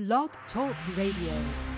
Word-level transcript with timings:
Blog 0.00 0.30
Talk 0.54 0.74
Radio. 0.96 1.69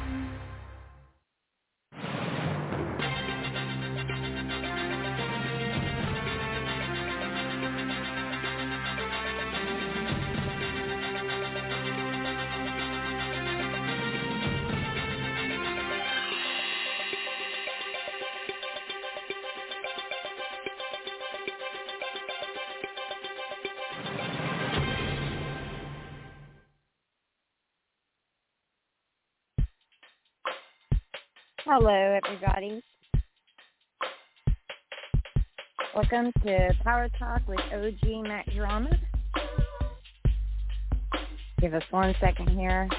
Hello, 31.75 32.21
everybody. 32.23 32.83
Welcome 35.95 36.31
to 36.45 36.69
Power 36.85 37.09
Talk 37.19 37.41
with 37.49 37.61
OG 37.73 38.27
Mack 38.27 38.45
Drama. 38.55 38.91
Give 41.63 41.73
us 41.73 41.83
one 41.91 42.15
second 42.21 42.51
here. 42.51 42.91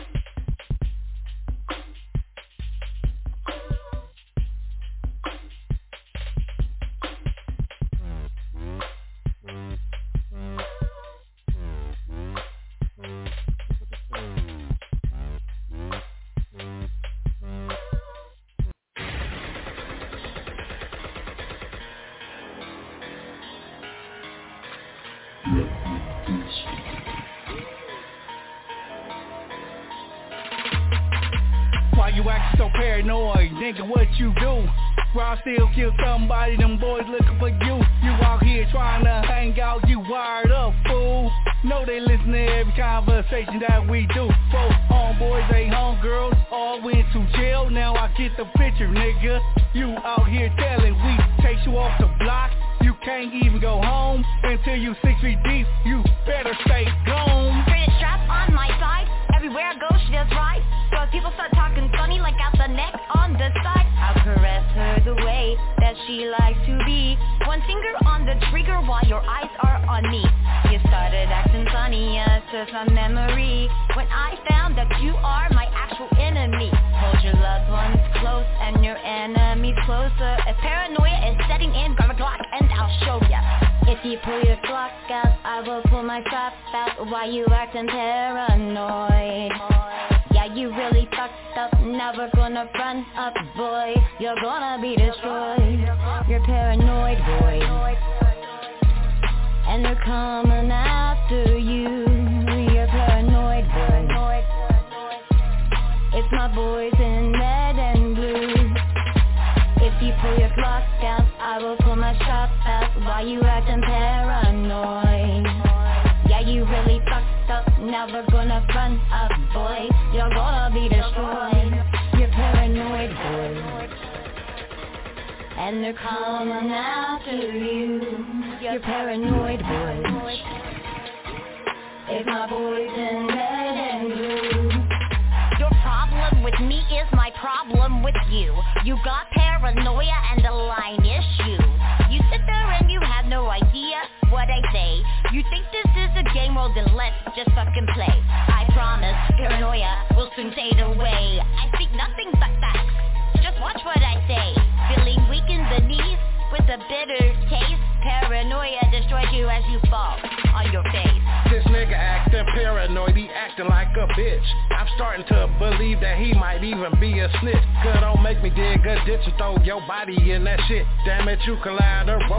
Still 35.44 35.70
kill 35.76 35.92
somebody, 36.04 36.58
them 36.58 36.80
boys 36.80 37.04
looking 37.10 37.38
for 37.38 37.50
you. 37.50 37.76
You 38.02 38.12
out 38.24 38.42
here 38.44 38.66
trying 38.72 39.04
to 39.04 39.28
hang 39.28 39.60
out, 39.60 39.88
you 39.88 40.00
wired 40.00 40.52
up, 40.52 40.74
fool. 40.88 41.32
Know 41.64 41.86
they 41.86 42.00
listen 42.00 42.32
to 42.32 42.40
every 42.40 42.74
conversation 42.74 43.62
that 43.68 43.88
we 43.88 44.08
do. 44.14 44.23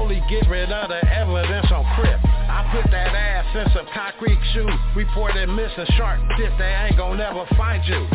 Collaterally 0.04 0.22
get 0.28 0.48
rid 0.48 0.70
of 0.70 0.88
the 0.88 1.06
evidence 1.12 1.66
on 1.72 1.84
Crip. 1.96 2.20
I 2.24 2.68
put 2.72 2.90
that 2.90 3.14
ass 3.14 3.56
in 3.56 3.72
some 3.74 3.86
concrete 3.94 4.38
shoes. 4.52 4.70
Reported 4.96 5.48
missing 5.48 5.86
shark 5.96 6.20
tip, 6.36 6.52
they 6.58 6.86
ain't 6.86 6.96
gon' 6.96 7.18
never 7.18 7.46
find 7.56 7.82
you. 7.86 8.06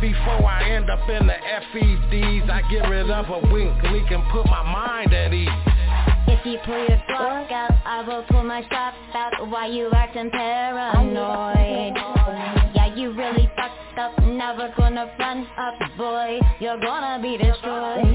Before 0.00 0.46
I 0.46 0.70
end 0.70 0.88
up 0.88 1.06
in 1.08 1.26
the 1.26 1.34
FEDs, 1.34 2.50
I 2.50 2.62
get 2.70 2.88
rid 2.88 3.10
of 3.10 3.26
a 3.28 3.52
wink, 3.52 3.82
leak 3.92 4.10
and 4.10 4.22
put 4.32 4.46
my 4.46 4.62
mind 4.62 5.12
at 5.12 5.32
ease. 5.32 5.48
If 6.26 6.46
you 6.46 6.58
pull 6.64 6.78
your 6.78 7.02
Glock 7.10 7.52
out, 7.52 7.72
I 7.84 8.02
will 8.06 8.22
pull 8.30 8.44
my 8.44 8.62
strap 8.64 8.94
out. 9.14 9.48
Why 9.50 9.66
you 9.66 9.90
acting 9.92 10.30
paranoid? 10.30 11.96
Yeah, 12.74 12.94
you 12.94 13.12
really 13.12 13.50
fucked 13.56 13.69
up, 14.00 14.18
never 14.22 14.72
gonna 14.78 15.12
run 15.18 15.46
up, 15.58 15.74
boy. 15.98 16.40
You're 16.58 16.80
gonna 16.80 17.20
be 17.20 17.36
destroyed. 17.36 18.06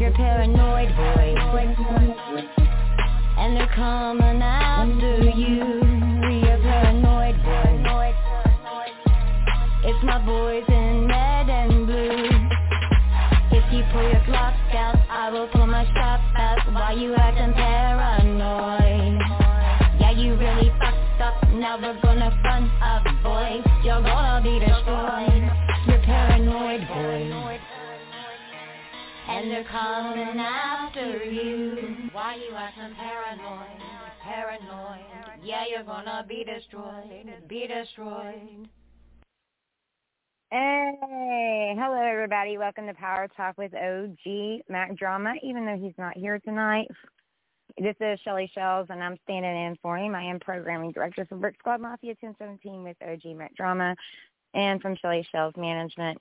You're 0.00 0.12
paranoid, 0.12 0.88
boy. 0.96 1.36
And 3.38 3.56
they're 3.56 3.72
coming 3.76 4.42
after 4.42 5.30
you. 5.30 5.82
You're 6.44 6.58
paranoid, 6.58 7.36
boy. 7.44 8.12
It's 9.84 10.02
my 10.04 10.18
boys 10.26 10.64
in 10.68 11.06
red 11.06 11.48
and 11.48 11.86
blue. 11.86 12.28
If 13.52 13.72
you 13.72 13.84
pull 13.92 14.02
your 14.02 14.20
Glock 14.26 14.74
out, 14.74 14.98
I 15.08 15.30
will 15.30 15.48
pull 15.48 15.66
my 15.66 15.84
strap 15.90 16.20
out. 16.36 16.72
Why 16.72 16.92
you 16.92 17.14
acting 17.14 17.54
paranoid? 17.54 19.20
Yeah, 20.00 20.10
you 20.10 20.34
really 20.34 20.72
fucked 20.80 21.20
up, 21.22 21.48
never 21.52 21.94
gonna 22.02 22.30
run 22.44 22.70
up, 22.82 23.04
boy. 23.22 23.62
You're 23.82 24.02
gonna 24.02 24.42
be 24.42 24.58
destroyed. 24.58 25.29
And 29.40 29.50
they're 29.50 29.64
coming 29.64 30.38
after 30.38 31.24
you. 31.24 31.96
Why 32.12 32.34
you 32.34 32.54
acting 32.54 32.94
paranoid? 32.94 33.68
Paranoid. 34.22 35.00
Yeah, 35.42 35.64
you're 35.66 35.82
gonna 35.82 36.26
be 36.28 36.44
destroyed. 36.44 37.48
Be 37.48 37.66
destroyed. 37.66 38.68
Hey, 40.50 41.74
hello 41.74 42.02
everybody. 42.02 42.58
Welcome 42.58 42.86
to 42.88 42.92
Power 42.92 43.28
Talk 43.34 43.56
with 43.56 43.72
OG 43.74 44.64
Mack 44.68 44.94
Drama. 44.98 45.32
Even 45.42 45.64
though 45.64 45.78
he's 45.78 45.96
not 45.96 46.18
here 46.18 46.38
tonight, 46.40 46.88
this 47.78 47.96
is 47.98 48.20
Shelly 48.20 48.52
Shellz, 48.54 48.90
and 48.90 49.02
I'm 49.02 49.16
standing 49.24 49.56
in 49.56 49.78
for 49.80 49.96
him. 49.96 50.14
I 50.14 50.24
am 50.24 50.38
programming 50.38 50.92
director 50.92 51.24
for 51.24 51.36
Brick 51.36 51.54
Squad 51.60 51.80
Mafia 51.80 52.14
1017 52.20 52.84
with 52.84 52.96
OG 53.00 53.34
Mack 53.38 53.56
Drama. 53.56 53.96
and 54.52 54.82
from 54.82 54.96
Shelly 54.96 55.26
Shellz 55.34 55.56
Management, 55.56 56.20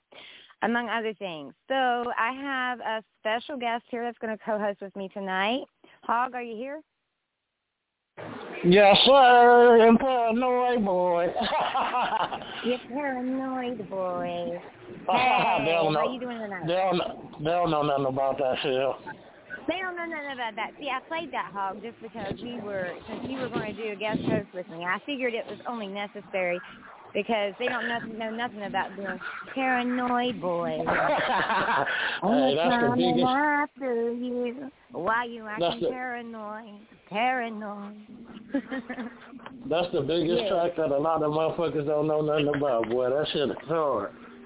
among 0.62 0.90
other 0.90 1.14
things. 1.14 1.54
So 1.68 1.76
I 1.76 2.34
have 2.34 2.80
a 2.80 3.04
special 3.20 3.58
guest 3.58 3.86
here 3.90 4.04
that's 4.04 4.18
going 4.18 4.36
to 4.36 4.44
co-host 4.44 4.82
with 4.82 4.96
me 4.96 5.10
tonight. 5.14 5.62
Hog, 6.04 6.36
are 6.36 6.44
you 6.44 6.56
here? 6.56 6.82
Yes, 8.66 8.98
sir. 9.06 9.88
And 9.88 9.98
paranoid 9.98 10.84
boy. 10.84 11.28
You're 12.66 12.80
paranoid 12.90 13.90
boy. 13.90 14.62
Hey, 15.10 15.58
they 15.66 15.72
don't 15.72 15.94
know, 15.94 16.00
how 16.02 16.14
you 16.14 16.20
doing 16.20 16.38
tonight? 16.40 16.68
They 16.68 16.74
don't, 16.74 17.44
they 17.44 17.52
don't 17.52 17.72
know 17.72 17.84
nothing 17.84 18.06
about 18.08 18.38
that 18.40 18.58
shit. 18.62 19.16
They 19.68 19.78
don't 19.80 19.96
know 19.96 20.06
nothing 20.06 20.34
about 20.34 20.56
that. 20.56 20.72
See, 20.80 20.90
I 20.90 21.00
played 21.08 21.32
that 21.32 21.52
hog 21.54 21.82
just 21.82 22.02
because 22.02 22.34
we 22.42 22.60
were, 22.60 22.90
since 23.08 23.22
you 23.30 23.38
were 23.40 23.50
going 23.50 23.76
to 23.76 23.82
do 23.82 23.92
a 23.92 23.96
guest 23.96 24.20
host 24.22 24.48
with 24.54 24.68
me, 24.68 24.84
I 24.84 25.00
figured 25.06 25.34
it 25.34 25.46
was 25.48 25.60
only 25.68 25.88
necessary 25.88 26.60
because 27.14 27.54
they 27.60 27.68
don't 27.68 27.88
know, 27.88 28.00
know 28.00 28.30
nothing 28.32 28.64
about 28.64 28.96
being 28.96 29.20
paranoid 29.54 30.42
boys. 30.42 30.80
hey, 30.88 32.56
that's 32.56 32.84
the 32.84 32.94
biggest. 32.96 33.26
After 33.26 34.14
you, 34.14 34.72
why 34.92 35.26
you 35.26 35.46
acting 35.48 35.82
the, 35.82 35.90
paranoid? 35.90 36.82
Paranoid. 37.10 37.96
that's 39.70 39.92
the 39.94 40.02
biggest 40.02 40.44
yeah. 40.44 40.50
track 40.50 40.76
that 40.78 40.92
a 40.92 40.98
lot 40.98 41.24
of 41.24 41.32
motherfuckers 41.32 41.86
don't 41.86 42.08
know 42.08 42.22
nothing 42.22 42.52
about. 42.56 42.90
Boy, 42.90 43.10
that 43.10 43.28
shit 43.34 43.50
is 43.50 43.56
hard. 43.68 44.12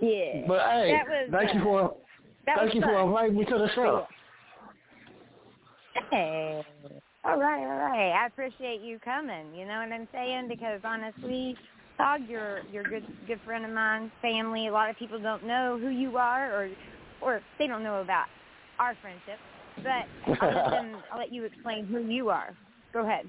yeah. 0.00 0.46
But 0.46 0.60
hey, 0.70 1.00
was, 1.06 1.28
thank 1.30 1.50
uh, 1.50 1.54
you 1.54 1.62
for 1.62 1.94
thank 2.46 2.74
you 2.74 2.80
fun. 2.80 2.90
for 2.90 3.02
inviting 3.06 3.36
me 3.36 3.44
to 3.44 3.58
the 3.58 3.68
show. 3.74 4.06
Hey. 6.10 6.64
All 7.24 7.38
right, 7.38 7.60
all 7.60 7.78
right. 7.78 8.12
I 8.12 8.26
appreciate 8.26 8.80
you 8.80 8.98
coming. 9.00 9.54
You 9.54 9.66
know 9.66 9.78
what 9.80 9.92
I'm 9.92 10.08
saying? 10.12 10.48
Because 10.48 10.80
honestly, 10.84 11.56
Dog, 11.98 12.20
you're 12.28 12.60
you're 12.72 12.86
a 12.86 12.88
good 12.88 13.06
good 13.26 13.40
friend 13.44 13.64
of 13.64 13.72
mine, 13.72 14.12
family. 14.22 14.68
A 14.68 14.72
lot 14.72 14.88
of 14.88 14.96
people 14.96 15.20
don't 15.20 15.44
know 15.44 15.78
who 15.80 15.88
you 15.88 16.16
are, 16.16 16.54
or 16.54 16.70
or 17.20 17.40
they 17.58 17.66
don't 17.66 17.82
know 17.82 18.00
about 18.00 18.26
our 18.78 18.96
friendship. 19.02 19.38
But 19.76 20.40
I'll 20.40 20.54
let 20.54 20.70
them. 20.70 20.96
I'll 21.12 21.18
let 21.18 21.32
you 21.32 21.44
explain 21.44 21.86
who 21.86 21.98
you 21.98 22.30
are. 22.30 22.56
Go 22.92 23.04
ahead. 23.04 23.28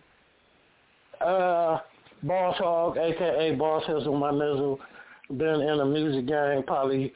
Uh, 1.20 1.80
Boss 2.24 2.58
Hog, 2.60 2.98
aka 2.98 3.56
Boss 3.56 3.84
Hizzle, 3.88 4.20
my 4.20 4.32
nizzle. 4.32 4.78
Been 5.30 5.62
in 5.62 5.78
the 5.80 5.86
music 5.86 6.28
game 6.28 6.64
probably 6.66 7.12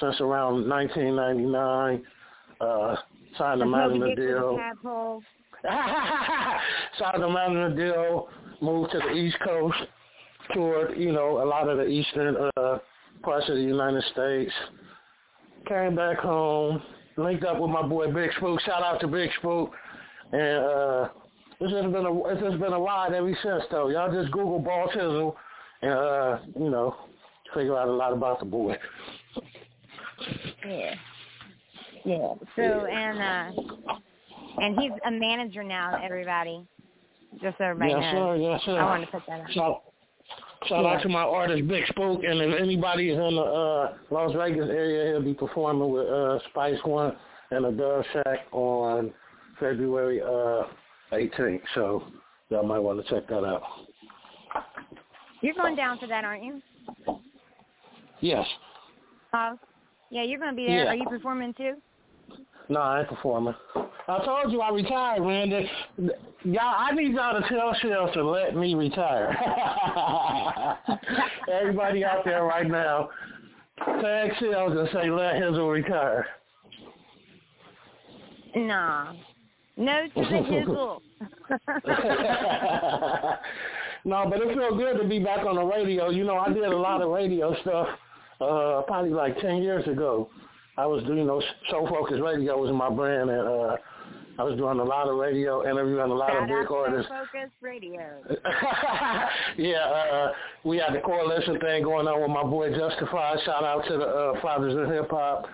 since 0.00 0.20
around 0.20 0.68
1999. 0.68 2.02
Uh, 2.60 2.96
signed 3.38 3.62
a 3.62 3.66
management 3.66 4.16
deal. 4.16 4.58
Signed 6.98 7.22
a 7.22 7.30
management 7.30 7.76
deal. 7.76 8.28
Moved 8.60 8.92
to 8.92 8.98
the 8.98 9.12
East 9.12 9.36
Coast. 9.44 9.76
Toured, 10.54 10.96
you 10.96 11.12
know, 11.12 11.42
a 11.42 11.46
lot 11.46 11.68
of 11.68 11.78
the 11.78 11.86
eastern 11.86 12.36
uh, 12.56 12.78
parts 13.22 13.48
of 13.48 13.56
the 13.56 13.62
United 13.62 14.02
States. 14.12 14.52
Came 15.66 15.94
back 15.94 16.18
home. 16.18 16.82
Linked 17.16 17.44
up 17.44 17.60
with 17.60 17.70
my 17.70 17.82
boy 17.82 18.12
Big 18.12 18.30
Spook. 18.36 18.60
Shout 18.60 18.82
out 18.82 19.00
to 19.00 19.08
Big 19.08 19.30
Spook. 19.38 19.72
And 20.32 20.64
uh, 20.64 21.08
this 21.60 21.72
has 21.72 21.84
been 21.84 22.06
a 22.06 22.24
it's 22.28 22.40
just 22.40 22.60
been 22.60 22.72
a 22.72 22.80
ride 22.80 23.12
ever 23.12 23.36
since 23.42 23.64
though. 23.70 23.88
Y'all 23.88 24.12
just 24.12 24.32
Google 24.32 24.60
Boss 24.60 24.90
Hizzle 24.94 25.34
and 25.82 25.92
uh, 25.92 26.38
you 26.58 26.70
know, 26.70 26.94
figure 27.54 27.76
out 27.76 27.88
a 27.88 27.92
lot 27.92 28.12
about 28.12 28.38
the 28.38 28.46
boy. 28.46 28.76
Yeah. 30.66 30.94
Yeah. 32.04 32.34
So 32.56 32.62
and 32.62 33.18
uh 33.58 33.94
and 34.60 34.78
he's 34.78 34.92
a 35.06 35.10
manager 35.10 35.62
now, 35.62 36.00
everybody. 36.02 36.66
Just 37.42 37.58
so 37.58 37.64
everybody 37.64 38.00
yes, 38.00 38.14
knows. 38.14 38.38
Sir, 38.38 38.42
yes, 38.42 38.60
sir. 38.64 38.78
I 38.78 38.84
wanted 38.84 39.06
to 39.06 39.12
put 39.12 39.22
that 39.28 39.40
out. 39.40 39.50
Shout, 39.52 39.82
shout 40.66 40.84
yeah. 40.84 40.90
out 40.90 41.02
to 41.02 41.08
my 41.08 41.22
artist 41.22 41.68
Big 41.68 41.84
Spook 41.88 42.22
and 42.24 42.40
if 42.40 42.60
anybody 42.60 43.10
is 43.10 43.18
in 43.18 43.36
the 43.36 43.42
uh 43.42 43.94
Las 44.10 44.32
Vegas 44.36 44.68
area 44.68 45.12
he'll 45.12 45.22
be 45.22 45.34
performing 45.34 45.90
with 45.90 46.08
uh 46.08 46.38
Spice 46.50 46.78
One 46.84 47.16
and 47.50 47.64
the 47.64 47.70
Dove 47.70 48.04
Shack 48.12 48.46
on 48.52 49.12
February 49.60 50.22
uh 50.22 50.64
18th. 51.12 51.60
So 51.74 52.04
y'all 52.48 52.66
might 52.66 52.78
want 52.78 53.04
to 53.04 53.10
check 53.10 53.28
that 53.28 53.44
out. 53.44 53.62
You're 55.40 55.54
going 55.54 55.76
down 55.76 55.98
for 55.98 56.06
that, 56.08 56.24
aren't 56.24 56.44
you? 56.44 56.62
Yes. 58.20 58.46
Oh, 59.32 59.56
yeah, 60.10 60.24
you're 60.24 60.40
going 60.40 60.50
to 60.50 60.56
be 60.56 60.66
there. 60.66 60.84
Yeah. 60.84 60.90
Are 60.90 60.96
you 60.96 61.06
performing 61.08 61.54
too? 61.54 61.74
No, 62.68 62.80
I 62.80 63.00
ain't 63.00 63.08
performing. 63.08 63.54
I 64.08 64.24
told 64.24 64.50
you 64.52 64.62
I 64.62 64.70
retired, 64.70 65.20
Randy. 65.20 65.70
Y'all, 66.44 66.62
I 66.62 66.92
need 66.92 67.12
y'all 67.12 67.38
to 67.38 67.46
tell 67.46 67.74
Shell 67.74 68.12
to 68.14 68.24
let 68.24 68.56
me 68.56 68.74
retire. 68.74 69.36
Everybody 71.52 72.04
out 72.06 72.24
there 72.24 72.44
right 72.44 72.66
now, 72.66 73.10
tag 73.78 74.32
Shellz 74.40 74.78
and 74.78 74.88
say 74.94 75.10
let 75.10 75.34
Hizzle 75.34 75.70
retire. 75.70 76.26
Nah. 78.56 79.12
No 79.76 80.06
to 80.06 80.20
the 80.20 80.22
hizzle. 80.24 81.00
no, 84.04 84.26
but 84.28 84.40
it 84.40 84.56
feels 84.56 84.78
good 84.78 85.02
to 85.02 85.08
be 85.08 85.18
back 85.18 85.44
on 85.44 85.56
the 85.56 85.64
radio. 85.64 86.08
You 86.08 86.24
know, 86.24 86.38
I 86.38 86.48
did 86.48 86.64
a 86.64 86.76
lot 86.76 87.02
of 87.02 87.10
radio 87.10 87.54
stuff 87.60 87.88
uh 88.40 88.82
probably 88.86 89.10
like 89.10 89.38
10 89.40 89.62
years 89.62 89.86
ago. 89.86 90.30
I 90.78 90.86
was 90.86 91.02
doing 91.04 91.26
those 91.26 91.42
Soul 91.70 91.88
Focus 91.88 92.20
Radio 92.22 92.56
was 92.56 92.70
in 92.70 92.76
my 92.76 92.88
brand, 92.88 93.28
and 93.30 93.46
uh 93.46 93.76
I 94.38 94.44
was 94.44 94.56
doing 94.56 94.78
a 94.78 94.84
lot 94.84 95.08
of 95.08 95.16
radio, 95.16 95.68
interviewing 95.68 96.12
a 96.12 96.14
lot 96.14 96.30
Shout 96.30 96.42
of 96.44 96.48
big 96.48 96.70
artists. 96.70 97.10
Focus 97.10 97.50
Radio. 97.60 98.22
yeah, 99.58 99.78
uh, 99.78 100.32
we 100.62 100.78
had 100.78 100.94
the 100.94 101.00
coalition 101.00 101.58
thing 101.58 101.82
going 101.82 102.06
on 102.06 102.22
with 102.22 102.30
my 102.30 102.44
boy 102.44 102.70
Justified. 102.70 103.38
Shout 103.44 103.64
out 103.64 103.84
to 103.88 103.96
the 103.96 104.06
uh, 104.06 104.40
Fathers 104.40 104.76
of 104.76 104.94
Hip 104.94 105.10
Hop. 105.10 105.44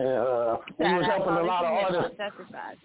And 0.00 0.08
uh, 0.08 0.56
he 0.78 0.82
was 0.82 1.06
helping 1.06 1.34
a 1.34 1.42
lot 1.44 1.64
of 1.64 1.72
artists. 1.72 2.18
Justified. 2.18 2.76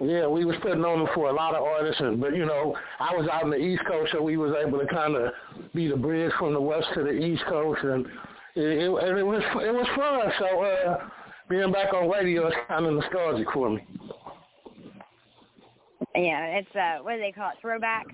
Yeah, 0.00 0.26
we 0.26 0.44
was 0.44 0.56
putting 0.60 0.84
on 0.84 1.08
for 1.14 1.30
a 1.30 1.32
lot 1.32 1.54
of 1.54 1.62
artists, 1.62 2.00
and, 2.00 2.20
but 2.20 2.34
you 2.34 2.44
know, 2.44 2.76
I 2.98 3.14
was 3.14 3.28
out 3.28 3.44
in 3.44 3.50
the 3.50 3.56
East 3.56 3.82
Coast, 3.86 4.10
so 4.10 4.20
we 4.20 4.36
was 4.36 4.52
able 4.60 4.80
to 4.80 4.86
kind 4.86 5.14
of 5.14 5.32
be 5.72 5.86
the 5.86 5.96
bridge 5.96 6.32
from 6.36 6.52
the 6.52 6.60
West 6.60 6.88
to 6.94 7.04
the 7.04 7.12
East 7.12 7.44
Coast, 7.48 7.80
and 7.84 8.04
it, 8.56 8.90
it, 8.90 9.18
it 9.18 9.22
was 9.22 9.42
it 9.62 9.72
was 9.72 9.86
fun. 9.94 10.32
So 10.40 10.62
uh, 10.64 11.08
being 11.48 11.70
back 11.70 11.94
on 11.94 12.10
radio 12.10 12.48
is 12.48 12.54
kind 12.66 12.86
of 12.86 12.94
nostalgic 12.94 13.46
for 13.52 13.70
me. 13.70 13.86
Yeah, 16.14 16.58
it's 16.58 16.76
uh, 16.76 17.02
what 17.02 17.14
do 17.14 17.20
they 17.20 17.32
call 17.32 17.50
it? 17.50 17.56
Throwback. 17.60 18.06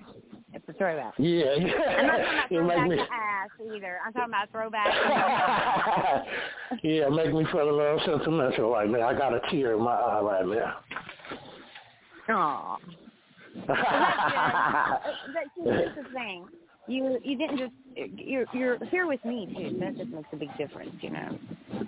It's 0.53 0.67
a 0.67 0.73
throwback. 0.73 1.13
Yeah, 1.17 1.55
yeah. 1.55 1.71
I'm 1.97 2.07
not 2.07 2.17
talking 2.17 2.33
about 2.33 2.49
throwback 2.49 2.89
me... 2.89 2.95
to 2.97 3.01
ass 3.03 3.49
either. 3.73 3.99
I'm 4.05 4.13
talking 4.13 4.29
about 4.29 4.51
throwback. 4.51 4.87
yeah, 6.83 7.09
make 7.09 7.33
me 7.33 7.45
feel 7.51 7.69
a 7.69 7.71
little 7.71 8.01
sentimental 8.05 8.71
right 8.71 8.89
now. 8.89 9.07
I 9.07 9.13
got 9.13 9.33
a 9.33 9.39
tear 9.49 9.75
in 9.75 9.83
my 9.83 9.93
eye 9.93 10.21
right 10.21 10.45
now. 10.45 10.77
Aw. 12.29 12.77
well, 13.67 13.77
that's 13.77 13.77
good. 15.15 15.33
But 15.33 15.43
see, 15.55 15.63
here's 15.63 15.95
the 15.95 16.03
thing. 16.13 16.45
You 16.91 17.19
you 17.23 17.37
didn't 17.37 17.57
just 17.57 17.71
you're 17.95 18.45
you're 18.53 18.85
here 18.85 19.07
with 19.07 19.23
me 19.23 19.47
too. 19.55 19.77
That 19.79 19.97
just 19.97 20.09
makes 20.09 20.27
a 20.33 20.35
big 20.35 20.55
difference, 20.57 20.91
you 20.99 21.11
know. 21.11 21.39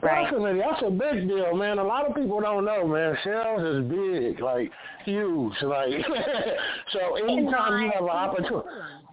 Right. 0.02 0.24
Definitely, 0.24 0.60
that's 0.60 0.82
a 0.86 0.90
big 0.90 1.28
deal, 1.28 1.56
man. 1.56 1.78
A 1.80 1.84
lot 1.84 2.10
of 2.10 2.16
people 2.16 2.40
don't 2.40 2.64
know, 2.64 2.88
man. 2.88 3.18
Shellz 3.26 3.84
is 3.84 3.90
big, 3.90 4.40
like 4.40 4.72
huge, 5.04 5.54
like. 5.62 5.90
so 6.94 7.16
anytime 7.16 7.84
you 7.84 7.92
have 7.94 8.04
an 8.04 8.10
opportunity, 8.10 8.68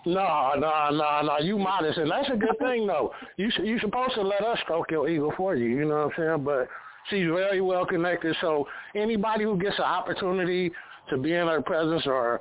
no, 0.06 0.52
no, 0.56 0.88
no, 0.92 1.22
no, 1.22 1.38
you 1.40 1.58
modest, 1.58 1.98
and 1.98 2.10
that's 2.10 2.30
a 2.32 2.36
good 2.36 2.58
thing, 2.60 2.86
though. 2.86 3.12
You 3.36 3.50
you 3.62 3.78
supposed 3.80 4.14
to 4.14 4.22
let 4.22 4.42
us 4.44 4.58
stroke 4.62 4.90
your 4.90 5.08
ego 5.08 5.32
for 5.36 5.56
you. 5.56 5.68
You 5.68 5.86
know 5.86 6.06
what 6.06 6.18
I'm 6.18 6.38
saying? 6.38 6.44
But 6.44 6.68
she's 7.08 7.26
very 7.26 7.60
well 7.60 7.84
connected, 7.84 8.36
so 8.40 8.66
anybody 8.94 9.44
who 9.44 9.58
gets 9.58 9.78
an 9.78 9.84
opportunity 9.84 10.70
to 11.10 11.18
be 11.18 11.34
in 11.34 11.48
her 11.48 11.60
presence 11.60 12.06
or 12.06 12.40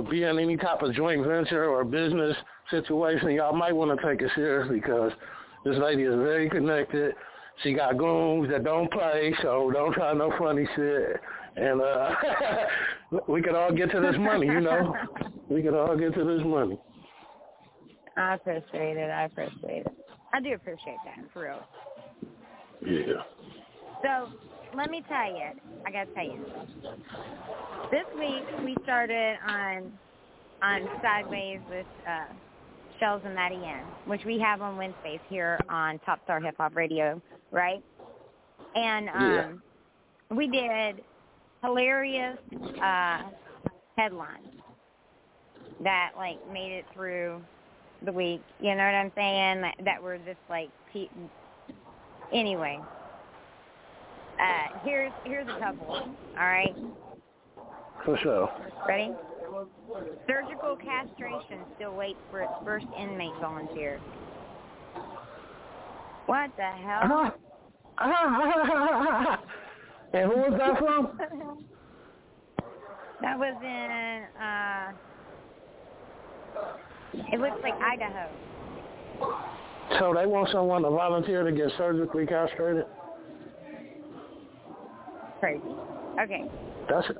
be 0.00 0.22
in 0.22 0.38
any 0.38 0.56
type 0.56 0.82
of 0.82 0.94
joint 0.94 1.26
venture 1.26 1.66
or 1.66 1.84
business 1.84 2.36
situation, 2.70 3.30
y'all 3.32 3.54
might 3.54 3.72
want 3.72 3.98
to 3.98 4.06
take 4.06 4.22
it 4.22 4.30
serious 4.34 4.68
because 4.70 5.12
this 5.64 5.76
lady 5.76 6.02
is 6.02 6.14
very 6.14 6.48
connected. 6.48 7.14
She 7.62 7.74
got 7.74 7.98
goons 7.98 8.50
that 8.50 8.64
don't 8.64 8.90
play, 8.90 9.34
so 9.42 9.70
don't 9.72 9.92
try 9.92 10.14
no 10.14 10.32
funny 10.38 10.66
shit. 10.74 11.20
And 11.56 11.82
uh 11.82 12.10
we 13.28 13.42
could 13.42 13.54
all 13.54 13.72
get 13.72 13.90
to 13.90 14.00
this 14.00 14.16
money, 14.18 14.46
you 14.46 14.60
know. 14.60 14.94
we 15.50 15.62
could 15.62 15.74
all 15.74 15.96
get 15.96 16.14
to 16.14 16.24
this 16.24 16.44
money. 16.46 16.78
I 18.16 18.34
appreciate 18.34 18.96
it. 18.96 19.10
I 19.10 19.24
appreciate 19.24 19.86
it. 19.86 19.92
I 20.32 20.40
do 20.40 20.54
appreciate 20.54 20.96
that, 21.04 21.24
for 21.32 21.42
real. 21.42 21.60
Yeah. 22.84 23.22
So 24.02 24.32
let 24.76 24.90
me 24.90 25.02
tell 25.08 25.26
you, 25.32 25.50
I 25.86 25.90
gotta 25.92 26.10
tell 26.14 26.24
you. 26.24 26.40
This 27.90 28.06
week 28.18 28.44
we 28.64 28.76
started 28.84 29.36
on 29.46 29.98
on 30.62 30.90
Sideways 31.02 31.60
with 31.68 31.86
uh 32.08 32.34
Shellz 33.00 33.24
and 33.24 33.34
Matty 33.34 33.62
M, 33.64 33.96
which 34.06 34.22
we 34.24 34.38
have 34.40 34.62
on 34.62 34.76
Wednesdays 34.76 35.20
here 35.28 35.60
on 35.68 35.98
Top 36.00 36.20
Star 36.24 36.40
Hip 36.40 36.54
Hop 36.58 36.76
Radio, 36.76 37.20
right? 37.50 37.82
And 38.74 39.08
um 39.08 39.62
Yeah. 40.30 40.36
we 40.36 40.48
did 40.48 41.02
hilarious 41.62 42.38
uh 42.82 43.22
headlines 43.98 44.52
that 45.80 46.12
like 46.16 46.38
made 46.52 46.72
it 46.78 46.86
through 46.94 47.42
the 48.04 48.12
week. 48.12 48.42
You 48.60 48.70
know 48.74 48.84
what 48.84 48.94
I'm 48.94 49.12
saying? 49.16 49.62
That, 49.62 49.74
that 49.84 50.02
were 50.02 50.18
just 50.18 50.38
like, 50.48 50.70
anyway. 52.32 52.78
Uh, 54.42 54.78
here's 54.84 55.12
here's 55.24 55.46
a 55.48 55.58
couple. 55.60 55.86
All 55.86 56.16
right. 56.36 56.74
For 58.04 58.18
sure. 58.18 58.50
Ready? 58.88 59.12
Surgical 60.26 60.76
castration 60.76 61.60
still 61.76 61.94
waits 61.94 62.18
for 62.30 62.42
its 62.42 62.52
first 62.64 62.86
inmate 62.98 63.34
volunteer. 63.40 64.00
What 66.26 66.50
the 66.56 66.62
hell? 66.62 67.34
and 70.12 70.32
who 70.32 70.38
was 70.38 70.54
that 70.58 70.78
from? 70.78 71.18
that 73.20 73.38
was 73.38 73.54
in, 73.62 74.24
uh, 74.42 74.92
it 77.32 77.38
looks 77.38 77.62
like 77.62 77.74
Idaho. 77.74 78.28
So 79.98 80.14
they 80.16 80.26
want 80.26 80.48
someone 80.50 80.82
to 80.82 80.90
volunteer 80.90 81.44
to 81.44 81.52
get 81.52 81.70
surgically 81.76 82.26
castrated? 82.26 82.86
Crazy. 85.42 85.60
Okay. 86.22 86.44
That's 86.88 87.10
uh, 87.10 87.16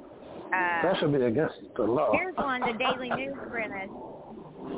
that 0.53 0.95
should 1.01 1.13
be 1.13 1.21
against 1.23 1.57
the 1.77 1.83
law. 1.83 2.13
Here's 2.13 2.37
one 2.37 2.61
the 2.61 2.73
Daily 2.79 3.11
News 3.11 3.35
printed. 3.51 3.91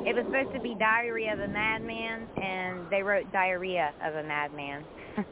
It 0.07 0.15
was 0.15 0.25
supposed 0.25 0.51
to 0.55 0.59
be 0.59 0.75
Diary 0.79 1.27
of 1.27 1.37
a 1.39 1.47
Madman, 1.47 2.25
and 2.41 2.89
they 2.89 3.03
wrote 3.03 3.31
Diarrhea 3.31 3.93
of 4.03 4.15
a 4.15 4.23
Madman. 4.23 4.83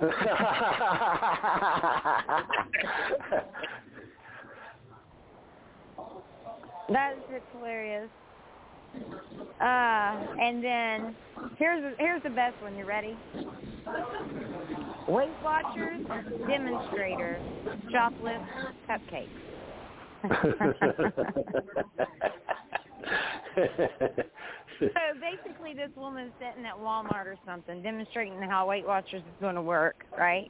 That's 6.89 7.17
hilarious. 7.58 8.10
Uh, 9.60 10.15
and 10.39 10.63
then 10.63 11.15
here's 11.58 11.96
here's 11.98 12.22
the 12.22 12.29
best 12.29 12.62
one. 12.62 12.77
You 12.77 12.86
ready? 12.86 13.17
Weight 15.07 15.29
Watchers 15.43 16.01
demonstrator 16.48 17.39
shoplift 17.91 18.48
cupcakes. 18.89 19.27
so 24.79 24.89
basically, 25.19 25.74
this 25.74 25.89
woman's 25.98 26.31
sitting 26.39 26.65
at 26.65 26.75
Walmart 26.75 27.25
or 27.25 27.36
something, 27.45 27.81
demonstrating 27.83 28.41
how 28.41 28.67
Weight 28.67 28.88
Watchers 28.88 29.22
is 29.22 29.41
going 29.41 29.55
to 29.55 29.62
work, 29.62 30.05
right? 30.17 30.50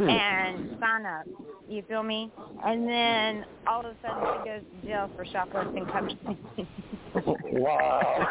and 0.00 0.76
sign 0.80 1.06
up. 1.06 1.26
You 1.68 1.82
feel 1.88 2.02
me? 2.02 2.30
And 2.64 2.88
then 2.88 3.44
all 3.66 3.80
of 3.80 3.86
a 3.86 3.96
sudden 4.02 4.22
she 4.42 4.48
goes 4.48 4.62
to 4.82 4.86
jail 4.86 5.10
for 5.16 5.24
shoplifting 5.24 5.86
cupcakes. 5.86 6.66
wow. 7.52 8.26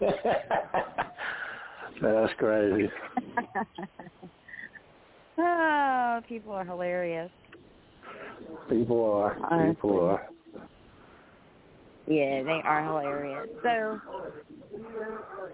That's 2.02 2.32
crazy. 2.38 2.90
oh, 5.38 6.20
people 6.28 6.52
are 6.52 6.64
hilarious. 6.64 7.30
People 8.68 9.04
are. 9.04 9.36
Honestly. 9.50 9.74
People 9.74 10.00
are. 10.00 10.28
Yeah, 12.08 12.42
they 12.44 12.60
are 12.64 12.84
hilarious. 12.84 13.48
So, 13.62 14.00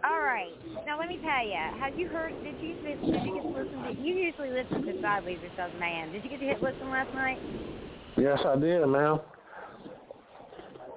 all 0.05 0.21
right. 0.21 0.53
Now 0.85 0.99
let 0.99 1.09
me 1.09 1.19
tell 1.23 1.47
you. 1.47 1.81
Have 1.81 1.99
you 1.99 2.09
heard? 2.09 2.33
Did 2.43 2.55
you 2.61 2.75
did 2.83 2.99
you 3.03 3.13
get 3.13 3.43
to 3.43 3.49
listen 3.49 3.83
to? 3.85 4.03
You 4.03 4.15
usually 4.15 4.51
listen 4.51 4.83
to 4.85 5.01
Sideways 5.01 5.39
or 5.43 5.51
something, 5.57 5.81
man. 5.81 6.13
Did 6.13 6.25
you 6.25 6.31
get 6.31 6.41
to 6.41 6.47
hit 6.47 6.63
listen 6.63 6.91
last 6.91 7.15
night? 7.15 7.39
Yes, 8.19 8.39
I 8.45 8.57
did, 8.57 8.85
ma'am. 8.87 9.21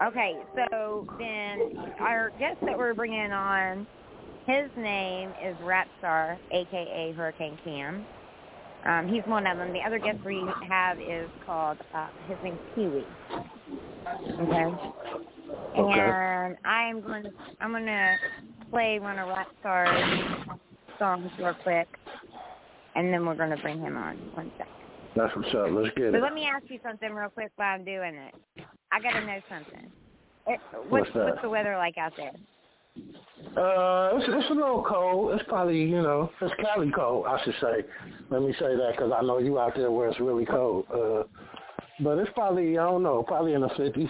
Okay, 0.03 0.33
so 0.55 1.07
then 1.17 1.77
our 2.01 2.31
guest 2.31 2.57
that 2.65 2.77
we're 2.77 2.93
bringing 2.93 3.31
on, 3.31 3.87
his 4.45 4.69
name 4.77 5.29
is 5.43 5.55
Rapstarr, 5.57 6.37
aka 6.51 7.13
Hurricane 7.13 7.57
Cam. 7.63 8.05
Um, 8.85 9.07
he's 9.07 9.23
one 9.25 9.47
of 9.47 9.57
them. 9.57 9.73
The 9.73 9.79
other 9.79 9.97
guest 9.97 10.19
we 10.23 10.43
have 10.69 10.99
is 10.99 11.27
called, 11.45 11.77
uh, 11.93 12.07
his 12.27 12.37
name's 12.43 12.59
TeeWee. 12.77 13.03
Okay. 14.41 14.65
Okay. 15.77 15.99
And 15.99 16.57
I'm 16.63 17.01
going 17.01 17.23
to 17.23 17.29
I'm 17.59 17.71
going 17.71 17.85
to 17.85 18.15
play 18.69 18.99
one 18.99 19.17
of 19.17 19.27
Rapstarr's 19.27 20.47
songs 20.99 21.29
real 21.39 21.55
quick, 21.63 21.87
and 22.95 23.11
then 23.11 23.25
we're 23.25 23.35
going 23.35 23.49
to 23.49 23.57
bring 23.57 23.79
him 23.79 23.97
on. 23.97 24.17
One 24.33 24.51
second. 24.57 24.73
That's 25.15 25.35
what's 25.35 25.49
up. 25.55 25.69
Let's 25.71 25.95
get 25.95 26.11
so 26.11 26.17
it. 26.17 26.21
let 26.21 26.33
me 26.33 26.45
ask 26.45 26.65
you 26.69 26.79
something 26.83 27.11
real 27.11 27.29
quick 27.29 27.51
while 27.55 27.73
I'm 27.73 27.85
doing 27.85 28.15
it. 28.15 28.35
I 28.91 29.01
got 29.01 29.19
to 29.19 29.25
know 29.25 29.39
something. 29.49 29.91
It, 30.47 30.59
what's, 30.89 31.07
what's, 31.13 31.15
what's 31.15 31.41
the 31.41 31.49
weather 31.49 31.75
like 31.77 31.97
out 31.97 32.13
there? 32.17 32.31
Uh, 33.57 34.09
it's, 34.13 34.25
it's 34.27 34.49
a 34.49 34.53
little 34.53 34.83
cold. 34.87 35.33
It's 35.33 35.43
probably, 35.47 35.81
you 35.81 36.01
know, 36.01 36.29
it's 36.41 36.53
Cali 36.61 36.91
cold, 36.91 37.25
I 37.27 37.43
should 37.43 37.55
say. 37.61 37.85
Let 38.29 38.41
me 38.41 38.53
say 38.59 38.75
that 38.75 38.91
because 38.91 39.11
I 39.15 39.21
know 39.21 39.39
you 39.39 39.59
out 39.59 39.75
there 39.75 39.91
where 39.91 40.09
it's 40.09 40.19
really 40.19 40.45
cold. 40.45 40.85
Uh, 40.93 41.23
but 42.01 42.17
it's 42.17 42.31
probably, 42.33 42.77
I 42.77 42.83
don't 42.83 43.03
know, 43.03 43.23
probably 43.23 43.53
in 43.53 43.61
the 43.61 43.69
50s. 43.69 44.09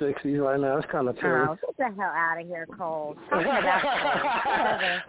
60s 0.00 0.40
right 0.40 0.60
now. 0.60 0.78
It's 0.78 0.90
kind 0.90 1.08
of 1.08 1.18
chilly. 1.18 1.46
Oh, 1.48 1.56
get 1.60 1.76
the 1.76 1.84
hell 1.84 2.12
out 2.14 2.40
of 2.40 2.46
here, 2.46 2.66
cold. 2.76 3.16
yeah, 3.32 5.00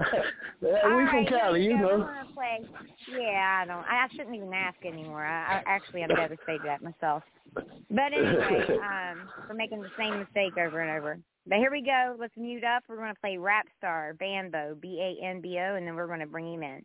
we 0.62 0.70
All 0.70 1.08
from 1.10 1.25
Cali, 1.25 1.63
you 1.63 1.77
know. 1.77 2.10
Play. 2.34 2.65
Yeah, 3.12 3.62
I 3.62 3.65
don't. 3.65 3.86
I 3.86 4.08
shouldn't 4.12 4.36
even 4.36 4.54
ask 4.54 4.77
anymore. 4.86 5.25
I, 5.25 5.58
I 5.60 5.63
actually 5.65 6.04
I'd 6.04 6.12
rather 6.12 6.38
say 6.46 6.58
that 6.65 6.84
myself. 6.84 7.24
But 7.54 8.13
anyway, 8.13 8.65
um, 8.70 9.30
we're 9.48 9.56
making 9.56 9.82
the 9.82 9.92
same 9.98 10.20
mistake 10.20 10.58
over 10.58 10.82
and 10.82 10.98
over. 10.98 11.18
But 11.48 11.60
here 11.60 11.72
we 11.72 11.82
go. 11.82 12.15
Let's 12.20 12.36
mute 12.38 12.63
up. 12.63 12.84
We're 12.89 12.98
going 12.98 13.13
to 13.13 13.20
play 13.22 13.38
Rap 13.38 13.68
Star 13.77 14.15
Banbo, 14.20 14.75
B-A-N-B-O, 14.82 15.75
and 15.75 15.86
then 15.88 15.96
we're 15.96 16.08
going 16.08 16.20
to 16.20 16.25
bring 16.25 16.54
him 16.54 16.63
in. 16.63 16.82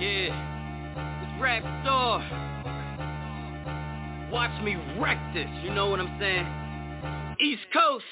Yeah, 0.00 1.22
it's 1.22 1.42
Rap 1.42 1.62
Star. 1.84 2.83
Watch 4.34 4.50
me 4.64 4.74
wreck 4.98 5.16
this, 5.32 5.46
you 5.62 5.70
know 5.70 5.90
what 5.90 6.00
I'm 6.00 6.10
saying? 6.18 7.38
East 7.38 7.62
Coast, 7.72 8.02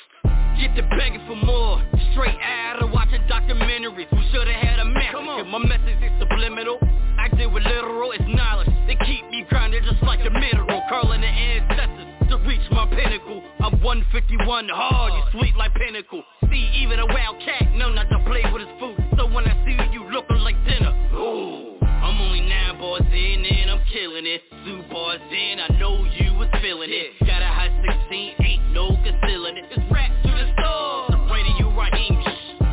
get 0.55 0.71
to 0.77 0.87
begging 0.95 1.19
for 1.27 1.35
more. 1.35 1.83
Straight 2.13 2.39
out 2.39 2.81
of 2.81 2.93
watching 2.93 3.21
documentaries. 3.27 4.07
We 4.07 4.23
should've 4.31 4.55
had 4.55 4.79
a 4.79 4.85
on. 4.85 5.51
My 5.51 5.59
message 5.59 5.99
is 5.99 6.13
subliminal. 6.21 6.79
I 7.19 7.27
deal 7.35 7.51
with 7.51 7.65
literal, 7.65 8.13
it's 8.13 8.23
knowledge. 8.29 8.71
They 8.87 8.95
keep 9.05 9.29
me 9.31 9.45
grounded 9.49 9.83
just 9.83 10.01
like 10.05 10.21
a 10.21 10.31
mineral. 10.31 10.81
Curling 10.89 11.23
the 11.23 11.27
ancestors 11.27 12.31
to 12.31 12.39
reach 12.47 12.71
my 12.71 12.87
pinnacle. 12.87 13.43
I'm 13.59 13.83
151 13.83 14.69
hard, 14.69 15.13
you 15.15 15.41
sweet 15.41 15.57
like 15.57 15.75
pinnacle. 15.75 16.23
See, 16.49 16.71
even 16.87 17.01
a 17.01 17.07
wild 17.07 17.43
cat 17.45 17.75
know 17.75 17.93
not 17.93 18.09
to 18.11 18.23
play 18.31 18.47
with 18.53 18.63
his 18.63 18.71
food. 18.79 18.95
So 19.19 19.27
when 19.27 19.51
I 19.51 19.59
see 19.67 19.75
you 19.93 20.07
looking 20.13 20.39
like 20.39 20.55
dinner, 20.71 20.95
ooh. 21.19 21.79
I'm 21.83 22.21
only 22.21 22.43
nine 22.43 22.79
bars 22.79 23.03
in 23.11 23.43
I'm 23.43 23.52
killing 23.93 24.27
it. 24.27 24.41
Two 24.65 24.83
bars 24.91 25.21
in, 25.31 25.61
I 25.61 25.69
know 25.79 26.05
you 26.17 26.33
was 26.35 26.49
feeling 26.61 26.89
it. 26.91 27.13
Got 27.21 27.43
a 27.43 27.47
high 27.47 27.71
16, 28.09 28.35
ain't 28.41 28.73
no 28.73 28.89
concealing 29.05 29.57
it. 29.61 29.69
It's 29.71 29.85
rap 29.93 30.11
to 30.25 30.31
the 30.33 30.49
stars. 30.57 31.13
I'm 31.13 31.31
Radio 31.31 31.69
Raheem. 31.77 32.17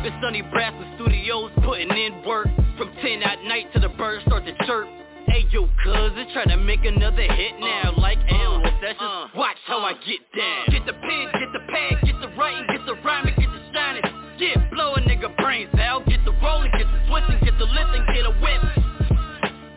The 0.02 0.10
Sunny 0.22 0.40
Brass 0.42 0.72
and 0.72 0.96
Studios 0.96 1.52
putting 1.62 1.90
in 1.90 2.24
work. 2.24 2.48
From 2.78 2.90
10 3.04 3.22
at 3.22 3.44
night 3.44 3.68
to 3.74 3.80
the 3.80 3.90
birds 4.00 4.24
start 4.24 4.46
to 4.46 4.56
chirp. 4.64 4.88
Hey 5.28 5.44
yo, 5.52 5.68
cousin, 5.84 6.26
trying 6.32 6.48
to 6.48 6.56
make 6.56 6.84
another 6.84 7.22
hit 7.22 7.60
now, 7.60 7.92
uh, 7.94 8.00
like 8.00 8.18
uh, 8.32 8.42
L 8.42 8.62
sessions. 8.80 8.96
Uh, 8.98 9.28
Watch 9.36 9.60
how 9.66 9.84
I 9.84 9.92
get 9.92 10.24
down. 10.32 10.72
Get 10.72 10.86
the 10.86 10.96
pen, 10.96 11.28
get 11.36 11.52
the 11.52 11.60
pad, 11.68 12.00
get 12.02 12.16
the 12.24 12.32
writing, 12.40 12.64
get 12.66 12.86
the 12.86 12.96
rhyming, 13.04 13.34
get 13.36 13.52
the 13.52 13.62
shining. 13.72 14.02
Get 14.40 14.56
blow 14.72 14.94
a 14.94 15.00
nigga 15.02 15.36
brains 15.36 15.68
out. 15.78 16.06
Get 16.08 16.24
the 16.24 16.32
rolling, 16.42 16.72
get 16.72 16.88
the 16.88 17.00
twisting, 17.12 17.38
get 17.44 17.58
the 17.60 17.68
lifting, 17.68 18.02
get 18.16 18.24
a 18.24 18.32
whip. 18.40 18.79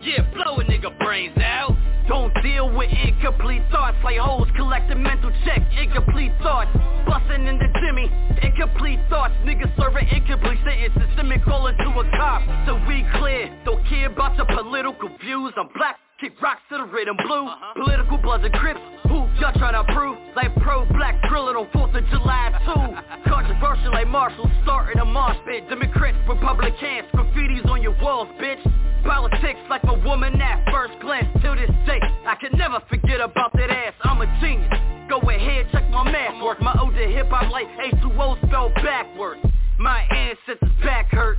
Yeah, 0.04 0.20
blow 0.34 0.60
a 0.60 0.64
nigga 0.66 0.92
brains 1.00 1.38
out. 1.38 1.78
Don't 2.10 2.34
deal 2.44 2.68
with 2.70 2.92
incomplete 2.92 3.64
thoughts 3.72 3.96
like 4.04 4.18
hoes 4.18 4.50
collecting 4.58 5.02
mental 5.02 5.32
check. 5.46 5.64
Incomplete 5.80 6.34
thoughts, 6.42 6.70
busting 7.08 7.48
in 7.48 7.58
the 7.58 7.72
Jimmy. 7.80 8.12
Incomplete 8.44 9.00
thoughts, 9.10 9.34
niggas 9.48 9.72
serving 9.80 10.10
incomplete 10.10 10.60
sentences. 10.66 11.08
Send 11.16 11.30
me 11.30 11.38
calling 11.40 11.78
to 11.78 11.88
a 11.88 12.04
cop. 12.20 12.44
So 12.68 12.76
we 12.86 13.08
clear, 13.16 13.48
don't 13.64 13.80
care 13.88 14.08
about 14.08 14.36
your 14.36 14.46
political 14.46 15.08
views. 15.24 15.54
I'm 15.56 15.70
black, 15.74 15.96
kick 16.20 16.34
rocks 16.42 16.60
to 16.68 16.80
the 16.80 16.84
rhythm 16.84 17.16
blue. 17.16 17.48
Uh-huh. 17.48 17.74
Political 17.74 18.18
bloods 18.18 18.44
and 18.44 18.54
crips, 18.56 18.82
who 19.08 19.24
y'all 19.40 19.56
tryna 19.56 19.88
prove? 19.96 20.18
Like 20.36 20.54
pro-black 20.60 21.24
drilling 21.30 21.56
on 21.56 21.68
4th 21.72 21.96
of 21.96 22.04
July 22.12 22.52
too. 22.68 23.24
Controversial 23.32 23.94
like 23.94 24.10
Marshall 24.10 24.52
starting 24.64 25.00
a 25.00 25.06
marsh 25.06 25.38
pit. 25.48 25.64
Democrats, 25.70 26.18
Republicans, 26.28 27.08
graffitis 27.16 27.66
on 27.70 27.82
your 27.82 27.96
walls, 28.02 28.28
bitch. 28.42 28.73
Politics 29.14 29.60
like 29.70 29.84
a 29.84 29.94
woman 30.02 30.42
at 30.42 30.66
first 30.74 31.00
glance 31.00 31.28
Till 31.44 31.56
this 31.56 31.70
day, 31.86 32.02
I 32.26 32.34
can 32.42 32.58
never 32.58 32.82
forget 32.90 33.22
about 33.22 33.54
that 33.54 33.70
ass 33.70 33.94
I'm 34.02 34.20
a 34.22 34.26
genius, 34.42 34.74
go 35.08 35.20
ahead, 35.30 35.68
check 35.72 35.88
my 35.92 36.04
math 36.04 36.42
work 36.44 36.60
My 36.60 36.74
ode 36.82 36.96
to 36.96 37.08
hip-hop 37.08 37.52
like 37.52 37.68
H2O 37.94 38.48
spelled 38.48 38.74
backwards 38.74 39.40
My 39.78 40.02
ancestors 40.10 40.74
back 40.84 41.10
hurt 41.12 41.38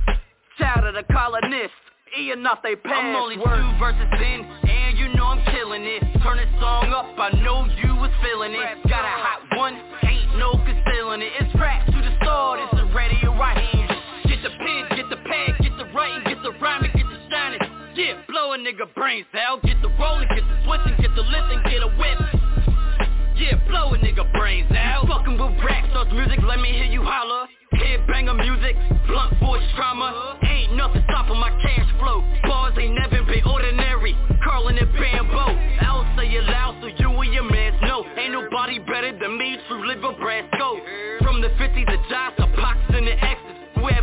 Child 0.57 0.85
of 0.87 0.93
the 0.95 1.13
colonists 1.13 1.75
E 2.17 2.31
and 2.31 2.41
not 2.41 2.63
they 2.63 2.77
pants. 2.77 2.95
I'm 2.95 3.15
only 3.17 3.35
two 3.35 3.43
verses 3.77 4.07
in, 4.23 4.45
and 4.45 4.97
you 4.97 5.09
know 5.15 5.25
I'm 5.25 5.43
killing 5.51 5.83
it. 5.83 6.01
Turn 6.23 6.37
this 6.37 6.47
song 6.61 6.93
up, 6.95 7.11
I 7.19 7.31
know 7.43 7.67
you 7.83 7.93
was 7.95 8.11
feeling 8.23 8.53
it. 8.53 8.87
Got 8.87 9.03
a 9.03 9.15
hot 9.19 9.57
one, 9.57 9.75
ain't 10.07 10.37
no 10.37 10.53
concealing 10.63 11.21
it. 11.21 11.33
It's 11.41 11.53
rap 11.55 11.85
to 11.87 11.91
the 11.91 12.15
star, 12.21 12.57
it's 12.57 12.73
is 12.73 12.95
radio 12.95 13.35
right 13.35 13.57
here. 13.57 13.74
Yeah, 17.95 18.19
blow 18.27 18.51
a 18.51 18.57
nigga 18.57 18.91
brains 18.93 19.25
out, 19.39 19.63
get 19.63 19.79
the 19.81 19.87
rolling, 19.95 20.27
get 20.35 20.43
the 20.43 20.57
switching, 20.67 20.99
get 20.99 21.15
the 21.15 21.23
lifting, 21.23 21.63
get 21.63 21.79
a 21.79 21.87
whip. 21.95 22.19
Yeah, 23.39 23.55
blow 23.71 23.95
a 23.95 23.97
nigga 23.97 24.27
brains 24.35 24.67
out. 24.75 25.07
Fucking 25.07 25.39
with 25.39 25.63
rap, 25.63 25.87
starts 25.91 26.11
music, 26.11 26.43
let 26.43 26.59
me 26.59 26.75
hear 26.75 26.91
you 26.91 27.07
holler. 27.07 27.47
Head 27.79 28.05
banger 28.05 28.35
music, 28.35 28.75
blunt 29.07 29.39
voice 29.39 29.63
trauma. 29.79 30.37
Ain't 30.43 30.75
nothing 30.75 31.07
stopping 31.07 31.39
my 31.39 31.55
cash 31.63 31.87
flow. 31.95 32.19
Bars 32.43 32.75
ain't 32.75 32.99
never 32.99 33.23
been 33.23 33.47
ordinary. 33.47 34.11
Curling 34.43 34.75
it 34.75 34.91
bamboo. 34.91 35.55
I'll 35.79 36.03
say 36.19 36.27
it 36.35 36.43
loud 36.51 36.75
so 36.83 36.91
you 36.91 37.15
and 37.15 37.33
your 37.33 37.47
mans 37.47 37.79
know. 37.79 38.03
Ain't 38.19 38.35
nobody 38.35 38.79
better 38.79 39.15
than 39.17 39.39
me, 39.39 39.55
true 39.69 39.87
live 39.87 40.03
Brasco. 40.03 41.23
From 41.23 41.39
the 41.39 41.47
50s 41.55 41.87
to 41.87 41.97
Josh, 42.11 42.35
the 42.43 42.47
Pox 42.59 42.75
and 42.91 43.07
the 43.07 43.15
X's. 43.23 43.55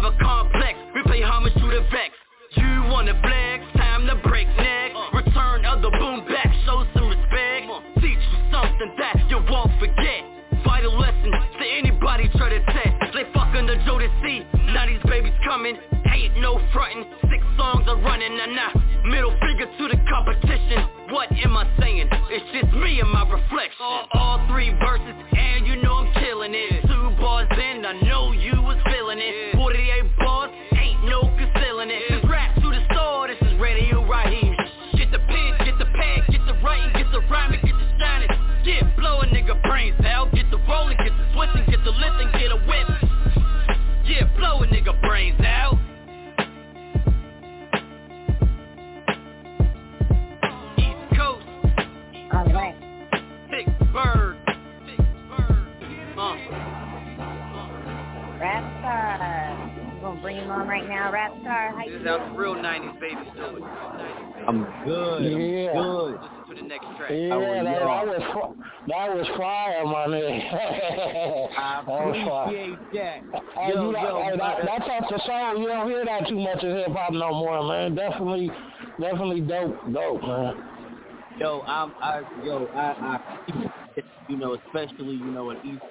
A 0.03 0.11
complex, 0.19 0.79
we 0.95 1.03
pay 1.05 1.21
homage 1.21 1.55
to 1.55 1.61
the 1.61 1.85
Vex. 1.93 2.11
You 2.57 2.83
wanna 2.91 3.15
flex, 3.23 3.72
time 4.03 4.17
to 4.17 4.29
break 4.29 4.49
neck. 4.57 4.93
Uh. 4.95 5.17
Return 5.17 5.65
of 5.65 5.83
the 5.83 5.91
boom 5.91 6.27
back, 6.27 6.51
show 6.65 6.85
some 6.95 7.09
respect. 7.09 7.67
Teach 7.97 8.19
you 8.19 8.39
something 8.51 8.95
that 8.99 9.17
you 9.29 9.39
won't 9.49 9.71
forget. 9.79 10.25
Vital 10.65 10.99
lesson 10.99 11.31
to 11.31 11.65
anybody 11.79 12.29
try 12.37 12.51
to 12.51 12.65
test. 12.67 13.15
They 13.15 13.25
fucking 13.35 13.67
the 13.67 13.77
Jodeci. 13.87 14.47
Now 14.73 14.87
these 14.87 15.03
babies 15.07 15.35
coming. 15.45 15.77
Ain't 16.13 16.37
no 16.39 16.61
frontin'. 16.73 17.05
Six 17.31 17.43
songs 17.57 17.87
are 17.89 18.01
running. 18.01 18.37
Nah, 18.37 18.47
nah. 18.47 18.73
Middle 19.05 19.35
finger 19.41 19.67
to 19.67 19.89
the 19.89 19.99
competition. 20.09 20.87
What 21.11 21.33
am 21.33 21.57
I 21.57 21.67
saying? 21.81 22.09
It's 22.31 22.47
just 22.53 22.73
me 22.75 23.01
and 23.01 23.11
my 23.11 23.23
reflection. 23.23 23.81
All, 23.81 24.07
all 24.15 24.47
three 24.49 24.71
verses, 24.79 25.15
and 25.37 25.67
you 25.67 25.83
know 25.83 26.07
I'm 26.07 26.13
killing 26.15 26.53
it. 26.55 26.83
Two 26.83 27.11
bars 27.21 27.49
in, 27.53 27.85
I 27.85 28.01
know 28.03 28.33
you 28.33 28.63
was 28.63 28.79
feeling 28.87 29.19
it. 29.21 29.57
Is 34.13 34.19
radio 34.19 34.21
right 34.21 34.33
here. 34.33 34.57
Get 34.97 35.11
the 35.11 35.19
pen, 35.19 35.55
get 35.65 35.79
the 35.79 35.87
pad, 35.87 36.27
get 36.31 36.41
the 36.47 36.55
writing, 36.63 36.93
get 36.95 37.11
the 37.13 37.21
rhyming, 37.31 37.61
get 37.63 37.75
the 37.75 37.99
shining. 37.99 38.29
Yeah, 38.65 38.83
blow 38.97 39.21
a 39.21 39.27
nigga 39.27 39.61
brains 39.63 40.01
out. 40.05 40.33
Get 40.33 40.51
the 40.51 40.59
rolling, 40.69 40.97
get 40.99 41.13
the 41.17 41.27
switching, 41.35 41.65
get 41.71 41.85
the 41.85 41.91
lifting, 41.91 42.31
get 42.33 42.53
a 42.53 42.57
whip. 42.57 42.89
Yeah, 44.05 44.25
blow 44.37 44.63
a 44.63 44.67
nigga 44.67 45.01
brains 45.03 45.41
out. 45.41 45.79
East 50.79 51.17
Coast, 51.17 51.47
All 52.33 52.45
right. 52.53 52.75
Pittsburgh. 53.51 54.37
Uh, 56.19 56.37
Rap 58.39 58.65
star. 58.81 59.72
I'm 60.03 60.09
gonna 60.09 60.21
bring 60.21 60.37
him 60.39 60.51
on 60.51 60.67
right 60.67 60.89
now. 60.89 61.13
Rap 61.13 61.31
star, 61.43 61.71
how 61.71 61.85
this 61.85 61.93
you 61.93 62.01
is 62.01 62.05
how 62.05 62.19
doing? 62.19 62.33
the 62.33 62.39
real 62.39 62.55
90s 62.57 62.99
babies 63.01 63.33
do 63.37 63.57
it. 63.57 63.63
I'm 64.49 64.67
good. 64.85 65.23
Yeah. 65.23 65.71
I'm 65.79 65.95
good. 65.95 66.21
Listen 66.21 66.57
to 66.57 66.63
the 66.63 66.69
next 66.69 66.87
track. 66.97 67.11
Yeah, 67.13 67.29
How 67.31 67.39
that, 67.39 67.83
are 67.83 68.07
that 68.07 68.07
was 68.07 68.57
that 68.89 69.15
was 69.15 69.27
fire, 69.39 69.85
my 69.87 70.07
nigga. 70.09 71.55
I 71.57 71.83
that 71.87 71.87
was 71.87 72.17
fire. 72.27 72.45
appreciate 72.49 72.93
that. 72.95 73.43
Hey, 73.55 73.69
Yo, 73.75 73.91
you 73.91 73.97
yo, 73.97 74.23
hey, 74.25 74.37
that, 74.39 74.59
that's 74.67 74.91
off 74.91 75.05
the 75.09 75.23
song. 75.25 75.63
You 75.63 75.69
don't 75.69 75.89
hear 75.89 76.05
that 76.05 76.27
too 76.29 76.41
much 76.41 76.65
in 76.65 76.71
hip 76.71 76.89
hop 76.89 77.13
no 77.13 77.31
more, 77.35 77.63
man. 77.63 77.95
Definitely, 77.95 78.51
definitely 79.01 79.43
dope, 79.43 79.79
dope, 79.93 80.23
man. 80.23 80.55
Yo, 81.39 81.63
I'm, 81.65 81.95
I, 82.03 82.23
yo, 82.43 82.67
I, 82.75 82.81
I, 82.91 83.21
you 84.29 84.37
know, 84.37 84.55
especially, 84.67 85.15
you 85.15 85.31
know, 85.31 85.51
in 85.51 85.59
East, 85.65 85.83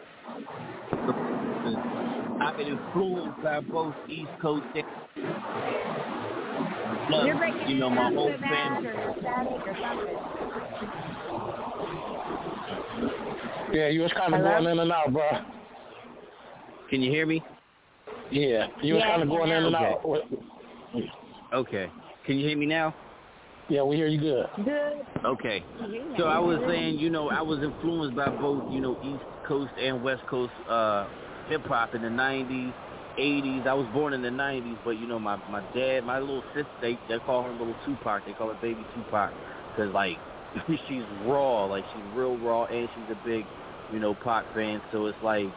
I've 2.41 2.57
been 2.57 2.67
influenced 2.67 3.41
by 3.43 3.60
both 3.62 3.93
East 4.07 4.31
Coast 4.41 4.65
and 4.74 4.83
Plus, 7.07 7.25
You're 7.25 7.35
breaking 7.37 7.68
you 7.68 7.79
know, 7.79 7.89
my 7.89 8.09
whole 8.13 8.33
family. 8.39 8.87
or 8.87 9.15
static 9.20 9.61
or 9.68 9.75
something. 9.81 10.18
Yeah, 13.74 13.89
you 13.89 14.01
was 14.01 14.11
kind 14.13 14.33
of 14.33 14.42
Hello? 14.42 14.55
going 14.59 14.72
in 14.72 14.79
and 14.79 14.92
out, 14.92 15.13
bro. 15.13 15.29
Can 16.89 17.01
you 17.01 17.11
hear 17.11 17.25
me? 17.25 17.44
Yeah, 18.31 18.68
you 18.81 18.96
was 18.96 19.03
kind 19.03 19.22
of 19.22 19.27
going 19.27 19.51
in 19.51 19.65
and 19.65 19.75
okay. 19.75 19.85
out. 19.85 20.18
Okay. 21.53 21.92
Can 22.25 22.37
you 22.37 22.48
hear 22.48 22.57
me 22.57 22.65
now? 22.65 22.94
Yeah, 23.70 23.83
we 23.83 23.96
hear 23.96 24.07
you 24.07 24.20
good. 24.20 24.48
Good. 24.65 25.05
Okay. 25.25 25.63
So 26.18 26.25
I 26.25 26.39
was 26.39 26.59
saying, 26.68 26.98
you 26.98 27.09
know, 27.09 27.29
I 27.29 27.42
was 27.42 27.61
influenced 27.61 28.15
by 28.15 28.29
both, 28.31 28.63
you 28.68 28.81
know, 28.81 28.98
East 29.01 29.24
Coast 29.48 29.72
and 29.81 30.01
West 30.01 30.24
Coast 30.29 30.51
uh, 30.70 31.07
hip 31.51 31.66
hop 31.68 31.94
in 31.94 32.01
the 32.01 32.07
'90s, 32.07 32.74
'80s. 33.20 33.68
I 33.68 33.74
was 33.74 33.87
born 33.94 34.14
in 34.14 34.22
the 34.22 34.29
'90s, 34.29 34.77
but 34.85 34.92
you 34.92 35.05
know, 35.05 35.20
my 35.20 35.35
my 35.50 35.61
dad, 35.75 36.05
my 36.05 36.20
little 36.20 36.44
sister, 36.55 36.72
they 36.81 36.98
they 37.09 37.20
call 37.20 37.44
her 37.44 37.51
little 37.51 37.75
Tupac. 37.85 38.25
They 38.25 38.31
call 38.33 38.48
her 38.48 38.55
Baby 38.61 38.85
Tupac 38.96 39.31
because 39.75 39.94
like 39.94 40.18
she's 40.87 41.03
raw, 41.25 41.66
like 41.66 41.83
she's 41.94 42.03
real 42.16 42.37
raw, 42.37 42.66
and 42.66 42.87
she's 42.96 43.11
a 43.11 43.27
big, 43.27 43.46
you 43.94 44.00
know, 44.00 44.16
Pac 44.24 44.46
fan. 44.55 44.81
So 44.94 45.07
it's 45.07 45.18
like 45.22 45.48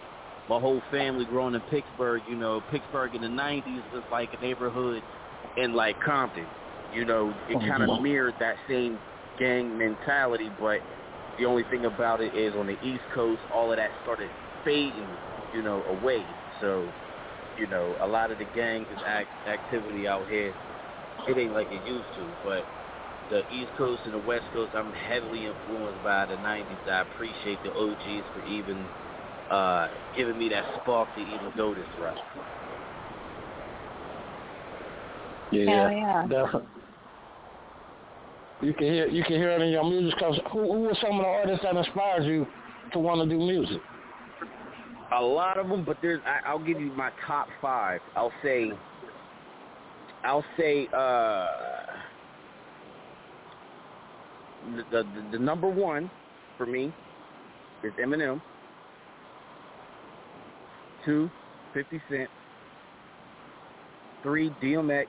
my 0.48 0.58
whole 0.58 0.82
family 0.90 1.24
growing 1.26 1.54
in 1.54 1.60
Pittsburgh. 1.70 2.22
You 2.28 2.36
know, 2.36 2.60
Pittsburgh 2.72 3.14
in 3.14 3.22
the 3.22 3.28
'90s 3.28 3.92
was 3.92 4.02
like 4.10 4.30
a 4.34 4.42
neighborhood 4.42 5.00
in 5.56 5.74
like 5.74 5.96
Compton. 6.00 6.46
You 6.92 7.04
know, 7.04 7.32
it 7.48 7.56
oh, 7.56 7.68
kind 7.68 7.82
of 7.82 8.02
mirrored 8.02 8.34
that 8.40 8.56
same 8.68 8.98
gang 9.38 9.78
mentality, 9.78 10.50
but 10.60 10.80
the 11.38 11.44
only 11.44 11.64
thing 11.70 11.84
about 11.84 12.20
it 12.20 12.34
is 12.36 12.54
on 12.54 12.66
the 12.66 12.76
East 12.84 13.02
Coast, 13.14 13.40
all 13.52 13.70
of 13.72 13.78
that 13.78 13.90
started 14.02 14.30
fading, 14.64 15.08
you 15.54 15.62
know, 15.62 15.82
away. 15.84 16.26
So, 16.60 16.88
you 17.56 17.66
know, 17.68 17.96
a 18.00 18.06
lot 18.06 18.30
of 18.32 18.38
the 18.38 18.46
gang 18.54 18.86
act, 19.06 19.28
activity 19.46 20.06
out 20.06 20.28
here, 20.28 20.52
it 21.28 21.38
ain't 21.38 21.52
like 21.52 21.68
it 21.70 21.86
used 21.86 22.08
to. 22.16 22.28
But 22.42 22.66
the 23.30 23.42
East 23.54 23.70
Coast 23.78 24.02
and 24.04 24.14
the 24.14 24.26
West 24.26 24.44
Coast, 24.52 24.72
I'm 24.74 24.92
heavily 24.92 25.46
influenced 25.46 26.02
by 26.02 26.26
the 26.26 26.34
90s. 26.34 26.90
I 26.90 27.00
appreciate 27.02 27.62
the 27.62 27.70
OGs 27.70 28.26
for 28.34 28.40
even 28.46 28.86
uh, 29.50 29.88
giving 30.16 30.38
me 30.38 30.48
that 30.50 30.64
spark 30.80 31.14
to 31.14 31.20
even 31.20 31.52
go 31.56 31.74
this 31.74 31.86
route. 31.98 32.18
Yeah, 35.52 35.90
yeah. 35.90 36.22
definitely. 36.28 36.68
You 38.62 38.72
can 38.72 38.86
hear 38.86 39.08
you 39.08 39.22
can 39.24 39.36
hear 39.36 39.50
it 39.50 39.62
in 39.62 39.68
your 39.68 39.84
music. 39.84 40.18
Cause 40.18 40.40
who 40.52 40.60
who 40.72 40.80
were 40.80 40.96
some 41.00 41.20
of 41.20 41.22
the 41.22 41.28
artists 41.28 41.62
that 41.64 41.76
inspired 41.76 42.24
you 42.24 42.46
to 42.92 42.98
want 42.98 43.20
to 43.20 43.28
do 43.28 43.38
music? 43.38 43.80
A 45.14 45.22
lot 45.22 45.58
of 45.58 45.68
them, 45.68 45.84
but 45.84 45.98
there's. 46.02 46.20
I, 46.26 46.48
I'll 46.48 46.58
give 46.64 46.80
you 46.80 46.92
my 46.92 47.10
top 47.26 47.48
five. 47.60 48.00
I'll 48.16 48.32
say. 48.42 48.72
I'll 50.24 50.44
say. 50.58 50.88
uh 50.92 51.46
the, 54.64 54.82
the 54.90 55.04
the 55.32 55.38
number 55.38 55.68
one 55.68 56.10
for 56.56 56.66
me 56.66 56.92
is 57.82 57.92
Eminem. 58.02 58.40
Two, 61.04 61.30
50 61.74 62.00
Cent. 62.08 62.30
Three, 64.22 64.50
DMX. 64.62 65.06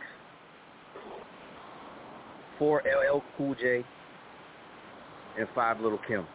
Four, 2.60 2.84
LL 2.86 3.24
Cool 3.38 3.56
J. 3.56 3.84
And 5.40 5.48
five, 5.56 5.80
Little 5.80 6.00
Kim. 6.06 6.26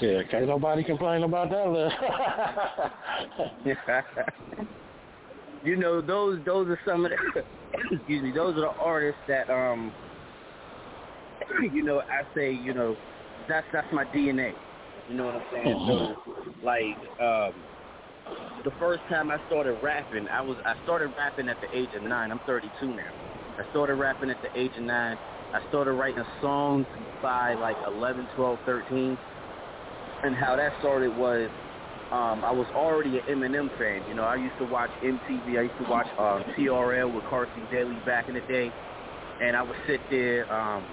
Shit, 0.00 0.30
can't 0.30 0.46
nobody 0.46 0.84
complain 0.84 1.22
about 1.22 1.50
that 1.50 1.66
you 5.62 5.76
know, 5.76 6.00
those 6.00 6.44
those 6.44 6.68
are 6.68 6.78
some 6.86 7.04
of 7.04 7.12
the 7.12 7.44
excuse 7.92 8.22
me, 8.22 8.32
those 8.32 8.56
are 8.56 8.60
the 8.60 8.72
artists 8.80 9.20
that 9.28 9.50
um 9.50 9.92
you 11.72 11.82
know, 11.82 12.00
I 12.00 12.24
say, 12.34 12.52
you 12.52 12.72
know, 12.72 12.96
that's 13.48 13.66
that's 13.72 13.92
my 13.92 14.04
DNA. 14.06 14.52
You 15.08 15.16
know 15.16 15.26
what 15.26 15.36
I'm 15.36 15.44
saying? 15.52 15.86
So 15.88 16.16
like 16.62 16.96
um 17.20 17.52
the 18.64 18.72
first 18.78 19.02
time 19.08 19.30
I 19.30 19.38
started 19.46 19.78
rapping, 19.82 20.26
I 20.28 20.40
was 20.40 20.56
I 20.64 20.74
started 20.82 21.12
rapping 21.16 21.48
at 21.48 21.60
the 21.60 21.76
age 21.76 21.90
of 21.94 22.02
9. 22.02 22.30
I'm 22.30 22.40
32 22.46 22.86
now. 22.88 23.02
I 23.58 23.68
started 23.70 23.94
rapping 23.94 24.30
at 24.30 24.38
the 24.42 24.58
age 24.58 24.76
of 24.76 24.82
9. 24.82 25.18
I 25.54 25.60
started 25.68 25.92
writing 25.92 26.24
songs 26.40 26.86
by 27.22 27.54
like 27.54 27.76
11, 27.86 28.28
12, 28.34 28.58
13 28.66 29.16
and 30.22 30.34
how 30.34 30.56
that 30.56 30.72
started 30.80 31.14
was 31.16 31.50
um, 32.12 32.44
I 32.44 32.52
was 32.52 32.68
already 32.74 33.18
an 33.18 33.24
Eminem 33.26 33.68
fan. 33.78 34.04
You 34.08 34.14
know, 34.14 34.22
I 34.22 34.36
used 34.36 34.56
to 34.58 34.64
watch 34.64 34.90
MTV. 35.02 35.58
I 35.58 35.62
used 35.62 35.78
to 35.78 35.90
watch 35.90 36.06
um, 36.18 36.44
TRL 36.56 37.12
with 37.12 37.24
Carson 37.24 37.66
Daly 37.70 37.96
back 38.06 38.28
in 38.28 38.34
the 38.34 38.40
day, 38.42 38.70
and 39.40 39.56
I 39.56 39.62
would 39.62 39.76
sit 39.88 40.00
there 40.08 40.50
um, 40.52 40.86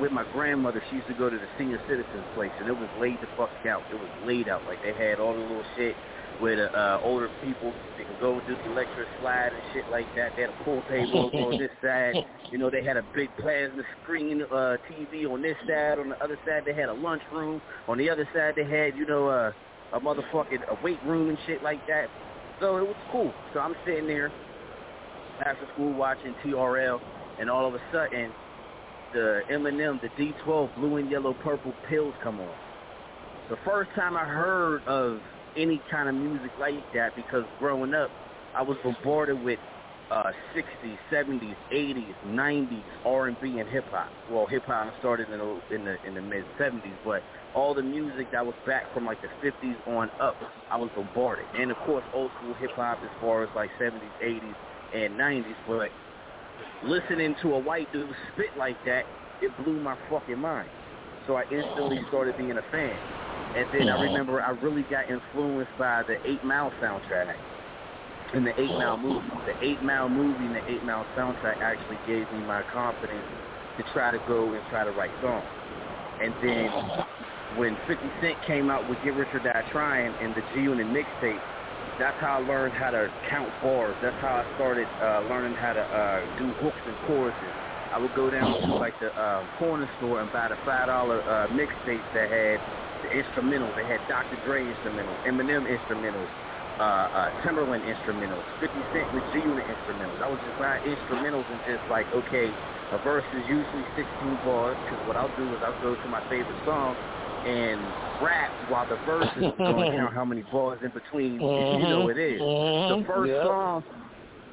with 0.00 0.12
my 0.12 0.24
grandmother. 0.32 0.82
She 0.90 0.96
used 0.96 1.08
to 1.08 1.14
go 1.14 1.28
to 1.28 1.36
the 1.36 1.48
senior 1.58 1.80
citizens 1.88 2.24
place, 2.34 2.52
and 2.60 2.68
it 2.68 2.76
was 2.78 2.88
laid 3.00 3.18
the 3.20 3.26
fuck 3.36 3.50
out. 3.66 3.82
It 3.90 3.98
was 3.98 4.10
laid 4.24 4.48
out 4.48 4.64
like 4.64 4.80
they 4.82 4.94
had 4.94 5.18
all 5.18 5.34
the 5.34 5.40
little 5.40 5.64
shit. 5.76 5.96
Where 6.40 6.56
the 6.56 6.78
uh, 6.78 7.00
older 7.02 7.30
people 7.44 7.72
they 7.96 8.04
can 8.04 8.16
go 8.20 8.40
do 8.46 8.56
the 8.56 8.72
electric 8.72 9.08
slide 9.20 9.52
and 9.52 9.62
shit 9.72 9.84
like 9.90 10.06
that. 10.16 10.32
They 10.36 10.42
had 10.42 10.50
a 10.50 10.64
pool 10.64 10.82
table 10.88 11.30
on 11.32 11.58
this 11.58 11.70
side. 11.82 12.14
You 12.52 12.58
know, 12.58 12.70
they 12.70 12.84
had 12.84 12.96
a 12.96 13.02
big 13.12 13.28
plasma 13.40 13.82
screen 14.00 14.40
uh, 14.42 14.76
TV 14.88 15.28
on 15.28 15.42
this 15.42 15.56
side. 15.66 15.98
On 15.98 16.10
the 16.10 16.22
other 16.22 16.38
side, 16.46 16.62
they 16.64 16.72
had 16.72 16.88
a 16.88 16.92
lunch 16.92 17.22
room. 17.32 17.60
On 17.88 17.98
the 17.98 18.08
other 18.08 18.26
side, 18.32 18.54
they 18.54 18.62
had 18.62 18.96
you 18.96 19.04
know 19.04 19.26
uh, 19.26 19.50
a 19.92 19.98
motherfucking 19.98 20.62
a 20.68 20.84
weight 20.84 21.02
room 21.04 21.28
and 21.28 21.38
shit 21.44 21.60
like 21.64 21.84
that. 21.88 22.06
So 22.60 22.76
it 22.76 22.86
was 22.86 22.94
cool. 23.10 23.32
So 23.52 23.58
I'm 23.58 23.74
sitting 23.84 24.06
there 24.06 24.30
after 25.44 25.66
school 25.74 25.92
watching 25.94 26.34
TRL, 26.44 27.00
and 27.40 27.50
all 27.50 27.66
of 27.66 27.74
a 27.74 27.80
sudden, 27.92 28.30
the 29.12 29.42
Eminem, 29.50 30.00
the 30.00 30.08
D12 30.22 30.74
Blue 30.76 30.96
and 30.96 31.10
Yellow 31.10 31.34
Purple 31.42 31.72
Pills 31.88 32.14
come 32.22 32.38
on. 32.40 32.54
The 33.50 33.56
first 33.64 33.90
time 33.94 34.16
I 34.16 34.24
heard 34.24 34.82
of 34.86 35.20
any 35.56 35.80
kind 35.90 36.08
of 36.08 36.14
music 36.14 36.52
like 36.58 36.74
that, 36.94 37.14
because 37.16 37.44
growing 37.58 37.94
up, 37.94 38.10
I 38.54 38.62
was 38.62 38.76
bombarded 38.82 39.42
with 39.42 39.58
uh, 40.10 40.30
60s, 40.54 40.96
70s, 41.12 41.56
80s, 41.72 42.14
90s 42.26 42.84
R&B 43.04 43.58
and 43.58 43.68
hip 43.68 43.84
hop. 43.90 44.12
Well, 44.30 44.46
hip 44.46 44.64
hop 44.66 44.92
started 45.00 45.28
in 45.30 45.38
the 45.38 45.60
in 45.74 45.84
the 45.84 45.96
in 46.06 46.14
the 46.14 46.22
mid 46.22 46.44
70s, 46.58 46.96
but 47.04 47.22
all 47.54 47.74
the 47.74 47.82
music 47.82 48.30
that 48.32 48.44
was 48.44 48.54
back 48.66 48.92
from 48.94 49.06
like 49.06 49.18
the 49.20 49.28
50s 49.46 49.76
on 49.88 50.10
up, 50.20 50.36
I 50.70 50.76
was 50.76 50.90
bombarded. 50.94 51.46
And 51.58 51.70
of 51.70 51.76
course, 51.78 52.04
old 52.14 52.30
school 52.38 52.54
hip 52.54 52.70
hop 52.76 52.98
as 53.02 53.10
far 53.20 53.42
as 53.42 53.50
like 53.56 53.70
70s, 53.80 54.00
80s, 54.22 54.54
and 54.94 55.18
90s. 55.18 55.54
But 55.66 55.90
listening 56.84 57.34
to 57.42 57.54
a 57.54 57.58
white 57.58 57.92
dude 57.92 58.08
spit 58.32 58.56
like 58.56 58.76
that, 58.84 59.04
it 59.42 59.50
blew 59.64 59.80
my 59.80 59.96
fucking 60.08 60.38
mind. 60.38 60.68
So 61.26 61.36
I 61.36 61.42
instantly 61.50 62.00
started 62.08 62.36
being 62.36 62.52
a 62.52 62.62
fan. 62.70 63.25
And 63.56 63.66
then 63.72 63.88
I 63.88 64.02
remember 64.02 64.42
I 64.42 64.50
really 64.50 64.84
got 64.90 65.08
influenced 65.08 65.72
by 65.78 66.02
the 66.02 66.20
Eight 66.28 66.44
Mile 66.44 66.70
soundtrack 66.76 67.34
and 68.34 68.46
the 68.46 68.52
Eight 68.60 68.68
Mile 68.68 68.98
movie. 68.98 69.24
The 69.46 69.56
Eight 69.64 69.82
Mile 69.82 70.10
movie 70.10 70.44
and 70.44 70.56
the 70.56 70.70
Eight 70.70 70.84
Mile 70.84 71.06
soundtrack 71.16 71.64
actually 71.64 71.96
gave 72.06 72.30
me 72.36 72.44
my 72.44 72.62
confidence 72.70 73.24
to 73.78 73.82
try 73.94 74.10
to 74.12 74.20
go 74.28 74.52
and 74.52 74.60
try 74.68 74.84
to 74.84 74.90
write 74.92 75.10
songs. 75.22 75.48
And 76.20 76.34
then 76.44 76.68
when 77.56 77.78
50 77.88 78.04
Cent 78.20 78.36
came 78.46 78.68
out 78.68 78.84
with 78.90 78.98
Get 79.02 79.16
Rich 79.16 79.32
or 79.32 79.40
Die 79.40 79.64
Trying 79.72 80.12
and 80.20 80.34
the 80.34 80.42
G 80.52 80.60
Unit 80.60 80.86
mixtape, 80.88 81.40
that's 81.98 82.16
how 82.20 82.36
I 82.36 82.46
learned 82.46 82.74
how 82.74 82.90
to 82.90 83.08
count 83.30 83.48
bars. 83.62 83.96
That's 84.02 84.20
how 84.20 84.44
I 84.44 84.54
started 84.56 84.86
uh, 85.00 85.24
learning 85.32 85.56
how 85.56 85.72
to 85.72 85.80
uh, 85.80 86.20
do 86.36 86.52
hooks 86.60 86.76
and 86.84 86.96
choruses. 87.08 87.56
I 87.88 87.98
would 87.98 88.14
go 88.14 88.28
down 88.28 88.60
to 88.60 88.74
like 88.76 89.00
the 89.00 89.08
uh, 89.16 89.40
corner 89.58 89.88
store 89.96 90.20
and 90.20 90.30
buy 90.30 90.48
the 90.48 90.60
five 90.66 90.88
dollar 90.88 91.22
uh, 91.24 91.48
mixtapes 91.56 92.04
that 92.12 92.28
had 92.28 92.60
the 93.02 93.08
instrumentals. 93.08 93.74
They 93.76 93.86
had 93.86 94.00
Dr. 94.08 94.36
Dre 94.44 94.64
instrumentals, 94.64 95.16
Eminem 95.26 95.66
instrumentals, 95.66 96.28
uh, 96.78 96.82
uh, 96.82 97.30
Timbaland 97.44 97.82
instrumentals, 97.84 98.44
50 98.60 98.78
Cent 98.92 99.12
with 99.12 99.24
G 99.32 99.40
Unit 99.40 99.64
instrumentals. 99.66 100.20
I 100.22 100.28
was 100.28 100.40
just 100.44 100.58
buying 100.58 100.80
instrumentals 100.84 101.50
and 101.50 101.60
just 101.66 101.82
like, 101.90 102.06
okay, 102.12 102.52
a 102.92 102.98
verse 102.98 103.24
is 103.32 103.44
usually 103.48 103.84
16 103.96 104.38
bars 104.44 104.76
because 104.84 105.04
what 105.06 105.16
I'll 105.16 105.32
do 105.36 105.52
is 105.54 105.60
I'll 105.62 105.80
go 105.80 105.94
to 105.94 106.08
my 106.08 106.20
favorite 106.28 106.58
song 106.64 106.96
and 107.46 107.80
rap 108.20 108.50
while 108.68 108.86
the 108.88 108.96
verse 109.06 109.28
is 109.36 109.44
going 109.58 109.90
count 109.90 110.14
how 110.14 110.24
many 110.24 110.42
bars 110.52 110.78
in 110.82 110.90
between. 110.90 111.40
You 111.40 111.86
know 111.88 112.08
it 112.08 112.18
is. 112.18 112.40
The 112.40 113.04
first 113.06 113.32
Yep. 113.32 113.42
song, 113.44 113.84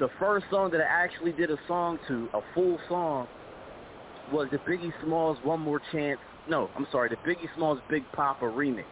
the 0.00 0.08
first 0.18 0.46
song 0.50 0.70
that 0.72 0.80
I 0.80 0.84
actually 1.04 1.32
did 1.32 1.50
a 1.50 1.58
song 1.68 1.98
to, 2.08 2.28
a 2.34 2.40
full 2.54 2.78
song, 2.88 3.28
was 4.32 4.48
the 4.50 4.58
Biggie 4.58 4.92
Smalls 5.02 5.38
One 5.42 5.60
More 5.60 5.80
Chance. 5.92 6.20
No, 6.48 6.70
I'm 6.76 6.86
sorry, 6.92 7.08
the 7.08 7.16
Biggie 7.16 7.48
Smalls 7.56 7.80
Big 7.88 8.04
Poppa 8.12 8.44
remix. 8.44 8.84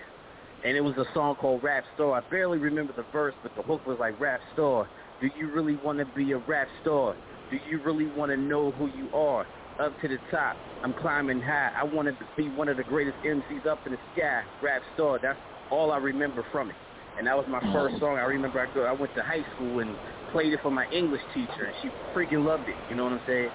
And 0.65 0.77
it 0.77 0.81
was 0.81 0.95
a 0.97 1.05
song 1.13 1.35
called 1.35 1.63
Rap 1.63 1.85
Star. 1.95 2.13
I 2.13 2.21
barely 2.31 2.59
remember 2.59 2.93
the 2.97 3.05
verse, 3.13 3.35
but 3.43 3.55
the 3.57 3.63
hook 3.63 3.87
was 3.87 3.99
like 3.99 4.19
Rap 4.21 4.41
Star. 4.55 4.89
Do 5.23 5.29
you 5.39 5.53
really 5.53 5.77
want 5.85 5.99
to 5.99 6.05
be 6.17 6.33
a 6.33 6.39
rap 6.39 6.67
star? 6.83 7.15
Do 7.49 7.57
you 7.71 7.81
really 7.83 8.07
want 8.07 8.33
to 8.33 8.37
know 8.37 8.73
who 8.73 8.87
you 8.89 9.09
are? 9.15 9.47
Up 9.79 9.93
to 10.03 10.09
the 10.09 10.19
top, 10.33 10.57
I'm 10.83 10.93
climbing 10.95 11.41
high. 11.41 11.71
I 11.81 11.85
want 11.85 12.09
to 12.09 12.27
be 12.37 12.49
one 12.49 12.69
of 12.69 12.77
the 12.77 12.83
greatest 12.83 13.17
MCs 13.25 13.65
up 13.65 13.79
in 13.87 13.93
the 13.93 13.99
sky. 14.17 14.43
Rap 14.61 14.83
Star. 14.95 15.21
That's 15.23 15.39
all 15.71 15.93
I 15.93 15.99
remember 15.99 16.45
from 16.51 16.71
it. 16.71 16.77
And 17.19 17.27
that 17.29 17.37
was 17.37 17.47
my 17.49 17.61
first 17.73 18.01
song. 18.01 18.17
I 18.17 18.23
remember 18.23 18.59
I. 18.61 18.67
I 18.81 18.93
went 18.93 19.15
to 19.15 19.23
high 19.23 19.45
school 19.55 19.79
and 19.79 19.95
played 20.33 20.53
it 20.53 20.59
for 20.61 20.71
my 20.71 20.91
English 20.91 21.23
teacher, 21.35 21.67
and 21.67 21.75
she 21.83 21.89
freaking 22.17 22.45
loved 22.45 22.69
it. 22.69 22.75
You 22.91 22.97
know 22.97 23.05
what 23.05 23.13
I'm 23.13 23.21
saying? 23.27 23.51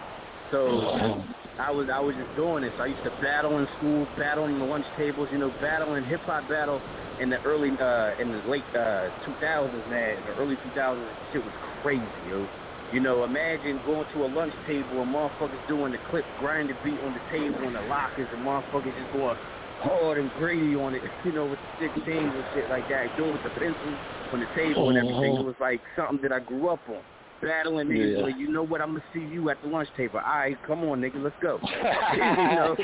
So 0.52 1.24
I 1.60 1.72
was 1.72 1.90
I 1.90 2.00
was 2.00 2.16
just 2.16 2.36
doing 2.36 2.62
this. 2.62 2.74
I 2.80 2.86
used 2.86 3.04
to 3.04 3.10
battle 3.22 3.58
in 3.58 3.68
school, 3.78 4.08
battle 4.18 4.46
on 4.46 4.60
the 4.60 4.66
lunch 4.66 4.86
tables, 4.96 5.28
you 5.32 5.40
know, 5.40 5.50
battle 5.60 5.96
in 5.96 6.04
hip 6.06 6.22
hop 6.22 6.48
battle 6.48 6.82
in 7.20 7.30
the 7.30 7.42
early 7.42 7.72
uh 7.82 8.14
in 8.22 8.32
the 8.32 8.42
late 8.48 8.64
uh 8.76 9.10
2000s, 9.26 9.90
man. 9.90 10.18
In 10.18 10.24
the 10.26 10.36
early 10.38 10.56
2000s, 10.56 11.08
shit 11.34 11.44
was 11.44 11.54
crazy, 11.82 12.06
yo. 12.30 12.48
You 12.94 13.02
know, 13.02 13.24
imagine 13.24 13.82
going 13.86 14.06
to 14.14 14.24
a 14.24 14.30
lunch 14.30 14.54
table 14.66 15.02
and 15.02 15.14
motherfuckers 15.14 15.68
doing 15.68 15.92
the 15.92 16.00
clip 16.10 16.26
grinding 16.40 16.78
beat 16.86 17.00
on 17.02 17.14
the 17.14 17.38
table 17.38 17.60
and 17.66 17.76
the 17.76 17.82
lockers 17.90 18.28
and 18.32 18.46
motherfuckers 18.46 18.96
just 18.96 19.12
going 19.12 19.36
hard 19.82 20.18
and 20.20 20.32
gritty 20.38 20.76
on 20.76 20.94
it, 20.96 21.02
you 21.26 21.32
know, 21.34 21.46
with 21.46 21.60
the 21.80 21.88
16s 21.90 22.08
and 22.08 22.46
shit 22.54 22.70
like 22.70 22.88
that, 22.90 23.10
doing 23.18 23.34
with 23.34 23.44
the 23.44 23.50
pencils 23.50 23.98
on 24.32 24.40
the 24.40 24.48
table 24.56 24.90
and 24.90 24.98
everything. 24.98 25.36
It 25.36 25.44
was 25.44 25.56
like 25.60 25.82
something 25.98 26.22
that 26.22 26.32
I 26.32 26.40
grew 26.40 26.70
up 26.70 26.80
on. 26.88 27.02
Battling 27.42 27.88
niggas, 27.90 28.18
Yeah. 28.18 28.24
like, 28.24 28.36
you 28.38 28.50
know 28.50 28.64
what, 28.64 28.82
I'm 28.82 28.90
gonna 28.94 29.04
see 29.14 29.20
you 29.20 29.50
at 29.50 29.62
the 29.62 29.68
lunch 29.68 29.90
table. 29.96 30.20
All 30.26 30.38
right, 30.40 30.58
come 30.64 30.84
on, 30.84 31.02
nigga, 31.02 31.22
let's 31.22 31.36
go. 31.42 31.60
you 32.14 32.56
know, 32.56 32.76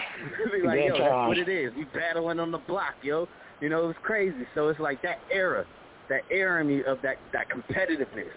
be 0.53 0.61
like, 0.61 0.79
yo, 0.79 0.97
that's 0.97 1.27
what 1.27 1.37
it 1.37 1.49
is. 1.49 1.73
We 1.75 1.85
battling 1.85 2.39
on 2.39 2.51
the 2.51 2.59
block, 2.59 2.95
yo. 3.01 3.27
You 3.61 3.69
know, 3.69 3.83
it 3.85 3.87
was 3.87 3.95
crazy. 4.03 4.45
So 4.53 4.67
it's 4.67 4.79
like 4.79 5.01
that 5.01 5.19
era, 5.31 5.65
that 6.09 6.21
era 6.29 6.61
in 6.61 6.67
me 6.67 6.83
of 6.83 7.01
that 7.01 7.17
that 7.31 7.47
competitiveness. 7.49 8.29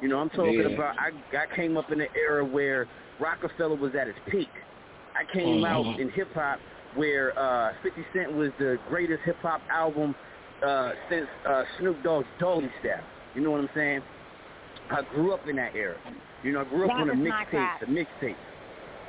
You 0.00 0.08
know, 0.08 0.18
I'm 0.18 0.30
talking 0.30 0.60
Yeah. 0.60 0.66
about. 0.68 0.94
I 0.98 1.10
I 1.36 1.46
came 1.56 1.76
up 1.76 1.90
in 1.90 2.00
an 2.00 2.08
era 2.16 2.44
where 2.44 2.86
Rockefeller 3.18 3.76
was 3.76 3.94
at 3.94 4.06
its 4.08 4.18
peak. 4.28 4.50
I 5.16 5.24
came 5.32 5.62
Mhm. 5.62 5.66
out 5.66 6.00
in 6.00 6.08
hip 6.10 6.32
hop 6.34 6.60
where 6.94 7.36
uh, 7.38 7.72
50 7.82 8.04
Cent 8.12 8.32
was 8.32 8.50
the 8.58 8.78
greatest 8.88 9.22
hip 9.24 9.40
hop 9.42 9.62
album 9.70 10.14
uh, 10.62 10.92
since 11.08 11.28
uh, 11.46 11.64
Snoop 11.78 12.02
Dogg's 12.02 12.28
Doggy 12.38 12.70
Style. 12.80 13.04
You 13.34 13.40
know 13.42 13.50
what 13.50 13.60
I'm 13.60 13.70
saying? 13.74 14.02
I 14.90 15.02
grew 15.14 15.32
up 15.32 15.46
in 15.48 15.56
that 15.56 15.74
era. 15.74 15.96
You 16.42 16.52
know, 16.52 16.60
I 16.60 16.64
grew 16.64 16.84
up 16.84 16.88
That 16.88 17.00
on 17.00 17.06
the 17.08 17.14
is 17.14 17.18
my 17.28 17.44
mixtapes, 17.44 17.50
crap. 17.50 17.80
the 17.80 17.86
mixtapes. 17.86 18.36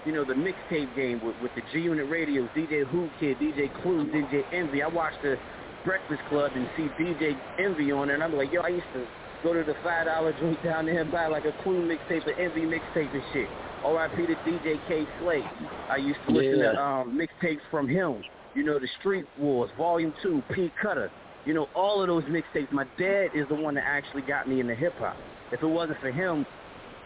You 0.06 0.14
know, 0.14 0.24
the 0.24 0.34
mixtape 0.34 0.96
game 0.96 1.20
with, 1.26 1.36
with 1.42 1.52
the 1.56 1.62
G 1.74 1.80
Unit 1.80 2.08
radios, 2.10 2.48
DJ 2.56 2.92
Whoo 2.94 3.10
Kid, 3.20 3.38
DJ 3.40 3.74
Clue, 3.82 4.06
DJ 4.12 4.44
Envy. 4.54 4.84
I 4.84 4.88
watched 4.88 5.22
the 5.24 5.36
Breakfast 5.84 6.22
Club 6.30 6.52
and 6.56 6.68
see 6.78 6.88
DJ 7.04 7.36
Envy 7.60 7.92
on 7.92 8.08
there, 8.08 8.16
and 8.16 8.24
I'm 8.24 8.36
like, 8.36 8.52
yo, 8.52 8.62
I 8.62 8.70
used 8.70 8.86
to 8.94 9.06
go 9.44 9.54
to 9.54 9.64
the 9.64 9.76
five 9.84 10.06
dollar 10.06 10.32
joint 10.40 10.64
down 10.64 10.86
there 10.86 11.02
and 11.02 11.12
buy 11.12 11.28
like 11.28 11.46
a 11.46 11.64
Clue 11.64 11.82
mixtape, 11.88 12.26
an 12.28 12.34
Envy 12.40 12.62
mixtape 12.62 13.14
and 13.14 13.24
shit. 13.34 13.48
R.I.P. 13.84 14.26
to 14.28 14.36
DJ 14.50 14.80
Kay 14.88 15.06
Slay. 15.22 15.44
I 15.90 15.98
used 15.98 16.20
to 16.28 16.34
listen 16.34 16.60
to 16.60 16.82
um, 16.82 17.20
mixtapes 17.20 17.60
from 17.70 17.88
him. 17.88 18.24
You 18.56 18.64
know, 18.64 18.80
the 18.80 18.88
Street 19.00 19.26
Wars, 19.40 19.70
Volume 19.78 20.14
Two, 20.24 20.42
P 20.54 20.72
Cutter. 20.82 21.12
You 21.46 21.54
know, 21.54 21.68
all 21.76 22.02
of 22.02 22.08
those 22.08 22.24
mixtapes. 22.24 22.72
My 22.72 22.86
dad 22.98 23.28
is 23.36 23.48
the 23.50 23.56
one 23.56 23.76
that 23.76 23.84
actually 23.86 24.24
got 24.24 24.48
me 24.50 24.60
into 24.60 24.74
hip 24.74 24.94
hop. 24.98 25.16
If 25.52 25.62
it 25.62 25.68
wasn't 25.68 26.00
for 26.00 26.12
him, 26.12 26.46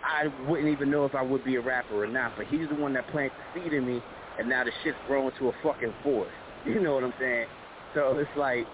I 0.04 0.28
wouldn't 0.50 0.70
even 0.70 0.90
know 0.90 1.06
if 1.06 1.16
I 1.16 1.22
would 1.22 1.44
be 1.44 1.56
a 1.56 1.62
rapper 1.62 2.04
or 2.04 2.08
not. 2.08 2.34
But 2.38 2.48
he's 2.48 2.68
the 2.70 2.76
one 2.76 2.94
that 2.94 3.08
planted 3.10 3.34
the 3.54 3.62
seed 3.62 3.74
in 3.74 3.86
me, 3.86 4.02
and 4.40 4.50
now 4.50 4.64
the 4.64 4.72
shit's 4.84 4.98
grown 5.08 5.32
to 5.40 5.50
a 5.50 5.52
fucking 5.64 5.94
forest. 6.04 6.34
You 6.66 6.82
know 6.82 6.94
what 6.94 7.06
I'm 7.06 7.14
saying? 7.18 7.48
So 7.96 8.18
it's 8.18 8.30
like, 8.36 8.68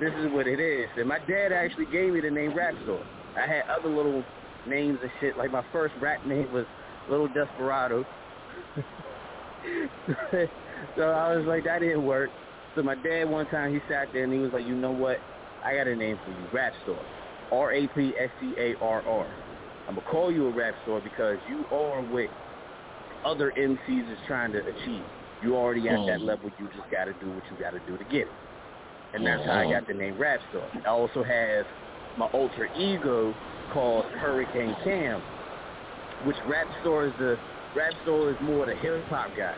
this 0.00 0.12
is 0.20 0.32
what 0.32 0.46
it 0.46 0.58
is. 0.58 0.88
And 0.96 1.06
my 1.06 1.18
dad 1.18 1.52
actually 1.52 1.84
gave 1.92 2.14
me 2.14 2.20
the 2.22 2.30
name 2.30 2.56
Rap 2.56 2.74
Store. 2.84 3.04
I 3.36 3.46
had 3.46 3.64
other 3.68 3.90
little 3.90 4.24
names 4.66 4.98
and 5.02 5.10
shit. 5.20 5.36
Like 5.36 5.52
my 5.52 5.62
first 5.70 5.94
rap 6.00 6.24
name 6.26 6.50
was 6.52 6.64
Little 7.10 7.28
Desperado. 7.28 8.06
so 10.96 11.02
I 11.02 11.36
was 11.36 11.44
like, 11.46 11.64
that 11.64 11.80
didn't 11.80 12.04
work. 12.04 12.30
So 12.74 12.82
my 12.82 12.94
dad 12.94 13.28
one 13.28 13.46
time 13.46 13.72
he 13.72 13.80
sat 13.88 14.08
there 14.12 14.24
and 14.24 14.32
he 14.32 14.38
was 14.38 14.52
like, 14.52 14.66
you 14.66 14.74
know 14.74 14.92
what? 14.92 15.18
I 15.64 15.74
got 15.74 15.86
a 15.86 15.96
name 15.96 16.18
for 16.24 16.30
you, 16.30 16.48
Rap 16.52 16.72
Store. 16.84 17.04
R-A-P-S-C-A-R-R. 17.52 19.26
I'm 19.88 19.94
going 19.94 20.04
to 20.04 20.10
call 20.10 20.32
you 20.32 20.46
a 20.46 20.50
rap 20.50 20.74
store 20.82 21.00
because 21.00 21.38
you 21.48 21.64
are 21.74 22.02
what 22.02 22.28
other 23.24 23.52
MCs 23.56 24.12
is 24.12 24.18
trying 24.26 24.52
to 24.52 24.60
achieve. 24.60 25.04
You 25.42 25.54
already 25.56 25.88
at 25.88 26.06
that 26.06 26.20
Mhm. 26.20 26.26
level. 26.26 26.50
You 26.58 26.68
just 26.68 26.90
got 26.90 27.04
to 27.04 27.12
do 27.14 27.30
what 27.30 27.44
you 27.50 27.56
got 27.56 27.72
to 27.72 27.80
do 27.80 27.96
to 27.96 28.04
get 28.04 28.22
it. 28.22 28.32
And 29.14 29.24
that's 29.26 29.44
how 29.44 29.58
I 29.58 29.70
got 29.70 29.86
the 29.86 29.94
name 29.94 30.16
Rap 30.18 30.40
Store. 30.50 30.68
I 30.84 30.88
also 30.88 31.22
have 31.22 31.66
my 32.16 32.26
alter 32.26 32.68
ego 32.76 33.34
called 33.72 34.04
Hurricane 34.06 34.74
Cam, 34.82 35.22
which 36.24 36.36
Rap 36.46 36.66
Store 36.80 37.06
is 37.06 37.12
the 37.18 37.38
Rap 37.74 37.92
Store 38.02 38.30
is 38.30 38.36
more 38.40 38.66
the 38.66 38.74
hip 38.74 39.06
hop 39.08 39.34
guy, 39.36 39.54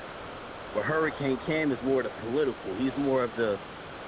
but 0.74 0.84
Hurricane 0.84 1.38
Cam 1.46 1.72
is 1.72 1.78
more 1.84 2.02
the 2.02 2.10
political. 2.22 2.74
He's 2.76 2.92
more 2.98 3.22
of 3.24 3.30
the, 3.36 3.58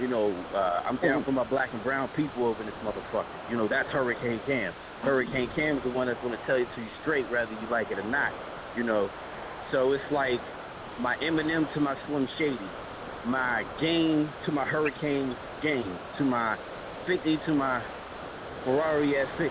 you 0.00 0.08
know, 0.08 0.32
uh, 0.54 0.82
I'm 0.86 0.96
down 0.96 1.24
for 1.24 1.32
my 1.32 1.44
black 1.44 1.72
and 1.72 1.82
brown 1.82 2.08
people 2.16 2.46
over 2.46 2.64
this 2.64 2.74
motherfucker. 2.82 3.50
You 3.50 3.56
know, 3.56 3.68
that's 3.68 3.88
Hurricane 3.90 4.40
Cam. 4.46 4.72
Hurricane 5.02 5.50
Cam 5.54 5.78
is 5.78 5.84
the 5.84 5.90
one 5.90 6.06
that's 6.06 6.20
going 6.20 6.36
to 6.36 6.46
tell 6.46 6.58
you 6.58 6.66
to 6.74 6.80
you 6.80 6.88
straight, 7.02 7.30
whether 7.30 7.52
you 7.52 7.68
like 7.70 7.90
it 7.90 7.98
or 7.98 8.08
not. 8.08 8.32
You 8.76 8.84
know, 8.84 9.10
so 9.72 9.92
it's 9.92 10.04
like 10.10 10.40
my 11.00 11.16
Eminem 11.16 11.72
to 11.74 11.80
my 11.80 11.96
Slim 12.06 12.28
Shady, 12.38 12.58
my 13.26 13.64
game 13.80 14.30
to 14.46 14.52
my 14.52 14.64
Hurricane 14.64 15.36
game, 15.62 15.98
to 16.18 16.24
my 16.24 16.56
50 17.06 17.38
to 17.46 17.54
my 17.54 17.82
Ferrari 18.64 19.12
F50. 19.12 19.50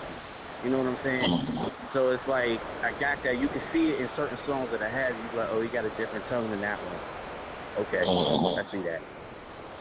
You 0.64 0.72
know 0.72 0.80
what 0.80 0.88
I'm 0.88 1.00
saying? 1.04 1.72
So 1.94 2.10
it's 2.10 2.24
like 2.28 2.60
I 2.84 2.92
got 3.00 3.24
that. 3.24 3.40
You 3.40 3.48
can 3.48 3.62
see 3.72 3.94
it 3.94 4.02
in 4.02 4.10
certain 4.16 4.38
songs 4.46 4.70
that 4.72 4.82
I 4.82 4.90
have. 4.90 5.12
You 5.16 5.40
like, 5.40 5.50
oh, 5.52 5.62
he 5.62 5.70
got 5.70 5.86
a 5.86 5.90
different 5.92 6.28
tone 6.28 6.50
than 6.52 6.62
that 6.62 6.78
one. 6.84 7.86
Okay, 7.86 8.04
I 8.04 8.72
see 8.72 8.84
that. 8.90 9.00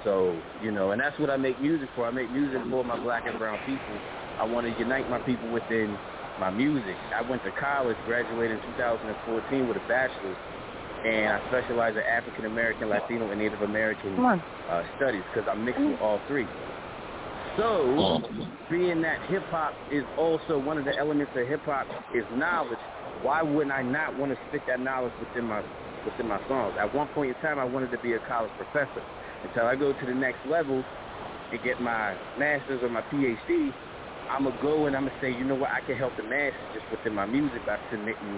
So 0.04 0.36
you 0.62 0.70
know, 0.70 0.92
and 0.92 1.00
that's 1.00 1.18
what 1.18 1.30
I 1.30 1.36
make 1.36 1.60
music 1.60 1.88
for. 1.94 2.06
I 2.06 2.10
make 2.10 2.30
music 2.30 2.60
for 2.70 2.84
my 2.84 2.96
black 3.02 3.26
and 3.26 3.38
brown 3.38 3.58
people. 3.66 3.98
I 4.40 4.44
want 4.44 4.66
to 4.66 4.72
unite 4.78 5.10
my 5.10 5.18
people 5.18 5.50
within 5.50 5.96
my 6.38 6.50
music. 6.50 6.96
I 7.16 7.28
went 7.28 7.42
to 7.44 7.50
college, 7.52 7.96
graduated 8.06 8.60
in 8.62 8.72
2014 8.76 9.68
with 9.68 9.76
a 9.76 9.88
bachelor's, 9.88 10.36
and 11.04 11.32
I 11.32 11.40
specialize 11.48 11.94
in 11.96 12.02
African 12.02 12.44
American, 12.46 12.88
Latino, 12.88 13.30
and 13.30 13.40
Native 13.40 13.62
American 13.62 14.16
uh, 14.70 14.82
studies 14.96 15.22
because 15.34 15.48
I'm 15.50 15.64
mixed 15.64 15.80
with 15.80 16.00
all 16.00 16.20
three. 16.28 16.46
So, 17.56 18.22
being 18.70 19.02
that 19.02 19.18
hip 19.28 19.42
hop 19.50 19.74
is 19.90 20.04
also 20.16 20.58
one 20.58 20.78
of 20.78 20.84
the 20.84 20.96
elements 20.96 21.32
of 21.34 21.48
hip 21.48 21.64
hop 21.64 21.86
is 22.14 22.24
knowledge, 22.36 22.78
why 23.22 23.42
wouldn't 23.42 23.72
I 23.72 23.82
not 23.82 24.16
want 24.18 24.32
to 24.32 24.38
spit 24.48 24.62
that 24.68 24.80
knowledge 24.80 25.12
within 25.18 25.48
my 25.48 25.62
within 26.04 26.28
my 26.28 26.38
songs? 26.46 26.74
At 26.78 26.94
one 26.94 27.08
point 27.08 27.34
in 27.34 27.42
time, 27.42 27.58
I 27.58 27.64
wanted 27.64 27.90
to 27.90 27.98
be 27.98 28.12
a 28.12 28.20
college 28.20 28.52
professor. 28.56 29.02
Until 29.44 29.66
I 29.66 29.76
go 29.76 29.92
to 29.92 30.06
the 30.06 30.14
next 30.14 30.40
level 30.48 30.82
and 31.52 31.62
get 31.62 31.80
my 31.80 32.16
master's 32.38 32.82
or 32.82 32.88
my 32.88 33.02
PhD, 33.02 33.72
I'm 34.30 34.44
gonna 34.44 34.58
go 34.62 34.86
and 34.86 34.96
I'm 34.96 35.06
gonna 35.06 35.20
say, 35.20 35.30
you 35.30 35.44
know 35.44 35.54
what, 35.54 35.70
I 35.70 35.80
can 35.86 35.96
help 35.96 36.16
the 36.16 36.22
masses 36.24 36.58
just 36.74 36.84
within 36.90 37.14
my 37.14 37.26
music 37.26 37.64
by 37.66 37.78
submitting 37.90 38.34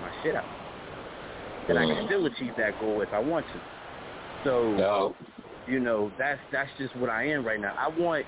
my 0.00 0.10
shit 0.22 0.34
out. 0.34 0.44
Then 1.68 1.78
I 1.78 1.86
can 1.86 1.96
mm. 1.96 2.06
still 2.06 2.26
achieve 2.26 2.52
that 2.58 2.78
goal 2.80 3.02
if 3.02 3.08
I 3.12 3.18
want 3.18 3.46
to. 3.46 3.60
So 4.44 4.72
No. 4.72 5.14
you 5.68 5.80
know 5.80 6.10
that's 6.18 6.40
that's 6.52 6.70
just 6.78 6.96
what 6.96 7.10
I 7.10 7.26
am 7.28 7.44
right 7.44 7.60
now. 7.60 7.74
I 7.78 7.88
want 7.88 8.26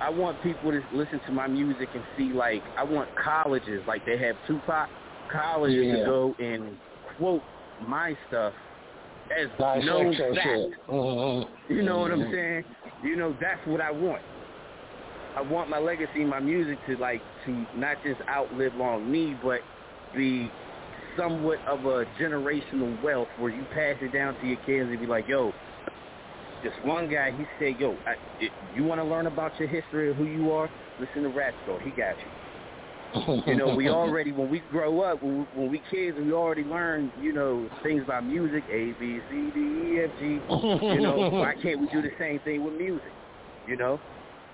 I 0.00 0.10
want 0.10 0.42
people 0.42 0.72
to 0.72 0.82
listen 0.92 1.20
to 1.26 1.32
my 1.32 1.46
music 1.46 1.88
and 1.94 2.02
see 2.16 2.32
like 2.32 2.62
I 2.76 2.84
want 2.84 3.08
colleges 3.16 3.82
like 3.86 4.04
they 4.04 4.18
have 4.18 4.36
Tupac 4.46 4.88
colleges 5.32 5.86
Yeah. 5.86 5.96
to 5.98 6.04
go 6.04 6.34
and 6.38 6.76
quote 7.16 7.42
my 7.86 8.16
stuff 8.28 8.54
as 9.38 9.48
Nice 9.58 9.84
known 9.84 10.16
fact. 10.16 10.88
Mhm. 10.88 11.48
You 11.68 11.82
know 11.82 11.98
what 11.98 12.10
I'm 12.10 12.30
saying? 12.30 12.64
You 13.02 13.16
know 13.16 13.36
that's 13.40 13.64
what 13.66 13.80
I 13.80 13.90
want. 13.90 14.22
I 15.36 15.40
want 15.40 15.70
my 15.70 15.78
legacy, 15.78 16.24
my 16.24 16.40
music 16.40 16.78
to 16.86 16.96
like 16.96 17.22
to 17.46 17.66
not 17.74 18.02
just 18.02 18.20
outlive 18.28 18.74
long 18.74 19.10
me, 19.10 19.34
but 19.42 19.62
be 20.14 20.50
somewhat 21.16 21.58
of 21.66 21.86
a 21.86 22.04
generational 22.20 23.00
wealth 23.02 23.28
where 23.38 23.50
you 23.50 23.64
pass 23.66 23.96
it 24.00 24.12
down 24.12 24.34
to 24.36 24.46
your 24.46 24.58
kids 24.58 24.90
and 24.90 25.00
be 25.00 25.06
like, 25.06 25.26
yo, 25.28 25.52
this 26.62 26.72
one 26.84 27.08
guy, 27.08 27.32
he 27.32 27.46
said, 27.58 27.78
yo, 27.78 27.96
I, 28.06 28.14
if 28.38 28.52
you 28.74 28.84
want 28.84 29.00
to 29.00 29.04
learn 29.04 29.26
about 29.26 29.58
your 29.58 29.68
history 29.68 30.10
of 30.10 30.16
who 30.16 30.24
you 30.24 30.52
are? 30.52 30.70
Listen 30.98 31.22
to 31.22 31.28
Rat 31.28 31.54
Store. 31.64 31.80
He 31.80 31.90
got 31.90 32.14
you. 32.24 32.30
You 33.46 33.56
know, 33.56 33.74
we 33.74 33.88
already, 33.90 34.32
when 34.32 34.50
we 34.50 34.60
grow 34.70 35.00
up, 35.00 35.22
when 35.22 35.40
we, 35.40 35.44
when 35.54 35.70
we 35.70 35.82
kids, 35.90 36.16
we 36.18 36.32
already 36.32 36.64
learn, 36.64 37.12
you 37.20 37.32
know, 37.32 37.68
things 37.82 38.02
about 38.02 38.24
music, 38.24 38.64
A, 38.70 38.94
B, 38.98 39.20
C, 39.30 39.50
D, 39.54 39.60
E, 39.60 40.00
F, 40.04 40.10
G. 40.18 40.24
You 40.24 41.00
know, 41.00 41.28
why 41.32 41.54
can't 41.62 41.80
we 41.80 41.88
do 41.88 42.02
the 42.02 42.12
same 42.18 42.40
thing 42.40 42.64
with 42.64 42.74
music? 42.74 43.12
You 43.68 43.76
know? 43.76 44.00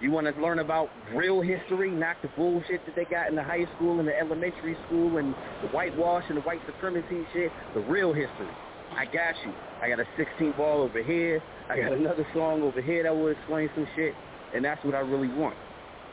You 0.00 0.12
want 0.12 0.32
to 0.32 0.40
learn 0.40 0.60
about 0.60 0.90
real 1.12 1.40
history, 1.40 1.90
not 1.90 2.16
the 2.22 2.28
bullshit 2.36 2.84
that 2.86 2.94
they 2.94 3.04
got 3.04 3.28
in 3.28 3.34
the 3.34 3.42
high 3.42 3.66
school 3.74 3.98
and 3.98 4.06
the 4.06 4.16
elementary 4.16 4.76
school 4.86 5.18
and 5.18 5.34
the 5.60 5.68
whitewash 5.68 6.22
and 6.28 6.36
the 6.36 6.42
white 6.42 6.60
supremacy 6.66 7.26
shit. 7.32 7.50
The 7.74 7.80
real 7.80 8.12
history. 8.12 8.48
I 8.94 9.06
got 9.06 9.34
you. 9.44 9.52
I 9.82 9.88
got 9.88 9.98
a 9.98 10.06
16 10.16 10.54
ball 10.56 10.82
over 10.82 11.02
here. 11.02 11.42
I 11.68 11.80
got 11.80 11.92
another 11.92 12.26
song 12.32 12.62
over 12.62 12.80
here 12.80 13.02
that 13.02 13.14
will 13.14 13.28
explain 13.28 13.68
some 13.74 13.88
shit. 13.96 14.14
And 14.54 14.64
that's 14.64 14.82
what 14.84 14.94
I 14.94 15.00
really 15.00 15.28
want. 15.28 15.56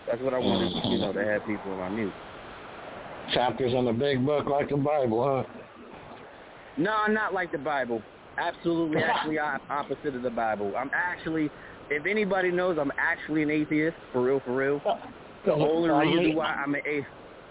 That's 0.08 0.22
what 0.22 0.34
I 0.34 0.40
want, 0.40 0.86
you 0.86 0.98
know, 0.98 1.14
to 1.14 1.24
have 1.24 1.46
people 1.46 1.72
in 1.72 1.78
my 1.78 1.90
music. 1.90 2.16
Chapters 3.34 3.74
in 3.74 3.88
a 3.88 3.94
big 3.94 4.26
book 4.26 4.48
like 4.48 4.70
the 4.70 4.78
Bible, 4.78 5.24
huh? 5.24 5.62
No, 6.78 6.92
I'm 6.92 7.14
not 7.14 7.34
like 7.34 7.52
the 7.52 7.58
Bible. 7.58 8.02
Absolutely, 8.38 9.02
actually 9.04 9.40
op- 9.40 9.62
opposite 9.70 10.16
of 10.16 10.22
the 10.22 10.30
Bible. 10.30 10.74
I'm 10.78 10.92
actually, 10.94 11.50
if 11.90 12.06
anybody 12.06 12.52
knows, 12.52 12.78
I'm 12.80 12.92
actually 12.98 13.44
an 13.44 13.50
atheist, 13.50 13.96
for 14.12 14.24
real, 14.24 14.42
for 14.46 14.56
real. 14.56 14.82
The 15.46 15.54
only 15.54 15.92
reason 15.92 16.36
why 16.36 16.48
I'm 16.56 16.74
an 16.74 16.82
atheist, 16.88 17.08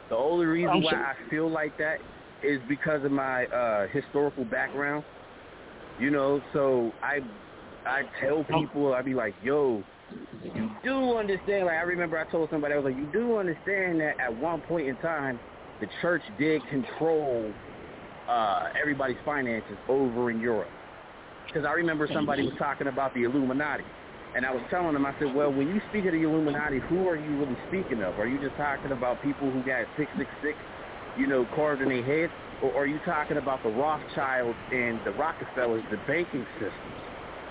the 0.09 0.17
only 0.17 0.47
reason 0.47 0.83
why 0.83 0.95
I 0.95 1.15
feel 1.31 1.49
like 1.49 1.79
that 1.79 1.99
is 2.43 2.61
because 2.69 3.05
of 3.05 3.13
my 3.13 3.45
uh 3.47 3.87
historical 3.93 4.45
background. 4.45 5.05
You 6.01 6.11
know, 6.11 6.41
so 6.53 6.93
I 7.05 7.21
I 7.87 8.03
tell 8.21 8.45
people 8.45 8.95
I'd 8.95 9.05
be 9.05 9.15
like, 9.15 9.35
yo, 9.45 9.85
you 10.43 10.71
do 10.83 11.17
understand. 11.17 11.67
Like 11.67 11.77
I 11.77 11.83
remember 11.83 12.19
I 12.19 12.25
told 12.33 12.51
somebody 12.51 12.75
I 12.75 12.79
was 12.79 12.85
like, 12.85 12.97
you 12.97 13.07
do 13.13 13.39
understand 13.39 14.01
that 14.01 14.19
at 14.19 14.35
one 14.35 14.61
point 14.63 14.89
in 14.89 14.97
time, 14.97 15.39
the 15.81 15.89
church 16.01 16.23
did 16.39 16.67
control 16.69 17.55
uh 18.29 18.69
everybody's 18.81 19.19
finances 19.25 19.79
over 19.89 20.31
in 20.31 20.41
Europe. 20.41 20.73
Because 21.47 21.67
I 21.67 21.73
remember 21.73 22.09
somebody 22.13 22.43
was 22.43 22.55
talking 22.59 22.87
about 22.87 23.13
the 23.15 23.25
Illuminati. 23.25 23.85
And 24.35 24.45
I 24.45 24.51
was 24.51 24.63
telling 24.69 24.95
them, 24.95 25.07
I 25.07 25.13
said, 25.21 25.33
well, 25.33 25.53
when 25.53 25.69
you 25.69 25.81
speak 25.89 26.07
of 26.07 26.13
the 26.13 26.23
Illuminati, 26.23 26.81
who 26.81 27.07
are 27.07 27.17
you 27.17 27.39
really 27.39 27.57
speaking 27.69 28.03
of? 28.03 28.19
Are 28.19 28.27
you 28.27 28.41
just 28.41 28.57
talking 28.57 28.91
about 28.91 29.21
people 29.21 29.53
who 29.53 29.63
got 29.63 29.87
666, 29.97 30.59
you 31.15 31.29
know, 31.29 31.47
carved 31.47 31.83
in 31.83 31.89
their 31.89 32.03
head? 32.03 32.31
Or 32.61 32.77
are 32.77 32.87
you 32.87 32.99
talking 33.05 33.37
about 33.37 33.63
the 33.63 33.69
Rothschilds 33.69 34.59
and 34.73 35.05
the 35.05 35.13
Rockefellers, 35.13 35.85
the 35.91 35.99
banking 35.99 36.45
systems, 36.59 36.99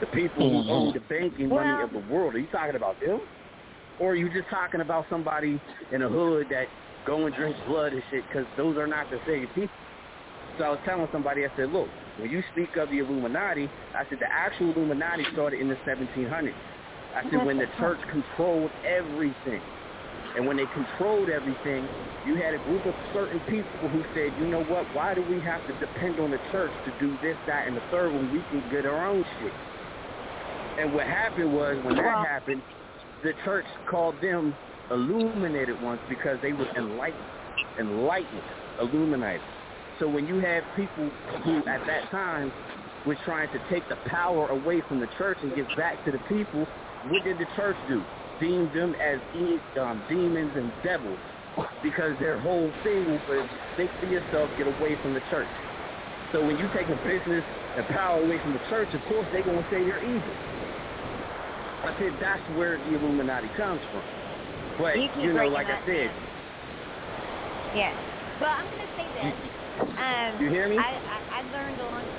the 0.01 0.07
people 0.07 0.49
who 0.49 0.63
Mhm. 0.63 0.69
own 0.69 0.93
the 0.93 0.99
banking 1.01 1.47
money 1.47 1.81
of 1.81 1.91
the 1.91 1.99
world? 1.99 2.35
Are 2.35 2.39
you 2.39 2.47
talking 2.47 2.75
about 2.75 2.99
them? 2.99 3.21
Or 3.99 4.11
are 4.11 4.15
you 4.15 4.29
just 4.29 4.49
talking 4.49 4.81
about 4.81 5.07
somebody 5.07 5.61
in 5.91 6.01
a 6.01 6.09
hood 6.09 6.49
that 6.49 6.67
go 7.05 7.25
and 7.25 7.35
drink 7.35 7.55
blood 7.67 7.93
and 7.93 8.03
shit? 8.09 8.23
Because 8.27 8.45
those 8.57 8.77
are 8.77 8.87
not 8.87 9.09
the 9.09 9.19
same 9.27 9.47
people. 9.53 9.75
So 10.57 10.65
I 10.65 10.69
was 10.69 10.79
telling 10.85 11.07
somebody, 11.11 11.45
I 11.45 11.49
said, 11.57 11.71
look, 11.71 11.87
when 12.19 12.29
you 12.29 12.43
speak 12.51 12.75
of 12.77 12.89
the 12.89 12.99
Illuminati, 12.99 13.69
I 13.95 14.05
said 14.09 14.19
the 14.19 14.31
actual 14.31 14.71
Illuminati 14.73 15.25
started 15.33 15.59
in 15.59 15.67
the 15.67 15.77
1700s. 15.87 16.53
I 17.15 17.23
said 17.29 17.45
when 17.45 17.57
the 17.57 17.67
church 17.79 17.99
controlled 18.11 18.71
everything. 18.85 19.61
And 20.35 20.47
when 20.47 20.57
they 20.57 20.65
controlled 20.73 21.29
everything, 21.29 21.87
you 22.25 22.35
had 22.35 22.53
a 22.53 22.57
group 22.65 22.85
of 22.85 22.93
certain 23.13 23.39
people 23.41 23.89
who 23.89 24.03
said, 24.15 24.33
you 24.39 24.47
know 24.47 24.63
what, 24.63 24.85
why 24.95 25.13
do 25.13 25.21
we 25.29 25.39
have 25.41 25.61
to 25.67 25.73
depend 25.79 26.19
on 26.19 26.31
the 26.31 26.39
church 26.51 26.71
to 26.85 26.91
do 26.99 27.15
this, 27.21 27.37
that, 27.45 27.67
and 27.67 27.77
the 27.77 27.83
third 27.91 28.13
when 28.13 28.31
we 28.31 28.41
can 28.49 28.63
get 28.71 28.85
our 28.85 29.07
own 29.07 29.23
shit? 29.39 29.53
And 30.79 30.93
what 30.93 31.05
happened 31.05 31.53
was 31.53 31.77
when 31.83 31.95
that 31.97 32.27
happened, 32.27 32.63
the 33.21 33.33
church 33.45 33.65
called 33.89 34.15
them 34.21 34.55
illuminated 34.91 35.81
ones 35.81 35.99
because 36.09 36.39
they 36.41 36.53
were 36.53 36.67
enlightened, 36.77 37.23
enlightened, 37.79 38.41
illuminated. 38.79 39.41
So 39.99 40.07
when 40.07 40.27
you 40.27 40.39
have 40.39 40.63
people 40.75 41.09
who 41.43 41.57
at 41.67 41.85
that 41.87 42.09
time 42.11 42.51
were 43.05 43.17
trying 43.25 43.49
to 43.49 43.59
take 43.69 43.87
the 43.89 43.97
power 44.07 44.47
away 44.49 44.81
from 44.87 44.99
the 44.99 45.07
church 45.17 45.37
and 45.41 45.55
give 45.55 45.67
back 45.77 46.03
to 46.05 46.11
the 46.11 46.19
people, 46.29 46.65
what 47.09 47.23
did 47.23 47.37
the 47.37 47.47
church 47.55 47.77
do? 47.87 48.01
Deem 48.39 48.73
them 48.73 48.95
as 48.95 49.19
um, 49.79 50.01
demons 50.09 50.51
and 50.55 50.71
devils 50.83 51.19
because 51.83 52.17
their 52.19 52.39
whole 52.39 52.71
thing 52.83 53.05
was 53.29 53.47
think 53.77 53.91
for 53.99 54.07
yourself, 54.07 54.49
get 54.57 54.67
away 54.67 54.97
from 55.01 55.13
the 55.13 55.21
church. 55.29 55.47
So 56.31 56.43
when 56.45 56.57
you 56.57 56.67
take 56.73 56.87
a 56.87 56.95
business 57.05 57.43
and 57.77 57.85
power 57.87 58.23
away 58.23 58.39
from 58.39 58.53
the 58.53 58.61
church, 58.69 58.89
of 58.93 59.01
course 59.05 59.27
they're 59.31 59.43
going 59.43 59.61
to 59.61 59.69
say 59.69 59.85
you're 59.85 60.03
evil. 60.03 60.33
I 61.83 61.93
said 61.99 62.13
that's 62.19 62.41
where 62.57 62.77
the 62.77 62.95
Illuminati 62.95 63.49
comes 63.55 63.81
from. 63.91 64.22
But, 64.77 64.97
You 64.97 65.09
you 65.15 65.33
know, 65.33 65.33
breaking 65.33 65.53
like 65.53 65.67
I 65.67 65.77
up, 65.77 65.85
said, 65.85 66.07
man. 66.07 66.15
Yeah. 67.73 67.93
Well, 68.39 68.51
I'm 68.57 68.65
going 68.65 68.79
to 68.87 68.93
say 68.95 69.11
this. 69.11 69.51
Um, 69.97 70.39
You 70.41 70.49
hear 70.49 70.67
me? 70.67 70.77
I, 70.77 70.99
I, 71.07 71.39
I 71.39 71.41
learned 71.43 71.79
a 71.79 71.85
long. 71.85 72.09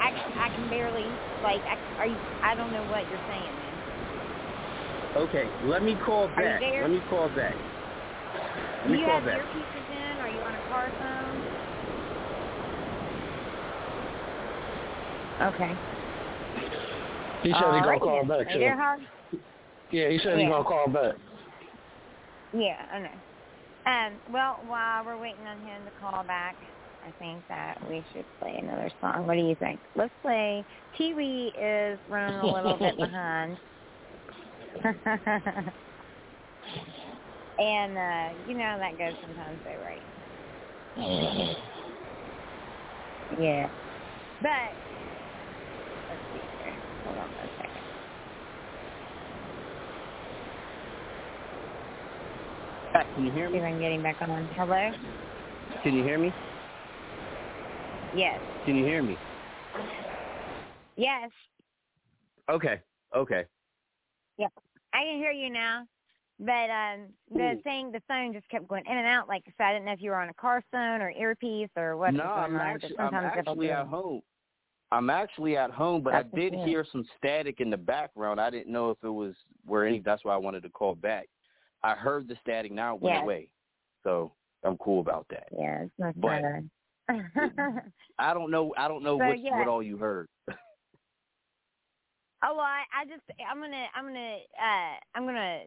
I, 0.00 0.10
I 0.46 0.50
can 0.50 0.68
barely 0.68 1.18
like. 1.42 1.62
I, 1.70 1.76
are 1.98 2.06
you? 2.06 2.20
I 2.42 2.54
don't 2.54 2.72
know 2.72 2.84
what 2.84 3.08
you're 3.08 3.20
saying, 3.26 3.56
man. 3.56 3.82
okay, 5.16 5.50
let 5.62 5.82
me 5.82 5.96
call 5.96 6.28
Are 6.36 6.42
you 6.42 6.48
back. 6.48 6.60
there? 6.60 6.82
Let 6.82 6.90
me 6.90 7.00
call 7.00 7.28
back. 7.28 7.56
Let 8.82 8.90
Do 8.90 8.92
me 8.92 8.98
you 8.98 9.06
call 9.06 9.20
have 9.20 9.24
back. 9.24 9.38
earpieces 9.38 9.90
in? 9.90 10.20
Are 10.20 10.28
you 10.28 10.42
on 10.42 10.54
a 10.54 10.60
car 10.60 10.92
phone? 10.98 11.42
Okay. 15.42 15.72
He 17.42 17.52
said 17.52 17.62
All 17.62 17.74
he 17.74 17.80
gonna 17.80 18.00
call 18.00 18.24
back. 18.24 18.46
Are 18.46 18.50
you 18.50 18.54
So. 18.54 18.60
there, 18.60 18.76
Hog? 18.80 19.00
Yeah, 19.90 20.08
he 20.10 20.18
said 20.18 20.36
he 20.38 20.44
Yeah. 20.44 20.50
gonna 20.50 20.64
call 20.64 20.88
back. 20.88 21.14
Yeah, 22.52 22.86
I 22.92 22.98
know. 23.00 23.20
Um, 23.86 24.20
well, 24.28 24.60
while 24.66 25.04
we're 25.04 25.18
waiting 25.18 25.46
on 25.46 25.60
him 25.60 25.84
to 25.84 25.90
call 25.92 26.24
back, 26.24 26.56
I 27.02 27.12
think 27.18 27.44
that 27.48 27.76
we 27.88 28.04
should 28.12 28.26
play 28.40 28.56
another 28.60 28.90
song. 29.00 29.26
What 29.26 29.34
do 29.34 29.40
you 29.40 29.54
think? 29.56 29.80
Let's 29.94 30.14
play. 30.22 30.64
TeeWee 30.98 31.50
is 31.56 32.00
running 32.08 32.38
a 32.40 32.46
little 32.52 32.76
bit 32.78 32.96
behind. 32.96 33.58
and, 37.58 37.96
uh, 37.96 38.30
you 38.44 38.54
know 38.54 38.64
how 38.64 38.78
that 38.78 38.98
goes 38.98 39.14
sometimes, 39.20 39.60
though, 39.64 39.78
right? 39.82 40.06
Yeah. 43.38 43.68
But, 44.40 44.76
let's 46.08 46.22
see 46.32 46.48
here. 46.58 46.78
Hold 47.04 47.18
on 47.18 47.28
one 47.34 47.50
second. 47.56 47.82
Can 53.14 53.26
you 53.26 53.32
hear 53.32 53.48
me? 53.48 53.58
See 53.58 53.58
if 53.58 53.64
I'm 53.64 53.80
getting 53.80 54.02
back 54.02 54.16
on. 54.20 54.48
Hello? 54.56 54.90
Can 55.82 55.94
you 55.94 56.02
hear 56.04 56.18
me? 56.18 56.32
Yes. 58.14 58.40
Can 58.64 58.76
you 58.76 58.84
hear 58.84 59.02
me? 59.02 59.16
Yes. 60.96 61.30
Okay. 62.48 62.80
Okay. 63.14 63.44
Yep. 64.38 64.52
I 64.92 64.98
can 65.04 65.16
hear 65.18 65.32
you 65.32 65.50
now. 65.50 65.86
But 66.38 66.70
um 66.70 67.06
the 67.34 67.52
Ooh. 67.52 67.62
thing 67.62 67.92
the 67.92 68.02
phone 68.06 68.32
just 68.32 68.48
kept 68.48 68.68
going 68.68 68.84
in 68.86 68.96
and 68.96 69.06
out 69.06 69.26
like 69.26 69.44
so 69.46 69.64
I 69.64 69.72
didn't 69.72 69.86
know 69.86 69.92
if 69.92 70.02
you 70.02 70.10
were 70.10 70.20
on 70.20 70.28
a 70.28 70.34
car 70.34 70.62
phone 70.70 71.00
or 71.00 71.10
earpiece 71.10 71.70
or 71.76 71.96
what 71.96 72.12
no, 72.14 72.24
I'm 72.24 72.54
on. 72.54 72.60
actually, 72.60 72.98
I'm 72.98 73.14
actually 73.14 73.70
at 73.70 73.86
home. 73.86 74.20
I'm 74.92 75.10
actually 75.10 75.56
at 75.56 75.70
home, 75.70 76.02
but 76.02 76.12
That's 76.12 76.28
I 76.32 76.36
did 76.36 76.54
hear 76.54 76.84
some 76.92 77.04
static 77.18 77.60
in 77.60 77.70
the 77.70 77.76
background. 77.76 78.40
I 78.40 78.50
didn't 78.50 78.72
know 78.72 78.90
if 78.90 78.98
it 79.02 79.08
was 79.08 79.34
where 79.64 79.86
any. 79.86 80.00
That's 80.00 80.24
why 80.24 80.34
I 80.34 80.38
wanted 80.38 80.62
to 80.62 80.68
call 80.68 80.94
back. 80.94 81.26
I 81.86 81.94
heard 81.94 82.26
the 82.28 82.36
static. 82.40 82.72
Now 82.72 82.96
it 82.96 83.00
went 83.02 83.14
Yes. 83.16 83.22
away, 83.22 83.48
so 84.02 84.32
I'm 84.64 84.76
cool 84.78 85.00
about 85.00 85.26
that. 85.30 85.48
Yeah, 85.56 85.82
it's 85.84 85.98
much 85.98 86.14
But- 86.16 86.28
better. 86.28 86.64
I 88.18 88.34
don't 88.34 88.50
know. 88.50 88.74
I 88.76 88.88
don't 88.88 89.02
know 89.04 89.18
So, 89.18 89.26
what 89.26 89.38
yeah. 89.38 89.58
what 89.58 89.68
all 89.68 89.82
you 89.82 89.96
heard. 89.96 90.28
Oh 92.42 92.54
well, 92.54 92.66
I, 92.66 92.82
I 92.94 93.04
just 93.06 93.22
I'm 93.48 93.60
gonna 93.60 93.86
I'm 93.94 94.04
gonna 94.04 94.36
uh 94.60 94.94
I'm 95.14 95.24
gonna 95.24 95.60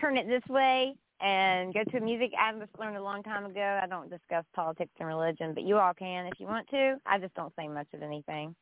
turn 0.00 0.18
it 0.18 0.26
this 0.28 0.46
way 0.48 0.94
and 1.20 1.72
go 1.72 1.82
to 1.82 1.96
a 1.96 2.00
music. 2.00 2.30
I 2.38 2.52
just 2.58 2.78
learned 2.78 2.98
a 2.98 3.02
long 3.02 3.22
time 3.22 3.46
ago. 3.46 3.80
I 3.82 3.86
don't 3.86 4.10
discuss 4.10 4.44
politics 4.54 4.92
and 4.98 5.08
religion, 5.08 5.54
but 5.54 5.64
you 5.64 5.78
all 5.78 5.94
can 5.94 6.26
if 6.26 6.34
you 6.38 6.46
want 6.46 6.68
to. 6.68 6.96
I 7.06 7.18
just 7.18 7.34
don't 7.34 7.52
say 7.58 7.68
much 7.68 7.88
of 7.94 8.02
anything, 8.02 8.54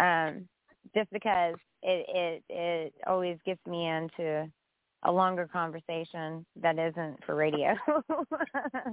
um, 0.00 0.48
just 0.94 1.10
because 1.12 1.54
it 1.82 2.06
it 2.08 2.44
it 2.48 2.94
always 3.06 3.36
gets 3.44 3.64
me 3.66 3.86
into 3.86 4.50
a 5.04 5.12
longer 5.12 5.48
conversation 5.50 6.44
that 6.60 6.78
isn't 6.78 7.24
for 7.24 7.34
radio. 7.34 7.74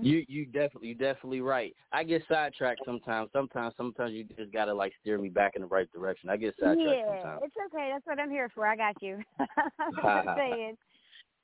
You 0.02 0.26
you 0.28 0.46
definitely 0.46 0.90
you 0.90 0.96
definitely 0.96 1.42
right. 1.42 1.74
I 1.92 2.04
get 2.04 2.24
sidetracked 2.28 2.82
sometimes. 2.86 3.30
Sometimes 3.32 3.74
sometimes 3.78 4.12
you 4.12 4.26
just 4.38 4.52
gotta 4.52 4.74
like 4.74 4.92
steer 5.00 5.18
me 5.18 5.30
back 5.30 5.54
in 5.56 5.62
the 5.62 5.68
right 5.68 5.90
direction. 5.94 6.30
I 6.30 6.38
get 6.38 6.56
sidetracked 6.60 6.80
yeah, 6.80 7.22
sometimes. 7.22 7.42
it's 7.44 7.56
okay. 7.68 7.90
That's 7.94 8.06
what 8.06 8.20
I'm 8.20 8.30
here 8.30 8.50
for. 8.54 8.68
I 8.68 8.76
got 8.76 9.02
you. 9.02 9.20
I'm 10.04 10.36
saying. 10.36 10.78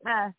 Uh, 0.06 0.30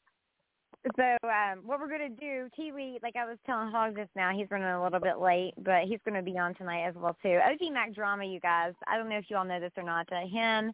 so 0.96 1.28
um, 1.28 1.60
what 1.64 1.78
we're 1.78 1.90
gonna 1.90 2.08
do, 2.08 2.48
TeeWee, 2.58 3.02
like 3.02 3.16
I 3.16 3.26
was 3.26 3.38
telling 3.46 3.70
Hog 3.70 3.96
just 3.96 4.10
now, 4.16 4.30
he's 4.34 4.50
running 4.50 4.68
a 4.68 4.82
little 4.82 5.00
bit 5.00 5.18
late, 5.18 5.52
but 5.58 5.84
he's 5.84 6.00
gonna 6.04 6.22
be 6.22 6.38
on 6.38 6.54
tonight 6.54 6.86
as 6.86 6.94
well 6.94 7.16
too. 7.22 7.38
OG 7.44 7.72
Mack 7.72 7.94
Drama, 7.94 8.24
you 8.24 8.40
guys. 8.40 8.72
I 8.86 8.96
don't 8.96 9.08
know 9.08 9.18
if 9.18 9.26
you 9.28 9.36
all 9.36 9.44
know 9.44 9.60
this 9.60 9.72
or 9.76 9.82
not. 9.82 10.08
Uh, 10.12 10.26
him 10.26 10.72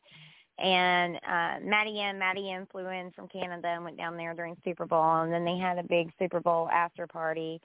and 0.58 1.16
uh 1.16 1.60
Matty 1.62 2.00
M. 2.00 2.18
Matty 2.18 2.50
M 2.50 2.66
flew 2.70 2.88
in 2.88 3.10
from 3.12 3.28
Canada 3.28 3.68
and 3.68 3.84
went 3.84 3.98
down 3.98 4.16
there 4.16 4.34
during 4.34 4.56
Super 4.64 4.86
Bowl, 4.86 5.22
and 5.22 5.32
then 5.32 5.44
they 5.44 5.58
had 5.58 5.78
a 5.78 5.82
big 5.82 6.10
Super 6.18 6.40
Bowl 6.40 6.68
after 6.70 7.06
party 7.06 7.60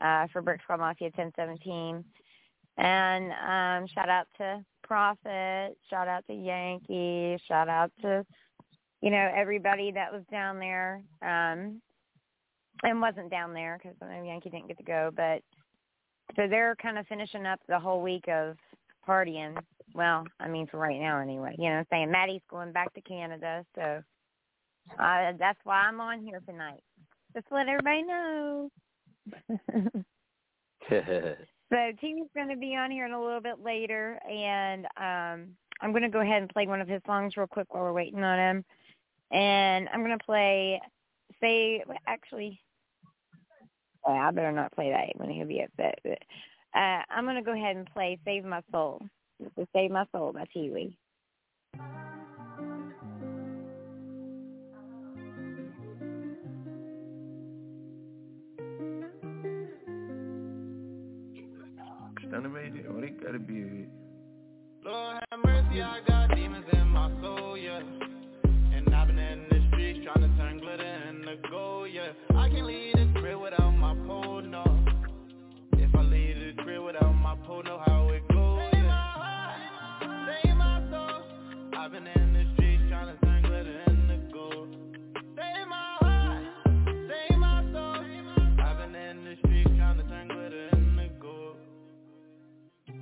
uh 0.00 0.26
for 0.32 0.42
Brick 0.42 0.60
Squad 0.62 0.78
Mafia 0.78 1.10
1017. 1.14 2.04
And 2.76 3.32
um 3.32 3.88
shout 3.88 4.08
out 4.08 4.28
to 4.38 4.64
Prophet, 4.82 5.76
shout 5.90 6.08
out 6.08 6.24
to 6.28 6.34
Yankee, 6.34 7.38
shout 7.48 7.68
out 7.68 7.90
to 8.02 8.24
you 9.00 9.10
know 9.10 9.30
everybody 9.34 9.90
that 9.92 10.12
was 10.12 10.22
down 10.30 10.58
there 10.58 11.02
um 11.22 11.80
and 12.84 13.00
wasn't 13.00 13.30
down 13.30 13.52
there 13.52 13.80
because 13.82 13.96
Yankee 14.00 14.50
didn't 14.50 14.68
get 14.68 14.78
to 14.78 14.84
go, 14.84 15.10
but 15.16 15.42
so 16.36 16.46
they're 16.48 16.76
kind 16.76 16.98
of 16.98 17.06
finishing 17.06 17.46
up 17.46 17.58
the 17.68 17.80
whole 17.80 18.02
week 18.02 18.28
of 18.28 18.56
partying. 19.08 19.56
Well, 19.94 20.24
I 20.38 20.48
mean 20.48 20.66
for 20.66 20.78
right 20.78 21.00
now 21.00 21.20
anyway. 21.20 21.54
You 21.58 21.70
know, 21.70 21.76
what 21.76 21.80
I'm 21.80 21.86
saying 21.90 22.10
Matty's 22.10 22.42
going 22.50 22.72
back 22.72 22.92
to 22.94 23.00
Canada, 23.00 23.64
so 23.74 24.02
uh, 24.98 25.32
that's 25.38 25.60
why 25.64 25.82
I'm 25.82 26.00
on 26.00 26.20
here 26.20 26.42
tonight. 26.46 26.82
Just 27.34 27.46
let 27.50 27.68
everybody 27.68 28.02
know. 28.02 28.70
So 31.70 31.76
TeeWee's 31.76 32.30
going 32.34 32.48
to 32.48 32.56
be 32.56 32.74
on 32.76 32.90
here 32.90 33.04
in 33.04 33.12
a 33.12 33.22
little 33.22 33.42
bit 33.42 33.62
later, 33.62 34.18
and 34.26 34.86
um, 34.96 35.54
I'm 35.82 35.90
going 35.90 36.02
to 36.02 36.08
go 36.08 36.20
ahead 36.20 36.40
and 36.40 36.50
play 36.50 36.66
one 36.66 36.80
of 36.80 36.88
his 36.88 37.02
songs 37.06 37.36
real 37.36 37.46
quick 37.46 37.72
while 37.74 37.82
we're 37.82 37.92
waiting 37.92 38.24
on 38.24 38.38
him. 38.38 38.64
And 39.30 39.86
I'm 39.92 40.02
going 40.02 40.18
to 40.18 40.24
play, 40.24 40.80
say, 41.42 41.84
actually, 42.06 42.58
I 44.06 44.30
better 44.30 44.52
not 44.52 44.72
play 44.72 44.90
that 44.90 45.20
when 45.20 45.28
he'll 45.28 45.46
be 45.46 45.60
upset. 45.60 45.98
But, 46.02 46.18
uh, 46.78 47.02
I'm 47.10 47.24
going 47.24 47.36
to 47.36 47.42
go 47.42 47.52
ahead 47.52 47.76
and 47.76 47.86
play 47.92 48.18
"Save 48.24 48.44
My 48.44 48.62
Soul." 48.70 49.02
This 49.40 49.50
is 49.56 49.66
"Save 49.74 49.90
My 49.90 50.06
Soul" 50.12 50.32
by 50.32 50.44
TeeWee. 50.56 50.94
Stunning 62.28 62.52
radio, 62.52 62.94
what 62.94 63.04
it 63.04 63.22
gotta 63.24 63.38
be? 63.38 63.86
Lord 64.84 65.18
have 65.30 65.40
mercy, 65.44 65.80
I 65.80 66.00
got 66.06 66.34
demons 66.36 66.66
in 66.72 66.88
my 66.88 67.10
soul, 67.22 67.56
yeah. 67.56 67.78
And 67.78 68.94
I've 68.94 69.06
been 69.06 69.18
in 69.18 69.46
the 69.48 69.66
streets 69.68 70.00
trying 70.04 70.30
to 70.30 70.36
turn 70.36 70.58
glitter 70.58 70.84
into 71.08 71.36
gold, 71.50 71.88
yeah. 71.90 72.12
I 72.36 72.50
can't 72.50 72.66
leave 72.66 72.94
this 72.94 73.08
crib 73.14 73.40
without 73.40 73.70
my 73.70 73.94
pole, 74.06 74.42
no. 74.42 74.77
If 76.68 76.74
I 76.74 76.76
leave 76.76 76.82
the 76.82 76.84
crib 76.84 76.84
without 76.84 77.12
my 77.14 77.34
pole, 77.46 77.62
know 77.62 77.80
how 77.86 78.08
it 78.08 78.28
goes. 78.28 78.60
Save 78.72 78.84
my 78.84 79.10
heart, 79.16 79.60
save 80.44 80.56
my 80.56 80.90
soul. 80.90 81.22
I've 81.76 81.92
been 81.92 82.06
in 82.06 82.32
the 82.34 82.44
streets 82.54 82.82
trying 82.88 83.16
to 83.16 83.26
turn 83.26 83.42
glitter 83.42 83.80
into 83.86 84.32
gold. 84.32 84.76
Save 85.36 85.68
my 85.68 85.96
heart, 86.00 86.44
save 87.08 87.38
my 87.38 87.62
soul. 87.72 88.04
I've 88.64 88.78
been 88.78 88.94
in 88.94 89.24
the 89.24 89.36
streets 89.44 89.70
trying 89.76 89.96
to 89.96 90.02
turn 90.04 90.28
glitter 90.28 90.68
into 90.72 91.08
gold. 91.20 91.56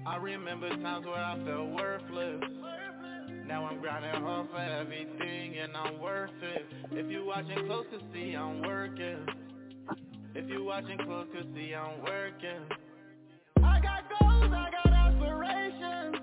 I 0.06 0.16
remember 0.16 0.68
times 0.68 1.06
where 1.06 1.16
I 1.16 1.36
felt 1.44 1.68
worthless. 1.70 2.44
Now 3.46 3.64
I'm 3.66 3.80
grinding 3.80 4.22
hard 4.22 4.48
for 4.50 4.58
everything 4.58 5.58
and 5.58 5.76
I'm 5.76 6.00
worth 6.00 6.30
it. 6.42 6.66
If 6.92 7.10
you 7.10 7.24
watching 7.24 7.66
close 7.66 7.86
to 7.92 7.98
see 8.12 8.34
I'm 8.34 8.62
working. 8.62 9.26
If 10.34 10.48
you 10.48 10.64
watching 10.64 10.98
close 10.98 11.26
to 11.34 11.42
see 11.54 11.74
I'm 11.74 12.02
working. 12.02 12.85
I 13.86 14.00
got 14.00 14.20
goals, 14.20 14.52
I 14.52 14.70
got 14.70 14.92
aspirations. 14.92 16.16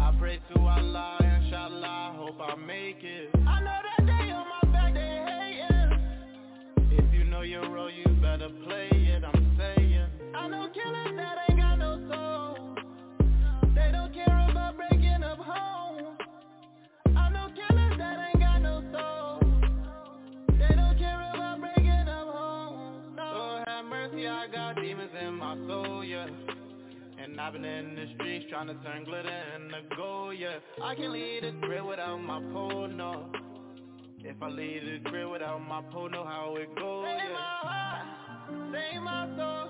I 0.00 0.12
pray 0.18 0.38
to 0.54 0.60
Allah, 0.60 1.18
inshallah, 1.20 2.14
hope 2.16 2.40
I 2.40 2.54
make 2.56 3.02
it. 3.02 3.30
I 3.34 3.60
know 3.60 3.78
that 3.98 4.06
day 4.06 4.30
on 4.30 4.46
my 4.48 4.72
back 4.72 4.94
they 4.94 5.60
hating. 5.70 6.98
If 6.98 7.12
you 7.14 7.24
know 7.24 7.42
your 7.42 7.68
role, 7.70 7.90
you 7.90 8.04
better 8.22 8.48
play 8.64 8.88
it, 8.92 9.24
I'm 9.24 9.56
saying. 9.58 10.06
I 10.34 10.48
know 10.48 10.68
killers 10.72 11.16
that 11.16 11.36
ain't 11.42 11.47
And 27.28 27.38
I've 27.38 27.52
been 27.52 27.64
in 27.64 27.94
the 27.94 28.06
streets 28.14 28.46
trying 28.48 28.68
to 28.68 28.74
turn 28.82 29.04
glitter 29.04 29.28
into 29.54 29.82
gold, 29.94 30.34
yeah. 30.38 30.60
I 30.82 30.94
can't 30.94 31.12
leave 31.12 31.42
the 31.42 31.52
crib 31.60 31.84
without 31.84 32.16
my 32.16 32.40
pole, 32.52 32.88
no. 32.88 33.30
If 34.20 34.42
I 34.42 34.48
leave 34.48 34.82
the 34.82 35.10
crib 35.10 35.30
without 35.30 35.60
my 35.60 35.82
pole, 35.92 36.08
know 36.08 36.24
how 36.24 36.56
it 36.56 36.74
goes, 36.74 37.04
yeah. 37.06 37.18
Save 37.18 37.32
my 37.32 37.58
heart, 37.62 38.06
save 38.72 39.02
my 39.02 39.26
soul. 39.36 39.68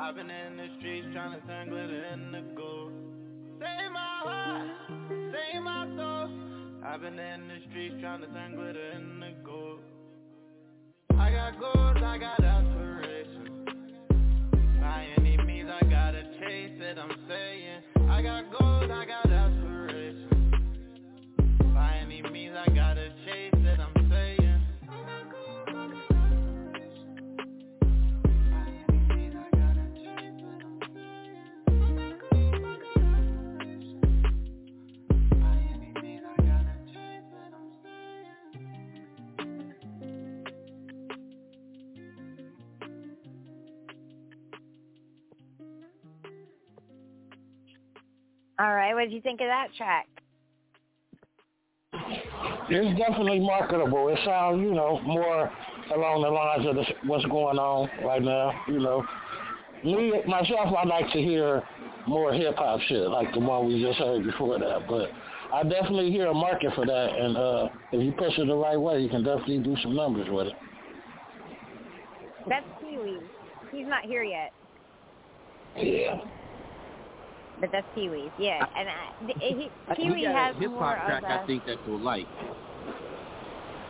I've 0.00 0.14
been 0.16 0.30
in 0.30 0.56
the 0.56 0.68
streets 0.78 1.06
trying 1.12 1.40
to 1.40 1.46
turn 1.46 1.68
glitter 1.68 2.04
into 2.04 2.42
gold. 2.56 2.92
Save 3.60 3.92
my 3.92 4.20
heart, 4.24 4.68
save 5.32 5.62
my 5.62 5.86
soul. 5.96 6.30
I've 6.86 7.00
been 7.02 7.18
in 7.18 7.48
the 7.48 7.58
streets 7.70 7.96
trying 8.00 8.20
to 8.22 8.26
turn 8.28 8.54
glitter 8.54 8.92
into 8.92 9.30
gold. 9.44 9.80
I 11.18 11.30
got 11.30 11.60
goals, 11.60 12.02
I 12.02 12.18
got 12.18 12.42
aspirations. 12.42 13.68
Any 14.82 15.23
means, 15.64 15.76
I 15.82 15.86
gotta 15.88 16.22
chase 16.40 16.80
it. 16.80 16.98
I'm 16.98 17.16
saying, 17.28 18.10
I 18.10 18.22
got 18.22 18.50
goals, 18.50 18.90
I 18.90 19.04
got 19.06 19.30
aspirations. 19.30 20.54
By 21.74 22.00
any 22.02 22.22
means, 22.30 22.54
I 22.56 22.66
gotta 22.74 23.08
chase 23.08 23.23
All 48.58 48.74
right, 48.74 48.94
what 48.94 49.02
did 49.02 49.12
you 49.12 49.20
think 49.20 49.40
of 49.40 49.48
that 49.48 49.68
track? 49.76 50.06
It's 52.70 52.98
definitely 52.98 53.40
marketable. 53.40 54.08
It 54.08 54.18
sounds, 54.24 54.60
you 54.60 54.72
know, 54.72 55.00
more 55.02 55.50
along 55.94 56.22
the 56.22 56.30
lines 56.30 56.66
of 56.66 56.76
this, 56.76 56.86
what's 57.04 57.24
going 57.26 57.58
on 57.58 57.88
right 58.04 58.22
now. 58.22 58.52
You 58.68 58.80
know, 58.80 59.04
me 59.84 60.12
myself, 60.26 60.74
I 60.76 60.86
like 60.86 61.12
to 61.12 61.18
hear 61.20 61.62
more 62.06 62.32
hip 62.32 62.56
hop 62.56 62.80
shit 62.82 63.08
like 63.08 63.32
the 63.32 63.40
one 63.40 63.66
we 63.66 63.82
just 63.82 63.98
heard 63.98 64.24
before 64.24 64.58
that. 64.58 64.86
But 64.88 65.10
I 65.52 65.62
definitely 65.62 66.10
hear 66.10 66.26
a 66.26 66.34
market 66.34 66.72
for 66.74 66.86
that, 66.86 67.08
and 67.18 67.36
uh 67.36 67.68
if 67.92 68.02
you 68.02 68.12
push 68.12 68.38
it 68.38 68.46
the 68.46 68.56
right 68.56 68.80
way, 68.80 69.00
you 69.00 69.08
can 69.08 69.22
definitely 69.24 69.58
do 69.58 69.76
some 69.82 69.94
numbers 69.94 70.28
with 70.30 70.48
it. 70.48 70.54
That's 72.48 72.66
Wee. 72.82 73.18
He's 73.72 73.86
not 73.86 74.04
here 74.04 74.22
yet. 74.22 74.52
Yeah. 75.76 76.20
But 77.60 77.70
that's 77.72 77.86
Pee 77.94 78.08
Wee's, 78.08 78.30
yeah. 78.38 78.66
And 78.76 78.88
I, 78.88 79.32
he, 79.38 79.70
Pee 79.96 80.10
Wee 80.10 80.24
has 80.24 80.56
hip 80.58 80.70
more 80.70 80.96
hop 80.96 81.06
track 81.06 81.22
of 81.22 81.28
a. 81.28 81.42
I 81.42 81.46
think 81.46 81.64
that 81.66 81.78
you'll 81.86 82.00
like. 82.00 82.26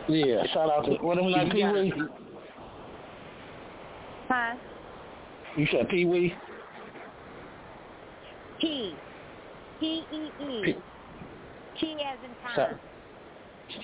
Yeah, 0.07 0.45
shout 0.53 0.69
out 0.69 0.85
to 0.85 0.91
what 1.03 1.17
am 1.17 1.25
like 1.25 1.51
Pee 1.51 1.63
Wee? 1.65 1.93
Huh? 4.29 4.55
You 5.57 5.67
said 5.71 5.89
Pee 5.89 6.05
Wee? 6.05 6.33
P. 8.59 8.95
P 9.79 10.03
E 10.11 10.29
E. 10.41 10.61
P- 10.63 10.75
P 11.79 11.97
as 12.05 12.17
in 12.23 12.31
Shout, 12.55 12.69
time. 12.69 12.79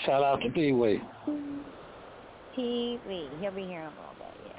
shout 0.05 0.23
out 0.23 0.41
to 0.41 0.49
Pee 0.49 0.71
Wee. 0.71 1.01
Pee 2.55 2.99
Wee. 3.07 3.29
He'll 3.41 3.51
be 3.51 3.63
here 3.63 3.81
in 3.81 3.87
a 3.87 3.89
little 3.89 4.15
bit, 4.19 4.50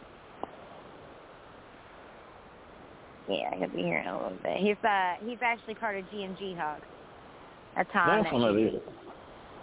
yeah. 3.28 3.36
Yeah, 3.52 3.58
he'll 3.58 3.68
be 3.68 3.82
here 3.82 3.98
in 3.98 4.06
a 4.06 4.16
little 4.16 4.38
bit. 4.42 4.56
He's 4.58 4.76
uh 4.84 5.14
he's 5.24 5.38
actually 5.42 5.74
part 5.74 5.96
of 5.96 6.10
G 6.10 6.22
and 6.22 6.36
G 6.38 6.54
Hawks. 6.58 6.82
That's 7.76 7.88
how 7.92 8.18
him. 8.18 8.24
Definitely. 8.24 8.80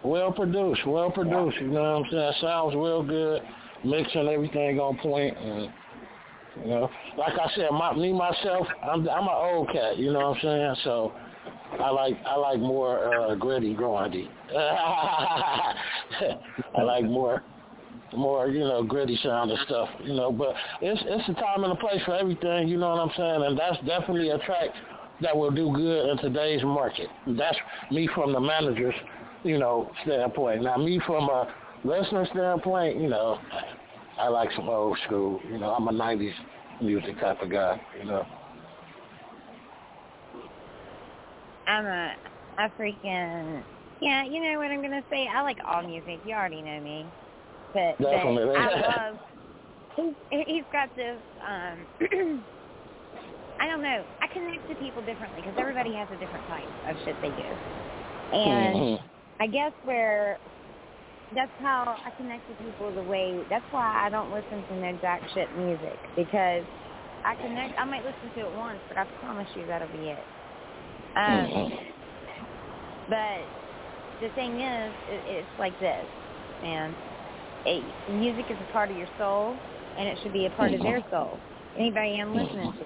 Well 0.03 0.31
produced, 0.31 0.85
well 0.87 1.11
produced. 1.11 1.57
You 1.59 1.67
know 1.67 1.81
what 1.81 2.05
I'm 2.05 2.11
saying? 2.11 2.33
Sounds 2.41 2.75
real 2.75 3.03
good. 3.03 3.41
Mixing 3.83 4.27
everything 4.27 4.79
on 4.79 4.97
point, 4.97 5.37
and 5.37 5.71
you 6.61 6.67
know, 6.67 6.89
like 7.17 7.33
I 7.33 7.49
said, 7.55 7.69
my 7.71 7.93
me 7.93 8.11
myself, 8.11 8.67
I'm 8.83 9.07
I'm 9.07 9.23
an 9.23 9.29
old 9.29 9.69
cat. 9.71 9.97
You 9.97 10.11
know 10.11 10.29
what 10.29 10.37
I'm 10.37 10.41
saying? 10.41 10.75
So 10.83 11.13
I 11.79 11.89
like 11.89 12.17
I 12.25 12.35
like 12.35 12.59
more 12.59 13.13
uh, 13.13 13.35
gritty, 13.35 13.73
grindy. 13.75 14.27
I 14.57 15.75
like 16.83 17.05
more 17.05 17.43
more 18.15 18.47
you 18.47 18.59
know 18.59 18.83
gritty 18.83 19.19
sound 19.23 19.51
and 19.51 19.59
stuff. 19.65 19.89
You 20.03 20.13
know, 20.13 20.31
but 20.31 20.55
it's 20.81 21.01
it's 21.05 21.29
a 21.29 21.33
time 21.33 21.63
and 21.63 21.73
a 21.73 21.75
place 21.75 22.01
for 22.05 22.15
everything. 22.15 22.67
You 22.67 22.77
know 22.77 22.89
what 22.89 22.99
I'm 22.99 23.11
saying? 23.15 23.43
And 23.43 23.57
that's 23.57 23.77
definitely 23.85 24.29
a 24.29 24.37
track 24.39 24.69
that 25.21 25.35
will 25.35 25.51
do 25.51 25.71
good 25.73 26.09
in 26.09 26.17
today's 26.17 26.63
market. 26.63 27.07
That's 27.27 27.57
me 27.91 28.09
from 28.15 28.31
the 28.33 28.39
manager's, 28.39 28.95
you 29.43 29.57
know, 29.57 29.91
standpoint. 30.03 30.63
Now 30.63 30.77
me 30.77 31.01
from 31.05 31.29
a 31.29 31.53
listener 31.83 32.25
standpoint, 32.31 32.99
you 32.99 33.09
know, 33.09 33.37
I 34.17 34.27
like 34.29 34.49
some 34.55 34.69
old 34.69 34.97
school. 35.05 35.39
You 35.49 35.59
know, 35.59 35.71
I'm 35.71 35.87
a 35.87 35.91
'90s 35.91 36.33
music 36.81 37.19
type 37.19 37.41
of 37.41 37.49
guy. 37.49 37.81
You 37.99 38.05
know. 38.05 38.25
I'm 41.67 41.85
a 41.85 42.15
a 42.57 42.69
freaking 42.79 43.63
yeah, 44.01 44.23
you 44.23 44.41
know 44.41 44.57
what 44.57 44.71
I'm 44.71 44.81
gonna 44.81 45.03
say? 45.09 45.27
I 45.27 45.41
like 45.41 45.57
all 45.67 45.83
music. 45.83 46.19
You 46.25 46.33
already 46.33 46.61
know 46.61 46.79
me. 46.79 47.05
But, 47.73 47.97
but 48.09 48.35
I 48.55 48.71
love 48.71 49.19
he's 49.95 50.15
he's 50.47 50.65
got 50.71 50.89
this 50.95 51.21
um 51.47 51.87
I 53.59 53.67
don't 53.67 53.83
know. 53.83 54.05
I 54.21 54.27
connect 54.33 54.67
to 54.69 54.75
people 54.75 55.01
differently 55.03 55.41
because 55.41 55.55
everybody 55.59 55.93
has 55.95 56.09
a 56.11 56.17
different 56.17 56.47
type 56.47 56.71
of 56.87 56.97
shit 57.05 57.17
they 57.21 57.31
do. 57.31 57.59
And 58.31 58.85
Mhm. 58.85 58.99
I 59.39 59.47
guess 59.47 59.73
where 59.83 60.39
that's 61.31 61.53
how 61.59 61.99
I 62.05 62.11
connect 62.11 62.47
with 62.49 62.57
people 62.59 62.93
the 62.93 63.03
way 63.03 63.45
that's 63.49 63.65
why 63.71 64.05
I 64.05 64.09
don't 64.09 64.31
listen 64.31 64.65
to 64.65 64.75
no 64.75 64.93
jack 65.01 65.23
shit 65.33 65.55
music 65.55 65.99
because 66.15 66.65
I 67.25 67.35
connect 67.41 67.75
I 67.77 67.85
might 67.85 68.05
listen 68.05 68.31
to 68.31 68.41
it 68.41 68.53
once, 68.53 68.81
but 68.89 68.97
I 68.97 69.05
promise 69.19 69.49
you 69.55 69.67
that'll 69.67 69.89
be 69.89 70.09
it. 70.09 70.27
Um 71.15 71.57
Mhm. 71.57 71.71
but 73.07 73.49
the 74.19 74.31
thing 74.31 74.61
is, 74.61 74.95
it, 75.07 75.23
it's 75.25 75.51
like 75.57 75.77
this, 75.79 76.09
and 76.61 76.97
it, 77.65 77.83
music 78.11 78.45
is 78.49 78.57
a 78.57 78.71
part 78.71 78.91
of 78.91 78.97
your 78.97 79.09
soul, 79.17 79.55
and 79.97 80.07
it 80.07 80.17
should 80.23 80.33
be 80.33 80.45
a 80.45 80.49
part 80.51 80.73
of 80.73 80.81
their 80.81 81.01
mm-hmm. 81.01 81.11
soul. 81.11 81.39
Anybody 81.77 82.19
I'm 82.19 82.35
listening 82.35 82.71
to, 82.73 82.85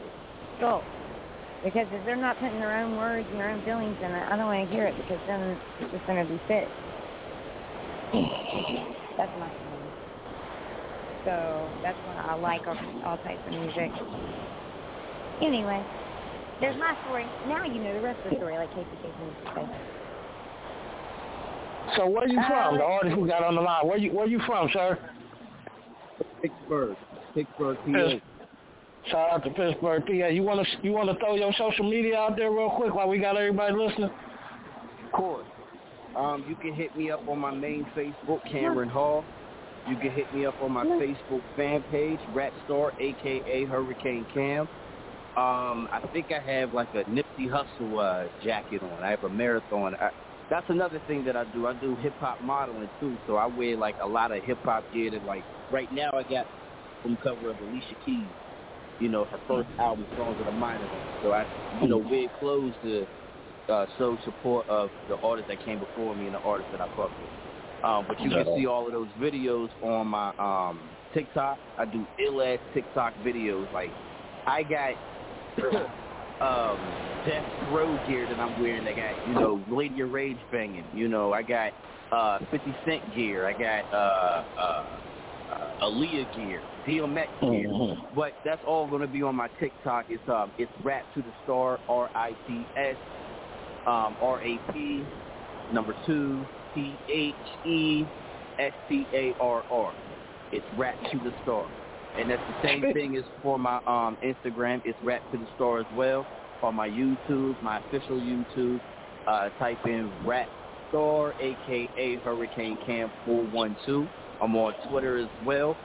soul. 0.59 0.82
Because 1.63 1.88
if 1.91 2.05
they're 2.05 2.19
not 2.19 2.38
putting 2.39 2.59
their 2.59 2.76
own 2.76 2.97
words 2.97 3.26
and 3.32 3.39
their 3.39 3.49
own 3.49 3.63
feelings 3.63 3.95
in 4.03 4.11
it, 4.11 4.24
I 4.28 4.36
don't 4.36 4.47
want 4.47 4.67
to 4.67 4.74
hear 4.76 4.86
it 4.86 4.95
because 4.97 5.19
then 5.28 5.55
it's 5.80 5.91
just 5.91 6.05
going 6.05 6.19
to 6.19 6.28
be 6.28 6.39
fit. 6.47 6.67
That's 9.15 9.32
my 9.39 9.47
feeling. 9.47 9.74
So 11.24 11.34
that's 11.82 11.97
why 12.03 12.19
I 12.19 12.36
like 12.36 12.67
all, 12.67 12.78
all 13.07 13.17
types 13.24 13.39
of 13.47 13.53
music. 13.55 13.91
Anyway, 15.41 15.80
there's 16.59 16.78
my 16.78 16.97
story. 17.07 17.26
Now 17.47 17.63
you 17.63 17.80
know 17.80 17.93
the 17.93 18.01
rest 18.01 18.19
of 18.26 18.32
the 18.32 18.38
story, 18.38 18.57
like 18.57 18.69
Casey 18.76 18.91
Casey 18.99 19.15
say. 19.55 19.65
So 21.95 22.07
where 22.07 22.23
are 22.23 22.27
you 22.27 22.41
from? 22.47 22.77
The 22.77 22.84
artist 22.84 23.15
who 23.15 23.27
got 23.27 23.43
on 23.43 23.55
the 23.55 23.61
line. 23.61 23.88
Where 23.88 23.97
you 23.97 24.11
where 24.11 24.27
you 24.27 24.39
from, 24.45 24.69
sir? 24.73 24.97
Pittsburgh, 26.41 26.97
Pittsburgh, 27.34 27.77
PA. 27.86 28.19
Shout 29.09 29.29
out 29.31 29.43
to 29.43 29.49
Pittsburgh, 29.49 30.05
PA. 30.05 30.27
You 30.27 30.43
want 30.43 30.65
to 30.65 30.77
you 30.81 30.91
want 30.91 31.09
to 31.09 31.15
throw 31.15 31.36
your 31.36 31.53
social 31.57 31.89
media 31.89 32.17
out 32.17 32.36
there 32.38 32.51
real 32.51 32.69
quick 32.69 32.93
while 32.93 33.09
we 33.09 33.19
got 33.19 33.38
everybody 33.38 33.73
listening? 33.75 34.09
Of 35.05 35.11
course. 35.11 35.45
Um, 36.15 36.45
you 36.47 36.55
can 36.55 36.73
hit 36.73 36.95
me 36.95 37.11
up 37.11 37.27
on 37.27 37.39
my 37.39 37.51
main 37.51 37.86
Facebook, 37.95 38.39
Cameron 38.49 38.89
Hall. 38.89 39.25
You 39.89 39.97
can 39.97 40.11
hit 40.11 40.34
me 40.34 40.45
up 40.45 40.55
on 40.61 40.71
my 40.71 40.86
Facebook 40.86 41.41
fan 41.57 41.84
page, 41.91 42.19
Rap 42.34 42.53
Store, 42.65 42.93
aka 42.99 43.65
Hurricane 43.65 44.25
Cam. 44.34 44.67
Um, 45.36 45.89
I 45.91 45.99
think 46.13 46.27
I 46.31 46.39
have 46.39 46.73
like 46.73 46.89
a 46.93 47.03
Nipsey 47.05 47.49
Hussle 47.49 47.97
uh, 47.99 48.29
jacket 48.43 48.84
on. 48.84 49.03
I 49.03 49.09
have 49.09 49.23
a 49.23 49.29
marathon. 49.29 49.95
I, 49.95 50.11
that's 50.50 50.70
another 50.70 51.02
thing 51.08 51.26
that 51.26 51.36
I 51.36 51.46
do. 51.54 51.68
I 51.68 51.74
do 51.80 51.96
hip 51.98 52.14
hop 52.20 52.41
modeling 52.41 52.89
too, 53.00 53.18
so 53.28 53.38
I 53.38 53.46
wear 53.46 53.78
like 53.78 53.96
a 54.02 54.08
lot 54.08 54.32
of 54.32 54.44
hip 54.44 54.60
hop 54.64 54.84
gear. 54.94 55.12
That 55.12 55.26
like 55.26 55.44
right 55.72 55.91
now 55.94 56.12
I 56.14 56.24
got 56.24 56.48
from 57.02 57.18
cover 57.18 57.52
of 57.52 57.58
Alicia 57.60 57.96
Keys. 58.06 58.26
You 59.00 59.10
know, 59.10 59.26
her 59.26 59.39
first 59.48 59.68
album, 59.80 60.06
Songs 60.18 60.38
of 60.39 60.46
the 60.46 60.52
Minor. 60.52 60.88
So 61.24 61.32
I, 61.32 61.46
you 61.82 61.88
know, 61.88 61.98
wear 61.98 62.28
clothes 62.39 62.74
to 62.84 63.08
uh, 63.70 63.86
show 63.98 64.18
support 64.24 64.68
of 64.70 64.89
the 65.10 65.16
artists 65.18 65.50
that 65.50 65.66
came 65.66 65.80
before 65.80 66.16
me 66.16 66.28
and 66.28 66.36
the 66.36 66.39
artists 66.39 66.72
that 66.72 66.82
I 66.82 66.88
fuck 66.96 67.10
with. 67.10 67.84
Um, 67.84 68.06
but 68.08 68.20
you 68.22 68.30
can 68.30 68.46
see 68.56 68.66
all 68.66 68.86
of 68.86 68.94
those 68.94 69.10
videos 69.20 69.70
on 69.84 70.08
my 70.08 70.30
um, 70.38 70.80
TikTok. 71.14 71.58
I 71.78 71.86
do 71.86 72.06
ill 72.26 72.41
ass 72.41 72.60
TikTok 72.74 73.14
videos. 73.26 73.72
Like 73.74 73.89
I 74.46 74.64
got 74.64 74.94
um, 76.41 76.97
Death 77.25 77.45
Row 77.69 77.97
gear 78.05 78.27
that 78.27 78.39
I'm 78.39 78.59
wearing. 78.59 78.88
I 78.88 78.93
got 78.93 79.15
you 79.27 79.34
know 79.34 79.63
Lady 79.67 80.01
of 80.01 80.11
Rage 80.11 80.39
banging. 80.51 80.89
You 80.91 81.07
know 81.07 81.34
I 81.34 81.43
got 81.43 81.73
uh, 82.11 82.39
50 82.51 82.75
Cent 82.86 83.13
gear. 83.13 83.47
I 83.47 83.53
got 83.53 83.86
uh, 83.91 84.41
uh, 84.57 84.84
uh, 85.49 85.55
Aaliyah 85.84 86.31
gear, 86.34 86.63
DMX 86.88 87.27
gear. 87.41 87.67
Mhm. 87.69 87.95
But 88.15 88.34
that's 88.43 88.61
all 88.63 88.88
going 88.88 89.01
to 89.01 89.07
be 89.07 89.21
on 89.23 89.36
my 89.36 89.47
TikTok. 89.59 90.05
It's 90.09 90.27
um, 90.27 90.51
it's 90.57 90.71
Rap 90.81 91.05
to 91.13 91.21
the 91.21 91.34
Star, 91.43 91.79
R 91.88 92.09
I 92.15 92.36
T 92.45 92.67
S, 92.75 92.97
um, 93.88 94.15
R 94.21 94.41
A 94.43 94.59
P, 94.71 95.05
number 95.71 95.95
two, 96.05 96.47
T 96.73 96.99
H 97.09 97.36
E 97.65 98.05
S 98.59 98.73
T 98.88 99.07
A 99.13 99.34
R 99.39 99.63
R. 99.71 99.93
It's 100.51 100.67
Rap 100.75 100.97
to 101.11 101.19
the 101.19 101.34
Star, 101.41 101.65
and 102.18 102.30
that's 102.30 102.41
the 102.41 102.68
same 102.68 102.82
thing 102.93 103.18
as 103.18 103.24
for 103.41 103.57
my 103.59 103.78
um 103.88 104.18
Instagram. 104.24 104.82
It's 104.86 104.97
Rap 105.03 105.22
to 105.32 105.38
the 105.38 105.47
Star 105.55 105.80
as 105.80 105.86
well. 105.95 106.26
On 106.61 106.76
my 106.76 106.88
YouTube, 106.88 107.61
my 107.61 107.80
official 107.80 108.20
YouTube, 108.20 108.80
uh, 109.28 109.49
type 109.59 109.86
in 109.86 110.11
Rap 110.26 110.47
Star, 110.89 111.34
aka 111.41 112.16
Hurricane 112.24 112.78
Cam 112.86 113.11
412. 113.26 114.07
I'm 114.41 114.55
on 114.55 114.74
Twitter 114.89 115.18
as 115.18 115.30
well 115.45 115.78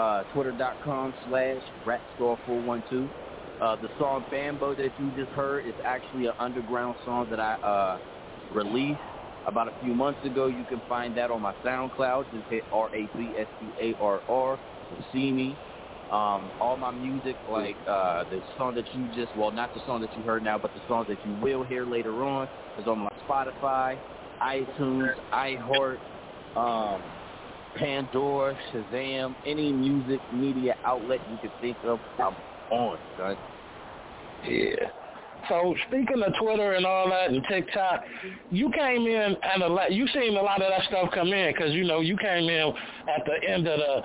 uh, 0.00 0.22
twitter.com 0.32 1.14
slash 1.28 1.62
rapstar412. 1.86 3.10
Uh, 3.60 3.76
the 3.76 3.88
song 3.98 4.24
Bambo 4.30 4.74
that 4.74 4.90
you 4.98 5.10
just 5.16 5.30
heard 5.32 5.66
is 5.66 5.74
actually 5.84 6.26
an 6.26 6.32
underground 6.38 6.96
song 7.04 7.28
that 7.28 7.38
I 7.38 7.54
uh, 7.56 7.98
released 8.54 8.98
about 9.46 9.68
a 9.68 9.74
few 9.84 9.94
months 9.94 10.24
ago. 10.24 10.46
You 10.46 10.64
can 10.68 10.80
find 10.88 11.14
that 11.18 11.30
on 11.30 11.42
my 11.42 11.54
SoundCloud. 11.64 12.32
Just 12.32 12.48
hit 12.48 12.64
R-A-P-S-T-A-R-R 12.72 14.56
to 14.56 15.04
see 15.12 15.30
me. 15.30 15.54
Um, 16.10 16.50
all 16.60 16.76
my 16.76 16.90
music, 16.90 17.36
like 17.48 17.76
uh, 17.86 18.24
the 18.24 18.42
song 18.56 18.74
that 18.74 18.84
you 18.92 19.06
just, 19.14 19.34
well, 19.36 19.52
not 19.52 19.72
the 19.72 19.80
song 19.86 20.00
that 20.00 20.16
you 20.16 20.24
heard 20.24 20.42
now, 20.42 20.58
but 20.58 20.74
the 20.74 20.80
song 20.88 21.04
that 21.08 21.18
you 21.24 21.34
will 21.34 21.62
hear 21.62 21.86
later 21.86 22.24
on 22.24 22.48
is 22.78 22.86
on 22.88 22.98
my 22.98 23.08
Spotify, 23.28 24.00
iTunes, 24.42 25.14
iHeart, 25.32 25.98
um, 26.56 27.00
Pandora, 27.76 28.56
Shazam, 28.72 29.36
any 29.46 29.72
music 29.72 30.20
media 30.32 30.74
outlet 30.84 31.20
you 31.30 31.38
could 31.38 31.52
think 31.60 31.76
of, 31.84 32.00
I'm 32.18 32.34
on, 32.70 32.98
son. 33.16 33.36
Yeah. 34.44 34.90
So 35.48 35.74
speaking 35.88 36.22
of 36.22 36.32
Twitter 36.40 36.72
and 36.72 36.84
all 36.84 37.08
that 37.08 37.30
and 37.30 37.44
TikTok, 37.48 38.02
you 38.50 38.70
came 38.72 39.06
in 39.06 39.36
and 39.42 39.62
a 39.62 39.68
lot. 39.68 39.92
You 39.92 40.06
seen 40.08 40.36
a 40.36 40.42
lot 40.42 40.60
of 40.60 40.70
that 40.70 40.86
stuff 40.88 41.10
come 41.14 41.32
in 41.32 41.52
because 41.52 41.72
you 41.72 41.84
know 41.84 42.00
you 42.00 42.16
came 42.16 42.48
in 42.48 42.72
at 43.08 43.24
the 43.24 43.48
end 43.48 43.66
of 43.66 43.78
the 43.78 44.02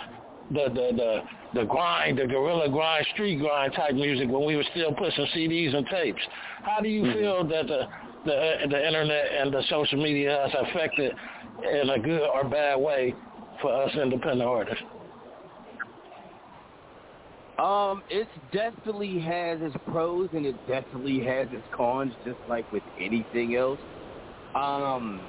the 0.52 0.70
the 0.70 0.96
the 0.96 1.22
the 1.56 1.64
grind, 1.64 2.20
the 2.20 2.28
guerrilla 2.28 2.70
grind, 2.70 3.06
street 3.14 3.40
grind 3.40 3.74
type 3.74 3.96
music 3.96 4.30
when 4.30 4.46
we 4.46 4.56
were 4.56 4.66
still 4.72 4.94
pushing 4.94 5.26
CDs 5.36 5.74
and 5.74 5.88
tapes. 5.88 6.22
How 6.64 6.82
do 6.82 6.90
you 6.90 7.04
mm-hmm. 7.04 7.20
feel 7.20 7.48
that 7.48 7.68
the 7.68 7.88
the 8.26 8.68
the 8.70 8.88
internet 8.88 9.26
and 9.40 9.54
the 9.54 9.64
social 9.70 10.02
media 10.02 10.48
has 10.48 10.68
affected 10.68 11.14
in 11.82 11.90
a 11.90 12.00
good 12.00 12.28
or 12.28 12.44
bad 12.44 12.76
way 12.76 13.16
for 13.62 13.74
us 13.74 13.92
independent 13.96 14.44
artists? 14.44 14.84
Um, 17.58 18.04
it 18.10 18.28
definitely 18.52 19.18
has 19.22 19.62
its 19.62 19.76
pros 19.88 20.28
and 20.34 20.46
it 20.46 20.56
definitely 20.68 21.24
has 21.24 21.48
its 21.52 21.64
cons, 21.74 22.12
just 22.26 22.38
like 22.50 22.70
with 22.74 22.84
anything 23.00 23.56
else. 23.56 23.80
Um, 24.56 25.22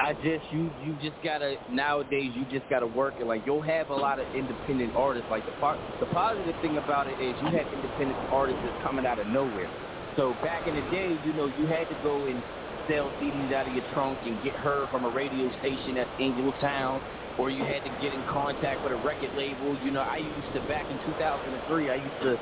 I 0.00 0.14
just 0.14 0.50
you 0.50 0.72
you 0.76 0.96
just 0.96 1.20
gotta 1.22 1.56
nowadays 1.68 2.32
you 2.34 2.46
just 2.46 2.68
gotta 2.68 2.86
work 2.86 3.16
it. 3.20 3.26
Like 3.26 3.42
you'll 3.46 3.62
have 3.62 3.90
a 3.90 3.94
lot 3.94 4.18
of 4.20 4.26
independent 4.34 4.92
artists. 4.96 5.30
Like 5.30 5.44
the 5.46 5.52
part 5.52 5.80
the 6.00 6.06
positive 6.06 6.56
thing 6.60 6.78
about 6.78 7.08
it 7.08 7.20
is 7.20 7.36
you 7.40 7.48
have 7.58 7.68
independent 7.72 8.20
artists 8.30 8.62
that's 8.62 8.76
coming 8.82 9.06
out 9.06 9.18
of 9.18 9.26
nowhere. 9.26 9.72
So 10.16 10.34
back 10.34 10.66
in 10.66 10.74
the 10.74 10.82
day, 10.82 11.18
you 11.22 11.32
know, 11.32 11.46
you 11.46 11.66
had 11.66 11.88
to 11.90 11.96
go 11.96 12.26
and 12.26 12.44
sell 12.90 13.12
CDs 13.20 13.52
out 13.52 13.66
of 13.68 13.74
your 13.74 13.84
trunk 13.92 14.20
and 14.24 14.42
get 14.42 14.56
heard 14.56 14.90
from 14.90 15.04
a 15.04 15.10
radio 15.10 15.50
station 15.58 15.96
at 15.98 16.08
Angel 16.18 16.52
Town 16.54 17.02
or 17.38 17.50
you 17.50 17.64
had 17.64 17.84
to 17.84 17.90
get 17.90 18.12
in 18.14 18.24
contact 18.24 18.82
with 18.82 18.92
a 18.92 18.96
record 18.96 19.32
label. 19.34 19.76
You 19.76 19.92
know, 19.92 20.00
I 20.00 20.18
used 20.18 20.52
to, 20.54 20.60
back 20.62 20.90
in 20.90 20.98
2003, 21.06 21.90
I 21.90 21.94
used 21.96 22.20
to 22.22 22.36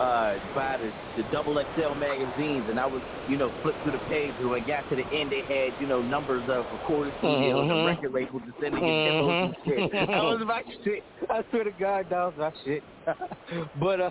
uh, 0.00 0.38
buy 0.54 0.78
the, 0.78 1.22
the 1.22 1.28
double 1.32 1.54
XL 1.54 1.94
magazines, 1.94 2.64
and 2.68 2.78
I 2.78 2.86
would, 2.86 3.02
you 3.28 3.36
know, 3.36 3.52
flip 3.62 3.74
through 3.82 3.92
the 3.92 4.04
page. 4.08 4.32
And 4.38 4.50
when 4.50 4.62
I 4.62 4.66
got 4.66 4.88
to 4.90 4.96
the 4.96 5.06
end, 5.12 5.32
they 5.32 5.42
had, 5.42 5.80
you 5.80 5.88
know, 5.88 6.00
numbers 6.00 6.44
of 6.48 6.64
recorded 6.72 7.14
studios 7.18 7.62
mm-hmm. 7.62 7.70
and 7.70 7.86
record 7.86 8.12
labels 8.12 8.42
me 8.42 8.68
mm-hmm. 8.70 9.54
and 9.54 9.56
shit. 9.64 10.08
I 10.10 10.22
was 10.22 10.42
my 10.46 10.62
shit. 10.84 11.02
I 11.28 11.42
swear 11.50 11.64
to 11.64 11.72
God, 11.72 12.06
that 12.10 12.12
was 12.12 12.34
my 12.38 12.52
shit. 12.64 12.82
but, 13.80 14.00
uh, 14.00 14.10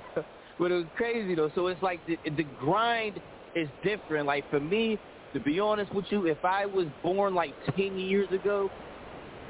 but 0.59 0.71
it 0.71 0.75
was 0.75 0.85
crazy, 0.97 1.35
though. 1.35 1.51
So 1.55 1.67
it's 1.67 1.81
like 1.81 2.05
the, 2.05 2.17
the 2.25 2.45
grind 2.59 3.21
is 3.55 3.69
different. 3.83 4.25
Like, 4.25 4.49
for 4.49 4.59
me, 4.59 4.99
to 5.33 5.39
be 5.39 5.59
honest 5.59 5.93
with 5.93 6.05
you, 6.09 6.25
if 6.27 6.43
I 6.43 6.65
was 6.65 6.87
born 7.01 7.33
like 7.33 7.53
10 7.77 7.97
years 7.97 8.29
ago, 8.31 8.69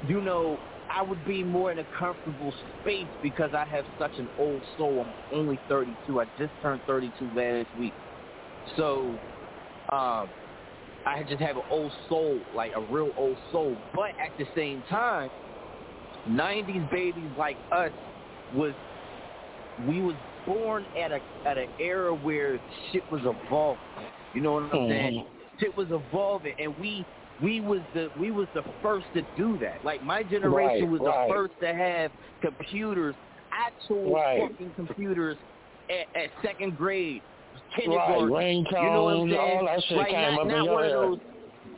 you 0.06 0.20
know, 0.20 0.58
I 0.94 1.02
would 1.02 1.24
be 1.26 1.42
more 1.42 1.70
in 1.70 1.78
a 1.78 1.86
comfortable 1.98 2.52
space 2.80 3.06
because 3.22 3.50
I 3.54 3.64
have 3.66 3.84
such 3.98 4.12
an 4.18 4.28
old 4.38 4.62
soul. 4.76 5.04
I'm 5.06 5.38
only 5.38 5.58
32. 5.68 6.20
I 6.20 6.24
just 6.38 6.52
turned 6.62 6.80
32 6.86 7.30
last 7.34 7.68
week. 7.78 7.92
So, 8.76 9.14
um, 9.92 10.28
I 11.06 11.22
just 11.28 11.40
have 11.40 11.56
an 11.56 11.62
old 11.70 11.92
soul, 12.08 12.38
like 12.54 12.72
a 12.74 12.80
real 12.92 13.10
old 13.16 13.36
soul. 13.52 13.76
But 13.94 14.10
at 14.10 14.36
the 14.38 14.46
same 14.54 14.82
time, 14.90 15.30
90s 16.28 16.90
babies 16.90 17.30
like 17.38 17.56
us 17.72 17.90
was, 18.54 18.74
we 19.86 20.02
was 20.02 20.16
born 20.46 20.84
at 21.02 21.12
a 21.12 21.20
at 21.46 21.58
an 21.58 21.68
era 21.78 22.14
where 22.14 22.58
shit 22.90 23.02
was 23.10 23.20
evolving. 23.22 23.80
You 24.34 24.40
know 24.40 24.54
what 24.54 24.64
I'm 24.64 24.70
mm-hmm. 24.70 24.90
saying? 24.90 25.26
Shit 25.60 25.76
was 25.76 25.88
evolving, 25.90 26.54
and 26.58 26.76
we 26.78 27.04
we 27.42 27.60
was 27.60 27.80
the 27.94 28.10
we 28.18 28.30
was 28.30 28.48
the 28.54 28.62
first 28.82 29.06
to 29.14 29.22
do 29.36 29.58
that. 29.58 29.84
Like 29.84 30.02
my 30.02 30.22
generation 30.22 30.82
right, 30.84 30.88
was 30.90 31.00
right. 31.00 31.28
the 31.28 31.34
first 31.34 31.52
to 31.60 31.74
have 31.74 32.10
computers, 32.40 33.14
actual 33.52 34.14
right. 34.14 34.50
fucking 34.50 34.72
computers 34.74 35.36
at, 35.88 36.20
at 36.20 36.30
second 36.42 36.76
grade, 36.76 37.22
kindergarten. 37.76 38.30
Right, 38.30 38.44
ringtones, 38.44 38.82
you 38.82 38.90
know 38.90 39.04
what 39.04 39.14
I'm 39.14 39.30
saying? 39.30 39.40
all 39.40 39.64
that 39.66 39.84
shit 39.88 39.98
like, 39.98 40.08
came 40.08 40.34
not, 40.34 40.40
up 40.40 40.46
not 40.48 40.66
in 40.66 40.72
one 40.72 40.84
of 40.84 40.90
those 40.90 41.18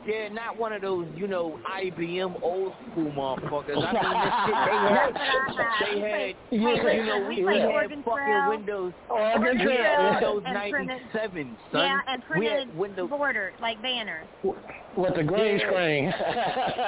yeah, 0.05 0.29
not 0.29 0.57
one 0.57 0.73
of 0.73 0.81
those, 0.81 1.07
you 1.15 1.27
know, 1.27 1.59
IBM 1.79 2.41
old 2.41 2.73
school 2.91 3.11
motherfuckers. 3.11 3.77
I 3.77 3.93
mean, 3.93 4.15
this 4.47 5.17
shit, 5.47 5.71
they 5.81 5.99
had, 6.09 6.35
they 6.49 6.59
had, 6.59 6.97
you 6.97 7.05
know, 7.05 7.27
we 7.27 7.41
had 7.61 8.03
fucking 8.03 8.49
Windows, 8.49 8.93
Oregon 9.09 9.57
Windows 9.57 10.43
97, 10.43 11.57
son. 11.71 11.81
Yeah, 11.81 11.99
and 12.07 12.23
printed 12.23 12.51
had 12.51 12.77
Windows 12.77 13.09
border, 13.09 13.53
like 13.61 13.81
banners. 13.81 14.27
With 14.43 15.15
the 15.15 15.23
green 15.23 15.59
yeah. 15.59 15.69
screen. 15.69 16.03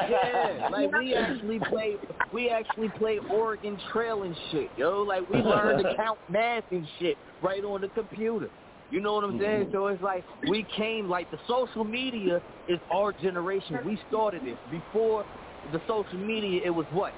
yeah, 0.10 0.70
like 0.72 0.92
we 0.94 1.16
actually 1.16 1.60
played, 1.70 1.98
we 2.34 2.50
actually 2.50 2.90
played 2.98 3.20
Oregon 3.30 3.80
Trail 3.92 4.24
and 4.24 4.36
shit, 4.52 4.70
yo. 4.76 5.04
Like 5.04 5.30
we 5.30 5.38
learned 5.42 5.84
to 5.84 5.96
count 5.96 6.20
math 6.30 6.64
and 6.72 6.88
shit 7.00 7.18
right 7.42 7.64
on 7.64 7.82
the 7.82 7.90
computer. 7.90 8.50
You 8.94 9.02
know 9.02 9.16
what 9.16 9.24
I'm 9.24 9.40
saying? 9.40 9.64
Mm-hmm. 9.64 9.72
So 9.72 9.88
it's 9.88 10.04
like 10.04 10.24
we 10.48 10.68
came 10.78 11.10
like 11.10 11.30
the 11.32 11.40
social 11.48 11.84
media 11.84 12.40
is 12.68 12.80
our 12.92 13.12
generation. 13.12 13.80
We 13.84 14.00
started 14.08 14.46
it 14.46 14.56
before 14.70 15.26
the 15.72 15.82
social 15.88 16.20
media. 16.20 16.62
It 16.64 16.70
was 16.70 16.86
what 16.92 17.12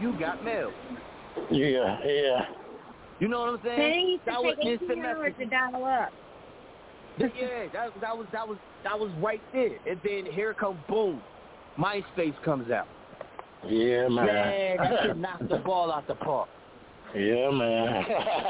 you 0.00 0.18
got 0.18 0.42
mail. 0.42 0.72
Yeah, 1.52 1.98
yeah. 2.04 2.40
You 3.20 3.28
know 3.28 3.42
what 3.42 3.48
I'm 3.50 3.60
saying? 3.64 3.78
They 3.78 4.10
used 4.10 4.24
to 4.24 4.30
that 4.32 4.42
was 4.42 4.56
take 4.60 4.82
18 4.90 5.04
hours 5.04 5.34
to 5.38 5.46
dial 5.46 5.84
up. 5.84 6.12
Yeah, 7.20 7.68
that 7.72 8.00
that 8.00 8.18
was 8.18 8.26
that 8.32 8.48
was 8.48 8.58
that 8.82 8.98
was 8.98 9.12
right 9.22 9.42
there. 9.52 9.78
And 9.86 10.00
then 10.02 10.26
here 10.26 10.52
comes 10.52 10.80
boom, 10.88 11.22
MySpace 11.78 12.34
comes 12.44 12.72
out. 12.72 12.88
Yeah, 13.68 14.08
man. 14.08 14.26
Man, 14.26 14.76
that 14.78 15.02
shit 15.04 15.16
knocked 15.16 15.48
the 15.48 15.58
ball 15.58 15.92
out 15.92 16.08
the 16.08 16.16
park. 16.16 16.48
Yeah, 17.14 17.50
man. 17.50 18.04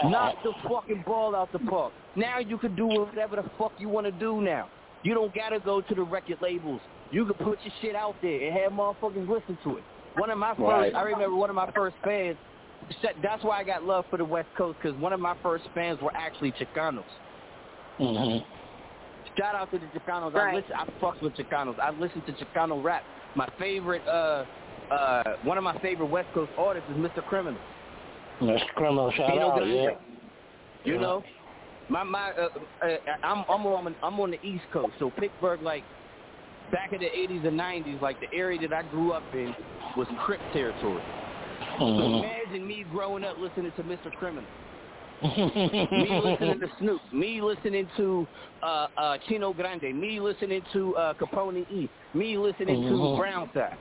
Knock 0.11 0.37
the 0.43 0.53
fucking 0.69 1.05
ball 1.07 1.35
out 1.37 1.53
the 1.53 1.59
park. 1.61 1.93
Now 2.17 2.39
you 2.39 2.59
can 2.59 2.75
do 2.75 2.87
whatever 2.87 3.37
the 3.37 3.49
fuck 3.59 3.73
you 3.79 3.89
want 3.89 4.07
to 4.07 4.13
do 4.13 4.41
now. 4.41 4.69
You 5.03 5.15
don't 5.15 5.35
gotta 5.35 5.61
go 5.61 5.81
to 5.81 5.95
the 5.95 6.03
record 6.03 6.39
labels. 6.43 6.81
You 7.11 7.25
can 7.25 7.35
put 7.35 7.59
your 7.63 7.73
shit 7.81 7.95
out 7.95 8.17
there 8.21 8.49
and 8.49 8.57
have 8.59 8.73
motherfuckers 8.73 9.29
listen 9.29 9.57
to 9.65 9.79
it. 9.79 9.85
One 10.17 10.31
of 10.31 10.39
my 10.39 10.51
first, 10.51 10.61
right. 10.61 10.95
I 10.95 11.03
remember 11.03 11.37
one 11.37 11.51
of 11.51 11.57
my 11.57 11.71
first 11.73 11.97
fans. 12.05 12.37
That's 13.23 13.45
why 13.45 13.61
I 13.61 13.65
got 13.65 13.85
love 13.85 14.05
for 14.11 14.17
the 14.17 14.25
West 14.25 14.49
Coast 14.57 14.79
because 14.83 14.99
one 15.01 15.13
of 15.13 15.21
my 15.21 15.37
first 15.43 15.65
fans 15.75 16.01
were 16.01 16.15
actually 16.15 16.53
Chicanos. 16.53 17.05
Mm-hmm. 18.01 18.45
Shout 19.37 19.55
out 19.55 19.71
to 19.71 19.79
the 19.79 19.87
Chicanos. 19.99 20.35
Right. 20.35 20.55
I 20.55 20.57
listen. 20.57 20.73
I 20.77 20.87
fucks 21.01 21.23
with 21.23 21.35
Chicanos. 21.37 21.79
I 21.79 21.91
listen 21.91 22.23
to 22.23 22.33
Chicano 22.33 22.83
rap. 22.83 23.03
My 23.37 23.49
favorite, 23.59 24.03
uh, 24.09 24.45
uh, 24.93 25.23
one 25.45 25.59
of 25.59 25.65
my 25.65 25.79
favorite 25.81 26.07
West 26.07 26.29
Coast 26.35 26.51
artists 26.59 26.89
is 26.91 26.97
Mr. 26.97 27.25
Criminal. 27.27 27.61
Mr. 28.41 28.69
Criminal, 28.75 29.11
shout 29.13 29.35
you 29.35 29.41
know, 29.41 29.53
out, 29.53 29.67
yeah. 29.67 29.91
You 30.85 30.95
yeah. 30.95 31.01
know, 31.01 31.23
my 31.89 32.03
my 32.03 32.31
uh, 32.33 32.49
uh, 32.83 32.87
I'm 33.23 33.45
I'm 33.49 33.67
on 33.67 33.95
I'm 34.03 34.21
on 34.21 34.31
the 34.31 34.41
East 34.43 34.65
Coast, 34.73 34.93
so 34.99 35.11
Pittsburgh 35.11 35.63
like 35.63 35.83
back 36.71 36.93
in 36.93 37.01
the 37.01 37.07
80s 37.07 37.47
and 37.47 37.59
90s, 37.59 38.01
like 38.01 38.21
the 38.21 38.37
area 38.37 38.61
that 38.69 38.73
I 38.73 38.83
grew 38.91 39.13
up 39.13 39.23
in 39.33 39.55
was 39.97 40.07
Crip 40.25 40.41
territory. 40.53 41.03
Mm-hmm. 41.81 41.99
So 41.99 42.19
imagine 42.19 42.67
me 42.67 42.85
growing 42.91 43.25
up 43.25 43.37
listening 43.39 43.73
to 43.77 43.83
Mr. 43.83 44.13
Criminal. 44.13 44.49
me 45.23 46.21
listening 46.25 46.61
to 46.61 46.69
Snoop, 46.79 47.01
me 47.13 47.41
listening 47.43 47.89
to 47.97 48.27
uh, 48.63 48.87
uh, 48.97 49.19
Chino 49.29 49.53
Grande, 49.53 49.99
me 49.99 50.21
listening 50.21 50.63
to 50.73 50.95
uh, 50.95 51.15
Capone 51.15 51.69
E, 51.73 51.91
me 52.15 52.39
listening 52.39 52.83
mm-hmm. 52.83 53.15
to 53.15 53.17
Brownside. 53.17 53.77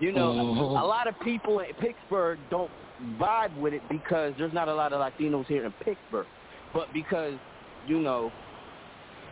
You 0.00 0.10
know, 0.10 0.32
mm-hmm. 0.32 0.60
a 0.60 0.84
lot 0.84 1.06
of 1.06 1.14
people 1.20 1.60
in 1.60 1.72
Pittsburgh 1.74 2.40
don't 2.50 2.70
vibe 3.18 3.58
with 3.60 3.74
it 3.74 3.82
because 3.90 4.34
there's 4.38 4.52
not 4.52 4.68
a 4.68 4.74
lot 4.74 4.92
of 4.92 5.00
Latinos 5.00 5.46
here 5.46 5.64
in 5.64 5.72
Pittsburgh 5.72 6.26
but 6.74 6.92
because 6.92 7.34
you 7.86 8.00
know 8.00 8.32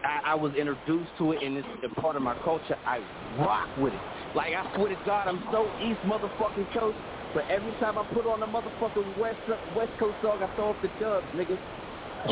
I, 0.05 0.33
I 0.33 0.35
was 0.35 0.55
introduced 0.55 1.11
to 1.19 1.33
it 1.33 1.43
and 1.43 1.59
it's 1.59 1.69
a 1.85 2.01
part 2.01 2.17
of 2.17 2.23
my 2.23 2.37
culture, 2.43 2.77
I 2.87 2.99
rock 3.39 3.69
with 3.79 3.93
it. 3.93 4.01
Like 4.35 4.55
I 4.55 4.75
swear 4.77 4.89
to 4.89 5.03
God, 5.05 5.29
I'm 5.29 5.43
so 5.53 5.69
East 5.83 6.01
motherfucking 6.07 6.73
Coast, 6.79 6.97
but 7.35 7.45
every 7.51 7.73
time 7.81 7.99
I 7.99 8.05
put 8.15 8.27
on 8.27 8.43
a 8.43 8.47
motherfucking 8.47 9.19
West 9.19 9.39
West 9.77 9.93
Coast 9.99 10.17
song, 10.23 10.43
I 10.43 10.55
throw 10.57 10.71
up 10.71 10.83
the 10.83 10.89
dubs, 11.01 11.27
nigga. 11.35 11.59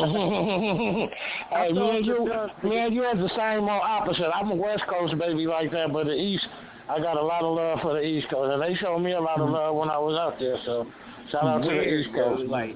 hey, 1.51 1.73
me 1.73 1.97
and 1.97 2.05
you, 2.05 2.47
me 2.63 2.77
and 2.77 2.95
you 2.95 3.03
are 3.03 3.15
the 3.15 3.29
same 3.35 3.67
or 3.67 3.81
opposite. 3.81 4.29
I'm 4.33 4.49
a 4.49 4.55
West 4.55 4.83
Coast 4.89 5.17
baby 5.17 5.47
like 5.47 5.71
that, 5.71 5.91
but 5.91 6.05
the 6.05 6.13
East, 6.13 6.47
I 6.89 6.99
got 6.99 7.17
a 7.17 7.21
lot 7.21 7.43
of 7.43 7.55
love 7.55 7.79
for 7.81 7.93
the 7.95 8.01
East 8.01 8.29
Coast, 8.29 8.53
and 8.53 8.61
they 8.61 8.73
showed 8.75 8.99
me 8.99 9.11
a 9.11 9.19
lot 9.19 9.41
of 9.41 9.47
mm-hmm. 9.47 9.55
love 9.55 9.75
when 9.75 9.89
I 9.89 9.97
was 9.97 10.17
out 10.17 10.39
there. 10.39 10.57
So, 10.65 10.87
shout 11.29 11.43
out 11.43 11.61
Weird, 11.61 11.83
to 11.83 11.89
the 11.89 11.97
East 11.97 12.15
Coast. 12.15 12.49
Like, 12.49 12.75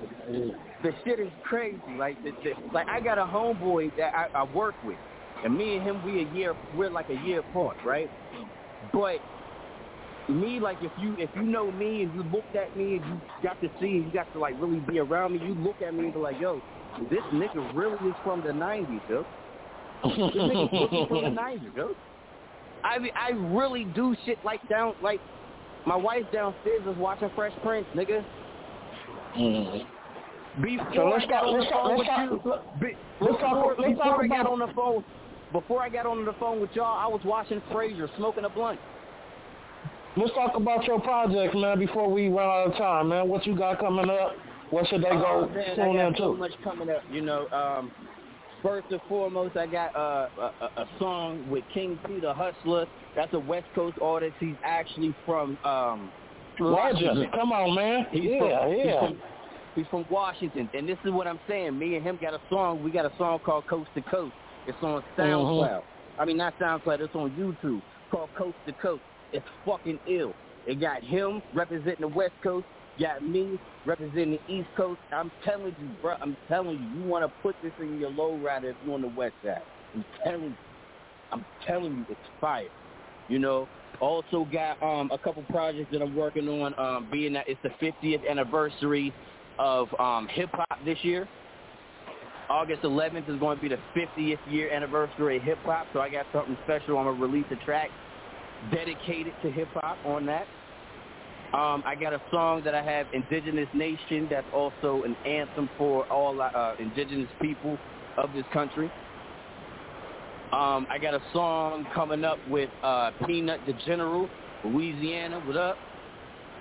the 0.84 0.92
shit 1.04 1.20
is 1.20 1.32
crazy. 1.44 1.80
Like, 1.98 2.22
the, 2.24 2.32
the, 2.44 2.52
like 2.74 2.88
I 2.88 3.00
got 3.00 3.18
a 3.18 3.26
homeboy 3.26 3.96
that 3.98 4.14
I, 4.16 4.40
I 4.40 4.44
work 4.44 4.76
with, 4.84 4.98
and 5.44 5.56
me 5.58 5.78
and 5.78 5.84
him, 5.84 6.04
we 6.06 6.22
a 6.22 6.36
year, 6.36 6.56
we're 6.76 6.90
like 6.90 7.10
a 7.10 7.26
year 7.26 7.40
apart, 7.40 7.78
right? 7.86 8.10
But 8.94 9.18
me, 10.30 10.60
like, 10.60 10.78
if 10.82 10.92
you 11.00 11.16
if 11.18 11.30
you 11.36 11.44
know 11.44 11.72
me 11.72 12.04
and 12.04 12.14
you 12.14 12.24
looked 12.24 12.56
at 12.56 12.76
me 12.76 12.98
and 12.98 13.06
you 13.06 13.22
got 13.44 13.60
to 13.62 13.70
see, 13.80 13.88
you 13.88 14.12
got 14.14 14.32
to 14.34 14.40
like 14.40 14.56
really 14.60 14.80
be 14.80 15.00
around 15.00 15.34
me, 15.34 15.40
you 15.40 15.54
look 15.56 15.82
at 15.82 15.94
me 15.94 16.06
and 16.06 16.14
be 16.14 16.20
like, 16.20 16.40
yo, 16.40 16.62
this 17.10 17.22
nigga 17.34 17.76
really 17.76 18.10
is 18.10 18.16
from 18.24 18.42
the 18.42 18.50
'90s, 18.50 19.02
yo. 19.10 19.26
This 20.04 20.14
nigga 20.14 20.72
really 20.72 21.08
from 21.08 21.36
the 21.36 21.42
'90s, 21.42 21.76
yo. 21.76 21.96
I 22.84 23.00
mean, 23.00 23.12
I 23.16 23.32
really 23.32 23.86
do 23.96 24.16
shit 24.26 24.38
like 24.46 24.68
down, 24.70 24.94
like 25.02 25.20
my 25.86 25.96
wife 25.96 26.24
downstairs 26.34 26.82
is 26.88 26.98
watching 26.98 27.30
Fresh 27.36 27.54
Prince, 27.64 27.88
nigga. 27.96 28.24
Mm. 29.38 29.86
Before 30.62 30.94
So 30.96 31.06
let's 31.10 31.26
I 31.26 31.28
got 31.28 31.48
let's 31.50 31.70
phone 31.72 31.98
let's 31.98 32.10
you, 32.18 32.54
be- 32.80 32.96
let's 33.20 33.34
before, 33.34 33.40
talk- 33.40 33.76
let's 33.78 33.92
before 33.92 34.06
talk 34.06 34.22
I 34.24 34.28
got 34.28 34.48
on 34.48 34.60
the 34.60 34.74
phone, 34.74 35.04
before 35.52 35.82
I 35.82 35.90
got 35.90 36.06
on 36.06 36.26
the 36.26 36.34
phone 36.40 36.62
with 36.62 36.70
y'all, 36.74 36.98
I 36.98 37.08
was 37.08 37.22
watching 37.26 37.62
Frasier, 37.72 38.08
smoking 38.18 38.46
a 38.46 38.50
blunt. 38.50 38.80
let's 40.16 40.34
talk 40.34 40.56
about 40.56 40.86
your 40.86 41.02
project, 41.02 41.56
man. 41.56 41.78
Before 41.78 42.10
we 42.10 42.30
run 42.30 42.48
out 42.48 42.72
of 42.72 42.78
time, 42.78 43.10
man. 43.10 43.28
What 43.28 43.46
you 43.46 43.58
got 43.58 43.80
coming 43.80 44.10
up? 44.10 44.34
What 44.72 44.88
should 44.88 45.02
they 45.02 45.10
go 45.10 45.50
oh, 45.50 45.54
man, 45.54 45.76
tune 45.76 46.00
I 46.00 46.10
got 46.10 46.18
so 46.18 46.34
much 46.34 46.52
coming 46.64 46.90
up. 46.90 47.04
You 47.12 47.22
know, 47.22 47.48
um, 47.50 47.92
first 48.62 48.88
and 48.92 49.02
foremost, 49.08 49.58
I 49.58 49.68
got 49.68 49.96
uh, 49.96 50.28
a, 50.40 50.82
a 50.82 50.86
song 51.00 51.50
with 51.50 51.64
King 51.74 52.00
P 52.06 52.20
the 52.20 52.34
Hustler. 52.34 52.86
That's 53.16 53.34
a 53.34 53.40
West 53.40 53.68
Coast 53.74 53.98
artist. 54.02 54.36
He's 54.40 54.56
actually 54.64 55.16
from 55.26 55.58
um, 55.64 56.12
Washington. 56.60 57.28
Come 57.34 57.52
on, 57.52 57.76
man. 57.76 58.06
He's 58.12 58.24
yeah, 58.24 58.40
from, 58.40 58.72
yeah. 58.72 58.84
He's 58.84 59.00
from, 59.00 59.18
he's 59.76 59.86
from 59.88 60.06
Washington, 60.10 60.70
and 60.74 60.88
this 60.88 60.98
is 61.06 61.12
what 61.12 61.28
I'm 61.28 61.40
saying. 61.48 61.78
Me 61.78 61.96
and 61.96 62.04
him 62.04 62.20
got 62.22 62.34
a 62.34 62.42
song. 62.50 62.84
We 62.84 62.92
got 62.92 63.06
a 63.06 63.12
song 63.18 63.40
called 63.40 63.68
Coast 63.68 63.90
to 63.96 64.02
Coast. 64.02 64.34
It's 64.68 64.78
on 64.82 65.04
SoundCloud. 65.18 65.62
Mm-hmm. 65.62 66.22
I 66.22 66.26
mean, 66.26 66.38
not 66.38 66.58
SoundCloud. 66.60 67.00
It's 67.00 67.16
on 67.16 67.32
YouTube 67.32 67.82
called 68.12 68.30
Coast 68.38 68.58
to 68.68 68.74
Coast. 68.74 69.02
It's 69.34 69.46
fucking 69.66 70.00
ill. 70.10 70.34
It 70.68 70.80
got 70.82 71.04
him 71.04 71.42
representing 71.54 72.02
the 72.02 72.08
West 72.08 72.34
Coast. 72.42 72.66
Got 73.00 73.24
me 73.24 73.60
representing 73.86 74.40
the 74.48 74.54
East 74.54 74.70
Coast. 74.78 75.02
I'm 75.12 75.32
telling 75.44 75.76
you, 75.78 75.88
bro. 76.02 76.16
I'm 76.22 76.38
telling 76.48 76.80
you. 76.80 76.88
You 76.88 77.04
want 77.04 77.26
to 77.26 77.32
put 77.42 77.56
this 77.62 77.74
in 77.80 78.00
your 78.00 78.10
low 78.10 78.38
rider 78.38 78.70
if 78.70 78.78
you're 78.82 78.94
on 78.94 79.02
the 79.02 79.08
West 79.08 79.36
side. 79.44 79.62
I'm 79.94 80.06
telling 80.24 80.44
you. 80.44 80.58
I'm 81.32 81.46
telling 81.66 81.94
you, 81.98 82.06
it's 82.10 82.22
fire. 82.40 82.68
You 83.28 83.40
know. 83.40 83.68
Also 84.02 84.46
got 84.46 84.82
um, 84.82 85.10
a 85.12 85.18
couple 85.18 85.44
projects 85.50 85.90
that 85.92 86.02
I'm 86.02 86.14
working 86.16 86.48
on. 86.48 86.78
Um, 86.78 87.08
being 87.12 87.34
that 87.34 87.48
it's 87.48 87.62
the 87.64 87.70
50th 87.82 88.30
anniversary 88.30 89.14
of 89.58 89.88
um, 90.00 90.28
hip 90.30 90.50
hop 90.54 90.84
this 90.86 90.98
year. 91.04 91.28
August 92.50 92.84
11th 92.84 93.30
is 93.30 93.40
going 93.40 93.58
to 93.58 93.62
be 93.62 93.70
the 93.70 93.80
50th 93.96 94.40
year 94.46 94.70
anniversary 94.70 95.38
of 95.38 95.44
hip 95.44 95.60
hop, 95.66 95.88
so 95.94 96.00
I 96.00 96.10
got 96.10 96.28
something 96.32 96.58
special. 96.64 96.98
I'm 96.98 97.06
gonna 97.06 97.18
release 97.18 97.46
a 97.52 97.56
track 97.56 97.90
dedicated 98.70 99.34
to 99.42 99.52
hip 99.52 99.70
hop 99.76 99.98
on 100.06 100.26
that. 100.28 100.48
Um, 101.54 101.84
I 101.86 101.96
got 101.96 102.14
a 102.14 102.22
song 102.32 102.64
that 102.66 102.76
I 102.76 102.84
have, 102.84 103.08
Indigenous 103.14 103.70
Nation, 103.74 104.28
that's 104.30 104.48
also 104.54 105.04
an 105.04 105.16
anthem 105.26 105.70
for 105.78 106.04
all 106.12 106.42
uh, 106.42 106.76
indigenous 106.80 107.30
people 107.42 107.78
of 108.18 108.34
this 108.34 108.46
country. 108.52 108.92
Um, 110.52 110.88
I 110.90 110.98
got 111.02 111.14
a 111.14 111.22
song 111.34 111.86
coming 111.94 112.24
up 112.24 112.40
with 112.50 112.70
uh, 112.84 113.12
Peanut 113.26 113.62
the 113.66 113.74
General, 113.86 114.30
Louisiana. 114.64 115.40
What 115.46 115.58
up? 115.58 115.78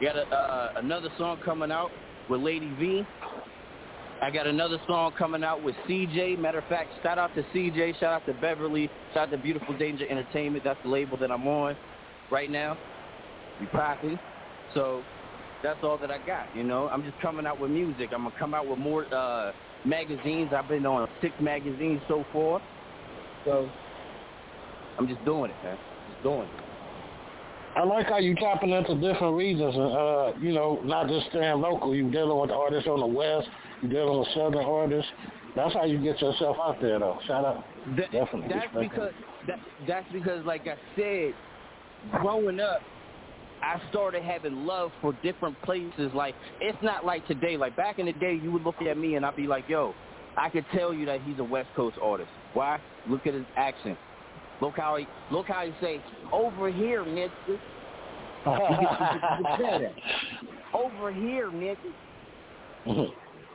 Got 0.00 0.16
a, 0.16 0.22
uh, 0.22 0.72
another 0.76 1.08
song 1.18 1.38
coming 1.44 1.70
out 1.70 1.90
with 2.28 2.40
Lady 2.40 2.70
V. 2.78 3.04
I 4.22 4.30
got 4.30 4.46
another 4.46 4.78
song 4.86 5.12
coming 5.18 5.44
out 5.44 5.62
with 5.62 5.74
CJ. 5.88 6.38
Matter 6.38 6.58
of 6.58 6.64
fact, 6.64 6.88
shout 7.02 7.18
out 7.18 7.34
to 7.34 7.42
CJ, 7.54 8.00
shout 8.00 8.12
out 8.12 8.26
to 8.26 8.32
Beverly, 8.34 8.88
shout 9.12 9.28
out 9.28 9.30
to 9.32 9.38
Beautiful 9.38 9.76
Danger 9.76 10.06
Entertainment. 10.08 10.64
That's 10.64 10.82
the 10.82 10.88
label 10.88 11.16
that 11.18 11.30
I'm 11.30 11.46
on 11.46 11.76
right 12.30 12.50
now. 12.50 12.78
We 13.60 13.66
popping. 13.66 14.18
So 14.74 15.02
that's 15.62 15.78
all 15.82 15.96
that 15.98 16.10
I 16.10 16.18
got, 16.18 16.54
you 16.54 16.64
know. 16.64 16.88
I'm 16.88 17.02
just 17.02 17.18
coming 17.20 17.46
out 17.46 17.58
with 17.58 17.70
music. 17.70 18.10
I'm 18.12 18.24
gonna 18.24 18.34
come 18.38 18.54
out 18.54 18.66
with 18.66 18.78
more 18.78 19.06
uh 19.14 19.52
magazines. 19.84 20.50
I've 20.54 20.68
been 20.68 20.86
on 20.86 21.08
six 21.20 21.34
magazines 21.40 22.00
so 22.08 22.24
far. 22.32 22.60
So 23.44 23.68
I'm 24.98 25.08
just 25.08 25.24
doing 25.24 25.50
it, 25.50 25.56
man. 25.64 25.76
Just 26.10 26.22
doing 26.22 26.42
it. 26.42 26.64
I 27.76 27.82
like 27.82 28.06
how 28.06 28.18
you 28.18 28.36
tapping 28.36 28.70
into 28.70 28.94
different 28.94 29.36
regions 29.36 29.74
and 29.74 29.92
uh, 29.92 30.32
you 30.40 30.52
know, 30.52 30.80
not 30.84 31.08
just 31.08 31.28
staying 31.30 31.60
local. 31.60 31.94
You 31.94 32.10
dealing 32.10 32.38
with 32.40 32.50
artists 32.50 32.88
on 32.88 33.00
the 33.00 33.06
west, 33.06 33.48
you 33.82 33.88
dealing 33.88 34.18
with 34.18 34.28
southern 34.34 34.64
artists. 34.64 35.10
That's 35.56 35.72
how 35.74 35.84
you 35.84 35.98
get 35.98 36.20
yourself 36.20 36.56
out 36.60 36.80
there 36.80 36.98
though. 36.98 37.18
Shout 37.26 37.44
out. 37.44 37.64
That, 37.96 38.10
Definitely. 38.12 38.48
That's 38.48 38.74
because 38.78 39.12
that, 39.46 39.58
that's 39.86 40.12
because, 40.12 40.44
like 40.44 40.66
I 40.66 40.76
said, 40.96 41.34
growing 42.10 42.60
up, 42.60 42.80
I 43.64 43.80
started 43.90 44.22
having 44.22 44.66
love 44.66 44.92
for 45.00 45.14
different 45.22 45.60
places. 45.62 46.12
Like 46.14 46.34
it's 46.60 46.78
not 46.82 47.04
like 47.04 47.26
today. 47.26 47.56
Like 47.56 47.74
back 47.76 47.98
in 47.98 48.06
the 48.06 48.12
day, 48.12 48.38
you 48.40 48.52
would 48.52 48.62
look 48.62 48.80
at 48.82 48.98
me 48.98 49.14
and 49.14 49.24
I'd 49.24 49.36
be 49.36 49.46
like, 49.46 49.64
"Yo, 49.68 49.94
I 50.36 50.50
could 50.50 50.66
tell 50.74 50.92
you 50.92 51.06
that 51.06 51.20
he's 51.22 51.38
a 51.38 51.44
West 51.44 51.70
Coast 51.74 51.96
artist. 52.02 52.30
Why? 52.52 52.78
Look 53.08 53.26
at 53.26 53.34
his 53.34 53.44
accent. 53.56 53.96
Look 54.60 54.76
how 54.76 54.96
he 54.96 55.06
look 55.30 55.46
how 55.46 55.64
he 55.64 55.72
say 55.80 56.00
over 56.32 56.70
here, 56.70 57.04
nigga. 57.04 57.30
Over 60.74 61.12
here, 61.12 61.50
nigga. 61.50 61.76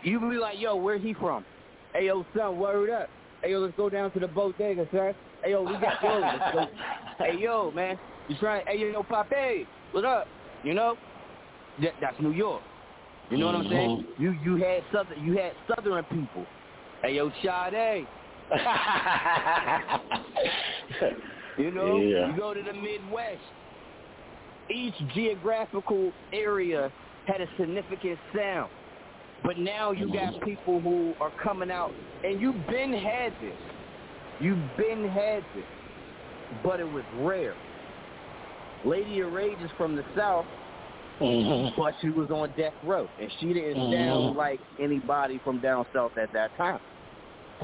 You 0.04 0.20
be 0.20 0.38
like, 0.38 0.60
yo, 0.60 0.76
where 0.78 0.98
he 0.98 1.14
from? 1.14 1.46
Hey, 1.94 2.08
yo, 2.08 2.26
son, 2.36 2.58
word 2.58 2.90
up. 2.90 3.10
Hey, 3.44 3.52
yo, 3.52 3.60
let's 3.60 3.76
go 3.76 3.90
down 3.90 4.12
to 4.12 4.20
the 4.20 4.28
bodega, 4.28 4.88
son. 4.92 5.14
Hey, 5.44 5.52
yo, 5.52 5.64
we 5.64 5.74
got 5.74 6.02
yo, 6.04 6.20
let's 6.20 6.54
go. 6.54 6.66
Hey, 7.26 7.38
yo, 7.38 7.72
man, 7.72 8.00
you 8.28 8.36
trying? 8.38 8.66
Hey, 8.66 8.80
yo, 8.80 9.04
Pape, 9.04 9.68
what 9.92 10.06
up? 10.06 10.28
You 10.64 10.74
know, 10.74 10.96
that, 11.82 11.94
that's 12.02 12.20
New 12.20 12.32
York. 12.32 12.62
You 13.30 13.38
know 13.38 13.48
what 13.48 13.56
I'm 13.56 13.70
saying? 13.70 13.90
Mm-hmm. 13.90 14.24
You 14.24 14.32
you 14.44 14.64
had 14.64 14.84
southern 14.92 15.24
you 15.24 15.38
had 15.38 15.52
southern 15.68 16.04
people. 16.06 16.46
Hey, 17.02 17.16
yo, 17.16 17.32
Sade. 17.44 18.08
You 21.58 21.72
know, 21.72 21.98
Yeah. 21.98 22.32
you 22.32 22.38
go 22.38 22.54
to 22.54 22.64
the 22.64 22.72
Midwest. 22.72 23.42
Each 24.70 24.94
geographical 25.14 26.14
area 26.32 26.90
had 27.26 27.42
a 27.42 27.48
significant 27.58 28.18
sound. 28.34 28.72
But 29.44 29.58
now 29.58 29.92
you 29.92 30.08
got 30.08 30.34
mm-hmm. 30.34 30.46
people 30.46 30.80
who 30.80 31.14
are 31.20 31.32
coming 31.44 31.70
out, 31.70 31.92
and 32.24 32.40
you've 32.40 32.66
been 32.68 32.94
had 32.94 33.34
this. 33.42 33.58
You've 34.40 34.78
been 34.78 35.08
had 35.10 35.44
this. 35.56 35.66
But 36.64 36.80
it 36.80 36.92
was 36.92 37.04
rare. 37.20 37.56
Lady 38.86 39.20
of 39.20 39.32
Rage 39.32 39.58
is 39.64 39.70
from 39.78 39.96
the 39.96 40.04
South, 40.16 40.46
Mhm. 41.20 41.76
but 41.76 41.94
she 42.02 42.10
was 42.10 42.32
on 42.32 42.52
death 42.58 42.74
row. 42.84 43.08
And 43.20 43.32
she 43.40 43.54
didn't 43.54 43.92
sound 43.92 44.34
Mhm. 44.34 44.36
like 44.36 44.60
anybody 44.80 45.38
from 45.40 45.60
down 45.60 45.86
south 45.94 46.18
at 46.18 46.32
that 46.32 46.56
time. 46.56 46.80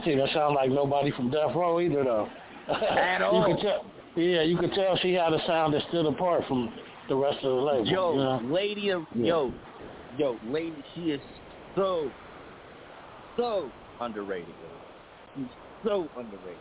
See, 0.04 0.14
that 0.16 0.30
sound 0.32 0.56
like 0.56 0.70
nobody 0.70 1.10
from 1.12 1.30
Death 1.30 1.56
Row 1.56 1.80
either, 1.80 2.04
though. 2.04 2.28
At 2.68 3.20
You 3.22 3.26
all. 3.28 3.46
could 3.46 3.60
tell, 3.60 3.86
yeah, 4.16 4.42
you 4.42 4.58
could 4.58 4.74
tell 4.74 4.98
she 4.98 5.14
had 5.14 5.32
a 5.32 5.40
sound 5.46 5.74
that 5.74 5.84
stood 5.84 6.06
apart 6.06 6.44
from 6.46 6.70
the 7.08 7.16
rest 7.16 7.38
of 7.38 7.56
the 7.56 7.62
label. 7.62 7.88
Yo, 7.88 8.12
you 8.12 8.18
know? 8.18 8.42
lady 8.54 8.90
of 8.90 9.06
Yeah. 9.16 9.26
yo, 9.28 9.54
yo, 10.18 10.40
lady, 10.50 10.84
she 10.94 11.12
is 11.12 11.22
so, 11.76 12.12
so 13.38 13.72
underrated. 14.02 14.54
She's 15.36 15.46
so 15.86 16.08
underrated. 16.18 16.58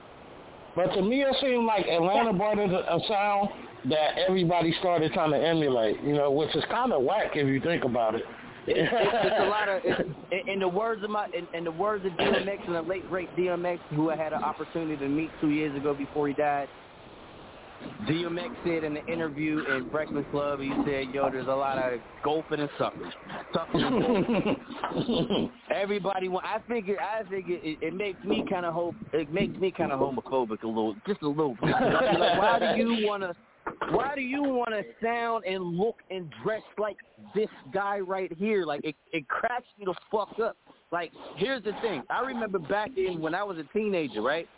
But 0.77 0.89
to 0.95 1.03
me, 1.03 1.23
it 1.23 1.37
seemed 1.41 1.67
like 1.67 1.87
Atlanta 1.87 2.33
brought 2.33 2.59
in 2.59 2.71
a, 2.71 2.99
sound 3.09 3.49
that 3.89 4.19
everybody 4.27 4.75
started 4.81 5.13
trying 5.13 5.31
to 5.31 5.39
emulate, 5.39 6.03
you 6.03 6.15
know, 6.15 6.31
which 6.31 6.55
is 6.57 6.65
kind 6.71 6.93
of 6.93 7.03
whack 7.03 7.33
if 7.35 7.47
you 7.47 7.61
think 7.61 7.85
about 7.85 8.15
it. 8.15 8.23
It's, 8.67 8.91
it's, 8.93 9.15
it's 9.25 9.41
a 9.41 9.45
lot 9.45 9.69
of, 9.69 9.83
in, 10.33 10.49
in 10.49 10.59
the 10.59 10.69
words 10.69 11.05
of 11.05 11.11
my, 11.11 11.27
in, 11.27 11.47
in 11.57 11.65
the 11.65 11.71
words 11.71 12.05
of 12.07 12.13
DMX 12.13 12.67
and 12.67 12.75
the 12.75 12.83
late 12.83 13.09
great 13.09 13.35
DMX, 13.37 13.79
who 13.91 14.11
I 14.11 14.17
had 14.17 14.33
an 14.33 14.43
opportunity 14.43 14.97
to 14.97 15.09
meet 15.09 15.31
two 15.41 15.51
years 15.51 15.77
ago 15.77 15.95
before 15.95 16.27
he 16.29 16.35
died. 16.35 16.69
DMX 18.09 18.51
said 18.65 18.85
in 18.85 18.95
the 18.95 19.07
interview 19.07 19.65
in 19.75 19.89
Breakfast 19.89 20.31
Club, 20.31 20.61
he 20.61 20.73
said, 20.85 21.15
"Yo, 21.15 21.31
there's 21.31 21.47
a 21.47 21.51
lot 21.51 21.79
of 21.79 22.01
golfing 22.23 22.61
and 22.61 22.69
suckers, 22.79 23.13
suckers. 23.53 23.83
Everybody 25.75 26.29
want. 26.29 26.45
I 26.45 26.59
figure. 26.69 27.01
I 27.01 27.23
figure 27.29 27.59
it, 27.63 27.79
it 27.81 27.95
makes 27.95 28.23
me 28.25 28.45
kind 28.49 28.67
of 28.67 28.75
hope. 28.75 28.95
It 29.13 29.33
makes 29.33 29.57
me 29.59 29.71
kind 29.71 29.93
of 29.93 30.01
homophobic 30.01 30.63
a 30.63 30.67
little, 30.67 30.95
just 31.07 31.23
a 31.23 31.29
little. 31.29 31.57
bit. 31.63 31.71
like, 31.71 32.39
why 32.39 32.59
do 32.75 32.83
you 32.83 33.07
want 33.07 33.23
to? 33.23 33.35
Why 33.91 34.15
do 34.15 34.21
you 34.21 34.43
want 34.43 34.71
to 34.71 34.83
sound 35.03 35.45
and 35.45 35.65
look 35.77 35.97
and 36.11 36.31
dress 36.43 36.63
like 36.79 36.97
this 37.35 37.49
guy 37.73 37.99
right 38.01 38.33
here? 38.37 38.65
Like 38.65 38.85
it, 38.85 38.95
it 39.13 39.29
cracks 39.29 39.67
me 39.79 39.87
the 39.87 39.95
fuck 40.11 40.39
up. 40.41 40.57
Like 40.93 41.11
here's 41.37 41.65
the 41.65 41.73
thing. 41.81 42.03
I 42.11 42.21
remember 42.21 42.59
back 42.59 42.91
in 42.97 43.21
when 43.21 43.35
I 43.35 43.43
was 43.43 43.57
a 43.59 43.65
teenager, 43.77 44.23
right? 44.23 44.49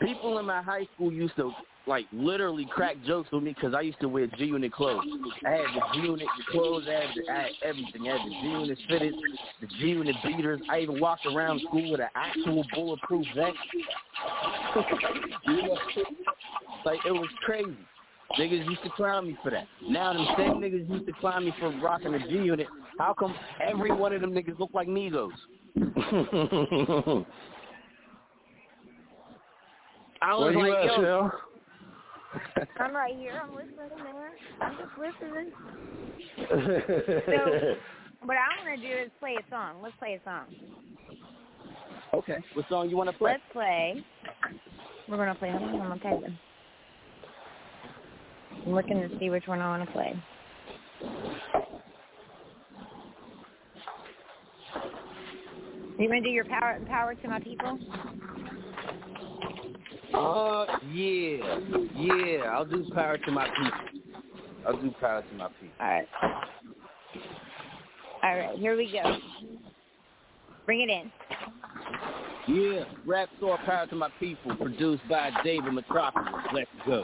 People 0.00 0.38
in 0.38 0.46
my 0.46 0.62
high 0.62 0.86
school 0.94 1.12
used 1.12 1.36
to 1.36 1.52
like 1.86 2.06
literally 2.12 2.66
crack 2.66 2.96
jokes 3.06 3.30
with 3.32 3.42
me 3.42 3.54
because 3.54 3.74
I 3.74 3.80
used 3.80 4.00
to 4.00 4.08
wear 4.08 4.26
G 4.38 4.44
Unit 4.44 4.72
clothes. 4.72 5.04
I 5.46 5.50
had 5.50 5.66
the 5.74 5.80
G 5.94 6.06
Unit 6.06 6.28
clothes, 6.50 6.84
I 6.88 6.92
had, 6.92 7.10
the, 7.14 7.32
I 7.32 7.36
had 7.42 7.50
everything. 7.64 8.08
I 8.08 8.12
had 8.12 8.20
the 8.20 8.30
G 8.42 8.48
Unit 8.48 8.78
fitted, 8.88 9.14
the 9.60 9.66
G 9.78 9.88
Unit 9.88 10.16
beaters. 10.24 10.60
I 10.70 10.80
even 10.80 11.00
walked 11.00 11.26
around 11.26 11.62
school 11.68 11.90
with 11.90 12.00
an 12.00 12.08
actual 12.14 12.64
bulletproof 12.74 13.26
vest. 13.34 13.56
Like 16.84 17.00
it 17.04 17.12
was 17.12 17.28
crazy. 17.44 17.76
Niggas 18.38 18.66
used 18.66 18.82
to 18.84 18.90
clown 18.90 19.26
me 19.26 19.36
for 19.42 19.50
that. 19.50 19.66
Now 19.86 20.12
them 20.12 20.26
same 20.36 20.54
niggas 20.54 20.88
used 20.88 21.06
to 21.06 21.12
clown 21.12 21.44
me 21.44 21.52
for 21.58 21.70
rocking 21.80 22.12
the 22.12 22.20
G 22.20 22.36
Unit. 22.36 22.68
How 22.98 23.12
come 23.12 23.34
every 23.60 23.92
one 23.92 24.12
of 24.12 24.20
them 24.20 24.32
niggas 24.32 24.58
look 24.58 24.70
like 24.72 24.88
Migos? 24.88 25.30
I 30.22 30.34
was 30.34 30.54
Where 30.54 30.66
you 30.66 30.74
like, 30.74 30.90
at, 30.90 30.98
yo, 30.98 31.02
Shell? 31.02 31.32
I'm 32.78 32.94
right 32.94 33.14
here. 33.16 33.40
I'm 33.42 33.54
listening, 33.54 34.04
man. 34.04 34.30
I'm 34.60 34.76
just 34.76 34.98
listening. 34.98 35.50
So, 36.36 37.74
what 38.26 38.36
I 38.36 38.68
want 38.68 38.80
to 38.80 38.86
do 38.86 38.92
is 39.04 39.10
play 39.18 39.36
a 39.38 39.50
song. 39.50 39.82
Let's 39.82 39.96
play 39.98 40.20
a 40.20 40.24
song. 40.24 40.44
okay, 42.14 42.36
what 42.54 42.66
song 42.68 42.90
you 42.90 42.96
want 42.96 43.10
to 43.10 43.16
play? 43.16 43.32
Let's 43.32 43.42
play. 43.52 44.04
We're 45.08 45.16
gonna 45.16 45.34
play. 45.34 45.50
Hold 45.50 45.80
on, 45.80 45.92
okay 45.92 46.18
then. 46.20 46.38
I'm 48.66 48.74
looking 48.74 49.00
to 49.00 49.18
see 49.18 49.30
which 49.30 49.46
one 49.46 49.60
I 49.60 49.68
want 49.68 49.88
to 49.88 49.92
play. 49.92 50.14
You 55.98 56.08
want 56.08 56.22
to 56.22 56.28
do 56.28 56.28
your 56.28 56.44
power 56.44 56.78
power 56.86 57.14
to 57.14 57.28
my 57.28 57.40
people? 57.40 57.78
Uh, 60.14 60.66
yeah, 60.92 61.58
yeah. 61.96 62.50
I'll 62.50 62.64
do 62.64 62.84
power 62.94 63.16
to 63.18 63.30
my 63.30 63.48
people. 63.48 64.12
I'll 64.66 64.80
do 64.80 64.90
power 65.00 65.22
to 65.22 65.34
my 65.36 65.48
people. 65.48 65.74
All 65.80 65.86
right. 65.86 66.08
All 68.22 68.36
right, 68.36 68.58
here 68.58 68.76
we 68.76 68.90
go. 68.92 69.18
Bring 70.66 70.82
it 70.82 70.90
in. 70.90 71.10
Yeah, 72.48 72.84
rap 73.06 73.28
store 73.38 73.58
power 73.64 73.86
to 73.86 73.96
my 73.96 74.10
people, 74.18 74.56
produced 74.56 75.02
by 75.08 75.30
David 75.44 75.72
Metropolis. 75.72 76.28
Let's 76.52 76.70
go. 76.86 77.02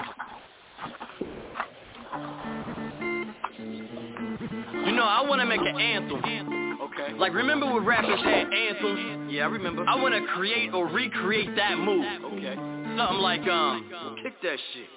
You 4.85 4.93
know, 4.93 5.05
I 5.05 5.25
want 5.27 5.41
to 5.41 5.47
make 5.47 5.61
an 5.61 5.79
anthem. 5.79 6.79
Okay. 6.83 7.15
Like, 7.15 7.33
remember 7.33 7.67
when 7.73 7.85
rappers 7.85 8.21
had 8.23 8.53
anthems? 8.53 9.33
Yeah, 9.33 9.45
I 9.45 9.49
remember. 9.49 9.85
I 9.87 9.95
want 9.95 10.15
to 10.15 10.33
create 10.33 10.73
or 10.73 10.87
recreate 10.87 11.55
that 11.57 11.79
move. 11.79 12.05
Okay. 12.25 12.76
Something 12.97 13.19
like, 13.19 13.47
um, 13.47 14.17
kick 14.23 14.41
that 14.41 14.57
shit. 14.73 14.89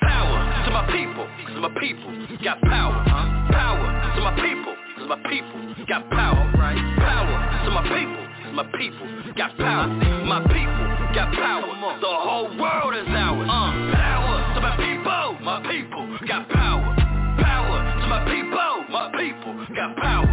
Power 0.00 0.38
to 0.64 0.70
my 0.70 0.86
people, 0.94 1.26
cause 1.42 1.58
my 1.58 1.74
people 1.80 2.38
got 2.38 2.60
power. 2.62 3.02
Huh? 3.10 3.50
Power 3.50 4.14
to 4.14 4.20
my 4.22 4.34
people, 4.38 4.74
cause 4.94 5.08
my 5.08 5.18
people 5.26 5.86
got 5.88 6.08
power. 6.10 6.52
Right. 6.54 6.78
Power 7.02 7.34
to 7.66 7.70
my 7.74 7.82
people, 7.82 8.22
cause 8.46 8.54
my 8.54 8.66
people 8.78 9.34
got 9.34 9.58
power. 9.58 9.88
My 10.22 10.38
people 10.46 10.86
got 11.18 11.34
power. 11.34 11.66
The 11.98 12.14
whole 12.14 12.54
world 12.62 12.94
is 12.94 13.08
ours. 13.10 13.48
Uh, 13.50 13.74
power 13.98 14.54
to 14.54 14.60
my 14.62 14.76
people, 14.78 15.38
my 15.42 15.58
people 15.66 16.18
got 16.28 16.48
power. 16.48 16.94
Power 17.42 17.78
to 18.02 18.06
my 18.06 18.22
people, 18.22 18.86
my 18.94 19.10
people 19.18 19.66
got 19.74 19.96
power. 19.96 20.30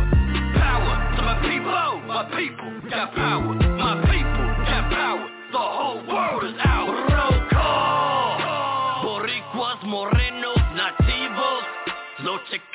Power 0.61 0.93
to 1.17 1.21
my 1.25 1.41
people, 1.41 2.01
my 2.05 2.23
people 2.37 2.89
got 2.91 3.15
power. 3.15 3.70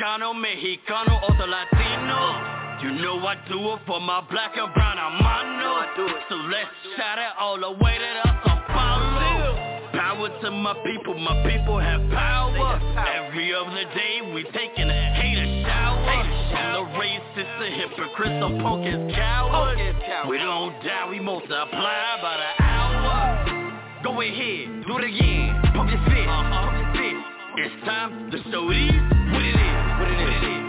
Chicano, 0.07 0.33
Mexicano, 0.35 1.21
or 1.23 1.37
the 1.37 1.47
Latino. 1.47 2.79
You 2.81 3.03
know 3.03 3.19
I 3.27 3.35
do 3.49 3.59
it 3.75 3.81
for 3.87 4.01
my 4.01 4.23
black 4.31 4.53
and 4.57 4.73
brown 4.73 4.99
hermano. 4.99 5.83
So 6.29 6.37
let's 6.47 6.71
shout 6.97 7.19
it 7.19 7.35
all 7.41 7.59
the 7.59 7.73
way 7.73 7.99
to 7.99 8.11
the 8.23 8.31
Sao 8.45 8.63
Paulo. 8.69 9.91
Power 9.93 10.29
to 10.43 10.51
my 10.53 10.75
people, 10.87 11.19
my 11.19 11.43
people 11.43 11.81
have 11.81 12.01
power. 12.11 12.79
Every 13.19 13.53
other 13.53 13.83
day 13.99 14.33
we 14.33 14.45
taking 14.55 14.89
a 14.89 15.15
hater 15.19 15.67
shower. 15.67 16.23
And 16.55 16.75
the 16.77 16.83
racist, 16.95 17.59
the 17.59 17.67
hypocrites, 17.67 18.39
the 18.39 18.63
punk 18.63 18.87
is 18.87 19.13
cowards. 19.13 19.81
We 20.29 20.39
don't 20.39 20.73
die, 20.85 21.11
we 21.11 21.19
multiply 21.19 22.23
by 22.23 22.37
the 22.39 22.63
hour. 22.63 24.03
Go 24.05 24.21
ahead, 24.21 24.87
do 24.87 24.99
it 24.99 25.05
again. 25.05 25.63
Pump 25.75 25.91
your 25.91 25.99
fist, 26.07 26.31
fist. 26.95 27.27
It's 27.59 27.85
time 27.85 28.31
to 28.31 28.39
show 28.53 28.71
these 28.71 28.93
what 29.33 29.43
it 29.43 29.57
is. 29.57 29.76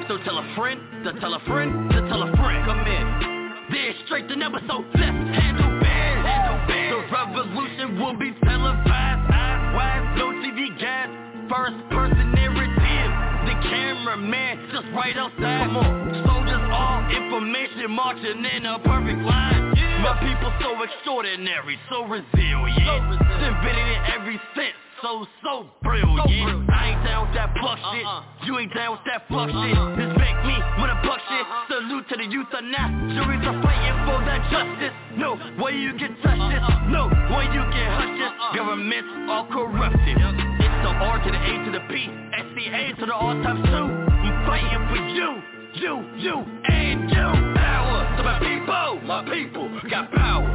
So 0.08 0.16
tell 0.24 0.40
a 0.40 0.56
friend, 0.56 0.80
to 1.04 1.20
tell 1.20 1.34
a 1.34 1.40
friend, 1.44 1.92
to 1.92 2.00
tell 2.08 2.24
a 2.24 2.32
friend. 2.40 2.64
Come 2.64 2.80
in. 2.80 3.68
Then 3.68 3.92
straight 4.06 4.30
to 4.30 4.38
number, 4.38 4.64
so 4.64 4.80
let's 4.80 5.04
handle. 5.36 5.68
Handle 5.84 6.64
biz. 6.64 6.96
The 6.96 7.00
revolution 7.12 8.00
will 8.00 8.16
be 8.16 8.32
televised. 8.40 8.88
Eyes 8.88 9.76
wide, 9.76 10.16
no 10.16 10.32
TV 10.40 10.72
gas. 10.80 11.12
First 11.52 11.76
person 11.92 12.32
narrative. 12.32 13.12
The 13.52 13.56
cameraman 13.68 14.72
just 14.72 14.88
right 14.96 15.18
outside. 15.20 15.68
Come 15.68 15.76
on. 15.76 16.24
Soldiers 16.24 16.66
all 16.72 17.04
information 17.12 17.92
marching 17.92 18.48
in 18.48 18.64
a 18.64 18.80
perfect 18.80 19.20
line. 19.28 19.76
My 20.08 20.16
people 20.24 20.56
so 20.64 20.72
extraordinary, 20.88 21.76
so 21.92 22.08
resilient. 22.08 22.80
So 22.88 23.44
Invented 23.44 23.88
in 23.92 24.02
every 24.16 24.40
sense 24.56 24.87
so, 25.02 25.26
so 25.44 25.68
brilliant. 25.84 26.70
I 26.70 26.94
ain't 26.94 27.04
down 27.06 27.28
with 27.28 27.36
that 27.36 27.54
buck 27.62 27.78
shit. 27.94 28.06
Uh-uh. 28.06 28.46
You 28.46 28.58
ain't 28.60 28.74
down 28.74 28.92
with 28.98 29.06
that 29.06 29.28
fuck 29.30 29.50
shit. 29.50 29.78
Respect 29.98 30.40
me 30.46 30.56
when 30.82 30.90
I 30.90 30.98
buck 31.06 31.22
shit. 31.30 31.44
Uh-huh. 31.46 31.70
Salute 31.70 32.06
to 32.10 32.16
the 32.18 32.28
youth 32.28 32.52
of 32.54 32.64
now. 32.64 32.88
Juries 33.14 33.44
are 33.46 33.58
fighting 33.62 33.98
for 34.08 34.18
that 34.26 34.42
justice. 34.50 34.96
No 35.18 35.38
way 35.62 35.74
you 35.78 35.94
can 35.98 36.18
touch 36.22 36.42
this. 36.50 36.64
Uh-uh. 36.64 36.90
No 36.90 37.08
way 37.34 37.46
you 37.54 37.64
can 37.70 37.88
hush 37.98 38.14
this. 38.18 38.34
Governments 38.58 39.10
all 39.30 39.46
corrupted. 39.52 40.18
It's 40.18 40.78
the 40.82 40.92
R 40.98 41.18
to 41.22 41.30
the 41.32 41.42
A 41.42 41.54
to 41.66 41.72
the 41.72 41.84
P. 41.92 42.08
S-C-A 42.08 42.96
to 43.00 43.06
the 43.06 43.14
R 43.14 43.34
times 43.44 43.62
two. 43.66 43.86
I'm 43.86 44.36
fighting 44.48 44.84
for 44.90 45.02
you. 45.14 45.30
You, 45.78 45.94
you, 46.18 46.36
and 46.66 47.10
you. 47.10 47.28
Power 47.54 48.18
to 48.18 48.24
my 48.24 48.40
people. 48.40 49.02
My 49.06 49.22
people 49.30 49.70
got 49.90 50.12
power. 50.12 50.50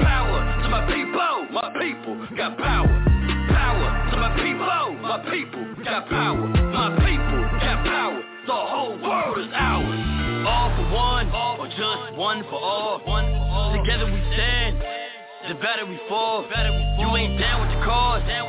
Power 0.00 0.62
to 0.62 0.68
my 0.68 0.84
people. 0.84 1.48
My 1.50 1.72
people 1.80 2.36
got 2.36 2.58
power. 2.58 3.05
My 4.26 4.34
people, 4.42 4.94
my 5.02 5.18
people 5.30 5.84
got 5.84 6.08
power, 6.08 6.48
my 6.48 6.90
people 6.98 7.42
got 7.62 7.84
power, 7.86 8.22
the 8.48 8.52
whole 8.52 8.98
world 8.98 9.38
is 9.38 9.46
ours. 9.54 10.44
All 10.48 10.68
for 10.74 10.90
one, 10.92 11.30
or 11.30 11.68
just 11.68 12.18
one 12.18 12.42
for 12.50 12.58
all. 12.58 12.98
Together 13.78 14.06
we 14.06 14.18
stand, 14.34 14.82
the 15.48 15.54
better 15.54 15.86
we 15.86 15.98
fall. 16.08 16.42
You 16.98 17.06
ain't 17.14 17.38
down 17.38 17.62
with 17.62 17.70
the 17.70 17.84
cause, 17.86 18.22
then 18.26 18.42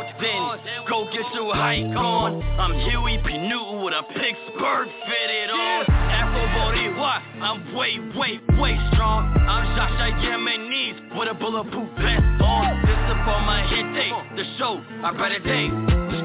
go 0.90 1.06
get 1.14 1.26
your 1.34 1.54
hike 1.54 1.94
on. 1.94 2.42
I'm 2.58 2.74
Huey 2.90 3.22
P. 3.22 3.38
Newton 3.38 3.86
with 3.86 3.94
a 3.94 4.02
Pittsburgh 4.18 4.90
fitted 5.06 5.50
on. 5.54 5.86
Afro 5.86 6.42
Boricua, 6.58 7.22
I'm 7.42 7.76
way, 7.78 8.02
way, 8.18 8.42
way 8.58 8.74
strong. 8.94 9.30
I'm 9.46 9.78
Shasha 9.78 10.10
Yemenis 10.26 11.20
with 11.20 11.30
a 11.30 11.36
bulletproof 11.36 11.90
vest 12.02 12.26
on. 12.42 12.82
This 12.82 12.98
is 12.98 13.20
for 13.30 13.40
my 13.46 13.62
hit 13.70 13.86
day, 13.94 14.12
the 14.34 14.46
show, 14.58 14.82
our 15.06 15.14
better 15.14 15.38
day. 15.38 15.70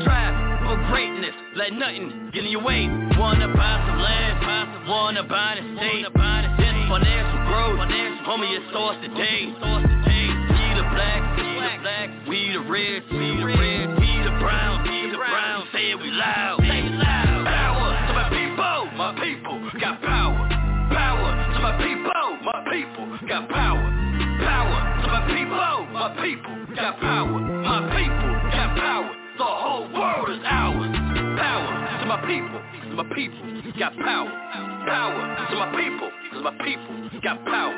Strive 0.01 0.35
for 0.65 0.81
greatness, 0.89 1.37
let 1.55 1.75
nothing 1.75 2.31
get 2.33 2.45
in 2.45 2.51
your 2.51 2.65
way. 2.65 2.89
Wanna 3.21 3.53
buy 3.53 3.77
some 3.85 4.01
land, 4.01 4.89
wanna 4.89 5.23
buy 5.25 5.61
the 5.61 5.77
state. 5.77 6.07
This 6.57 6.77
financial 6.89 7.41
growth, 7.45 7.77
homie, 8.25 8.57
it 8.57 8.63
starts 8.71 9.05
today. 9.05 9.53
Blacks, 10.93 11.29
we 11.37 11.49
the 11.57 11.83
blacks, 11.83 12.29
we 12.29 12.53
the 12.53 12.63
reds, 12.69 13.07
we 13.11 13.29
the 13.41 13.47
reds, 13.47 13.93
we 14.01 14.11
the 14.25 14.35
browns, 14.41 14.89
we 14.89 15.11
the 15.11 15.17
browns. 15.17 15.69
Say 15.73 15.91
it 15.91 15.99
we 15.99 16.11
loud, 16.11 16.61
say 16.61 16.81
it 16.87 16.93
loud. 16.93 17.47
Power 17.47 17.89
to 18.09 18.13
my 18.13 18.29
people, 18.29 18.79
my 18.97 19.11
people 19.21 19.57
got 19.81 20.01
power. 20.03 20.49
Power 20.93 21.31
to 21.55 21.59
my 21.61 21.73
people, 21.81 22.29
my 22.45 22.59
people 22.71 23.07
got 23.29 23.49
power. 23.49 23.85
Power 24.43 24.79
to 25.03 25.09
my 25.09 25.23
people, 25.27 25.77
my 25.93 26.09
people 26.23 26.75
got 26.77 27.01
power. 27.01 27.41
My 27.41 27.81
people 27.97 28.33
got 28.53 28.77
power. 28.77 29.11
The 29.39 29.45
whole 29.45 29.89
world 29.93 30.29
is 30.31 30.43
ours. 30.45 30.93
Power 31.41 31.73
to 32.01 32.07
my 32.07 32.21
people, 32.29 32.61
to 32.91 32.95
my 32.97 33.09
people 33.15 33.73
got 33.79 33.97
power. 33.97 34.31
Power 34.85 35.23
to 35.51 35.57
my 35.57 35.71
people, 35.77 36.11
to 36.33 36.41
my 36.41 36.53
people 36.63 37.21
got 37.23 37.45
power. 37.45 37.75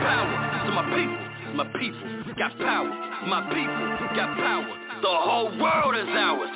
Power 0.00 0.34
to 0.66 0.72
my 0.72 0.84
people, 0.96 1.18
to 1.46 1.54
my 1.54 1.64
people 1.78 2.17
got 2.38 2.56
power. 2.58 2.88
My 3.26 3.42
people 3.48 4.16
got 4.16 4.36
power. 4.36 4.66
The 5.02 5.08
whole 5.08 5.58
world 5.58 5.96
is 5.96 6.08
ours. 6.08 6.50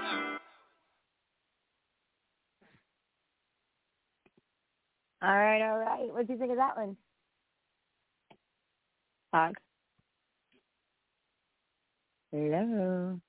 All 5.23 5.37
right, 5.37 5.63
all 5.63 5.79
right. 5.79 6.13
What 6.13 6.27
do 6.27 6.33
you 6.33 6.39
think 6.39 6.53
of 6.53 6.57
that 6.57 6.77
one? 6.77 6.97
Fox. 9.31 9.55
Hello. 12.31 13.21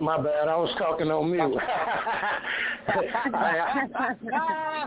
My 0.00 0.16
bad, 0.16 0.48
I 0.48 0.56
was 0.56 0.74
talking 0.78 1.10
on 1.10 1.30
mute. 1.30 1.58
I, 2.88 4.04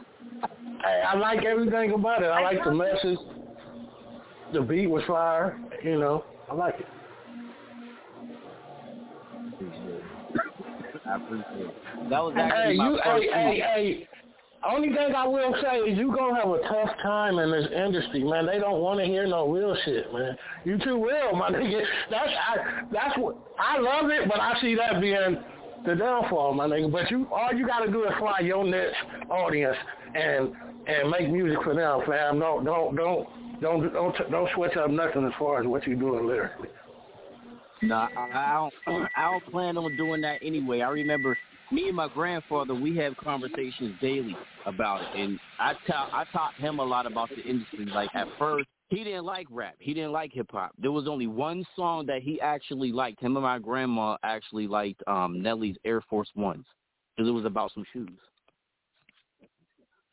I, 0.83 0.89
I 1.07 1.15
like 1.15 1.43
everything 1.43 1.91
about 1.93 2.21
it. 2.21 2.27
I 2.27 2.41
like 2.41 2.63
the 2.63 2.73
message. 2.73 3.17
The 4.53 4.61
beat 4.61 4.87
was 4.87 5.03
fire. 5.07 5.59
You 5.83 5.99
know, 5.99 6.23
I 6.49 6.53
like 6.53 6.75
it. 6.79 6.85
I 11.05 11.15
appreciate 11.15 11.59
it. 11.59 11.73
That 12.09 12.23
was 12.23 12.33
Hey, 12.35 12.41
actually 12.41 12.77
my 12.77 12.89
you, 12.89 12.99
first 13.03 13.23
hey, 13.23 13.29
hey, 13.31 13.59
hey. 13.59 14.07
Only 14.65 14.89
thing 14.89 15.13
I 15.15 15.27
will 15.27 15.53
say 15.61 15.79
is 15.79 15.97
you 15.97 16.15
gonna 16.15 16.35
have 16.35 16.49
a 16.49 16.59
tough 16.69 16.95
time 17.01 17.39
in 17.39 17.51
this 17.51 17.67
industry, 17.75 18.23
man. 18.23 18.45
They 18.45 18.59
don't 18.59 18.79
want 18.79 18.99
to 18.99 19.05
hear 19.05 19.27
no 19.27 19.49
real 19.51 19.75
shit, 19.83 20.13
man. 20.13 20.37
You 20.63 20.77
too 20.77 21.03
real, 21.03 21.35
my 21.35 21.49
nigga. 21.51 21.83
That's 22.11 22.29
I. 22.29 22.81
That's 22.91 23.17
what 23.17 23.35
I 23.59 23.79
love 23.79 24.09
it, 24.11 24.29
but 24.29 24.39
I 24.39 24.59
see 24.61 24.75
that 24.75 25.01
being 25.01 25.37
the 25.85 25.95
downfall, 25.95 26.53
my 26.53 26.67
nigga. 26.67 26.91
But 26.91 27.09
you, 27.11 27.27
all 27.31 27.53
you 27.53 27.67
gotta 27.67 27.91
do 27.91 28.03
is 28.05 28.11
fly 28.19 28.39
your 28.39 28.63
niche 28.63 28.93
audience 29.29 29.75
and 30.15 30.53
and 30.87 31.09
make 31.09 31.29
music 31.29 31.61
for 31.63 31.75
them, 31.75 32.01
fam. 32.07 32.39
Don't 32.39 32.63
don't 32.63 32.95
don't 32.95 33.27
don't 33.61 33.93
don't 33.93 34.15
don't 34.31 34.49
switch 34.55 34.75
up 34.77 34.89
nothing 34.89 35.25
as 35.25 35.33
far 35.39 35.61
as 35.61 35.67
what 35.67 35.85
you're 35.87 35.95
doing 35.95 36.27
lyrically. 36.27 36.69
No, 37.81 37.95
I, 37.95 38.29
I 38.33 38.53
don't. 38.85 39.07
I 39.17 39.31
don't 39.31 39.45
plan 39.51 39.77
on 39.77 39.95
doing 39.97 40.21
that 40.21 40.39
anyway. 40.41 40.81
I 40.81 40.89
remember 40.89 41.37
me 41.71 41.87
and 41.87 41.95
my 41.95 42.07
grandfather. 42.07 42.73
We 42.73 42.95
have 42.97 43.15
conversations 43.17 43.95
daily 44.01 44.35
about 44.65 45.01
it, 45.01 45.19
and 45.19 45.39
I 45.59 45.73
taught 45.87 46.09
I 46.13 46.25
taught 46.31 46.53
him 46.55 46.79
a 46.79 46.83
lot 46.83 47.05
about 47.05 47.29
the 47.29 47.41
industry. 47.41 47.85
Like 47.85 48.09
at 48.15 48.27
first, 48.39 48.67
he 48.89 49.03
didn't 49.03 49.25
like 49.25 49.47
rap. 49.49 49.75
He 49.79 49.93
didn't 49.93 50.11
like 50.11 50.31
hip 50.33 50.49
hop. 50.51 50.71
There 50.77 50.91
was 50.91 51.07
only 51.07 51.27
one 51.27 51.65
song 51.75 52.05
that 52.05 52.21
he 52.21 52.39
actually 52.39 52.91
liked. 52.91 53.21
Him 53.21 53.35
and 53.35 53.43
my 53.43 53.59
grandma 53.59 54.17
actually 54.23 54.67
liked 54.67 55.01
um 55.07 55.41
Nelly's 55.41 55.75
Air 55.83 56.01
Force 56.09 56.29
Ones 56.35 56.65
because 57.15 57.27
it 57.27 57.33
was 57.33 57.45
about 57.45 57.71
some 57.73 57.85
shoes. 57.91 58.09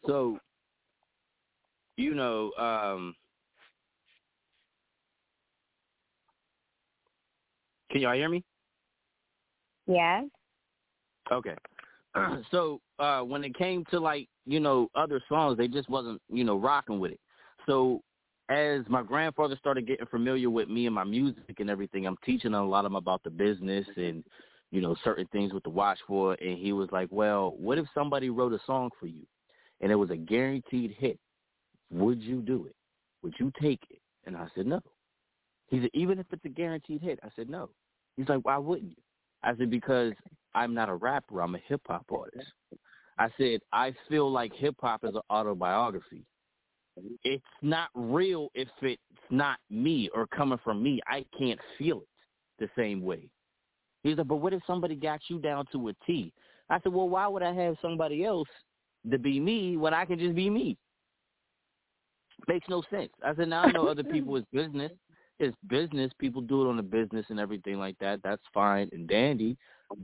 So, 0.07 0.39
you 1.97 2.15
know, 2.15 2.53
um, 2.59 3.15
can 7.91 8.01
y'all 8.01 8.15
hear 8.15 8.29
me? 8.29 8.45
Yeah. 9.87 10.23
Okay. 11.31 11.55
so 12.51 12.81
uh 12.99 13.21
when 13.21 13.45
it 13.45 13.57
came 13.57 13.85
to 13.87 13.99
like, 13.99 14.29
you 14.47 14.61
know, 14.61 14.89
other 14.95 15.23
songs, 15.29 15.57
they 15.57 15.69
just 15.69 15.89
wasn't, 15.89 16.21
you 16.29 16.45
know, 16.45 16.57
rocking 16.57 17.01
with 17.01 17.13
it. 17.13 17.21
So 17.67 18.03
as 18.49 18.83
my 18.89 19.03
grandfather 19.03 19.57
started 19.57 19.87
getting 19.87 20.07
familiar 20.07 20.51
with 20.51 20.69
me 20.69 20.87
and 20.87 20.95
my 20.95 21.05
music 21.05 21.61
and 21.61 21.71
everything, 21.71 22.07
I'm 22.07 22.17
teaching 22.25 22.55
a 22.55 22.65
lot 22.65 22.85
of 22.85 22.91
him 22.91 22.97
about 22.97 23.23
the 23.23 23.31
business 23.31 23.87
and, 23.97 24.25
you 24.73 24.81
know, 24.81 24.97
certain 25.05 25.29
things 25.31 25.53
with 25.53 25.63
the 25.63 25.71
watch 25.71 25.99
for 26.07 26.35
and 26.35 26.59
he 26.59 26.73
was 26.73 26.89
like, 26.93 27.09
Well, 27.11 27.55
what 27.59 27.79
if 27.79 27.87
somebody 27.95 28.31
wrote 28.31 28.53
a 28.53 28.61
song 28.67 28.91
for 28.99 29.07
you 29.07 29.27
and 29.81 29.93
it 29.93 29.97
was 29.97 30.11
a 30.11 30.17
guaranteed 30.17 30.97
hit? 30.99 31.19
Would 31.91 32.23
you 32.23 32.41
do 32.41 32.67
it? 32.67 32.75
Would 33.23 33.35
you 33.39 33.53
take 33.61 33.81
it? 33.91 34.01
And 34.27 34.37
I 34.37 34.47
said, 34.55 34.67
No. 34.67 34.81
He 35.69 35.81
said, 35.81 35.91
Even 35.95 36.19
if 36.19 36.27
it's 36.33 36.45
a 36.45 36.49
guaranteed 36.49 37.03
hit, 37.03 37.21
I 37.23 37.29
said, 37.37 37.49
No. 37.49 37.71
He's 38.17 38.29
like, 38.29 38.45
Why 38.45 38.59
wouldn't 38.59 38.91
you? 38.91 39.03
I 39.43 39.57
said, 39.57 39.71
Because 39.71 40.13
I'm 40.55 40.75
not 40.75 40.89
a 40.89 40.95
rapper, 40.95 41.41
I'm 41.41 41.55
a 41.55 41.61
hip 41.67 41.83
hop 41.87 42.07
artist. 42.11 42.51
I 43.19 43.29
said, 43.37 43.61
I 43.73 43.95
feel 44.09 44.31
like 44.31 44.53
hip 44.55 44.77
hop 44.81 45.05
is 45.05 45.15
an 45.15 45.21
autobiography 45.31 46.25
it's 47.25 47.45
not 47.63 47.89
real 47.95 48.49
if 48.55 48.69
it's 48.83 49.01
not 49.31 49.59
me 49.71 50.11
or 50.15 50.27
coming 50.27 50.59
from 50.63 50.83
me. 50.83 51.01
I 51.07 51.25
can't 51.39 51.61
feel 51.79 52.03
it 52.03 52.09
the 52.59 52.69
same 52.77 53.03
way. 53.03 53.29
He's 54.03 54.17
like, 54.17 54.29
but 54.29 54.37
what 54.37 54.53
if 54.53 54.63
somebody 54.67 54.95
got 54.95 55.21
you 55.29 55.39
down 55.39 55.67
to 55.73 55.89
a 55.89 55.93
T? 56.07 56.33
I 56.69 56.81
said, 56.81 56.93
well, 56.93 57.09
why 57.09 57.27
would 57.27 57.43
I 57.43 57.53
have 57.53 57.77
somebody 57.83 58.25
else 58.25 58.49
to 59.11 59.19
be 59.19 59.41
me 59.41 59.77
when 59.77 59.93
I 59.93 60.05
can 60.05 60.19
just 60.19 60.35
be 60.35 60.49
me? 60.49 60.77
Makes 62.49 62.69
no 62.69 62.83
sense. 62.91 63.11
I 63.25 63.35
said, 63.35 63.49
now 63.49 63.65
I 63.65 63.73
know 63.73 63.87
other 63.87 64.05
people 64.05 64.37
is 64.37 64.45
business. 64.53 64.93
It's 65.41 65.57
business. 65.69 66.13
People 66.19 66.43
do 66.43 66.65
it 66.65 66.69
on 66.69 66.77
the 66.77 66.83
business 66.83 67.25
and 67.31 67.41
everything 67.41 67.77
like 67.77 67.99
that. 67.99 68.21
That's 68.23 68.43
fine 68.53 68.91
and 68.93 69.09
dandy. 69.09 69.57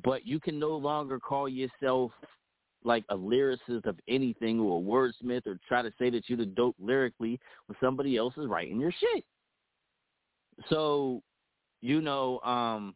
But 0.02 0.26
you 0.26 0.40
can 0.40 0.58
no 0.58 0.70
longer 0.70 1.20
call 1.20 1.46
yourself 1.48 2.10
like 2.84 3.04
a 3.10 3.16
lyricist 3.16 3.84
of 3.84 3.98
anything 4.08 4.58
or 4.58 4.78
a 4.78 4.82
wordsmith 4.82 5.46
or 5.46 5.58
try 5.68 5.82
to 5.82 5.92
say 5.98 6.08
that 6.08 6.28
you're 6.28 6.38
the 6.38 6.46
dope 6.46 6.76
lyrically 6.80 7.38
when 7.66 7.76
somebody 7.80 8.16
else 8.16 8.32
is 8.38 8.46
writing 8.46 8.80
your 8.80 8.92
shit. 8.92 9.24
So, 10.70 11.22
you 11.82 12.00
know, 12.00 12.40
um 12.40 12.94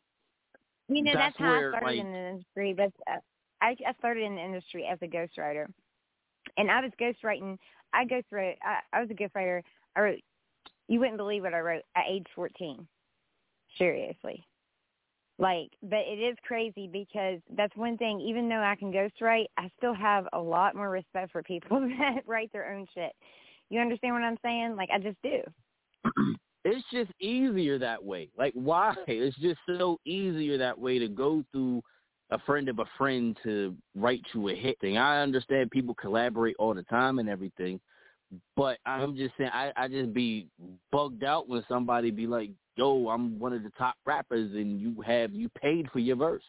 you 0.88 1.04
know 1.04 1.12
that's, 1.12 1.36
that's, 1.36 1.38
how 1.38 1.50
where, 1.50 1.74
I 1.74 1.78
started 1.78 1.86
like, 1.86 2.06
in 2.06 2.12
the 2.12 2.28
industry. 2.30 2.74
But 2.74 2.92
uh, 3.12 3.18
I, 3.60 3.76
I 3.86 3.92
started 3.98 4.24
in 4.24 4.36
the 4.36 4.42
industry 4.42 4.88
as 4.90 4.98
a 5.02 5.06
ghostwriter, 5.06 5.66
and 6.56 6.70
I 6.70 6.80
was 6.80 6.90
ghostwriting. 7.00 7.58
I 7.92 8.04
ghostwrote. 8.04 8.56
I, 8.62 8.78
I 8.92 9.00
was 9.00 9.10
a 9.10 9.14
ghostwriter. 9.14 9.62
I 9.94 10.00
wrote. 10.00 10.20
You 10.90 10.98
wouldn't 10.98 11.18
believe 11.18 11.44
what 11.44 11.54
I 11.54 11.60
wrote 11.60 11.82
at 11.96 12.04
age 12.10 12.26
fourteen. 12.34 12.86
Seriously, 13.78 14.44
like, 15.38 15.70
but 15.82 16.00
it 16.00 16.18
is 16.18 16.36
crazy 16.46 16.88
because 16.92 17.38
that's 17.56 17.74
one 17.76 17.96
thing. 17.96 18.20
Even 18.20 18.48
though 18.48 18.60
I 18.62 18.74
can 18.74 18.92
ghostwrite, 18.92 19.46
I 19.56 19.70
still 19.78 19.94
have 19.94 20.26
a 20.32 20.38
lot 20.38 20.74
more 20.74 20.90
respect 20.90 21.30
for 21.30 21.42
people 21.42 21.80
that 21.98 22.22
write 22.26 22.52
their 22.52 22.74
own 22.74 22.86
shit. 22.92 23.12
You 23.70 23.80
understand 23.80 24.14
what 24.14 24.24
I'm 24.24 24.36
saying? 24.42 24.74
Like, 24.76 24.90
I 24.92 24.98
just 24.98 25.16
do. 25.22 25.40
it's 26.64 26.84
just 26.92 27.10
easier 27.20 27.78
that 27.78 28.04
way. 28.04 28.28
Like 28.36 28.52
why? 28.54 28.94
It's 29.06 29.36
just 29.38 29.60
so 29.66 29.98
easier 30.04 30.58
that 30.58 30.78
way 30.78 30.98
to 30.98 31.08
go 31.08 31.44
through 31.52 31.82
a 32.30 32.38
friend 32.40 32.68
of 32.68 32.78
a 32.78 32.84
friend 32.98 33.38
to 33.44 33.74
write 33.94 34.22
you 34.34 34.48
a 34.48 34.54
hit 34.54 34.78
thing. 34.80 34.98
I 34.98 35.22
understand 35.22 35.70
people 35.70 35.94
collaborate 35.94 36.56
all 36.58 36.74
the 36.74 36.82
time 36.84 37.18
and 37.18 37.28
everything, 37.28 37.80
but 38.56 38.78
I'm 38.86 39.16
just 39.16 39.34
saying 39.36 39.50
I 39.52 39.72
I 39.76 39.88
just 39.88 40.12
be 40.12 40.46
bugged 40.92 41.24
out 41.24 41.48
when 41.48 41.64
somebody 41.68 42.10
be 42.10 42.26
like, 42.26 42.50
"Yo, 42.76 43.08
I'm 43.08 43.38
one 43.38 43.52
of 43.52 43.62
the 43.62 43.70
top 43.70 43.96
rappers," 44.06 44.52
and 44.52 44.80
you 44.80 45.00
have 45.02 45.32
you 45.32 45.48
paid 45.48 45.90
for 45.90 45.98
your 45.98 46.16
verse. 46.16 46.42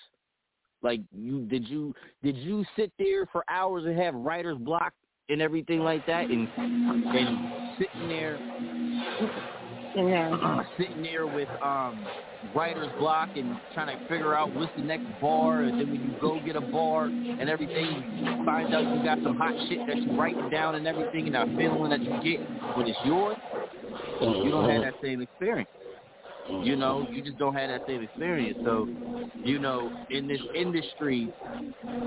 Like 0.84 1.02
you 1.16 1.46
did 1.46 1.68
you 1.68 1.94
did 2.24 2.38
you 2.38 2.66
sit 2.76 2.92
there 2.98 3.26
for 3.28 3.44
hours 3.50 3.86
and 3.86 3.98
have 3.98 4.16
writer's 4.16 4.58
block 4.58 4.94
and 5.30 5.42
everything 5.42 5.80
like 5.80 6.06
that 6.08 6.30
and 6.30 6.50
and 6.58 7.52
sitting 7.78 8.08
there 8.08 8.40
Yeah. 9.94 10.62
sitting 10.78 11.02
there 11.02 11.28
with 11.28 11.50
um 11.62 12.10
writer's 12.54 12.92
block 12.98 13.30
and 13.36 13.56
trying 13.74 13.96
to 13.96 14.08
figure 14.08 14.34
out 14.36 14.52
what's 14.54 14.72
the 14.76 14.82
next 14.82 15.06
bar 15.20 15.62
and 15.62 15.80
then 15.80 15.90
when 15.92 16.02
you 16.02 16.16
go 16.20 16.40
get 16.40 16.56
a 16.56 16.62
bar 16.62 17.12
and 17.40 17.50
everything 17.50 18.08
you 18.12 18.46
find 18.46 18.74
out 18.74 18.84
you 18.96 19.04
got 19.04 19.22
some 19.24 19.36
hot 19.36 19.54
shit 19.70 19.80
that 19.88 19.98
you 19.98 20.20
writing 20.20 20.50
down 20.50 20.76
and 20.76 20.88
everything 20.88 21.28
and 21.28 21.36
that 21.36 21.48
feeling 21.56 21.90
that 21.90 22.02
you 22.02 22.20
get 22.24 22.40
when 22.76 22.88
it's 22.88 22.98
yours 23.04 23.38
you 24.22 24.52
don't 24.52 24.70
have 24.70 24.82
that 24.84 24.96
same 25.04 25.22
experience. 25.22 25.70
You 26.64 26.76
know 26.76 27.08
you 27.12 27.22
just 27.22 27.38
don't 27.38 27.56
have 27.56 27.70
that 27.70 27.82
same 27.88 28.02
experience. 28.02 28.58
So 28.64 28.88
you 29.44 29.60
know 29.60 29.92
in 30.10 30.28
this 30.28 30.42
industry 30.56 31.32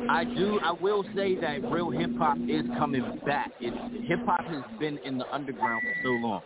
i 0.09 0.24
do 0.24 0.61
i 0.62 0.72
will 0.72 1.05
say 1.14 1.37
that 1.37 1.62
real 1.70 1.91
hip 1.91 2.11
hop 2.18 2.39
is 2.49 2.64
coming 2.76 3.22
back. 3.24 3.51
It's 3.61 3.76
hip 4.07 4.20
hop 4.26 4.45
has 4.47 4.62
been 4.78 4.99
in 5.05 5.16
the 5.16 5.26
underground 5.32 5.82
for 5.82 5.95
so 6.03 6.09
long 6.11 6.43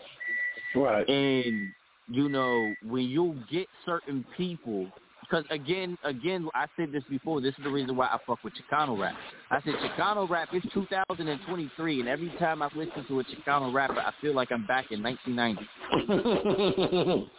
Right. 0.75 1.09
and 1.09 1.73
you 2.09 2.29
know 2.29 2.75
when 2.87 3.05
you 3.05 3.37
get 3.51 3.67
certain 3.85 4.25
people 4.37 4.91
because 5.21 5.45
again 5.51 5.99
again 6.05 6.49
i 6.55 6.67
said 6.77 6.93
this 6.93 7.03
before 7.11 7.41
this 7.41 7.55
is 7.59 7.65
the 7.65 7.71
reason 7.71 7.97
why 7.97 8.07
i 8.07 8.19
fuck 8.27 8.43
with 8.43 8.55
chicano 8.55 8.99
rap. 8.99 9.15
I 9.51 9.61
said 9.63 9.75
chicano 9.75 10.29
rap 10.29 10.49
is 10.55 10.63
2023 10.73 12.01
and 12.01 12.09
every 12.09 12.31
time 12.39 12.63
i 12.63 12.69
listen 12.75 13.05
to 13.09 13.21
a 13.21 13.25
chicano 13.25 13.73
rapper 13.73 14.01
i 14.01 14.13
feel 14.21 14.35
like 14.35 14.51
i'm 14.53 14.67
back 14.67 14.87
in 14.91 15.03
1990 15.03 17.29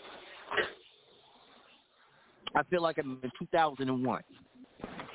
i 2.55 2.63
feel 2.69 2.81
like 2.81 2.97
i'm 2.97 3.19
in 3.23 3.31
2001 3.39 4.21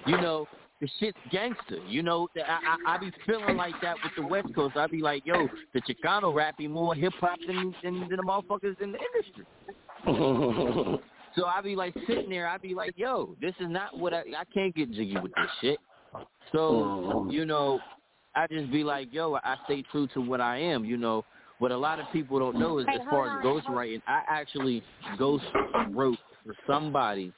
you 0.06 0.16
know 0.18 0.46
the 0.84 0.90
shit's 1.00 1.16
gangster. 1.30 1.78
You 1.88 2.02
know, 2.02 2.28
I, 2.36 2.76
I 2.86 2.94
I 2.94 2.98
be 2.98 3.10
feeling 3.26 3.56
like 3.56 3.74
that 3.80 3.96
with 4.02 4.12
the 4.16 4.26
West 4.26 4.54
Coast. 4.54 4.76
I 4.76 4.86
be 4.86 5.00
like, 5.00 5.24
yo, 5.24 5.48
the 5.72 5.80
Chicano 5.80 6.34
rap 6.34 6.58
be 6.58 6.68
more 6.68 6.94
hip 6.94 7.14
hop 7.20 7.38
than, 7.46 7.74
than 7.82 8.00
than 8.00 8.16
the 8.16 8.22
motherfuckers 8.22 8.78
in 8.80 8.92
the 8.92 8.98
industry. 8.98 9.46
So 11.36 11.46
I 11.46 11.60
be 11.62 11.74
like 11.74 11.96
sitting 12.06 12.30
there. 12.30 12.46
I 12.46 12.58
be 12.58 12.76
like, 12.76 12.92
yo, 12.94 13.34
this 13.40 13.54
is 13.58 13.66
not 13.68 13.98
what 13.98 14.14
I 14.14 14.20
I 14.20 14.44
can't 14.54 14.72
get 14.72 14.92
jiggy 14.92 15.16
with 15.20 15.32
this 15.34 15.50
shit. 15.60 15.78
So 16.52 16.58
mm-hmm. 16.58 17.30
you 17.30 17.44
know, 17.44 17.80
I 18.36 18.46
just 18.46 18.70
be 18.70 18.84
like, 18.84 19.12
yo, 19.12 19.34
I 19.42 19.56
stay 19.64 19.82
true 19.90 20.06
to 20.14 20.20
what 20.20 20.40
I 20.40 20.58
am. 20.58 20.84
You 20.84 20.96
know, 20.96 21.24
what 21.58 21.72
a 21.72 21.76
lot 21.76 21.98
of 21.98 22.06
people 22.12 22.38
don't 22.38 22.56
know 22.56 22.78
is 22.78 22.86
Hey, 22.88 23.00
as 23.00 23.06
far 23.10 23.30
on, 23.30 23.38
as 23.38 23.42
ghost 23.42 23.66
writing, 23.68 24.00
I 24.06 24.22
actually 24.28 24.84
ghost 25.18 25.42
wrote 25.90 26.18
for 26.46 26.54
somebody 26.68 27.32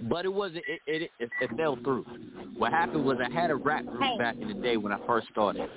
but 0.00 0.24
it 0.24 0.32
wasn't. 0.32 0.64
It, 0.66 0.80
it 0.86 1.10
it 1.18 1.30
it 1.40 1.50
fell 1.56 1.76
through. 1.82 2.04
What 2.58 2.72
happened 2.72 3.04
was 3.04 3.18
I 3.20 3.32
had 3.32 3.50
a 3.50 3.56
rap 3.56 3.84
group 3.86 4.02
Hey. 4.02 4.18
back 4.18 4.36
in 4.40 4.48
the 4.48 4.54
day 4.54 4.76
when 4.76 4.92
I 4.92 4.98
first 5.06 5.28
started, 5.28 5.68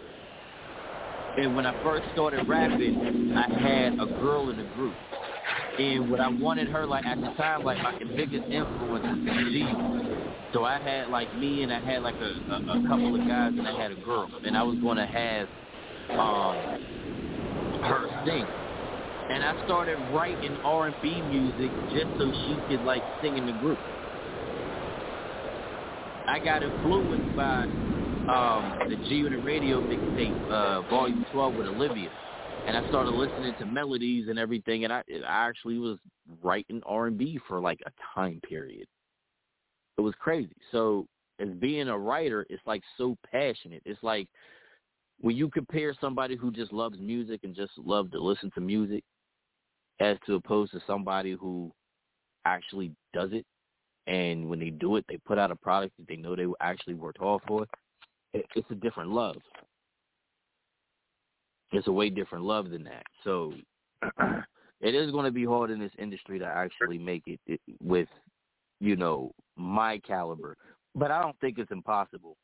and 1.37 1.55
when 1.55 1.65
I 1.65 1.73
first 1.83 2.05
started 2.11 2.47
rapping, 2.47 3.33
I 3.35 3.47
had 3.59 3.93
a 3.99 4.05
girl 4.19 4.49
in 4.49 4.57
the 4.57 4.63
group, 4.63 4.95
and 5.77 6.09
what 6.09 6.19
I 6.19 6.27
wanted 6.29 6.67
her 6.69 6.85
like 6.85 7.05
at 7.05 7.19
the 7.21 7.29
time, 7.37 7.63
like 7.63 7.77
my 7.81 7.93
biggest 8.15 8.45
influence 8.51 9.03
was 9.05 9.51
G. 9.51 9.65
So 10.53 10.63
I 10.63 10.79
had 10.79 11.09
like 11.09 11.33
me, 11.33 11.63
and 11.63 11.71
I 11.71 11.79
had 11.79 12.01
like 12.01 12.15
a, 12.19 12.25
a 12.51 12.77
a 12.77 12.87
couple 12.87 13.15
of 13.15 13.27
guys, 13.27 13.53
and 13.57 13.67
I 13.67 13.79
had 13.81 13.91
a 13.91 13.95
girl, 13.95 14.29
and 14.43 14.57
I 14.57 14.63
was 14.63 14.77
going 14.79 14.97
to 14.97 15.05
have 15.05 15.47
um 16.19 16.79
her 17.83 18.07
sing. 18.25 18.47
And 19.29 19.43
I 19.43 19.53
started 19.63 19.97
writing 20.11 20.57
R&B 20.63 21.21
music 21.21 21.71
just 21.93 22.07
so 22.17 22.31
she 22.47 22.57
could 22.67 22.83
like 22.83 23.03
sing 23.21 23.37
in 23.37 23.45
the 23.45 23.53
group. 23.53 23.79
I 26.29 26.39
got 26.39 26.63
influenced 26.63 27.33
by 27.35 27.65
um, 28.27 28.73
the 28.87 28.95
G 29.07 29.15
Unit 29.15 29.41
Radio 29.41 29.81
mixtape, 29.81 30.35
uh, 30.49 30.81
Volume 30.83 31.25
12 31.31 31.55
with 31.55 31.67
Olivia, 31.67 32.11
and 32.65 32.77
I 32.77 32.83
started 32.83 33.11
listening 33.11 33.55
to 33.55 33.65
melodies 33.65 34.27
and 34.29 34.37
everything, 34.37 34.83
and 34.83 34.93
I, 34.93 35.03
I 35.27 35.47
actually 35.47 35.79
was 35.79 35.97
writing 36.43 36.81
R&B 36.85 37.39
for 37.47 37.59
like 37.59 37.79
a 37.85 37.91
time 38.13 38.39
period. 38.47 38.87
It 39.97 40.01
was 40.01 40.13
crazy. 40.19 40.55
So 40.71 41.07
as 41.39 41.49
being 41.59 41.89
a 41.89 41.97
writer, 41.97 42.45
it's 42.49 42.65
like 42.65 42.83
so 42.97 43.17
passionate. 43.29 43.81
It's 43.85 44.03
like 44.03 44.27
when 45.19 45.35
you 45.35 45.49
compare 45.49 45.95
somebody 45.99 46.35
who 46.35 46.51
just 46.51 46.71
loves 46.71 46.97
music 46.99 47.41
and 47.43 47.55
just 47.55 47.71
love 47.77 48.11
to 48.11 48.21
listen 48.21 48.51
to 48.55 48.61
music, 48.61 49.03
as 49.99 50.17
to 50.25 50.35
opposed 50.35 50.71
to 50.71 50.81
somebody 50.87 51.33
who 51.33 51.71
actually 52.45 52.91
does 53.13 53.31
it, 53.33 53.45
and 54.09 54.49
when 54.49 54.59
they 54.59 54.71
do 54.71 54.95
it, 54.95 55.05
they 55.07 55.17
put 55.17 55.37
out 55.37 55.51
a 55.51 55.55
product 55.55 55.95
that 55.97 56.07
they 56.07 56.15
know 56.15 56.35
they 56.35 56.47
actually 56.61 56.95
worked 56.95 57.19
hard 57.19 57.41
for. 57.47 57.65
It, 58.33 58.43
it's 58.55 58.69
a 58.71 58.75
different 58.75 59.11
love. 59.11 59.35
It's 61.71 61.87
a 61.87 61.91
way 61.91 62.09
different 62.09 62.43
love 62.43 62.71
than 62.71 62.83
that. 62.85 63.03
So 63.23 63.53
it 64.81 64.95
is 64.95 65.11
going 65.11 65.25
to 65.25 65.31
be 65.31 65.45
hard 65.45 65.69
in 65.69 65.79
this 65.79 65.91
industry 65.99 66.39
to 66.39 66.45
actually 66.45 66.97
make 66.97 67.21
it, 67.27 67.39
it 67.45 67.61
with, 67.81 68.07
you 68.79 68.95
know, 68.95 69.31
my 69.55 69.99
caliber. 69.99 70.57
But 70.95 71.11
I 71.11 71.21
don't 71.21 71.39
think 71.39 71.59
it's 71.59 71.71
impossible 71.71 72.35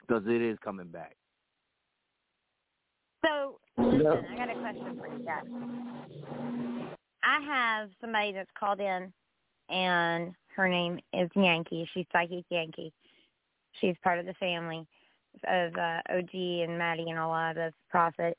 because 0.00 0.24
it 0.26 0.42
is 0.42 0.58
coming 0.64 0.88
back. 0.88 1.14
So, 3.24 3.58
listen, 3.78 4.24
I 4.32 4.36
got 4.36 4.50
a 4.50 4.58
question 4.58 4.98
for 4.98 5.06
you 5.06 5.24
guys. 5.24 5.44
I 7.22 7.40
have 7.44 7.90
somebody 8.00 8.32
that's 8.32 8.50
called 8.58 8.80
in, 8.80 9.12
and 9.68 10.32
her 10.56 10.68
name 10.68 10.98
is 11.12 11.28
Yankee. 11.34 11.88
She's 11.92 12.06
Psychic 12.12 12.44
Yankee. 12.50 12.92
She's 13.80 13.94
part 14.02 14.18
of 14.18 14.26
the 14.26 14.34
family 14.34 14.86
of 15.46 15.74
uh, 15.76 16.00
OG 16.10 16.34
and 16.34 16.78
Matty 16.78 17.10
and 17.10 17.18
all 17.18 17.34
of 17.34 17.56
us, 17.58 17.72
Prophet. 17.90 18.36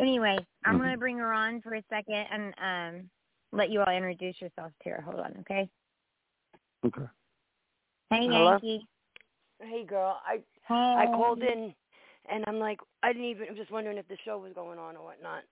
Anyway, 0.00 0.36
I'm 0.64 0.78
going 0.78 0.90
to 0.90 0.98
bring 0.98 1.18
her 1.18 1.32
on 1.32 1.60
for 1.62 1.74
a 1.74 1.82
second 1.88 2.26
and 2.32 2.54
um, 2.60 3.10
let 3.52 3.70
you 3.70 3.80
all 3.80 3.94
introduce 3.94 4.34
yourselves 4.40 4.74
to 4.82 4.90
her. 4.90 5.00
Hold 5.02 5.20
on, 5.20 5.36
okay? 5.40 5.68
Okay. 6.84 7.08
Hey, 8.10 8.26
Hello? 8.26 8.50
Yankee. 8.50 8.86
Hey, 9.60 9.84
girl. 9.84 10.20
I 10.26 10.40
Hey. 10.66 10.74
I 10.98 11.06
called 11.06 11.42
in, 11.42 11.74
and 12.30 12.44
I'm 12.46 12.58
like, 12.58 12.80
I 13.02 13.12
didn't 13.12 13.28
even. 13.28 13.48
I'm 13.50 13.56
just 13.56 13.70
wondering 13.70 13.98
if 13.98 14.08
the 14.08 14.16
show 14.24 14.38
was 14.38 14.52
going 14.54 14.78
on 14.78 14.96
or 14.96 15.04
whatnot. 15.04 15.42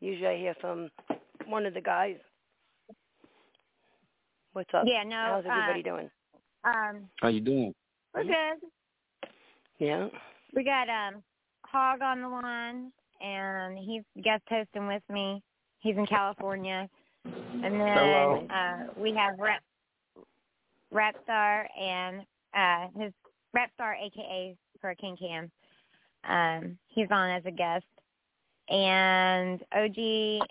Usually, 0.00 0.26
I 0.26 0.36
hear 0.38 0.54
from 0.60 0.90
one 1.46 1.66
of 1.66 1.74
the 1.74 1.80
guys. 1.80 2.16
What's 4.52 4.70
up? 4.74 4.84
Yeah, 4.86 5.02
no. 5.04 5.16
How's 5.16 5.44
everybody 5.46 5.80
uh, 5.80 5.82
doing? 5.82 6.10
Um, 6.64 7.08
How 7.20 7.28
you 7.28 7.40
doing? 7.40 7.74
we're 8.14 8.24
good. 8.24 8.68
Yeah. 9.78 10.08
We 10.54 10.64
got 10.64 10.88
um 10.88 11.22
Hog 11.64 12.02
on 12.02 12.20
the 12.20 12.28
line, 12.28 12.92
and 13.22 13.78
he's 13.78 14.02
guest 14.22 14.42
hosting 14.48 14.86
with 14.86 15.02
me. 15.08 15.42
He's 15.80 15.96
in 15.96 16.06
California, 16.06 16.88
and 17.24 17.62
then 17.64 17.96
Hello. 17.96 18.46
uh 18.50 18.92
we 18.96 19.14
have 19.14 19.38
Rap 19.38 19.62
Rapstarr 20.92 21.64
and 21.80 22.20
uh 22.54 22.88
his 22.98 23.12
Rapstarr, 23.56 23.94
aka 24.04 24.54
Hurricane 24.82 25.16
Cam. 25.16 25.50
Um, 26.28 26.78
he's 26.88 27.08
on 27.10 27.30
as 27.30 27.42
a 27.46 27.50
guest, 27.50 27.86
and 28.68 29.62
OG. 29.74 30.46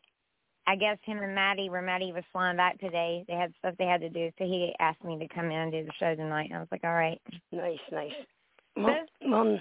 I 0.68 0.76
guess 0.76 0.98
him 1.04 1.18
and 1.20 1.34
Matty, 1.36 1.70
where 1.70 1.82
Matty 1.82 2.12
was 2.14 2.24
flying 2.32 2.56
back 2.58 2.80
today, 2.80 3.26
they 3.28 3.34
had 3.34 3.54
stuff 3.60 3.76
they 3.78 3.86
had 3.86 4.02
to 4.02 4.10
do, 4.10 4.30
so 4.38 4.46
he 4.46 4.74
asked 4.80 5.04
me 5.04 5.18
to 5.18 5.28
come 5.34 5.46
in 5.46 5.58
and 5.58 5.72
do 5.72 5.84
the 5.84 5.92
show 6.00 6.16
tonight. 6.16 6.50
And 6.50 6.58
I 6.58 6.60
was 6.60 6.68
like, 6.72 6.84
all 6.84 6.94
right. 6.94 7.20
Nice, 7.52 7.80
nice. 7.92 8.12
Well, 8.78 8.96
well 9.28 9.60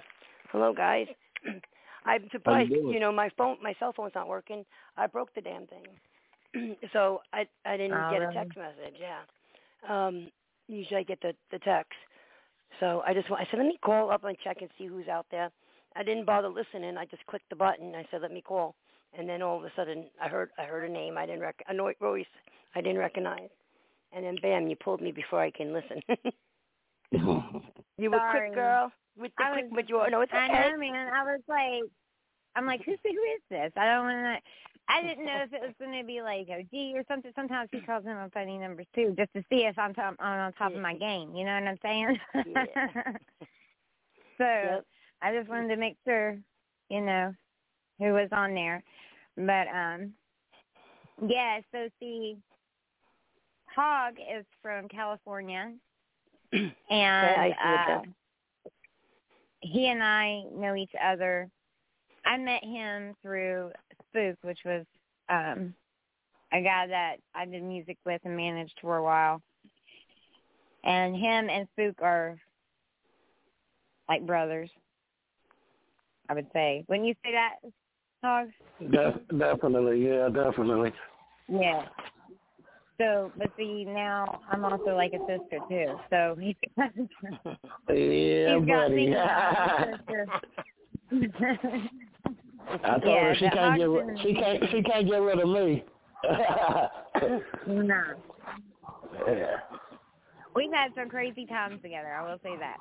hello 0.53 0.73
guys. 0.73 1.07
I'm 2.05 2.29
surprised. 2.33 2.71
doing? 2.71 2.93
You 2.95 3.01
know, 3.01 3.13
my 3.13 3.31
phone, 3.37 3.57
my 3.63 3.75
cell 3.79 3.93
phone's 3.97 4.13
not 4.15 4.29
working. 4.29 4.65
I 4.97 5.07
broke 5.07 5.35
the 5.35 5.41
damn 5.41 5.67
thing, 5.67 6.77
so 6.93 7.21
I 7.33 7.47
I 7.65 7.77
didn't 7.77 7.93
Oh, 7.93 8.11
get 8.11 8.21
really? 8.21 8.37
a 8.37 8.39
text 8.39 8.57
message. 8.57 9.01
Yeah. 9.01 9.21
Um, 9.89 10.31
usually 10.69 11.01
I 11.01 11.03
get 11.03 11.21
the 11.23 11.35
the 11.51 11.59
text. 11.61 11.93
So 12.79 13.03
I 13.07 13.15
just 13.15 13.29
wa- 13.31 13.39
I 13.39 13.45
said 13.51 13.59
let 13.59 13.67
me 13.67 13.79
call 13.85 14.11
up 14.11 14.25
and 14.25 14.37
check 14.45 14.59
and 14.61 14.71
see 14.79 14.87
who's 14.87 15.09
out 15.09 15.27
there. 15.31 15.51
I 15.97 16.03
didn't 16.03 16.25
bother 16.27 16.49
listening. 16.49 16.97
I 16.97 17.05
just 17.07 17.27
clicked 17.27 17.51
the 17.51 17.57
button. 17.57 17.95
I 17.95 18.05
said 18.11 18.23
let 18.23 18.33
me 18.33 18.43
call, 18.43 18.75
and 19.17 19.29
then 19.29 19.43
all 19.43 19.59
of 19.59 19.65
a 19.65 19.73
sudden 19.77 20.07
I 20.23 20.29
heard 20.29 20.51
I 20.59 20.65
heard 20.65 20.89
a 20.89 20.93
name 20.93 21.19
I 21.19 21.27
didn't 21.27 21.41
rec 21.43 21.57
a 21.69 21.75
voice 22.01 22.27
I 22.75 22.81
didn't 22.81 22.99
recognize, 22.99 23.51
and 24.13 24.25
then 24.25 24.37
bam 24.41 24.69
you 24.69 24.77
pulled 24.77 25.01
me 25.01 25.13
before 25.13 25.41
I 25.41 25.51
can 25.51 25.73
listen. 25.73 26.01
you 27.99 28.11
were 28.11 28.19
Sorry. 28.19 28.41
quick, 28.51 28.55
girl. 28.55 28.93
With 29.19 29.33
the 29.37 29.45
I 29.45 29.53
quick, 29.53 29.65
was- 29.65 29.73
but 29.75 29.89
you 29.89 29.97
no, 30.11 30.21
it's 30.21 30.33
I 30.33 30.47
okay. 30.49 30.71
know, 30.71 30.79
man. 30.79 31.13
I 31.13 31.25
was 31.25 31.41
like, 31.49 31.91
I'm 32.57 32.67
like, 32.67 32.83
who's 32.85 32.99
who 33.03 33.11
is 33.11 33.43
this? 33.51 33.73
I 33.77 33.87
don't 33.87 34.05
want 34.07 34.39
to. 34.39 34.51
I 34.89 35.03
didn't 35.03 35.25
know 35.25 35.43
if 35.45 35.53
it 35.53 35.61
was 35.63 35.75
going 35.79 35.97
to 36.01 36.05
be 36.05 36.21
like 36.21 36.49
OG 36.51 36.97
or 36.97 37.05
something. 37.07 37.31
Sometimes 37.37 37.69
he 37.71 37.81
calls 37.81 38.05
him 38.05 38.17
on 38.17 38.31
funny 38.31 38.59
numbers 38.59 38.87
too, 38.95 39.15
just 39.17 39.33
to 39.35 39.45
see 39.49 39.65
if 39.65 39.79
I'm, 39.79 39.95
top, 39.95 40.17
I'm 40.19 40.41
on 40.41 40.53
top 40.55 40.75
of 40.75 40.81
my 40.81 40.95
game. 40.97 41.35
You 41.37 41.45
know 41.45 41.55
what 41.55 41.69
I'm 41.69 41.79
saying? 41.81 42.19
Yeah. 42.45 42.87
so 44.39 44.45
Yep. 44.45 44.85
I 45.23 45.33
just 45.35 45.49
wanted 45.49 45.69
to 45.69 45.77
make 45.77 45.97
sure, 46.05 46.39
you 46.89 47.01
know, 47.03 47.33
who 48.01 48.13
was 48.15 48.29
on 48.33 48.55
there. 48.55 48.83
But 49.37 49.69
um, 49.69 50.13
yeah. 51.27 51.61
So 51.73 51.89
see, 52.01 52.37
Hog 53.75 54.15
is 54.19 54.45
from 54.63 54.89
California, 54.89 55.73
and 56.53 56.73
I 56.91 57.49
see 57.51 57.93
uh, 57.93 58.01
he 59.61 59.89
and 59.89 60.03
I 60.03 60.43
know 60.53 60.75
each 60.75 60.95
other. 61.03 61.49
I 62.25 62.37
met 62.37 62.65
him 62.65 63.15
through 63.23 63.71
Spook, 64.09 64.37
which 64.43 64.61
was 64.65 64.85
um 65.29 65.75
a 66.53 66.63
guy 66.63 66.87
that 66.89 67.17
I 67.35 67.45
did 67.45 67.63
music 67.63 67.99
with 68.05 68.21
and 68.25 68.37
managed 68.37 68.79
for 68.81 68.97
a 68.97 69.05
while. 69.05 69.41
And 70.83 71.15
him 71.15 71.49
and 71.51 71.69
Spook 71.73 72.03
are 72.03 72.39
like 74.09 74.27
brothers. 74.27 74.71
I 76.29 76.35
would 76.35 76.47
say. 76.53 76.85
Wouldn't 76.89 77.09
you 77.09 77.15
say 77.25 77.33
that, 77.33 77.57
Hog? 78.23 78.49
Def- 78.91 79.39
definitely, 79.39 80.07
yeah, 80.07 80.29
definitely. 80.29 80.93
Yeah. 81.49 81.87
So, 82.99 83.33
but 83.39 83.51
see, 83.57 83.85
now 83.87 84.41
I'm 84.51 84.63
also 84.65 84.95
like 84.95 85.13
a 85.15 85.19
sister 85.21 85.59
too. 85.69 85.95
So 86.11 86.37
he's 86.39 86.55
Yeah, 87.89 88.59
he's 88.59 88.67
got 88.67 88.89
buddy. 88.89 89.07
me 89.07 89.15
sister. 89.97 90.27
I 92.85 92.99
told 92.99 93.05
Yeah, 93.05 93.25
her 93.25 93.35
she 93.35 93.49
can't 93.49 93.79
get 93.79 93.89
Hodgson- 93.89 94.19
she 94.23 94.35
can't 94.35 94.65
she 94.71 94.83
can't 94.83 95.07
get 95.09 95.17
rid 95.23 95.39
of 95.41 95.49
me. 95.49 95.83
no. 97.67 98.03
yeah. 99.27 99.57
We've 100.55 100.71
had 100.73 100.91
some 100.95 101.09
crazy 101.09 101.47
times 101.47 101.81
together. 101.83 102.13
I 102.13 102.31
will 102.31 102.39
say 102.43 102.57
that. 102.59 102.77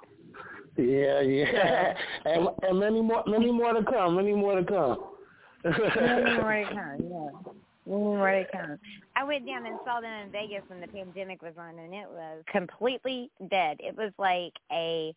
Yeah, 0.75 1.21
yeah. 1.21 1.93
and 2.25 2.49
and 2.63 2.77
many 2.79 3.01
more 3.01 3.23
many 3.25 3.51
more 3.51 3.73
to 3.73 3.83
come, 3.83 4.17
many 4.17 4.33
more 4.33 4.55
to 4.59 4.65
come. 4.65 4.97
More 5.63 5.73
to 5.73 6.69
come. 6.69 6.97
Yeah. 7.09 7.51
More 7.85 8.31
to 8.31 8.45
come. 8.51 8.79
I 9.15 9.23
went 9.23 9.45
down 9.45 9.65
and 9.65 9.77
saw 9.85 9.99
them 9.99 10.11
in 10.25 10.31
Vegas 10.31 10.63
when 10.67 10.79
the 10.81 10.87
pandemic 10.87 11.41
was 11.41 11.53
on, 11.57 11.79
and 11.79 11.93
it 11.93 12.07
was 12.11 12.43
completely 12.51 13.31
dead. 13.49 13.77
It 13.79 13.95
was 13.97 14.11
like 14.17 14.53
a 14.71 15.13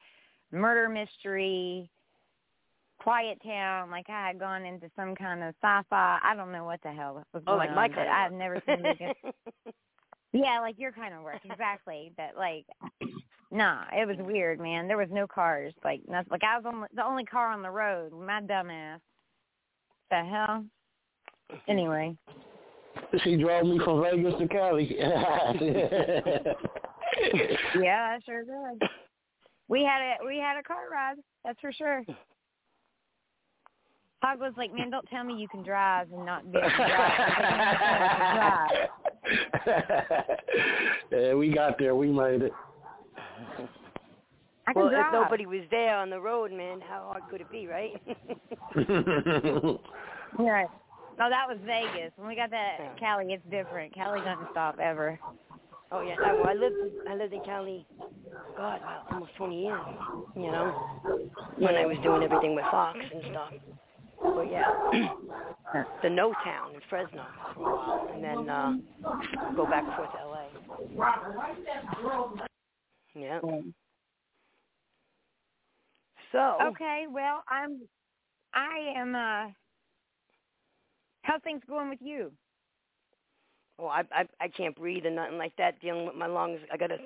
murder 0.51 0.89
mystery, 0.89 1.91
quiet 2.99 3.39
town. 3.45 3.91
Like 3.91 4.09
I 4.09 4.29
had 4.29 4.39
gone 4.39 4.65
into 4.65 4.91
some 4.97 5.15
kind 5.15 5.43
of 5.43 5.55
sci-fi. 5.63 6.19
I 6.23 6.35
don't 6.35 6.53
know 6.53 6.65
what 6.65 6.81
the 6.83 6.93
hell 6.93 7.25
was 7.33 7.43
going 7.45 7.55
Oh, 7.55 7.57
like 7.57 7.75
my 7.75 7.85
on, 7.85 7.91
but 7.91 7.97
kind 7.97 8.11
I've 8.11 8.33
never 8.33 8.63
seen 8.67 8.83
Vegas. 8.83 9.17
Yeah, 10.35 10.61
like 10.61 10.79
your 10.79 10.93
kind 10.93 11.13
of 11.13 11.23
work, 11.23 11.41
exactly. 11.45 12.11
But 12.17 12.39
like, 12.39 12.65
nah, 13.51 13.83
it 13.93 14.09
was 14.09 14.17
weird, 14.19 14.61
man. 14.61 14.89
There 14.89 14.97
was 14.97 15.11
no 15.11 15.27
cars, 15.27 15.75
like 15.85 16.01
nothing. 16.09 16.31
Like 16.31 16.43
I 16.43 16.57
was 16.57 16.65
on 16.67 16.87
the 16.95 17.05
only 17.05 17.25
car 17.27 17.49
on 17.53 17.61
the 17.61 17.71
road. 17.71 18.13
My 18.19 18.41
dumb 18.41 18.71
ass. 18.71 19.01
The 20.13 20.23
hell. 20.25 20.65
Anyway, 21.69 22.15
she 23.25 23.37
drove 23.39 23.65
me 23.65 23.79
from 23.83 24.03
Vegas 24.03 24.35
to 24.39 24.47
Cali. 24.47 24.95
yeah, 25.01 25.15
I 27.81 28.19
sure 28.27 28.45
did. 28.45 28.83
We 29.69 29.83
had 29.83 30.03
a 30.03 30.17
we 30.27 30.37
had 30.37 30.59
a 30.59 30.63
car 30.63 30.91
ride. 30.93 31.17
That's 31.47 31.59
for 31.61 31.73
sure. 31.73 32.05
Hog 34.23 34.39
was 34.39 34.53
like, 34.59 34.75
"Man, 34.75 34.91
don't 34.91 35.09
tell 35.09 35.25
me 35.25 35.33
you 35.41 35.49
can 35.49 35.63
drive 35.63 36.13
and 36.13 36.27
not 36.27 36.43
be 36.53 36.59
able 36.59 36.69
to 36.69 36.77
drive." 38.37 38.71
yeah, 41.11 41.33
we 41.33 41.49
got 41.55 41.79
there. 41.79 41.95
We 41.95 42.09
made 42.09 42.43
it. 42.43 42.53
I 44.67 44.73
can 44.73 44.83
well, 44.83 44.91
drive. 44.91 45.07
if 45.07 45.13
nobody 45.13 45.47
was 45.47 45.63
there 45.71 45.97
on 45.97 46.11
the 46.11 46.21
road, 46.21 46.53
man, 46.53 46.81
how 46.81 47.11
hard 47.13 47.23
could 47.31 47.41
it 47.41 47.51
be, 47.51 47.67
right? 47.67 48.01
Right. 50.39 50.67
No, 51.19 51.29
that 51.29 51.47
was 51.47 51.59
Vegas. 51.67 52.13
When 52.17 52.29
we 52.29 52.35
got 52.35 52.51
to 52.51 52.91
Cali, 52.99 53.33
it's 53.33 53.45
different. 53.51 53.95
Cali 53.95 54.21
doesn't 54.21 54.49
stop 54.51 54.79
ever. 54.79 55.19
oh 55.91 56.01
yeah, 56.01 56.15
I, 56.25 56.33
well, 56.33 56.49
I 56.49 56.55
lived 56.55 56.77
I 57.09 57.15
lived 57.15 57.35
in 57.35 57.45
Cali, 57.45 57.87
God, 58.57 58.81
almost 59.11 59.33
20 59.37 59.63
years. 59.63 59.81
You 60.35 60.51
know, 60.51 60.73
when 61.59 61.75
I 61.75 61.85
was 61.85 61.99
doing 62.03 62.23
everything 62.23 62.55
with 62.55 62.65
Fox 62.71 62.99
and 62.99 63.23
stuff. 63.31 63.53
But 64.23 64.51
yeah, 64.51 64.71
the 66.03 66.09
No 66.09 66.33
Town 66.45 66.75
in 66.75 66.81
Fresno 66.89 67.25
for 67.55 67.71
a 67.71 67.75
while, 67.77 68.11
and 68.15 68.25
then 68.25 68.49
uh 68.49 68.73
go 69.55 69.67
back 69.67 69.85
and 69.85 69.95
forth 69.97 70.13
to 70.13 70.27
LA. 70.27 70.47
Yeah. 73.15 73.41
So 76.33 76.59
Okay, 76.69 77.07
well, 77.11 77.43
I'm 77.49 77.83
I 78.55 78.93
am 78.97 79.15
uh 79.15 79.53
how's 81.23 81.43
things 81.43 81.63
going 81.69 81.89
with 81.91 82.01
you? 82.03 82.33
well, 83.79 83.89
I 83.89 84.03
I 84.13 84.29
I 84.41 84.49
can't 84.49 84.77
breathe 84.77 85.07
and 85.07 85.17
nothing 85.17 85.39
like 85.39 85.57
that. 85.57 85.81
Dealing 85.81 86.07
with 86.07 86.17
my 86.17 86.27
lungs, 86.27 86.61
I 86.73 86.77
gotta 86.77 86.99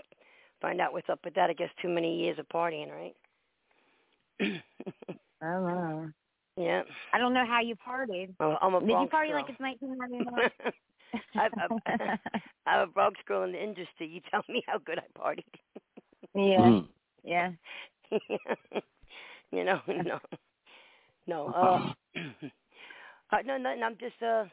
find 0.61 0.81
out 0.81 0.93
what's 0.93 1.09
up 1.09 1.21
with 1.25 1.35
that. 1.35 1.51
I 1.51 1.55
guess 1.55 1.71
too 1.83 1.89
many 1.89 2.19
years 2.23 2.39
of 2.39 2.49
partying, 2.49 2.91
right? 2.91 3.15
I 4.41 5.53
don't 5.53 5.65
know. 5.65 6.11
Yeah. 6.57 6.83
I 7.13 7.19
don't 7.19 7.35
know 7.35 7.45
how 7.47 7.61
you 7.61 7.77
partied. 7.77 8.35
Oh, 8.41 8.57
I'm 8.61 8.75
a 8.75 8.81
Did 8.81 8.91
you 9.01 9.09
party 9.09 9.33
girl. 9.33 9.43
like 9.43 9.51
it's 9.51 9.61
1999? 9.61 10.51
I'm, 11.39 11.51
I'm, 11.61 12.11
I'm 12.67 12.81
a 12.81 12.87
Bronx 12.93 13.19
girl 13.27 13.43
in 13.45 13.53
the 13.53 13.63
industry. 13.63 14.09
You 14.09 14.21
tell 14.31 14.43
me 14.49 14.63
how 14.67 14.79
good 14.79 14.99
I 14.99 15.19
partied. 15.19 15.45
yeah. 16.35 16.71
Mm. 16.71 16.89
Yeah. 17.25 17.51
you 19.53 19.65
know, 19.65 19.81
no, 19.89 20.21
no. 21.27 21.49
Uh, 21.49 21.93
uh, 23.33 23.39
no, 23.45 23.57
no, 23.59 23.75
no. 23.75 23.87
I'm 23.87 23.99
just. 23.99 24.23
uh 24.23 24.45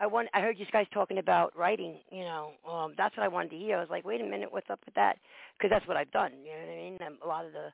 I 0.00 0.06
want. 0.06 0.28
I 0.34 0.40
heard 0.40 0.58
you 0.58 0.66
guys 0.72 0.86
talking 0.92 1.18
about 1.18 1.56
writing. 1.56 1.96
You 2.10 2.22
know, 2.24 2.52
um, 2.68 2.94
that's 2.98 3.16
what 3.16 3.24
I 3.24 3.28
wanted 3.28 3.50
to 3.52 3.58
hear. 3.58 3.76
I 3.76 3.80
was 3.80 3.90
like, 3.90 4.04
wait 4.04 4.20
a 4.20 4.24
minute, 4.24 4.52
what's 4.52 4.70
up 4.70 4.80
with 4.84 4.94
that? 4.96 5.18
Because 5.56 5.70
that's 5.70 5.86
what 5.86 5.96
I've 5.96 6.10
done. 6.12 6.32
You 6.44 6.52
know 6.52 6.66
what 6.66 6.72
I 6.72 6.76
mean? 6.76 6.98
Um, 7.06 7.18
a 7.24 7.28
lot 7.28 7.46
of 7.46 7.52
the 7.52 7.68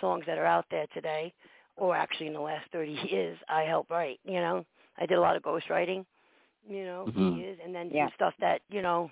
songs 0.00 0.24
that 0.26 0.38
are 0.38 0.44
out 0.46 0.66
there 0.70 0.86
today, 0.94 1.32
or 1.76 1.96
actually 1.96 2.26
in 2.28 2.34
the 2.34 2.40
last 2.40 2.66
30 2.72 2.92
years, 3.10 3.38
I 3.48 3.62
helped 3.62 3.90
write. 3.90 4.20
You 4.24 4.34
know, 4.40 4.66
I 4.98 5.06
did 5.06 5.18
a 5.18 5.20
lot 5.20 5.36
of 5.36 5.42
ghostwriting. 5.42 6.04
You 6.68 6.84
know, 6.84 7.08
for 7.14 7.20
Mhm. 7.20 7.36
years, 7.38 7.58
and 7.64 7.74
then 7.74 7.90
Yeah. 7.92 8.08
stuff 8.14 8.34
that 8.40 8.62
you 8.70 8.82
know, 8.82 9.10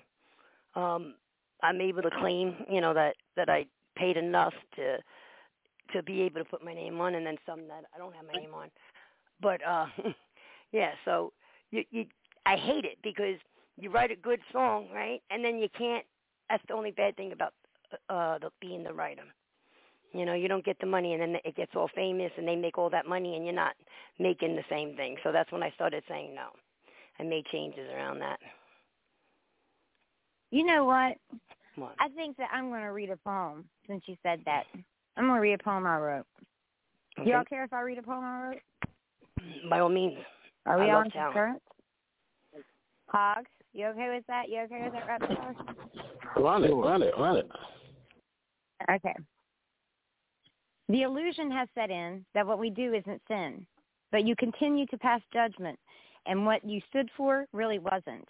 um, 0.75 1.15
I'm 1.63 1.81
able 1.81 2.01
to 2.03 2.11
claim. 2.19 2.55
You 2.69 2.81
know 2.81 2.93
that 2.93 3.15
that 3.37 3.49
I 3.49 3.65
paid 3.97 4.17
enough 4.17 4.53
to 4.75 4.99
to 5.93 6.03
be 6.03 6.21
able 6.21 6.39
to 6.39 6.45
put 6.45 6.63
my 6.63 6.73
name 6.73 6.99
on, 7.01 7.15
and 7.15 7.25
then 7.25 7.37
some 7.45 7.67
that 7.67 7.85
I 7.93 7.97
don't 7.97 8.15
have 8.15 8.25
my 8.25 8.39
name 8.39 8.53
on. 8.53 8.69
But 9.41 9.65
uh, 9.65 9.87
yeah, 10.71 10.91
so 11.05 11.33
you 11.71 11.83
you 11.91 12.05
I 12.45 12.55
hate 12.55 12.85
it 12.85 12.97
because 13.03 13.37
you 13.77 13.89
write 13.89 14.11
a 14.11 14.15
good 14.15 14.39
song, 14.51 14.87
right, 14.93 15.21
and 15.29 15.43
then 15.43 15.57
you 15.57 15.67
can't. 15.77 16.05
That's 16.49 16.63
the 16.67 16.73
only 16.73 16.91
bad 16.91 17.15
thing 17.15 17.31
about 17.31 17.53
uh 18.09 18.37
the, 18.39 18.49
being 18.59 18.83
the 18.83 18.93
writer. 18.93 19.23
You 20.13 20.25
know, 20.25 20.33
you 20.33 20.49
don't 20.49 20.65
get 20.65 20.77
the 20.79 20.85
money, 20.87 21.13
and 21.13 21.21
then 21.21 21.37
it 21.45 21.55
gets 21.55 21.71
all 21.75 21.89
famous, 21.95 22.31
and 22.37 22.47
they 22.47 22.55
make 22.55 22.77
all 22.77 22.89
that 22.89 23.05
money, 23.05 23.35
and 23.35 23.45
you're 23.45 23.53
not 23.55 23.75
making 24.19 24.55
the 24.55 24.63
same 24.69 24.95
thing. 24.95 25.15
So 25.23 25.31
that's 25.31 25.51
when 25.51 25.63
I 25.63 25.71
started 25.71 26.03
saying 26.09 26.35
no. 26.35 26.49
I 27.19 27.23
made 27.23 27.45
changes 27.45 27.87
around 27.95 28.19
that. 28.19 28.39
You 30.51 30.65
know 30.65 30.83
what? 30.83 31.17
What? 31.75 31.95
I 31.99 32.09
think 32.09 32.35
that 32.37 32.49
I'm 32.53 32.69
going 32.69 32.81
to 32.81 32.87
read 32.87 33.09
a 33.09 33.17
poem 33.17 33.65
since 33.87 34.03
you 34.05 34.17
said 34.21 34.41
that. 34.45 34.65
I'm 35.17 35.25
going 35.25 35.35
to 35.35 35.41
read 35.41 35.59
a 35.59 35.63
poem 35.63 35.85
I 35.85 35.97
wrote. 35.97 36.25
Do 37.17 37.29
y'all 37.29 37.43
care 37.43 37.63
if 37.63 37.73
I 37.73 37.81
read 37.81 37.97
a 37.97 38.01
poem 38.01 38.23
I 38.23 38.47
wrote? 38.47 38.61
By 39.69 39.79
all 39.79 39.89
means. 39.89 40.17
Are 40.65 40.79
we 40.79 40.85
I 40.85 40.93
love 40.93 41.05
on 41.05 41.09
talent. 41.11 41.33
current? 41.33 41.61
Hogs, 43.07 43.49
you 43.73 43.87
okay 43.87 44.09
with 44.13 44.25
that? 44.27 44.49
You 44.49 44.61
okay 44.61 44.83
with 44.83 44.93
that, 44.93 45.07
Rapstarr? 45.07 45.55
Run 46.37 46.63
it, 46.63 46.71
run 46.71 47.01
it, 47.01 47.13
run 47.17 47.37
it. 47.37 47.49
Okay. 48.89 49.15
The 50.87 51.01
illusion 51.03 51.51
has 51.51 51.67
set 51.75 51.89
in 51.89 52.25
that 52.33 52.45
what 52.45 52.59
we 52.59 52.69
do 52.69 52.93
isn't 52.93 53.21
sin, 53.27 53.65
but 54.11 54.25
you 54.25 54.35
continue 54.35 54.85
to 54.87 54.97
pass 54.97 55.21
judgment, 55.33 55.77
and 56.25 56.45
what 56.45 56.63
you 56.65 56.81
stood 56.89 57.09
for 57.17 57.45
really 57.53 57.79
wasn't. 57.79 58.27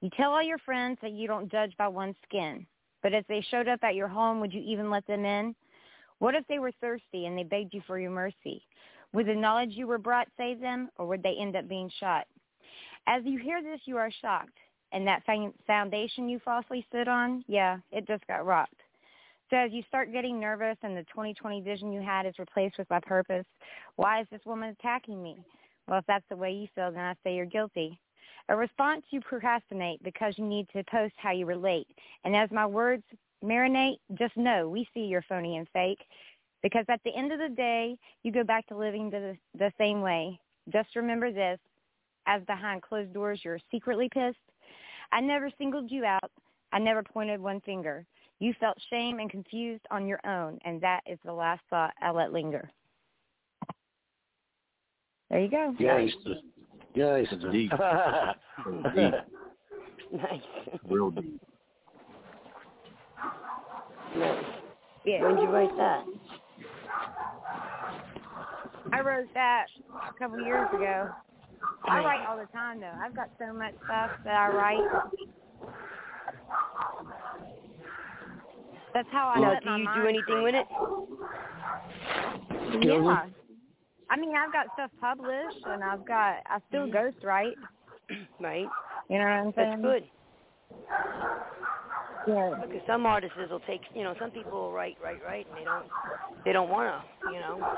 You 0.00 0.10
tell 0.16 0.32
all 0.32 0.42
your 0.42 0.58
friends 0.58 0.98
that 1.02 1.12
you 1.12 1.26
don't 1.26 1.50
judge 1.50 1.72
by 1.78 1.88
one's 1.88 2.16
skin, 2.28 2.66
but 3.02 3.12
if 3.12 3.26
they 3.28 3.44
showed 3.50 3.68
up 3.68 3.80
at 3.82 3.94
your 3.94 4.08
home, 4.08 4.40
would 4.40 4.52
you 4.52 4.62
even 4.62 4.90
let 4.90 5.06
them 5.06 5.24
in? 5.24 5.54
What 6.18 6.34
if 6.34 6.46
they 6.48 6.58
were 6.58 6.72
thirsty 6.80 7.26
and 7.26 7.38
they 7.38 7.44
begged 7.44 7.74
you 7.74 7.82
for 7.86 7.98
your 7.98 8.10
mercy? 8.10 8.62
Would 9.12 9.26
the 9.26 9.34
knowledge 9.34 9.72
you 9.72 9.86
were 9.86 9.98
brought 9.98 10.28
save 10.36 10.60
them, 10.60 10.90
or 10.96 11.06
would 11.06 11.22
they 11.22 11.36
end 11.38 11.56
up 11.56 11.68
being 11.68 11.90
shot? 12.00 12.26
As 13.06 13.22
you 13.24 13.38
hear 13.38 13.62
this, 13.62 13.80
you 13.84 13.96
are 13.96 14.10
shocked, 14.10 14.58
and 14.92 15.06
that 15.06 15.22
foundation 15.66 16.28
you 16.28 16.40
falsely 16.44 16.84
stood 16.88 17.08
on, 17.08 17.44
yeah, 17.46 17.78
it 17.92 18.06
just 18.06 18.26
got 18.26 18.44
rocked. 18.46 18.80
So 19.48 19.56
as 19.56 19.70
you 19.72 19.82
start 19.86 20.12
getting 20.12 20.40
nervous 20.40 20.76
and 20.82 20.96
the 20.96 21.04
2020 21.04 21.60
vision 21.60 21.92
you 21.92 22.00
had 22.00 22.26
is 22.26 22.38
replaced 22.38 22.78
with 22.78 22.90
my 22.90 22.98
purpose, 23.00 23.46
why 23.94 24.20
is 24.20 24.26
this 24.30 24.44
woman 24.44 24.70
attacking 24.78 25.22
me? 25.22 25.38
Well, 25.86 26.00
if 26.00 26.06
that's 26.06 26.24
the 26.28 26.36
way 26.36 26.50
you 26.52 26.66
feel, 26.74 26.90
then 26.90 27.00
I 27.00 27.14
say 27.22 27.36
you're 27.36 27.46
guilty. 27.46 28.00
A 28.48 28.56
response 28.56 29.04
you 29.10 29.20
procrastinate 29.20 30.02
because 30.02 30.34
you 30.36 30.44
need 30.44 30.68
to 30.70 30.82
post 30.84 31.14
how 31.16 31.30
you 31.30 31.46
relate. 31.46 31.86
And 32.24 32.34
as 32.34 32.50
my 32.50 32.66
words 32.66 33.04
marinate, 33.44 33.98
just 34.14 34.36
know 34.36 34.68
we 34.68 34.88
see 34.92 35.00
you're 35.00 35.24
phony 35.28 35.56
and 35.56 35.68
fake. 35.72 36.00
Because 36.62 36.84
at 36.88 37.00
the 37.04 37.14
end 37.14 37.32
of 37.32 37.38
the 37.38 37.54
day, 37.54 37.96
you 38.22 38.32
go 38.32 38.42
back 38.42 38.66
to 38.68 38.76
living 38.76 39.10
the, 39.10 39.36
the 39.56 39.72
same 39.78 40.00
way. 40.00 40.38
Just 40.72 40.96
remember 40.96 41.30
this, 41.30 41.58
as 42.26 42.42
behind 42.44 42.82
closed 42.82 43.12
doors 43.12 43.40
you're 43.44 43.60
secretly 43.70 44.08
pissed. 44.12 44.38
I 45.12 45.20
never 45.20 45.50
singled 45.58 45.90
you 45.90 46.04
out. 46.04 46.30
I 46.72 46.78
never 46.78 47.02
pointed 47.02 47.40
one 47.40 47.60
finger. 47.60 48.04
You 48.38 48.52
felt 48.58 48.76
shame 48.90 49.18
and 49.18 49.30
confused 49.30 49.86
on 49.90 50.06
your 50.06 50.20
own, 50.26 50.58
and 50.64 50.80
that 50.80 51.00
is 51.06 51.18
the 51.24 51.32
last 51.32 51.62
thought 51.70 51.94
I 52.02 52.10
let 52.10 52.32
linger. 52.32 52.68
There 55.30 55.40
you 55.40 55.48
go. 55.48 55.74
Gangster. 55.78 56.34
Gangster. 56.94 57.52
Deep. 57.52 57.70
Deep. 58.94 59.14
Nice. 60.12 60.40
Real 60.88 61.10
deep. 61.10 61.42
Nice. 64.16 64.44
Yeah. 65.04 65.22
When 65.22 65.36
did 65.36 65.42
you 65.42 65.48
write 65.48 65.76
that? 65.76 66.04
I 68.92 69.00
wrote 69.00 69.28
that 69.34 69.66
a 70.08 70.18
couple 70.18 70.40
years 70.44 70.68
ago. 70.72 71.08
I 71.84 71.98
write 71.98 72.26
all 72.28 72.36
the 72.36 72.46
time 72.52 72.80
though. 72.80 72.92
I've 73.02 73.14
got 73.14 73.30
so 73.38 73.52
much 73.52 73.74
stuff 73.84 74.10
that 74.24 74.34
I 74.34 74.48
write. 74.48 74.80
That's 78.94 79.08
how 79.12 79.28
I 79.28 79.40
now, 79.40 79.52
let 79.52 79.62
do 79.62 79.68
my 79.70 79.76
you 79.76 79.84
mind 79.84 80.02
do 80.02 80.08
anything 80.08 80.42
with 80.42 80.54
it? 80.54 80.66
Yeah. 82.82 83.26
I 84.08 84.16
mean, 84.16 84.34
I've 84.36 84.52
got 84.52 84.66
stuff 84.74 84.90
published, 85.00 85.64
and 85.66 85.82
I've 85.82 86.06
got 86.06 86.36
I 86.46 86.60
still 86.68 86.82
mm-hmm. 86.82 86.92
ghost 86.92 87.24
write. 87.24 87.56
Right. 88.40 88.66
You 89.10 89.18
know 89.18 89.24
what 89.24 89.30
I'm 89.30 89.52
saying? 89.54 89.82
That's 89.82 90.00
good. 90.00 90.04
Yeah. 92.26 92.54
Because 92.60 92.82
some 92.86 93.06
artists 93.06 93.36
will 93.36 93.60
take, 93.60 93.82
you 93.94 94.02
know, 94.02 94.14
some 94.18 94.30
people 94.30 94.52
will 94.52 94.72
write, 94.72 94.96
write, 95.02 95.22
write, 95.24 95.46
and 95.48 95.58
they 95.58 95.64
don't, 95.64 95.86
they 96.44 96.52
don't 96.52 96.68
want 96.68 96.92
to, 97.24 97.32
you 97.32 97.38
know, 97.40 97.76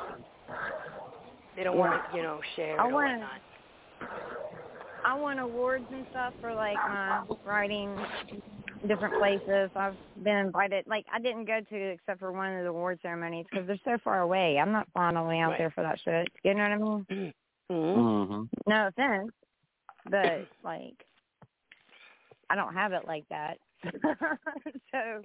they 1.57 1.64
don't 1.64 1.76
want 1.76 1.92
to, 2.11 2.16
you 2.16 2.22
know, 2.22 2.40
share 2.57 2.80
I 2.80 2.86
or 2.88 2.92
wanna- 2.92 3.18
whatnot. 3.18 3.40
I 5.05 5.14
won 5.18 5.38
awards 5.38 5.84
and 5.92 6.05
stuff 6.11 6.34
for 6.40 6.53
like 6.55 6.74
my 6.76 7.22
writing 7.46 7.96
different 8.86 9.14
places. 9.18 9.70
I've 9.76 9.94
been 10.22 10.36
invited. 10.36 10.86
Like 10.86 11.07
I 11.12 11.20
didn't 11.20 11.44
go 11.46 11.61
to 11.61 11.76
except 11.76 12.18
for 12.18 12.32
one 12.32 12.53
of 12.57 12.64
the 12.64 12.68
award 12.70 12.99
ceremonies 13.01 13.46
because 13.51 13.66
they're 13.66 13.78
so 13.84 13.96
far 14.03 14.20
away. 14.20 14.59
I'm 14.59 14.72
not 14.72 14.88
flying 14.92 15.16
all 15.16 15.24
the 15.24 15.30
way 15.30 15.38
out 15.38 15.51
Right. 15.51 15.59
there 15.59 15.70
for 15.70 15.82
that 15.82 16.01
shit. 16.05 16.28
You 16.42 16.55
know 16.55 16.62
what 16.62 16.72
I 16.72 16.76
mean? 17.14 17.32
Mm-hmm. 17.70 17.74
Mm-hmm. 17.74 18.42
No 18.66 18.86
offense, 18.88 19.30
but 20.11 20.46
like 20.64 21.04
I 22.50 22.57
don't 22.57 22.75
have 22.75 22.92
it 22.92 23.07
like 23.07 23.25
that. 23.30 23.58
so 24.92 25.22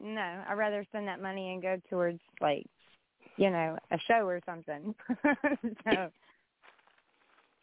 no, 0.00 0.44
I'd 0.48 0.54
rather 0.54 0.84
spend 0.84 1.08
that 1.08 1.20
money 1.20 1.52
and 1.52 1.62
go 1.62 1.80
towards 1.90 2.20
like 2.40 2.66
you 3.36 3.50
know 3.50 3.78
a 3.90 3.98
show 4.06 4.26
or 4.26 4.40
something. 4.46 4.94
so 5.84 6.10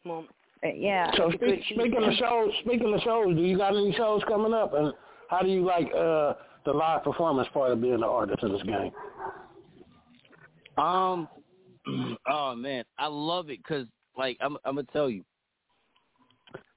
Well, 0.05 0.25
yeah. 0.63 1.11
So 1.15 1.27
It's 1.27 1.35
a 1.35 1.37
good 1.37 1.59
speak, 1.65 1.79
speaking 1.79 2.03
of 2.03 2.13
shows, 2.13 2.51
speaking 2.65 2.93
of 2.93 3.01
shows, 3.01 3.35
do 3.35 3.41
you 3.41 3.57
got 3.57 3.75
any 3.75 3.93
shows 3.93 4.21
coming 4.27 4.53
up, 4.53 4.73
and 4.73 4.93
how 5.29 5.41
do 5.41 5.49
you 5.49 5.63
like 5.63 5.87
uh 5.93 6.33
the 6.65 6.71
live 6.73 7.03
performance 7.03 7.47
part 7.53 7.71
of 7.71 7.81
being 7.81 7.93
an 7.93 8.03
artist 8.03 8.41
in 8.43 8.51
this 8.51 8.63
game? 8.63 8.91
Um, 10.77 11.27
oh 12.27 12.55
man, 12.55 12.83
I 12.97 13.07
love 13.07 13.49
it 13.49 13.59
because, 13.59 13.87
like, 14.17 14.37
I'm, 14.41 14.57
I'm 14.65 14.75
gonna 14.75 14.87
tell 14.91 15.09
you, 15.09 15.23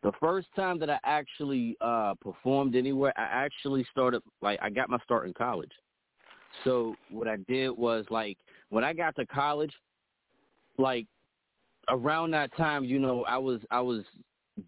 the 0.03 0.13
first 0.21 0.49
time 0.55 0.79
that 0.81 0.91
I 0.91 0.99
actually 1.05 1.77
uh 1.81 2.15
performed 2.21 2.77
anywhere, 2.77 3.13
I 3.17 3.23
actually 3.23 3.87
started 3.91 4.23
like 4.43 4.59
I 4.63 4.71
got 4.71 4.89
my 4.89 4.99
start 4.99 5.27
in 5.27 5.35
college. 5.35 5.73
So 6.65 6.95
what 7.11 7.29
I 7.29 7.37
did 7.49 7.71
was 7.71 8.05
like 8.11 8.39
when 8.71 8.85
I 8.85 8.93
got 8.93 9.17
to 9.17 9.27
college, 9.27 9.73
like 10.79 11.07
around 11.89 12.31
that 12.33 12.55
time, 12.57 12.85
you 12.85 12.99
know, 12.99 13.25
I 13.25 13.39
was 13.39 13.61
I 13.71 13.81
was 13.81 14.05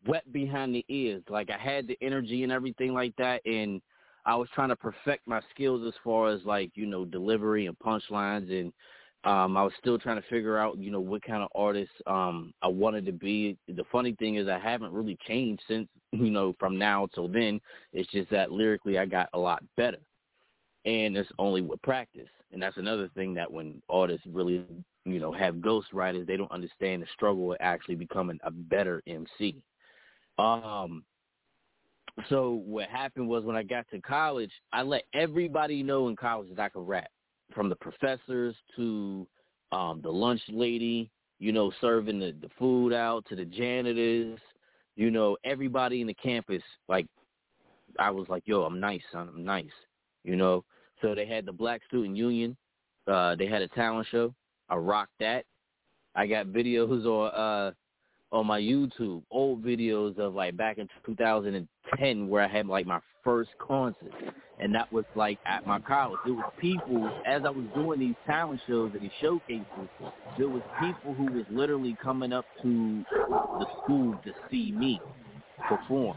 wet 0.07 0.31
behind 0.33 0.75
the 0.75 0.85
ears. 0.89 1.23
Like 1.29 1.51
I 1.51 1.59
had 1.59 1.87
the 1.87 1.99
energy 2.01 2.43
and 2.43 2.53
everything 2.53 2.93
like 2.93 3.15
that, 3.17 3.41
and 3.45 3.81
I 4.27 4.37
was 4.37 4.49
trying 4.55 4.69
to 4.69 4.77
perfect 4.77 5.27
my 5.27 5.41
skills 5.55 5.87
as 5.87 5.95
far 6.05 6.29
as 6.29 6.41
like 6.45 6.71
you 6.75 6.87
know 6.87 7.05
delivery 7.05 7.67
and 7.67 7.79
punchlines 7.79 8.51
and 8.51 8.73
um 9.25 9.57
I 9.57 9.63
was 9.63 9.73
still 9.79 9.99
trying 9.99 10.21
to 10.21 10.29
figure 10.29 10.57
out, 10.59 10.79
you 10.79 10.91
know, 10.91 11.01
what 11.01 11.23
kind 11.23 11.43
of 11.43 11.49
artist 11.55 11.93
um 12.07 12.53
I 12.63 12.69
wanted 12.69 13.05
to 13.07 13.13
be. 13.13 13.57
The 13.69 13.85
funny 13.93 14.15
thing 14.19 14.37
is 14.37 14.49
I 14.49 14.59
haven't 14.59 14.93
really 14.93 15.19
changed 15.27 15.63
since, 15.69 15.89
you 16.13 16.31
know, 16.31 16.55
from 16.59 16.79
now 16.79 17.09
till 17.15 17.29
then. 17.29 17.61
It's 17.93 18.11
just 18.11 18.31
that 18.31 18.53
lyrically 18.53 18.99
I 18.99 19.07
got 19.07 19.29
a 19.35 19.39
lot 19.39 19.63
better. 19.77 19.99
And 20.87 21.17
it's 21.17 21.31
only 21.39 21.61
with 21.61 21.83
practice. 21.83 22.29
And 22.53 22.63
that's 22.63 22.79
another 22.79 23.09
thing 23.15 23.35
that 23.35 23.51
when 23.51 23.83
artists 23.91 24.27
really, 24.27 24.65
you 25.05 25.21
know, 25.21 25.33
have 25.33 25.57
ghostwriters, 25.57 26.27
they 26.27 26.37
don't 26.37 26.51
understand 26.51 27.03
the 27.03 27.07
struggle 27.13 27.53
of 27.53 27.59
actually 27.61 27.97
becoming 27.97 28.39
a 28.43 28.51
better 28.51 29.03
MC. 29.07 29.63
Um 30.39 31.05
so 32.29 32.63
what 32.65 32.89
happened 32.89 33.29
was 33.29 33.45
when 33.45 33.57
I 33.57 33.63
got 33.63 33.87
to 33.91 34.01
college, 34.01 34.51
I 34.73 34.83
let 34.83 35.05
everybody 35.15 35.83
know 35.83 36.09
in 36.09 36.17
college 36.17 36.49
that 36.55 36.61
I 36.61 36.69
could 36.69 36.87
rap, 36.87 37.11
from 37.55 37.69
the 37.69 37.77
professors 37.77 38.55
to 38.77 39.27
um 39.73 40.01
the 40.03 40.11
lunch 40.11 40.43
lady, 40.49 41.11
you 41.39 41.53
know, 41.53 41.73
serving 41.81 42.19
the, 42.19 42.35
the 42.41 42.51
food 42.59 42.93
out 42.93 43.25
to 43.29 43.37
the 43.37 43.45
janitors, 43.45 44.39
you 44.97 45.11
know, 45.11 45.37
everybody 45.45 46.01
in 46.01 46.07
the 46.07 46.15
campus. 46.15 46.63
Like, 46.89 47.07
I 47.99 48.11
was 48.11 48.29
like, 48.29 48.43
yo, 48.47 48.63
I'm 48.63 48.81
nice, 48.81 49.03
son, 49.13 49.29
I'm 49.35 49.45
nice, 49.45 49.71
you 50.25 50.37
know. 50.37 50.65
So 51.01 51.15
they 51.15 51.27
had 51.27 51.47
the 51.47 51.53
Black 51.53 51.81
Student 51.89 52.17
Union. 52.17 52.57
Uh, 53.07 53.35
they 53.35 53.47
had 53.47 53.63
a 53.63 53.69
talent 53.69 54.07
show. 54.11 54.35
I 54.69 54.77
rocked 54.77 55.19
that. 55.21 55.45
I 56.15 56.27
got 56.27 56.47
videos 56.47 57.07
on 57.07 57.31
uh 57.31 57.73
on 58.33 58.47
my 58.47 58.61
YouTube, 58.61 59.23
old 59.31 59.65
videos 59.65 60.19
of 60.19 60.35
like 60.35 60.57
back 60.57 60.79
in 60.79 60.89
2010 61.05 62.29
where 62.29 62.45
I 62.45 62.49
had 62.49 62.67
like 62.67 62.87
my 62.87 63.01
first 63.25 63.51
concert, 63.59 64.13
and 64.59 64.75
that 64.75 64.93
was 64.93 65.05
like 65.15 65.39
at 65.47 65.67
my 65.67 65.79
college. 65.81 66.19
There 66.25 66.35
was 66.35 66.51
people 66.59 67.11
as 67.27 67.43
I 67.45 67.51
was 67.51 67.67
doing 67.75 68.01
these 68.01 68.15
talent 68.27 68.61
shows 68.67 68.93
and 68.95 69.03
these 69.03 69.11
showcases. 69.21 69.67
There 70.39 70.49
was 70.49 70.63
people 70.81 71.15
who 71.15 71.33
was 71.33 71.45
literally 71.51 71.97
coming 72.03 72.33
up 72.33 72.45
to 72.63 73.05
the 73.11 73.67
school 73.83 74.15
to 74.25 74.33
see 74.51 74.73
me 74.73 75.01
perform, 75.69 76.17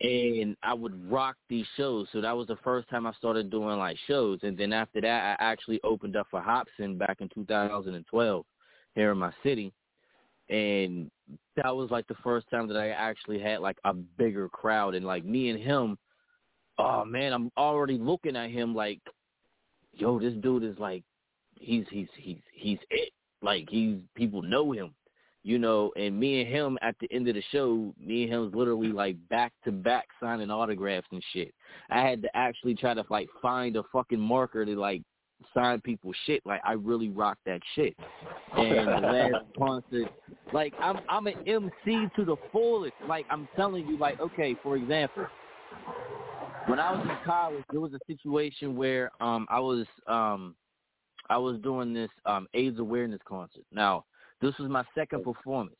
and 0.00 0.56
I 0.62 0.74
would 0.74 1.10
rock 1.10 1.36
these 1.48 1.66
shows. 1.76 2.08
So 2.12 2.20
that 2.20 2.36
was 2.36 2.46
the 2.46 2.58
first 2.64 2.88
time 2.88 3.06
I 3.06 3.12
started 3.14 3.50
doing 3.50 3.78
like 3.78 3.96
shows, 4.06 4.40
and 4.42 4.56
then 4.56 4.72
after 4.72 5.00
that, 5.00 5.38
I 5.40 5.44
actually 5.44 5.80
opened 5.84 6.16
up 6.16 6.26
for 6.30 6.40
Hopsin 6.40 6.98
back 6.98 7.20
in 7.20 7.28
2012 7.34 8.44
here 8.94 9.12
in 9.12 9.18
my 9.18 9.32
city 9.42 9.72
and 10.50 11.10
that 11.56 11.74
was 11.74 11.90
like 11.90 12.06
the 12.08 12.16
first 12.24 12.46
time 12.50 12.66
that 12.68 12.76
I 12.76 12.90
actually 12.90 13.38
had 13.38 13.60
like 13.60 13.78
a 13.84 13.94
bigger 13.94 14.48
crowd 14.48 14.94
and 14.94 15.06
like 15.06 15.24
me 15.24 15.50
and 15.50 15.60
him 15.60 15.96
oh 16.78 17.04
man 17.04 17.32
I'm 17.32 17.50
already 17.56 17.98
looking 17.98 18.36
at 18.36 18.50
him 18.50 18.74
like 18.74 19.00
yo 19.92 20.18
this 20.18 20.34
dude 20.34 20.64
is 20.64 20.78
like 20.78 21.04
he's 21.54 21.84
he's 21.90 22.08
he's 22.16 22.40
he's 22.52 22.78
it. 22.90 23.12
Like 23.42 23.68
he's 23.70 23.98
people 24.14 24.42
know 24.42 24.72
him 24.72 24.94
you 25.42 25.58
know 25.58 25.92
and 25.96 26.18
me 26.18 26.42
and 26.42 26.50
him 26.50 26.78
at 26.82 26.94
the 27.00 27.10
end 27.12 27.28
of 27.28 27.34
the 27.34 27.42
show 27.52 27.94
me 27.98 28.24
and 28.24 28.32
him 28.32 28.40
was 28.42 28.54
literally 28.54 28.92
like 28.92 29.16
back 29.28 29.52
to 29.64 29.72
back 29.72 30.08
signing 30.20 30.50
autographs 30.50 31.06
and 31.12 31.22
shit. 31.32 31.54
I 31.90 32.02
had 32.02 32.22
to 32.22 32.36
actually 32.36 32.74
try 32.74 32.94
to 32.94 33.04
like 33.08 33.28
find 33.40 33.76
a 33.76 33.82
fucking 33.92 34.20
marker 34.20 34.64
to 34.64 34.76
like 34.78 35.02
sign 35.54 35.80
people 35.80 36.12
shit. 36.26 36.44
Like 36.44 36.60
I 36.64 36.72
really 36.72 37.08
rock 37.08 37.38
that 37.46 37.60
shit. 37.74 37.96
And 38.56 38.88
the 38.88 39.06
last 39.06 39.44
concert, 39.56 40.10
like 40.52 40.74
I'm 40.80 40.98
I'm 41.08 41.28
an 41.28 41.34
MC 41.46 42.08
to 42.16 42.24
the 42.24 42.36
fullest. 42.50 42.94
Like 43.06 43.24
I'm 43.30 43.48
telling 43.54 43.86
you, 43.86 43.96
like 43.96 44.20
okay, 44.20 44.56
for 44.60 44.76
example, 44.76 45.26
when 46.66 46.80
I 46.80 46.90
was 46.90 47.06
in 47.08 47.16
college, 47.24 47.62
there 47.70 47.80
was 47.80 47.92
a 47.92 48.00
situation 48.08 48.76
where 48.76 49.12
um 49.20 49.46
I 49.48 49.60
was 49.60 49.86
um 50.08 50.56
I 51.28 51.38
was 51.38 51.58
doing 51.60 51.94
this 51.94 52.10
um 52.26 52.48
AIDS 52.54 52.80
awareness 52.80 53.20
concert. 53.24 53.62
Now 53.72 54.04
this 54.42 54.58
was 54.58 54.68
my 54.68 54.84
second 54.96 55.22
performance. 55.22 55.76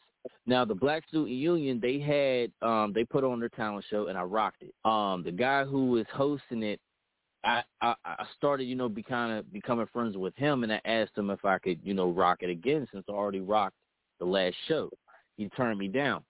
Now 0.47 0.65
the 0.65 0.75
Black 0.75 1.03
Student 1.09 1.31
Union, 1.31 1.81
they 1.81 1.99
had 1.99 2.53
um 2.67 2.93
they 2.95 3.05
put 3.05 3.25
on 3.25 3.41
their 3.41 3.49
talent 3.49 3.85
show 3.91 4.07
and 4.07 4.17
I 4.17 4.23
rocked 4.23 4.63
it. 4.63 4.75
Um 4.85 5.23
the 5.25 5.33
guy 5.33 5.65
who 5.65 5.87
was 5.87 6.07
hosting 6.13 6.63
it 6.63 6.81
I, 7.45 7.63
I 7.81 7.95
I 8.05 8.25
started, 8.37 8.65
you 8.65 8.75
know, 8.77 8.89
be 8.89 9.03
kind 9.03 9.33
of 9.33 9.53
becoming 9.53 9.87
friends 9.93 10.17
with 10.17 10.37
him, 10.37 10.63
and 10.63 10.73
I 10.73 10.81
asked 10.85 11.17
him 11.17 11.31
if 11.31 11.45
I 11.45 11.59
could, 11.59 11.81
you 11.83 11.95
know, 11.95 12.11
rock 12.11 12.39
it 12.43 12.51
again 12.51 12.87
since 12.93 13.05
I 13.09 13.13
already 13.13 13.41
rocked 13.41 13.77
the 14.19 14.27
last 14.27 14.57
show. 14.69 14.91
He 15.37 15.49
turned 15.51 15.79
me 15.79 15.89
down, 15.89 16.23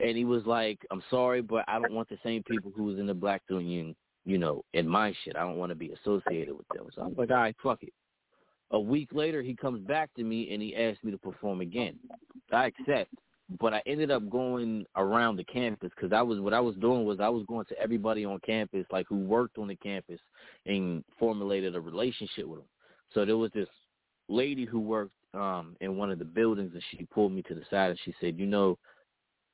and 0.00 0.16
he 0.16 0.24
was 0.24 0.44
like, 0.44 0.78
"I'm 0.90 1.02
sorry, 1.08 1.40
but 1.40 1.64
I 1.66 1.78
don't 1.78 1.92
want 1.94 2.08
the 2.08 2.18
same 2.22 2.42
people 2.42 2.70
who 2.76 2.84
was 2.84 2.98
in 2.98 3.06
the 3.06 3.14
Black 3.14 3.42
Union, 3.48 3.96
you 4.26 4.36
know, 4.36 4.64
in 4.74 4.86
my 4.86 5.14
shit. 5.24 5.36
I 5.36 5.40
don't 5.40 5.56
want 5.56 5.70
to 5.70 5.76
be 5.76 5.92
associated 5.92 6.54
with 6.56 6.68
them." 6.74 6.86
So 6.94 7.02
I'm 7.02 7.14
like, 7.14 7.30
"All 7.30 7.36
right, 7.36 7.56
fuck 7.62 7.82
it." 7.82 7.94
A 8.72 8.80
week 8.80 9.10
later, 9.12 9.42
he 9.42 9.54
comes 9.54 9.80
back 9.86 10.12
to 10.14 10.24
me 10.24 10.52
and 10.52 10.62
he 10.62 10.74
asked 10.74 11.04
me 11.04 11.10
to 11.12 11.18
perform 11.18 11.60
again. 11.60 11.98
I 12.50 12.66
accept 12.66 13.12
but 13.60 13.74
I 13.74 13.82
ended 13.86 14.10
up 14.10 14.28
going 14.30 14.86
around 14.96 15.36
the 15.36 15.44
campus 15.44 15.90
because 15.94 16.12
I 16.12 16.22
was 16.22 16.40
what 16.40 16.54
I 16.54 16.60
was 16.60 16.76
doing 16.76 17.04
was 17.04 17.20
I 17.20 17.28
was 17.28 17.44
going 17.46 17.66
to 17.66 17.78
everybody 17.78 18.24
on 18.24 18.38
campus 18.40 18.86
like 18.90 19.06
who 19.08 19.16
worked 19.16 19.58
on 19.58 19.68
the 19.68 19.76
campus 19.76 20.20
and 20.66 21.04
formulated 21.18 21.74
a 21.74 21.80
relationship 21.80 22.46
with 22.46 22.60
them. 22.60 22.68
So 23.12 23.24
there 23.24 23.36
was 23.36 23.50
this 23.52 23.68
lady 24.28 24.64
who 24.64 24.80
worked 24.80 25.12
um 25.34 25.76
in 25.80 25.96
one 25.96 26.10
of 26.10 26.18
the 26.18 26.24
buildings 26.24 26.72
and 26.74 26.82
she 26.90 27.04
pulled 27.04 27.32
me 27.32 27.42
to 27.42 27.54
the 27.54 27.62
side 27.70 27.90
and 27.90 27.98
she 28.04 28.14
said, 28.20 28.38
"You 28.38 28.46
know, 28.46 28.78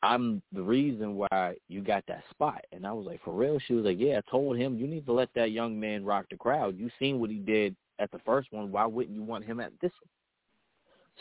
I'm 0.02 0.42
the 0.52 0.62
reason 0.62 1.16
why 1.16 1.54
you 1.68 1.82
got 1.82 2.04
that 2.08 2.24
spot." 2.30 2.64
And 2.72 2.86
I 2.86 2.92
was 2.92 3.06
like, 3.06 3.22
"For 3.24 3.32
real?" 3.34 3.58
She 3.66 3.74
was 3.74 3.84
like, 3.84 3.98
"Yeah, 3.98 4.18
I 4.18 4.30
told 4.30 4.56
him 4.56 4.76
you 4.76 4.86
need 4.86 5.06
to 5.06 5.12
let 5.12 5.30
that 5.34 5.52
young 5.52 5.78
man 5.78 6.04
rock 6.04 6.26
the 6.30 6.36
crowd. 6.36 6.78
You 6.78 6.90
seen 6.98 7.20
what 7.20 7.30
he 7.30 7.38
did 7.38 7.76
at 7.98 8.10
the 8.10 8.20
first 8.20 8.52
one. 8.52 8.70
Why 8.70 8.86
wouldn't 8.86 9.14
you 9.14 9.22
want 9.22 9.44
him 9.44 9.60
at 9.60 9.72
this 9.80 9.92
one?" 10.00 10.10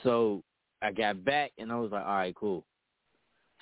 So 0.04 0.44
I 0.82 0.92
got 0.92 1.24
back 1.26 1.52
and 1.58 1.72
I 1.72 1.76
was 1.76 1.92
like, 1.92 2.06
all 2.06 2.16
right, 2.16 2.36
cool. 2.36 2.64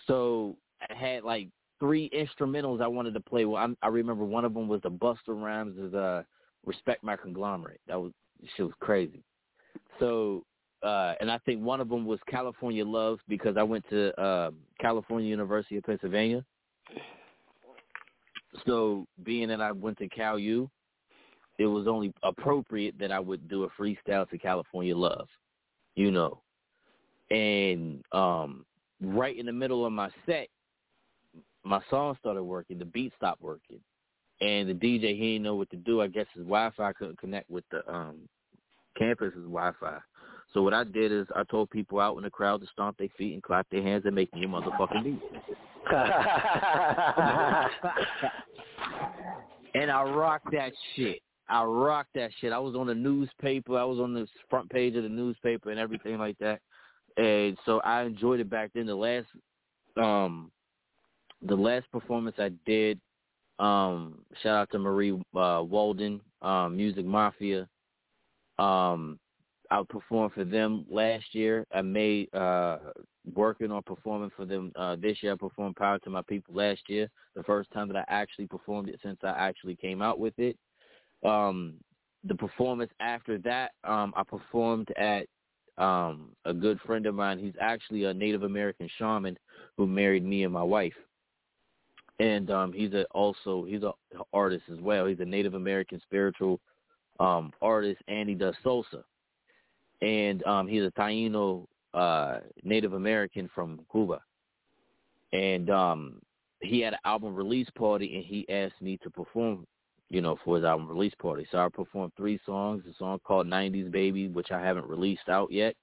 So 0.08 0.58
I 0.90 0.94
had 0.94 1.24
like 1.24 1.50
three 1.80 2.10
instrumentals 2.10 2.82
I 2.82 2.88
wanted 2.88 3.14
to 3.14 3.20
play. 3.20 3.46
Well, 3.46 3.62
I'm, 3.62 3.78
I 3.82 3.88
remember 3.88 4.26
one 4.26 4.46
of 4.46 4.54
them 4.54 4.68
was 4.68 4.82
the 4.82 4.92
Busta 4.92 5.18
Rhymes' 5.30 5.94
uh, 5.94 6.24
"Respect 6.66 7.04
My 7.04 7.16
Conglomerate." 7.16 7.82
That 7.88 8.00
was 8.00 8.12
she 8.56 8.64
was 8.64 8.74
crazy. 8.80 9.24
So, 10.00 10.44
uh, 10.84 11.14
and 11.20 11.32
I 11.32 11.38
think 11.40 11.62
one 11.62 11.82
of 11.82 11.90
them 11.90 12.06
was 12.06 12.20
California 12.30 12.86
Love 12.86 13.20
because 13.28 13.56
I 13.58 13.64
went 13.64 13.88
to 13.90 14.20
uh, 14.22 14.52
California 14.80 15.30
University 15.30 15.78
of 15.78 15.84
Pennsylvania. 15.84 16.44
So, 18.66 19.06
being 19.24 19.50
that 19.50 19.62
I 19.62 19.72
went 19.72 19.98
to 19.98 20.08
Cal 20.08 20.40
U, 20.40 20.70
it 21.58 21.66
was 21.66 21.88
only 21.88 22.14
appropriate 22.24 22.98
that 23.00 23.12
I 23.12 23.20
would 23.20 23.50
do 23.50 23.64
a 23.64 23.70
freestyle 23.70 24.30
to 24.30 24.38
California 24.38 24.96
Love, 24.96 25.28
you 25.96 26.12
know 26.12 26.42
and 27.32 28.04
um 28.12 28.66
right 29.02 29.38
in 29.38 29.46
the 29.46 29.52
middle 29.52 29.86
of 29.86 29.92
my 29.92 30.10
set 30.26 30.48
my 31.64 31.80
song 31.90 32.16
started 32.20 32.44
working 32.44 32.78
the 32.78 32.86
beat 32.86 33.12
stopped 33.18 33.42
working. 33.42 33.80
And 34.42 34.70
the 34.70 34.74
dj 34.74 35.18
he 35.18 35.34
didn't 35.34 35.44
know 35.44 35.56
what 35.56 35.70
to 35.72 35.78
do. 35.78 36.02
I 36.02 36.08
guess 36.08 36.28
his 36.34 36.44
wi-fi 36.44 36.94
couldn't 36.94 37.20
connect 37.20 37.50
with 37.50 37.64
the 37.72 37.90
um 37.92 38.18
campus's 38.98 39.44
wi-fi. 39.44 39.98
So 40.54 40.62
what 40.62 40.74
i 40.74 40.84
did 40.84 41.12
is 41.12 41.28
i 41.36 41.44
told 41.44 41.70
people 41.70 42.00
out 42.00 42.18
in 42.18 42.24
the 42.24 42.30
crowd 42.30 42.62
to 42.62 42.68
stomp 42.68 42.98
their 42.98 43.10
feet 43.18 43.34
and 43.34 43.44
clap 43.44 43.68
their 43.70 43.82
hands 43.82 44.04
and 44.06 44.16
make 44.16 44.34
me 44.34 44.44
a 44.44 44.48
motherfucking 44.48 45.04
beat. 45.04 45.22
And 49.76 49.92
i 49.92 50.04
rocked 50.04 50.52
that 50.54 50.72
shit. 50.96 51.20
I 51.50 51.64
rocked 51.64 52.14
that 52.16 52.32
shit. 52.40 52.54
I 52.54 52.60
was 52.60 52.76
on 52.76 52.88
the 52.88 52.96
newspaper. 52.96 53.78
I 53.78 53.84
was 53.84 54.00
on 54.00 54.14
the 54.14 54.26
front 54.50 54.70
page 54.70 54.96
of 54.96 55.04
the 55.04 55.10
newspaper 55.10 55.70
and 55.70 55.80
everything 55.80 56.18
like 56.18 56.38
that 56.40 56.62
and 57.18 57.58
so 57.66 57.80
I 57.82 58.04
enjoyed 58.04 58.40
it 58.40 58.50
back 58.50 58.72
then. 58.74 58.86
The 58.86 58.96
last, 58.96 59.28
um, 59.98 60.52
the 61.42 61.56
last 61.56 61.90
performance 61.92 62.36
I 62.40 62.52
did, 62.66 63.00
um, 63.60 64.20
shout 64.44 64.56
out 64.56 64.72
to 64.72 64.80
Marie 64.80 65.12
uh, 65.36 65.64
Walden, 65.64 66.20
um, 66.42 66.76
Music 66.76 67.06
Mafia. 67.06 67.68
Um, 68.60 69.20
I 69.72 69.82
performed 69.88 70.34
for 70.34 70.44
them 70.44 70.86
last 70.90 71.26
year. 71.34 71.66
I 71.74 71.82
made 71.82 72.34
uh, 72.34 72.78
working 73.34 73.72
on 73.72 73.82
performing 73.84 74.32
for 74.36 74.46
them 74.46 74.72
uh, 74.76 74.96
this 74.96 75.18
year. 75.22 75.34
I 75.34 75.38
performed 75.38 75.76
Power 75.76 76.00
to 76.00 76.10
My 76.10 76.22
People 76.22 76.54
last 76.56 76.82
year, 76.88 77.10
the 77.36 77.44
first 77.44 77.72
time 77.72 77.88
that 77.88 77.98
I 77.98 78.06
actually 78.08 78.48
performed 78.48 78.90
it 78.90 79.00
since 79.04 79.18
I 79.24 79.30
actually 79.30 79.76
came 79.76 80.02
out 80.02 80.20
with 80.20 80.38
it. 80.38 80.58
Um, 81.26 81.76
the 82.24 82.36
performance 82.36 82.92
after 83.00 83.38
that, 83.40 83.72
um, 83.84 84.14
I 84.16 84.24
performed 84.24 84.90
at 84.98 85.28
um, 85.78 86.30
a 86.46 86.54
good 86.54 86.80
friend 86.82 87.06
of 87.06 87.16
mine. 87.16 87.40
He's 87.40 87.54
actually 87.60 88.06
a 88.06 88.14
Native 88.14 88.44
American 88.44 88.90
shaman 88.98 89.38
who 89.78 89.88
married 89.88 90.24
me 90.24 90.44
and 90.44 90.54
my 90.54 90.64
wife. 90.64 90.94
And 92.20 92.50
um, 92.50 92.72
he's 92.72 92.94
a, 92.94 93.04
also 93.12 93.66
he's 93.66 93.84
an 93.84 93.92
artist 94.34 94.64
as 94.72 94.80
well. 94.80 95.06
He's 95.06 95.20
a 95.20 95.26
Native 95.26 95.54
American 95.54 96.00
spiritual 96.02 96.62
um, 97.20 97.52
artist, 97.62 98.02
and 98.08 98.30
he 98.30 98.36
does 98.36 98.56
salsa. 98.64 99.04
And 100.02 100.44
um, 100.46 100.68
he's 100.68 100.84
a 100.84 100.92
Taino 100.92 101.66
uh, 101.94 102.40
Native 102.64 102.94
American 102.94 103.50
from 103.54 103.82
Cuba. 103.92 104.22
And 105.34 105.70
um, 105.70 106.22
he 106.62 106.80
had 106.80 106.94
an 106.94 107.00
album 107.04 107.36
release 107.36 107.68
party, 107.78 108.16
and 108.16 108.24
he 108.24 108.48
asked 108.50 108.82
me 108.82 108.98
to 109.04 109.10
perform 109.10 109.68
you 110.10 110.22
know, 110.22 110.38
for 110.44 110.56
his 110.56 110.66
album 110.66 110.88
release 110.88 111.14
party. 111.22 111.48
So 111.52 111.58
I 111.58 111.70
performed 111.70 112.14
three 112.16 112.40
songs, 112.46 112.84
a 112.90 112.94
song 112.98 113.20
called 113.24 113.48
90s 113.48 113.92
Baby, 113.92 114.28
which 114.28 114.52
I 114.52 114.62
haven't 114.62 114.88
released 114.88 115.30
out 115.30 115.52
yet. 115.52 115.76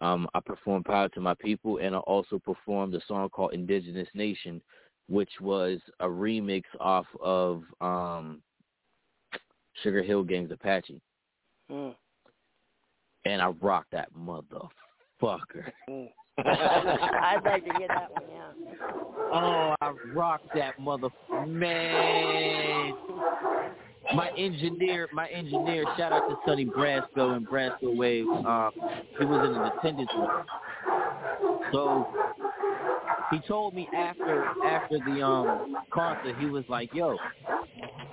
Um, 0.00 0.28
I 0.34 0.40
performed 0.40 0.84
Power 0.84 1.08
to 1.10 1.20
My 1.20 1.34
People, 1.34 1.78
and 1.78 1.94
I 1.94 1.98
also 1.98 2.38
performed 2.38 2.94
a 2.94 3.00
song 3.06 3.28
called 3.30 3.52
Indigenous 3.52 4.08
Nation, 4.14 4.62
which 5.08 5.30
was 5.40 5.80
a 6.00 6.06
remix 6.06 6.62
off 6.78 7.06
of 7.20 7.64
um, 7.80 8.40
Sugar 9.82 10.02
Hill 10.02 10.22
Gang's 10.22 10.52
Apache. 10.52 11.00
Mm. 11.70 11.94
And 13.24 13.42
I 13.42 13.48
rocked 13.48 13.90
that 13.90 14.08
motherfucker. 14.14 15.72
Mm. 15.90 16.08
I'd 16.46 17.40
like 17.44 17.64
to 17.64 17.78
get 17.80 17.88
that 17.88 18.12
one, 18.12 18.22
yeah. 18.30 18.48
Oh, 19.32 19.74
I 19.80 19.92
rocked 20.14 20.54
that 20.54 20.78
mother 20.78 21.08
man. 21.46 22.92
My 24.14 24.30
engineer, 24.36 25.08
my 25.12 25.28
engineer, 25.28 25.84
shout 25.96 26.12
out 26.12 26.28
to 26.28 26.36
Sonny 26.46 26.64
Brasco 26.64 27.36
and 27.36 27.46
Brasco 27.46 27.94
Wave. 27.94 28.26
Um, 28.26 28.70
he 29.18 29.24
was 29.24 29.46
in 29.46 29.54
an 29.54 29.72
attendance 29.78 30.10
room. 30.16 30.46
So 31.72 32.06
he 33.30 33.40
told 33.46 33.74
me 33.74 33.88
after 33.94 34.44
after 34.64 34.98
the 34.98 35.22
um 35.22 35.76
concert, 35.92 36.36
he 36.38 36.46
was 36.46 36.64
like, 36.68 36.92
"Yo, 36.94 37.16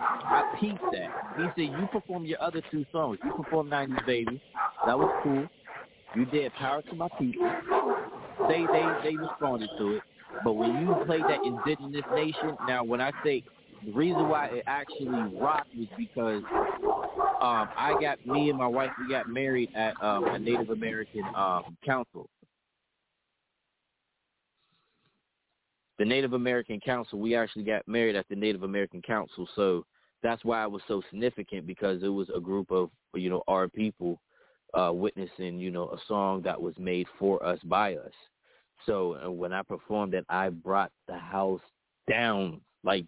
I 0.06 0.58
peeped 0.60 0.82
that." 0.92 1.10
He 1.38 1.46
said, 1.56 1.80
"You 1.80 1.88
performed 1.92 2.28
your 2.28 2.42
other 2.42 2.62
two 2.72 2.86
songs. 2.92 3.18
You 3.24 3.32
performed 3.32 3.72
'90s 3.72 4.06
Baby. 4.06 4.42
That 4.86 4.98
was 4.98 5.10
cool. 5.24 5.48
You 6.16 6.26
did 6.26 6.52
Power 6.54 6.82
to 6.82 6.96
My 6.96 7.08
People. 7.18 7.50
They 8.50 8.66
they 8.72 8.86
they 9.04 9.16
responded 9.16 9.70
to 9.78 9.94
it. 9.94 10.04
But 10.44 10.54
when 10.54 10.72
you 10.82 10.96
played 11.06 11.24
that 11.24 11.40
Indigenous 11.46 12.06
Nation, 12.14 12.58
now 12.68 12.84
when 12.84 13.00
I 13.00 13.12
say 13.24 13.44
the 13.86 13.92
reason 13.92 14.28
why 14.28 14.48
it 14.48 14.64
actually 14.68 15.08
rocked 15.40 15.76
was 15.76 15.88
because 15.98 16.44
um 17.42 17.70
I 17.78 17.96
got 18.02 18.26
me 18.26 18.50
and 18.50 18.58
my 18.58 18.68
wife 18.68 18.90
we 19.00 19.08
got 19.10 19.30
married 19.30 19.70
at 19.76 19.94
um 20.02 20.26
a 20.26 20.40
Native 20.40 20.70
American 20.70 21.24
um 21.36 21.78
council. 21.86 22.30
The 25.98 26.06
Native 26.06 26.34
American 26.34 26.80
Council, 26.82 27.20
we 27.20 27.36
actually 27.36 27.64
got 27.64 27.88
married 27.88 28.18
at 28.18 28.28
the 28.30 28.36
Native 28.36 28.64
American 28.64 29.02
Council, 29.02 29.48
so 29.56 29.86
that's 30.24 30.44
why 30.44 30.64
it 30.64 30.72
was 30.72 30.82
so 30.88 31.02
significant 31.10 31.66
because 31.66 32.04
it 32.04 32.10
was 32.10 32.28
a 32.36 32.40
group 32.40 32.72
of 32.72 32.90
you 33.14 33.30
know 33.30 33.44
our 33.48 33.68
people 33.68 34.20
uh 34.74 34.92
witnessing, 34.92 35.60
you 35.60 35.72
know, 35.72 35.90
a 35.90 35.98
song 36.08 36.42
that 36.42 36.60
was 36.60 36.74
made 36.78 37.08
for 37.20 37.44
us 37.46 37.60
by 37.66 37.96
us. 37.96 38.12
So 38.86 39.32
when 39.32 39.54
I 39.54 39.62
performed 39.62 40.14
it, 40.14 40.26
I 40.30 40.50
brought 40.50 40.92
the 41.08 41.18
house 41.18 41.62
down. 42.10 42.62
Like 42.84 43.06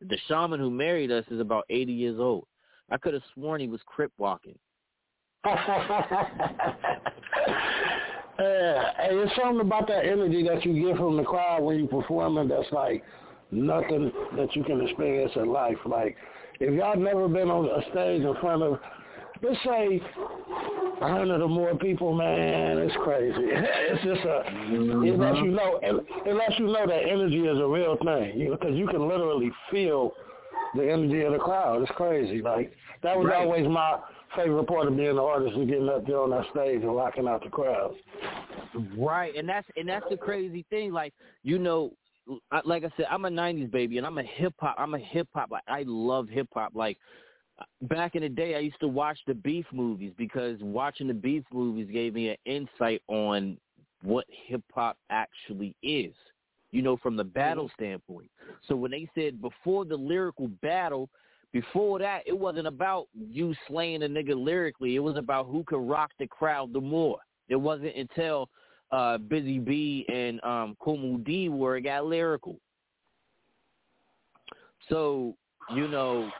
the 0.00 0.18
shaman 0.28 0.60
who 0.60 0.70
married 0.70 1.10
us 1.10 1.24
is 1.30 1.40
about 1.40 1.64
80 1.70 1.92
years 1.92 2.18
old. 2.18 2.46
I 2.90 2.96
could 2.96 3.14
have 3.14 3.22
sworn 3.34 3.60
he 3.60 3.68
was 3.68 3.80
crip 3.86 4.12
walking. 4.18 4.58
Yeah, 8.40 8.92
it's 9.00 9.36
something 9.36 9.60
about 9.60 9.86
that 9.88 10.06
energy 10.06 10.42
that 10.48 10.64
you 10.64 10.88
get 10.88 10.96
from 10.96 11.18
the 11.18 11.22
crowd 11.24 11.62
when 11.62 11.78
you 11.78 11.86
performing 11.86 12.48
that's 12.48 12.72
like 12.72 13.04
nothing 13.50 14.10
that 14.36 14.56
you 14.56 14.64
can 14.64 14.80
experience 14.80 15.32
in 15.36 15.52
life. 15.52 15.76
Like, 15.84 16.16
if 16.58 16.72
y'all 16.72 16.96
never 16.96 17.28
been 17.28 17.50
on 17.50 17.66
a 17.66 17.82
stage 17.90 18.22
in 18.22 18.34
front 18.40 18.62
of, 18.62 18.78
let's 19.42 19.58
say, 19.62 20.00
a 21.00 21.08
hundred 21.08 21.40
or 21.40 21.48
more 21.48 21.74
people, 21.76 22.12
man, 22.12 22.78
it's 22.78 22.96
crazy. 23.02 23.34
It's 23.90 24.04
just 24.04 24.24
a, 24.24 24.42
it 24.46 25.18
lets 25.18 25.36
mm-hmm. 25.36 25.44
you 25.44 25.50
know, 25.50 25.80
it 25.82 26.34
lets 26.34 26.58
you 26.58 26.66
know 26.66 26.86
that 26.86 27.02
energy 27.08 27.40
is 27.40 27.58
a 27.58 27.66
real 27.66 27.96
thing, 28.04 28.38
you 28.38 28.50
know, 28.50 28.56
because 28.56 28.76
you 28.76 28.86
can 28.86 29.08
literally 29.08 29.50
feel 29.70 30.12
the 30.74 30.90
energy 30.90 31.22
of 31.22 31.32
the 31.32 31.38
crowd. 31.38 31.82
It's 31.82 31.90
crazy. 31.92 32.42
Like 32.42 32.72
that 33.02 33.16
was 33.16 33.26
Right. 33.26 33.40
always 33.42 33.66
my 33.66 33.98
favorite 34.36 34.66
part 34.66 34.86
of 34.86 34.96
being 34.96 35.10
an 35.10 35.18
artist 35.18 35.56
was 35.56 35.66
getting 35.66 35.88
up 35.88 36.06
there 36.06 36.20
on 36.20 36.30
that 36.30 36.44
stage 36.50 36.82
and 36.82 36.94
rocking 36.94 37.26
out 37.26 37.42
the 37.42 37.50
crowd. 37.50 37.94
Right, 38.96 39.34
and 39.36 39.48
that's 39.48 39.66
and 39.76 39.88
that's 39.88 40.06
the 40.08 40.16
crazy 40.16 40.64
thing. 40.70 40.92
Like 40.92 41.12
you 41.42 41.58
know, 41.58 41.92
I, 42.52 42.60
like 42.64 42.84
I 42.84 42.90
said, 42.96 43.06
I'm 43.10 43.24
a 43.24 43.30
'90s 43.30 43.70
baby, 43.70 43.98
and 43.98 44.06
I'm 44.06 44.18
a 44.18 44.22
hip 44.22 44.54
hop. 44.58 44.76
I'm 44.78 44.94
a 44.94 44.98
hip 44.98 45.28
hop. 45.34 45.50
Like 45.50 45.64
I 45.66 45.84
love 45.86 46.28
hip 46.28 46.48
hop. 46.54 46.72
Like 46.74 46.96
back 47.82 48.14
in 48.14 48.22
the 48.22 48.28
day, 48.28 48.54
I 48.54 48.60
used 48.60 48.80
to 48.80 48.88
watch 48.88 49.18
the 49.26 49.34
Beef 49.34 49.66
movies 49.72 50.12
because 50.16 50.58
watching 50.60 51.08
the 51.08 51.14
Beef 51.14 51.44
movies 51.52 51.88
gave 51.92 52.14
me 52.14 52.30
an 52.30 52.36
insight 52.44 53.02
on 53.08 53.56
what 54.02 54.24
hip 54.28 54.62
hop 54.74 54.96
actually 55.10 55.74
is. 55.82 56.14
You 56.72 56.82
know, 56.82 56.96
from 56.96 57.16
the 57.16 57.24
battle 57.24 57.68
standpoint. 57.74 58.30
So 58.68 58.76
when 58.76 58.92
they 58.92 59.08
said 59.16 59.42
before 59.42 59.84
the 59.84 59.96
lyrical 59.96 60.46
battle, 60.62 61.08
before 61.52 61.98
that, 61.98 62.22
it 62.26 62.38
wasn't 62.38 62.68
about 62.68 63.08
you 63.12 63.54
slaying 63.66 64.04
a 64.04 64.06
nigga 64.06 64.36
lyrically. 64.36 64.94
It 64.94 65.00
was 65.00 65.16
about 65.16 65.46
who 65.46 65.64
could 65.64 65.80
rock 65.80 66.12
the 66.20 66.28
crowd 66.28 66.72
the 66.72 66.80
more. 66.80 67.18
It 67.48 67.56
wasn't 67.56 67.96
until 67.96 68.48
uh 68.92 69.18
Busy 69.18 69.58
Bee 69.58 70.06
and 70.12 70.42
um 70.44 70.76
Kool 70.80 70.96
Moe 70.96 71.18
Dee 71.18 71.48
where 71.48 71.76
it 71.76 71.82
got 71.82 72.06
lyrical. 72.06 72.56
So, 74.88 75.36
you 75.74 75.88
know, 75.88 76.30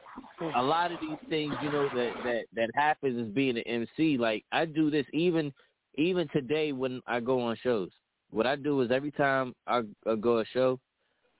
a 0.56 0.62
lot 0.62 0.92
of 0.92 1.00
these 1.00 1.18
things, 1.28 1.54
you 1.62 1.70
know, 1.70 1.88
that 1.94 2.12
that 2.24 2.42
that 2.54 2.70
happens 2.74 3.20
as 3.20 3.32
being 3.32 3.56
an 3.56 3.64
MC. 3.66 4.18
Like 4.18 4.44
I 4.52 4.64
do 4.64 4.90
this 4.90 5.06
even 5.12 5.52
even 5.96 6.28
today 6.28 6.72
when 6.72 7.00
I 7.06 7.20
go 7.20 7.40
on 7.40 7.56
shows. 7.62 7.90
What 8.30 8.46
I 8.46 8.56
do 8.56 8.80
is 8.80 8.90
every 8.90 9.10
time 9.10 9.54
I, 9.66 9.82
I 10.06 10.14
go 10.14 10.38
a 10.38 10.44
show, 10.46 10.78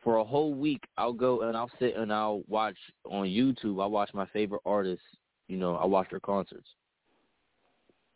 for 0.02 0.16
a 0.16 0.24
whole 0.24 0.54
week, 0.54 0.82
I'll 0.96 1.12
go 1.12 1.42
and 1.42 1.56
I'll 1.56 1.70
sit 1.78 1.96
and 1.96 2.12
I'll 2.12 2.42
watch 2.48 2.76
on 3.04 3.26
YouTube. 3.26 3.82
I 3.82 3.86
watch 3.86 4.10
my 4.14 4.26
favorite 4.26 4.62
artists. 4.64 5.04
You 5.48 5.56
know, 5.56 5.76
I 5.76 5.84
watch 5.84 6.08
their 6.10 6.20
concerts. 6.20 6.68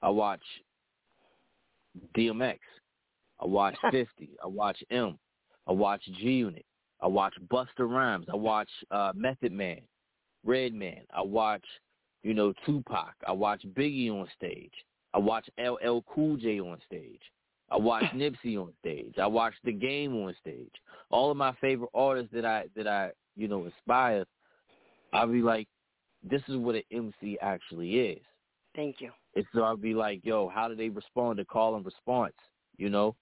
I 0.03 0.09
watch 0.09 0.43
DMX. 2.17 2.59
I 3.41 3.47
watch 3.47 3.77
50. 3.91 4.31
I 4.43 4.47
watch 4.47 4.83
M. 4.91 5.19
I 5.67 5.73
watch 5.73 6.03
G 6.19 6.25
Unit. 6.25 6.65
I 7.05 7.07
watch 7.07 7.35
Busta 7.53 7.81
Rhymes. 7.81 8.25
I 8.33 8.37
watch 8.37 8.71
uh, 8.91 9.13
Method 9.15 9.53
Man, 9.53 9.83
Redman. 10.43 11.03
I 11.15 11.21
watch, 11.21 11.65
you 12.23 12.33
know, 12.33 12.55
Tupac. 12.65 13.13
I 13.29 13.33
watch 13.33 13.63
Biggie 13.77 14.11
on 14.11 14.27
stage. 14.35 14.73
I 15.13 15.19
watch 15.19 15.47
LL 15.59 15.99
Cool 16.13 16.39
J 16.39 16.61
on 16.61 16.79
stage. 16.87 17.21
I 17.71 17.77
watch 17.77 18.05
Nipsey 18.15 18.57
on 18.57 18.73
stage. 18.81 19.15
I 19.21 19.27
watch 19.27 19.53
The 19.65 19.73
Game 19.73 20.17
on 20.17 20.35
stage. 20.41 20.73
All 21.11 21.31
of 21.31 21.37
my 21.37 21.53
favorite 21.61 21.91
artists 21.93 22.33
that 22.33 22.47
I 22.47 22.65
that 22.75 22.89
I 22.89 23.11
you 23.37 23.49
know 23.49 23.67
inspire, 23.67 24.25
I'll 25.13 25.27
be 25.27 25.43
like, 25.43 25.69
this 26.23 26.43
is 26.49 26.57
what 26.57 26.75
an 26.75 26.83
MC 26.91 27.39
actually 27.43 27.97
is. 27.99 28.23
Thank 28.75 28.97
you. 29.01 29.11
And 29.37 29.45
so 29.55 29.63
I'll 29.63 29.77
be 29.77 29.93
like, 29.93 30.21
yo, 30.25 30.49
how 30.49 30.69
do 30.69 30.75
they 30.75 30.89
respond 30.89 31.37
to 31.37 31.45
call 31.45 31.77
and 31.77 31.85
response? 31.85 32.33
You 32.79 32.89
know, 32.89 33.15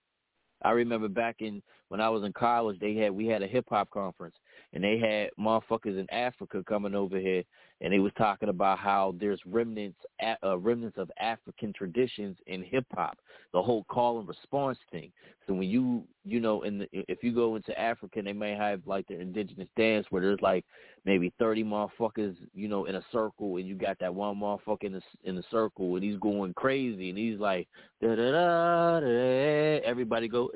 I 0.65 0.71
remember 0.73 1.09
back 1.09 1.37
in 1.41 1.63
when 1.89 2.01
I 2.01 2.09
was 2.09 2.25
in 2.25 2.33
college, 2.33 2.79
they 2.81 2.95
had 2.95 3.13
we 3.13 3.27
had 3.27 3.43
a 3.43 3.47
hip 3.47 3.67
hop 3.69 3.91
conference, 3.91 4.37
and 4.73 4.83
they 4.83 4.99
had 4.99 5.31
motherfuckers 5.43 5.99
in 5.99 6.09
Africa 6.11 6.63
coming 6.67 6.95
over 6.95 7.19
here, 7.19 7.43
and 7.81 7.93
they 7.93 7.99
was 7.99 8.13
talking 8.17 8.49
about 8.49 8.79
how 8.79 9.15
there's 9.21 9.41
remnants 9.47 9.99
uh, 10.45 10.59
remnants 10.59 10.99
of 10.99 11.11
African 11.21 11.73
traditions 11.73 12.37
in 12.47 12.63
hip 12.63 12.87
hop, 12.95 13.19
the 13.53 13.63
whole 13.63 13.85
call 13.85 14.19
and 14.19 14.29
response 14.29 14.79
thing. 14.91 15.13
So 15.47 15.55
when 15.55 15.69
you 15.69 16.05
you 16.25 16.39
know, 16.39 16.63
in 16.63 16.79
the, 16.79 16.89
if 16.93 17.23
you 17.23 17.35
go 17.35 17.57
into 17.57 17.79
Africa, 17.79 18.23
they 18.23 18.33
may 18.33 18.55
have 18.55 18.81
like 18.87 19.07
their 19.09 19.21
indigenous 19.21 19.69
dance 19.77 20.07
where 20.11 20.23
there's 20.23 20.41
like 20.41 20.65
maybe 21.05 21.33
thirty 21.39 21.65
motherfuckers, 21.65 22.37
you 22.55 22.69
know, 22.69 22.85
in 22.85 22.95
a 22.95 23.03
circle, 23.11 23.57
and 23.57 23.67
you 23.67 23.75
got 23.75 23.99
that 23.99 24.15
one 24.15 24.37
motherfucker 24.37 24.85
in 24.85 24.93
the 24.93 25.03
in 25.25 25.35
the 25.35 25.45
circle, 25.51 25.97
and 25.97 26.05
he's 26.05 26.19
going 26.19 26.55
crazy, 26.55 27.11
and 27.11 27.19
he's 27.19 27.39
like 27.39 27.69
da 28.01 28.15
da 28.15 28.31
da 28.31 29.01
da. 29.01 29.81
Everybody 29.85 30.29
go 30.29 30.49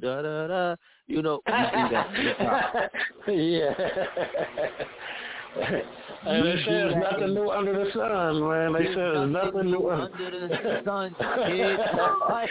da 0.00 0.22
da 0.22 0.46
da. 0.46 0.76
You 1.06 1.22
know, 1.22 1.40
you 1.46 1.52
do 1.52 1.94
that 1.94 2.90
yeah. 3.28 3.74
And 6.26 6.46
they 6.46 6.56
say 6.64 6.70
there's 6.70 6.94
nothing 6.96 7.34
new 7.34 7.50
under 7.50 7.84
the 7.84 7.90
sun, 7.92 8.40
man. 8.48 8.72
They 8.72 8.86
say 8.86 8.94
there's 8.94 9.30
nothing 9.30 9.70
new 9.70 9.90
under 9.90 10.30
the 10.48 10.80
sun, 10.84 11.14
kid. 11.18 11.78
like, 12.30 12.50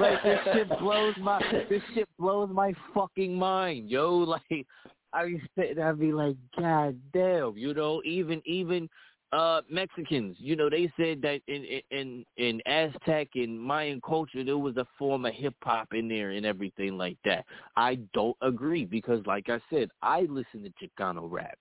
like 0.00 0.22
this 0.22 0.38
shit 0.52 0.68
blows 0.78 1.14
my 1.20 1.38
this 1.68 1.82
shit 1.94 2.08
blows 2.18 2.48
my 2.52 2.72
fucking 2.94 3.34
mind, 3.38 3.90
yo. 3.90 4.16
Like 4.16 4.66
I 5.12 5.26
be 5.26 5.42
sitting, 5.56 5.78
I'd 5.78 6.00
be 6.00 6.12
like, 6.12 6.36
God 6.58 6.96
damn, 7.12 7.56
you 7.56 7.74
know, 7.74 8.00
even 8.04 8.40
even 8.46 8.88
uh 9.32 9.62
Mexicans, 9.70 10.36
you 10.38 10.56
know, 10.56 10.68
they 10.68 10.92
said 10.96 11.22
that 11.22 11.40
in 11.48 11.64
in 11.90 12.24
in 12.36 12.60
Aztec 12.66 13.28
and 13.34 13.58
Mayan 13.58 14.00
culture 14.00 14.44
there 14.44 14.58
was 14.58 14.76
a 14.76 14.86
form 14.98 15.24
of 15.24 15.32
hip 15.32 15.54
hop 15.62 15.94
in 15.94 16.08
there 16.08 16.30
and 16.30 16.44
everything 16.44 16.98
like 16.98 17.16
that. 17.24 17.44
I 17.76 17.98
don't 18.12 18.36
agree 18.42 18.84
because 18.84 19.24
like 19.26 19.48
I 19.48 19.58
said, 19.70 19.88
I 20.02 20.22
listen 20.22 20.62
to 20.64 20.72
Chicano 20.86 21.30
rap. 21.30 21.58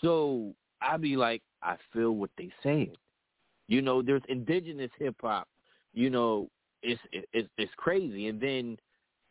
So 0.00 0.54
I 0.80 0.96
be 0.96 1.16
like, 1.16 1.42
I 1.62 1.76
feel 1.92 2.12
what 2.12 2.30
they 2.36 2.50
saying. 2.62 2.94
You 3.68 3.82
know, 3.82 4.02
there's 4.02 4.22
indigenous 4.28 4.90
hip 4.98 5.16
hop. 5.20 5.48
You 5.94 6.10
know, 6.10 6.48
it's 6.82 7.00
it's 7.12 7.48
it's 7.56 7.72
crazy. 7.76 8.28
And 8.28 8.40
then, 8.40 8.76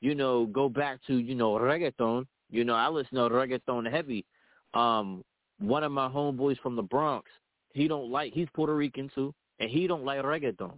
you 0.02 0.16
know, 0.16 0.46
go 0.48 0.68
back 0.68 1.00
to 1.08 1.18
you 1.18 1.36
know 1.36 1.52
reggaeton. 1.54 2.26
You 2.50 2.66
know, 2.66 2.76
I 2.76 2.90
listen 2.90 3.16
to 3.16 3.30
reggaeton 3.30 3.90
heavy. 3.90 4.26
Um, 4.74 5.24
one 5.60 5.84
of 5.84 5.92
my 5.92 6.08
homeboys 6.08 6.60
from 6.60 6.76
the 6.76 6.82
Bronx, 6.82 7.30
he 7.74 7.88
don't 7.88 8.10
like. 8.10 8.34
He's 8.34 8.48
Puerto 8.54 8.76
Rican 8.76 9.10
too, 9.14 9.34
and 9.60 9.70
he 9.70 9.88
don't 9.88 10.06
like 10.06 10.24
reggaeton. 10.24 10.74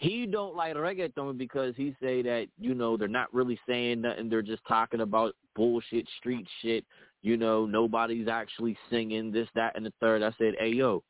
He 0.00 0.26
don't 0.26 0.54
like 0.54 0.74
reggaeton 0.74 1.38
because 1.38 1.74
he 1.76 1.94
say 2.00 2.20
that 2.22 2.48
you 2.58 2.74
know 2.74 2.96
they're 2.96 3.08
not 3.08 3.32
really 3.32 3.58
saying 3.66 4.02
nothing. 4.02 4.28
They're 4.28 4.42
just 4.42 4.62
talking 4.68 5.00
about 5.00 5.34
bullshit, 5.56 6.06
street 6.18 6.46
shit. 6.62 6.84
You 7.22 7.36
know, 7.36 7.66
nobody's 7.66 8.28
actually 8.28 8.76
singing 8.90 9.32
this, 9.32 9.48
that, 9.54 9.76
and 9.76 9.84
the 9.84 9.92
third. 10.00 10.22
I 10.22 10.32
said, 10.38 10.54
hey 10.58 10.70
yo, 10.70 11.02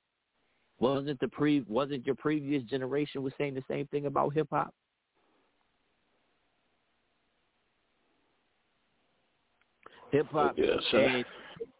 wasn't 0.78 1.20
the 1.20 1.28
pre 1.28 1.64
wasn't 1.68 2.06
your 2.06 2.14
previous 2.14 2.62
generation 2.64 3.22
was 3.22 3.32
saying 3.36 3.54
the 3.54 3.64
same 3.68 3.86
thing 3.88 4.06
about 4.06 4.32
hip 4.34 4.48
hop? 4.50 4.72
Hip 10.12 10.26
hop 10.30 10.54
Yes, 10.56 10.78
and 10.92 11.24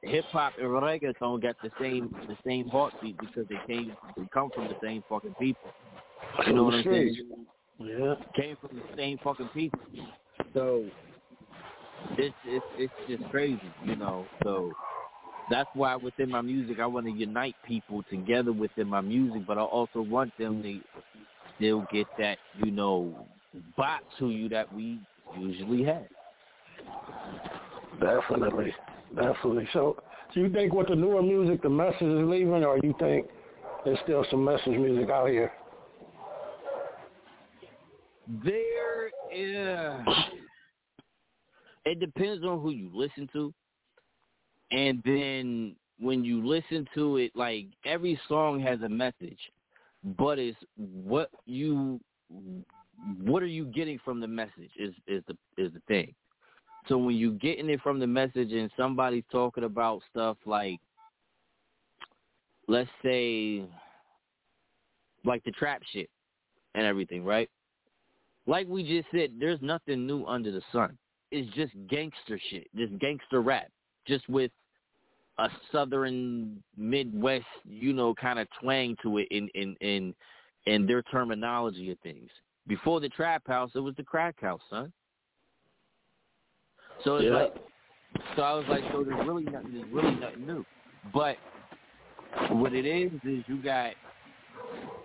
hip 0.03 0.25
hop 0.31 0.55
and 0.59 0.69
reggaeton 0.69 1.43
got 1.43 1.57
the 1.63 1.71
same 1.81 2.15
the 2.27 2.37
same 2.47 2.69
heartbeat 2.69 3.19
because 3.21 3.47
they 3.49 3.59
came 3.67 3.97
they 4.17 4.23
come 4.33 4.51
from 4.55 4.69
the 4.69 4.77
same 4.83 5.03
fucking 5.09 5.35
people. 5.39 5.71
You 6.47 6.55
know 6.55 6.65
what 6.65 6.75
I'm 6.75 6.85
saying? 6.85 7.17
Yeah. 7.79 8.15
Came 8.35 8.57
from 8.57 8.77
the 8.77 8.97
same 8.97 9.19
fucking 9.23 9.51
people. 9.55 9.81
So 10.55 10.85
it's 12.17 12.35
it's 12.47 12.65
it's 12.77 12.93
just 13.09 13.31
crazy, 13.31 13.61
you 13.85 13.97
know. 13.97 14.27
So 14.43 14.73
that's 15.51 15.69
why 15.75 15.97
within 15.97 16.31
my 16.31 16.41
music 16.41 16.79
I 16.81 16.87
want 16.87 17.07
to 17.07 17.13
unite 17.13 17.55
people 17.67 18.03
together 18.11 18.53
within 18.53 18.89
my 18.89 19.01
music, 19.01 19.43
but 19.47 19.59
I 19.59 19.63
also 19.63 20.01
want 20.01 20.37
them 20.39 20.63
to 20.63 20.81
still 21.57 21.87
get 21.93 22.07
that, 22.19 22.39
you 22.63 22.71
know, 22.71 23.13
bot 23.77 24.01
to 24.19 24.31
you 24.31 24.49
that 24.51 24.73
we 24.75 24.99
usually 25.39 25.85
have. 25.85 26.07
Definitely, 28.01 28.75
definitely. 29.15 29.69
So, 29.73 29.97
do 30.35 30.41
you 30.41 30.51
think 30.51 30.73
with 30.73 30.89
the 30.89 30.95
newer 30.95 31.23
music, 31.23 31.63
the 31.63 31.69
message 31.69 32.03
is 32.03 32.29
leaving, 32.29 32.65
or 32.65 32.79
you 32.83 32.95
think 32.99 33.27
there's 33.85 33.99
still 34.05 34.25
some 34.31 34.45
message 34.45 34.79
music 34.79 35.11
out 35.11 35.29
here? 35.29 35.53
There 38.45 39.07
is. 39.33 40.07
It 41.85 42.01
depends 42.01 42.45
on 42.45 42.61
who 42.61 42.71
you 42.71 42.91
listen 42.93 43.29
to, 43.33 43.55
and 44.71 45.03
then 45.05 45.77
when 45.99 46.25
you 46.25 46.47
listen 46.47 46.87
to 46.95 47.17
it, 47.17 47.33
like 47.35 47.67
every 47.85 48.21
song 48.29 48.61
has 48.61 48.81
a 48.83 48.89
message, 48.89 49.39
but 50.19 50.39
it's 50.39 50.59
what 50.77 51.31
you, 51.47 51.99
what 53.23 53.43
are 53.43 53.47
you 53.47 53.65
getting 53.67 53.99
from 54.05 54.21
the 54.21 54.29
message 54.29 54.71
is 54.79 54.93
is 55.07 55.23
the 55.27 55.37
is 55.57 55.73
the 55.73 55.81
thing. 55.89 56.15
So 56.89 56.97
when 56.97 57.17
you're 57.17 57.33
getting 57.33 57.69
it 57.69 57.81
from 57.83 57.99
the 58.01 58.07
message 58.07 58.53
and 58.53 58.71
somebody's 58.77 59.25
talking 59.31 59.65
about 59.65 60.03
stuff 60.11 60.39
like, 60.47 60.81
let's 62.67 62.91
say, 63.03 63.65
like 65.25 65.45
the 65.45 65.51
trap 65.53 65.83
shit 65.93 66.09
and 66.75 66.87
everything, 66.87 67.25
right? 67.25 67.51
Like 68.47 68.67
we 68.67 68.83
just 68.83 69.09
said, 69.13 69.33
there's 69.39 69.61
nothing 69.61 70.07
new 70.07 70.25
under 70.25 70.51
the 70.51 70.63
sun. 70.73 70.97
It's 71.31 71.55
just 71.55 71.73
gangster 71.91 72.41
shit, 72.51 72.69
just 72.75 72.99
gangster 72.99 73.43
rap, 73.43 73.69
just 74.07 74.27
with 74.31 74.51
a 75.37 75.49
southern 75.71 76.63
Midwest, 76.77 77.45
you 77.69 77.93
know, 77.93 78.15
kind 78.15 78.39
of 78.39 78.49
twang 78.61 78.97
to 79.03 79.19
it 79.19 79.29
in 79.31 79.49
in 79.55 79.77
in 79.83 80.15
in 80.65 80.87
their 80.87 81.03
terminology 81.03 81.91
of 81.91 81.99
things. 82.01 82.31
Before 82.67 83.01
the 83.01 83.11
trap 83.11 83.43
house, 83.47 83.71
it 83.75 83.81
was 83.81 83.95
the 83.97 84.03
crack 84.03 84.41
house, 84.41 84.63
son. 84.71 84.91
So 87.05 87.17
it's 87.17 87.25
Yeah. 87.25 87.43
like, 87.43 87.55
so 88.37 88.43
I 88.43 88.55
was 88.55 88.67
like, 88.69 88.83
so 88.93 89.05
there's 89.05 89.27
really 89.27 89.45
nothing, 89.45 89.73
there's 89.73 89.93
really 89.93 90.15
nothing 90.17 90.47
new. 90.47 90.65
But 91.13 91.37
what 92.51 92.73
it 92.73 92.87
is 92.87 93.13
is 93.25 93.45
you 93.47 93.63
got 93.63 93.95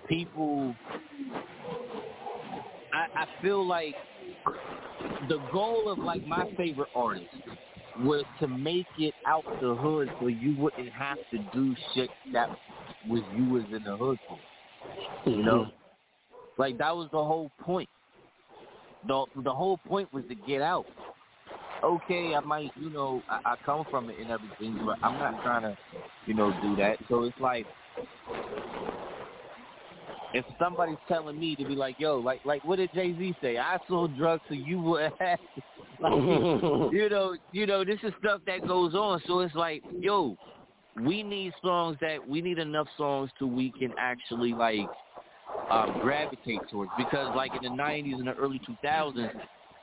people. 0.08 0.76
I, 2.94 3.22
I 3.24 3.42
feel 3.42 3.66
like 3.66 3.96
the 5.30 5.40
goal 5.52 5.90
of 5.90 6.00
like 6.00 6.26
my 6.28 6.50
favorite 6.58 6.90
artist 6.96 7.26
was 8.00 8.24
to 8.40 8.48
make 8.48 8.88
it 8.98 9.14
out 9.26 9.44
the 9.62 9.76
hood 9.76 10.12
so 10.20 10.28
you 10.28 10.56
wouldn't 10.58 10.90
have 10.90 11.18
to 11.32 11.38
do 11.54 11.76
shit 11.94 12.10
that 12.34 12.50
was 13.08 13.22
you 13.36 13.46
was 13.50 13.64
in 13.72 13.84
the 13.84 13.96
hood 13.96 14.20
for. 14.28 14.40
You 15.30 15.44
know, 15.44 15.60
mm-hmm. 15.60 16.62
like 16.62 16.78
that 16.80 16.96
was 16.96 17.08
the 17.12 17.24
whole 17.24 17.52
point. 17.62 17.90
the 19.08 19.26
The 19.44 19.54
whole 19.54 19.78
point 19.78 20.12
was 20.14 20.24
to 20.30 20.36
get 20.36 20.62
out. 20.62 20.86
Okay, 21.84 22.34
I 22.34 22.40
might, 22.40 22.72
you 22.80 22.90
know, 22.90 23.22
I, 23.30 23.40
I 23.46 23.56
come 23.66 23.86
from 23.92 24.10
it 24.10 24.18
and 24.20 24.32
everything, 24.32 24.80
but 24.86 24.98
I'm 25.04 25.18
not 25.18 25.34
trying 25.44 25.64
to, 25.64 25.76
you 26.26 26.34
know, 26.34 26.54
do 26.62 26.76
that. 26.78 26.98
So 27.10 27.24
it's 27.26 27.40
like, 27.40 27.68
if 30.34 30.46
somebody's 30.58 30.98
telling 31.08 31.38
me 31.38 31.56
to 31.58 31.66
be 31.66 31.76
like, 31.76 32.00
yo, 32.00 32.20
like, 32.20 32.42
like, 32.46 32.64
what 32.64 32.78
did 32.78 32.94
Jay 32.94 33.14
Z 33.14 33.36
say? 33.42 33.58
I 33.58 33.78
sold 33.88 34.18
drugs 34.18 34.44
so 34.48 34.54
you 34.54 34.80
would 34.80 35.12
have, 35.20 35.40
like, 36.00 36.14
you 36.94 37.08
know, 37.10 37.36
you 37.52 37.66
know, 37.66 37.84
this 37.84 38.00
is 38.04 38.14
stuff 38.20 38.42
that 38.48 38.66
goes 38.66 38.96
on. 38.96 39.22
So 39.28 39.42
it's 39.42 39.54
like, 39.54 39.84
yo, 40.00 40.38
we 41.02 41.22
need 41.22 41.54
songs 41.62 41.98
that 42.02 42.26
we 42.26 42.42
need 42.42 42.60
enough 42.60 42.88
songs 42.98 43.30
to 43.40 43.48
we 43.48 43.72
can 43.72 43.94
actually 43.98 44.54
like 44.54 44.88
um, 45.72 45.98
gravitate 46.02 46.62
towards 46.70 46.92
because 46.98 47.30
like 47.36 47.52
in 47.56 47.64
the 47.64 47.82
90s 47.82 48.20
and 48.20 48.28
the 48.28 48.34
early 48.34 48.62
2000s 48.86 49.32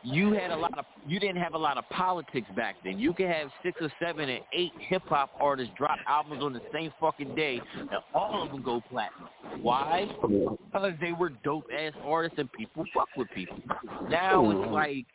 you 0.03 0.33
had 0.33 0.51
a 0.51 0.57
lot 0.57 0.79
of 0.79 0.85
you 1.07 1.21
didn't 1.21 1.37
have 1.37 1.55
a 1.55 1.59
lot 1.59 1.77
of 1.77 1.89
politics 1.91 2.47
back 2.57 2.77
then. 2.85 2.99
You 2.99 3.13
could 3.13 3.27
have 3.27 3.49
six 3.63 3.81
or 3.81 3.93
seven 4.03 4.29
and 4.29 4.43
eight 4.53 4.73
hip 4.79 5.03
hop 5.07 5.31
artists 5.41 5.73
drop 5.77 5.99
albums 6.07 6.43
on 6.43 6.53
the 6.53 6.63
same 6.73 6.93
fucking 7.01 7.35
day 7.35 7.61
and 7.79 7.91
all 8.15 8.43
of 8.43 8.51
them 8.51 8.63
go 8.63 8.81
platinum. 8.91 9.29
Why? 9.61 10.09
Because 10.23 10.93
they 11.01 11.13
were 11.13 11.31
dope 11.45 11.67
ass 11.77 11.93
artists 12.05 12.39
and 12.39 12.51
people 12.53 12.85
fuck 12.95 13.09
with 13.17 13.29
people. 13.35 13.59
Now 14.09 14.51
it's 14.51 14.69
hmm. 14.69 14.73
like 14.73 15.07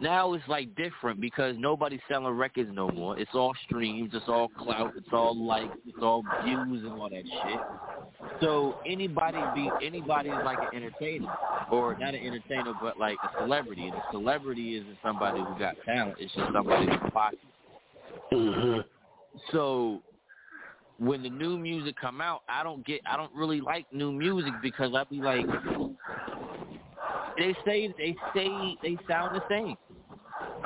now 0.00 0.32
it's 0.34 0.46
like 0.48 0.74
different 0.74 1.20
because 1.20 1.54
nobody's 1.58 2.00
selling 2.08 2.34
records 2.34 2.70
no 2.72 2.90
more. 2.90 3.18
It's 3.18 3.30
all 3.34 3.54
streams, 3.66 4.10
it's 4.12 4.24
all 4.28 4.48
clout, 4.48 4.92
it's 4.96 5.08
all 5.12 5.36
likes, 5.36 5.76
it's 5.86 5.98
all 6.02 6.22
views 6.44 6.82
and 6.82 6.92
all 6.92 7.08
that 7.08 7.22
shit. 7.24 7.60
So 8.40 8.76
anybody 8.86 9.38
be 9.54 9.70
anybody 9.84 10.30
is 10.30 10.38
like 10.44 10.58
an 10.58 10.68
entertainer, 10.74 11.32
or 11.70 11.96
not 11.98 12.14
an 12.14 12.26
entertainer, 12.26 12.72
but 12.80 12.98
like 12.98 13.16
a 13.22 13.42
celebrity. 13.42 13.86
And 13.86 13.94
a 13.94 14.02
celebrity 14.10 14.76
isn't 14.76 14.98
somebody 15.02 15.40
who 15.40 15.58
got 15.58 15.76
talent; 15.84 16.16
it's 16.18 16.32
just 16.34 16.52
somebody 16.52 16.86
who's 16.86 17.10
popular. 17.12 17.38
Mm-hmm. 18.32 18.80
So 19.52 20.00
when 20.98 21.22
the 21.22 21.30
new 21.30 21.58
music 21.58 21.96
come 22.00 22.20
out, 22.20 22.42
I 22.48 22.62
don't 22.62 22.84
get, 22.86 23.00
I 23.10 23.16
don't 23.16 23.34
really 23.34 23.60
like 23.60 23.86
new 23.92 24.12
music 24.12 24.52
because 24.62 24.92
I 24.94 25.04
be 25.04 25.16
like, 25.16 25.46
they 27.36 27.54
say 27.64 27.94
they 27.98 28.16
say 28.34 28.76
they 28.82 28.98
sound 29.08 29.34
the 29.34 29.42
same. 29.48 29.76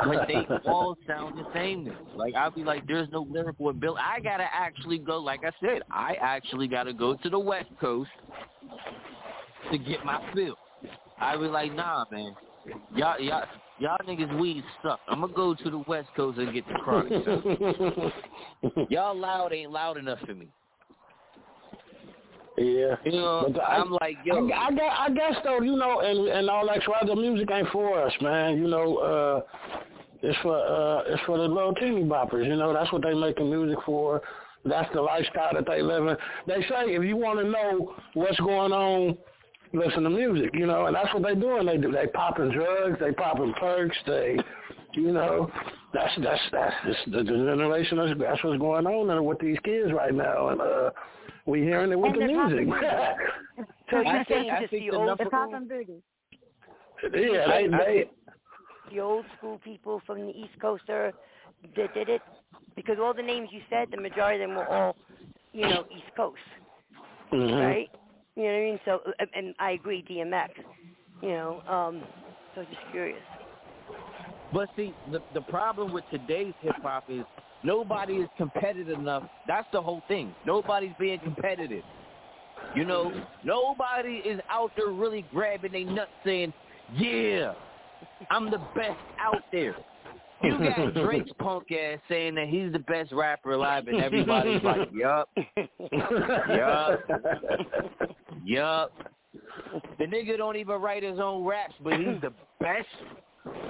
Like 0.06 0.28
they 0.28 0.46
all 0.66 0.96
sound 1.06 1.38
the 1.38 1.44
same. 1.54 1.92
Like 2.16 2.34
I'll 2.34 2.50
be 2.50 2.64
like, 2.64 2.86
there's 2.86 3.08
no 3.10 3.26
lyrical 3.28 3.70
ability. 3.70 4.00
I 4.04 4.20
gotta 4.20 4.46
actually 4.52 4.98
go. 4.98 5.18
Like 5.18 5.40
I 5.44 5.50
said, 5.60 5.82
I 5.90 6.16
actually 6.20 6.68
gotta 6.68 6.92
go 6.92 7.14
to 7.14 7.30
the 7.30 7.38
West 7.38 7.70
Coast 7.80 8.10
to 9.70 9.78
get 9.78 10.04
my 10.04 10.20
fill. 10.34 10.56
I 11.20 11.36
be 11.36 11.44
like, 11.44 11.74
nah, 11.74 12.04
man, 12.10 12.34
y'all, 12.94 13.20
y'all, 13.20 13.44
y'all 13.78 13.98
niggas 14.06 14.38
weed 14.38 14.62
suck. 14.82 15.00
I'm 15.08 15.20
gonna 15.20 15.32
go 15.32 15.54
to 15.54 15.70
the 15.70 15.78
West 15.86 16.08
Coast 16.16 16.38
and 16.38 16.52
get 16.52 16.66
the 16.68 16.74
chronic. 16.74 18.12
y'all 18.90 19.18
loud 19.18 19.52
ain't 19.52 19.72
loud 19.72 19.96
enough 19.96 20.20
for 20.24 20.34
me. 20.34 20.48
Yeah. 22.58 22.96
You 23.04 23.12
know, 23.12 23.50
But 23.52 23.62
I- 23.62 23.76
I'm 23.76 23.90
like, 24.00 24.16
yo, 24.24 24.48
I, 24.50 24.66
I, 24.66 24.70
guess, 24.72 24.92
I 24.98 25.10
guess 25.10 25.34
though, 25.44 25.60
you 25.60 25.76
know, 25.76 26.00
and 26.00 26.28
and 26.28 26.50
all 26.50 26.66
that 26.66 26.82
Why 26.86 27.00
the 27.06 27.14
music 27.14 27.48
ain't 27.52 27.68
for 27.68 28.02
us, 28.02 28.12
man. 28.20 28.58
You 28.58 28.68
know, 28.68 28.96
uh, 28.96 29.40
it's 30.22 30.38
for 30.42 30.56
uh, 30.56 31.02
it's 31.12 31.22
for 31.24 31.38
the 31.38 31.44
little 31.44 31.74
teeny 31.74 32.02
boppers. 32.02 32.46
You 32.46 32.56
know, 32.56 32.72
that's 32.72 32.92
what 32.92 33.02
they 33.02 33.14
making 33.14 33.50
music 33.50 33.78
for. 33.86 34.20
That's 34.64 34.92
the 34.92 35.00
lifestyle 35.00 35.50
that 35.54 35.66
they 35.66 35.82
live 35.82 36.06
in. 36.06 36.16
They 36.46 36.60
say 36.68 36.94
if 36.94 37.04
you 37.04 37.16
want 37.16 37.38
to 37.38 37.48
know 37.48 37.94
what's 38.14 38.38
going 38.40 38.72
on, 38.72 39.16
listen 39.72 40.02
to 40.02 40.10
music. 40.10 40.50
You 40.54 40.66
know, 40.66 40.86
and 40.86 40.96
that's 40.96 41.12
what 41.14 41.22
they 41.22 41.34
doing. 41.34 41.66
They 41.66 41.78
do. 41.78 41.92
They 41.92 42.08
popping 42.08 42.50
drugs. 42.50 42.98
They 43.00 43.12
popping 43.12 43.54
perks. 43.60 43.96
They, 44.06 44.36
you 44.94 45.12
know, 45.12 45.50
that's 45.94 46.12
that's 46.22 46.40
that's, 46.50 46.74
that's 46.84 46.98
the, 47.06 47.18
the 47.18 47.24
generation. 47.24 47.98
That's, 47.98 48.18
that's 48.18 48.44
what's 48.44 48.58
going 48.58 48.86
on 48.86 49.24
with 49.24 49.38
these 49.38 49.58
kids 49.64 49.92
right 49.92 50.12
now, 50.12 50.48
and 50.48 50.60
uh, 50.60 50.90
we 51.48 51.62
hearing 51.62 51.90
it 51.92 51.98
with 51.98 52.12
And 52.12 52.22
the 52.22 52.26
they're 52.26 52.46
music. 52.48 52.74
So 53.90 54.00
you're 54.00 54.12
think- 54.12 54.28
saying 54.28 54.50
I 54.50 54.60
just 54.60 54.70
the 54.70 54.78
the 54.80 54.90
old 54.90 55.06
number- 55.06 55.24
They're 55.24 55.30
popping 55.30 56.02
yeah, 57.32 57.46
they 57.48 57.66
they 57.68 58.10
the 58.92 59.00
old 59.00 59.24
school 59.36 59.58
people 59.64 60.00
from 60.06 60.20
the 60.20 60.30
East 60.30 60.60
Coast 60.60 60.84
are 60.90 61.12
that 61.76 61.94
did 61.94 62.08
it? 62.08 62.22
Because 62.76 62.96
all 63.00 63.14
the 63.14 63.22
names 63.22 63.48
you 63.50 63.60
said, 63.70 63.88
the 63.90 64.00
majority 64.00 64.42
of 64.42 64.48
them 64.48 64.56
were 64.56 64.66
all, 64.68 64.96
you 65.52 65.62
know, 65.62 65.84
East 65.90 66.14
Coast, 66.16 66.38
mhm. 67.32 67.66
right? 67.66 67.90
You 68.36 68.44
know 68.44 68.48
what 68.50 68.56
I 68.56 68.60
mean? 68.60 68.80
So, 68.84 69.00
and 69.34 69.54
I 69.58 69.72
agree, 69.72 70.04
DMX. 70.08 70.50
You 71.22 71.28
know, 71.30 71.60
um, 71.68 72.02
so 72.54 72.62
just 72.62 72.76
curious. 72.92 73.22
But 74.52 74.68
see, 74.76 74.94
the 75.10 75.20
the 75.34 75.40
problem 75.42 75.92
with 75.92 76.04
today's 76.10 76.54
hip 76.60 76.76
hop 76.82 77.04
is 77.08 77.24
nobody 77.62 78.14
is 78.14 78.28
competitive 78.36 78.98
enough. 78.98 79.24
That's 79.46 79.66
the 79.72 79.80
whole 79.80 80.02
thing. 80.08 80.34
Nobody's 80.46 80.92
being 80.98 81.18
competitive. 81.20 81.84
You 82.74 82.84
know, 82.84 83.12
nobody 83.44 84.16
is 84.16 84.40
out 84.50 84.72
there 84.76 84.88
really 84.88 85.24
grabbing 85.32 85.72
their 85.72 85.84
nuts 85.84 86.10
saying, 86.24 86.52
"Yeah, 86.94 87.54
I'm 88.30 88.50
the 88.50 88.58
best 88.74 88.98
out 89.20 89.42
there." 89.52 89.76
You 90.42 90.56
got 90.58 90.94
Drake's 91.04 91.30
punk 91.38 91.72
ass 91.72 91.98
saying 92.08 92.34
that 92.36 92.48
he's 92.48 92.72
the 92.72 92.78
best 92.80 93.12
rapper 93.12 93.52
alive, 93.52 93.88
and 93.88 94.00
everybody's 94.00 94.62
like, 94.62 94.88
"Yup, 94.94 95.28
yup, 96.48 97.00
yup." 98.44 98.92
The 99.98 100.04
nigga 100.04 100.36
don't 100.36 100.56
even 100.56 100.80
write 100.80 101.02
his 101.02 101.18
own 101.18 101.44
raps, 101.44 101.74
but 101.82 101.94
he's 101.94 102.20
the 102.22 102.32
best. 102.60 102.86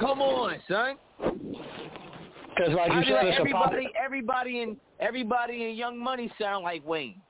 Come 0.00 0.20
on, 0.20 0.56
son. 0.68 0.96
Because 2.58 2.74
like 2.74 2.90
you 2.92 2.98
I 2.98 3.04
said, 3.04 3.12
like 3.12 3.24
it's 3.26 3.38
everybody, 3.38 3.84
a 3.86 3.88
pop. 3.88 3.92
everybody 4.04 4.62
in 4.62 4.76
everybody 5.00 5.64
in 5.70 5.76
Young 5.76 5.96
Money 5.96 6.30
sound 6.40 6.64
like 6.64 6.84
Wayne. 6.84 7.20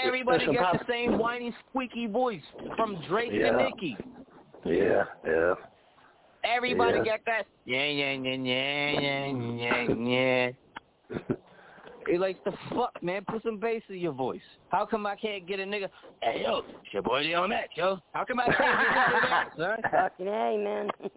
Everybody 0.00 0.44
It's 0.44 0.50
a 0.52 0.54
got 0.54 0.72
pop- 0.72 0.86
the 0.86 0.92
same 0.92 1.18
whiny, 1.18 1.54
squeaky 1.68 2.06
voice 2.06 2.42
from 2.76 3.02
Drake 3.08 3.30
Yeah. 3.32 3.48
and 3.48 3.56
Nicki. 3.58 3.96
Yeah, 4.64 5.04
yeah. 5.26 5.54
Everybody 6.44 6.98
Yeah. 6.98 7.04
got 7.04 7.20
that. 7.26 7.46
Yeah, 7.64 7.84
yeah, 7.86 8.12
yeah, 8.12 8.34
yeah, 8.34 9.00
yeah, 9.00 9.26
yeah, 9.26 10.50
yeah. 11.10 11.36
He 12.06 12.18
likes 12.18 12.38
the 12.44 12.52
fuck, 12.74 13.02
man. 13.02 13.24
Put 13.26 13.42
some 13.42 13.58
bass 13.58 13.82
in 13.88 13.96
your 13.98 14.12
voice. 14.12 14.40
How 14.70 14.84
come 14.86 15.06
I 15.06 15.16
can't 15.16 15.46
get 15.46 15.60
a 15.60 15.64
nigga? 15.64 15.88
Hey, 16.22 16.42
yo, 16.42 16.58
it's 16.84 16.92
your 16.92 17.02
boy 17.02 17.20
Leon 17.20 17.50
Max, 17.50 17.68
yo. 17.76 17.98
How 18.12 18.24
come 18.24 18.40
I 18.40 18.46
can't 18.46 18.58
get 18.58 18.94
none 18.94 19.14
of 19.14 19.22
that, 19.30 19.48
son? 19.56 19.90
Fucking 19.90 20.26
hey, 20.26 20.56
man. 20.62 20.90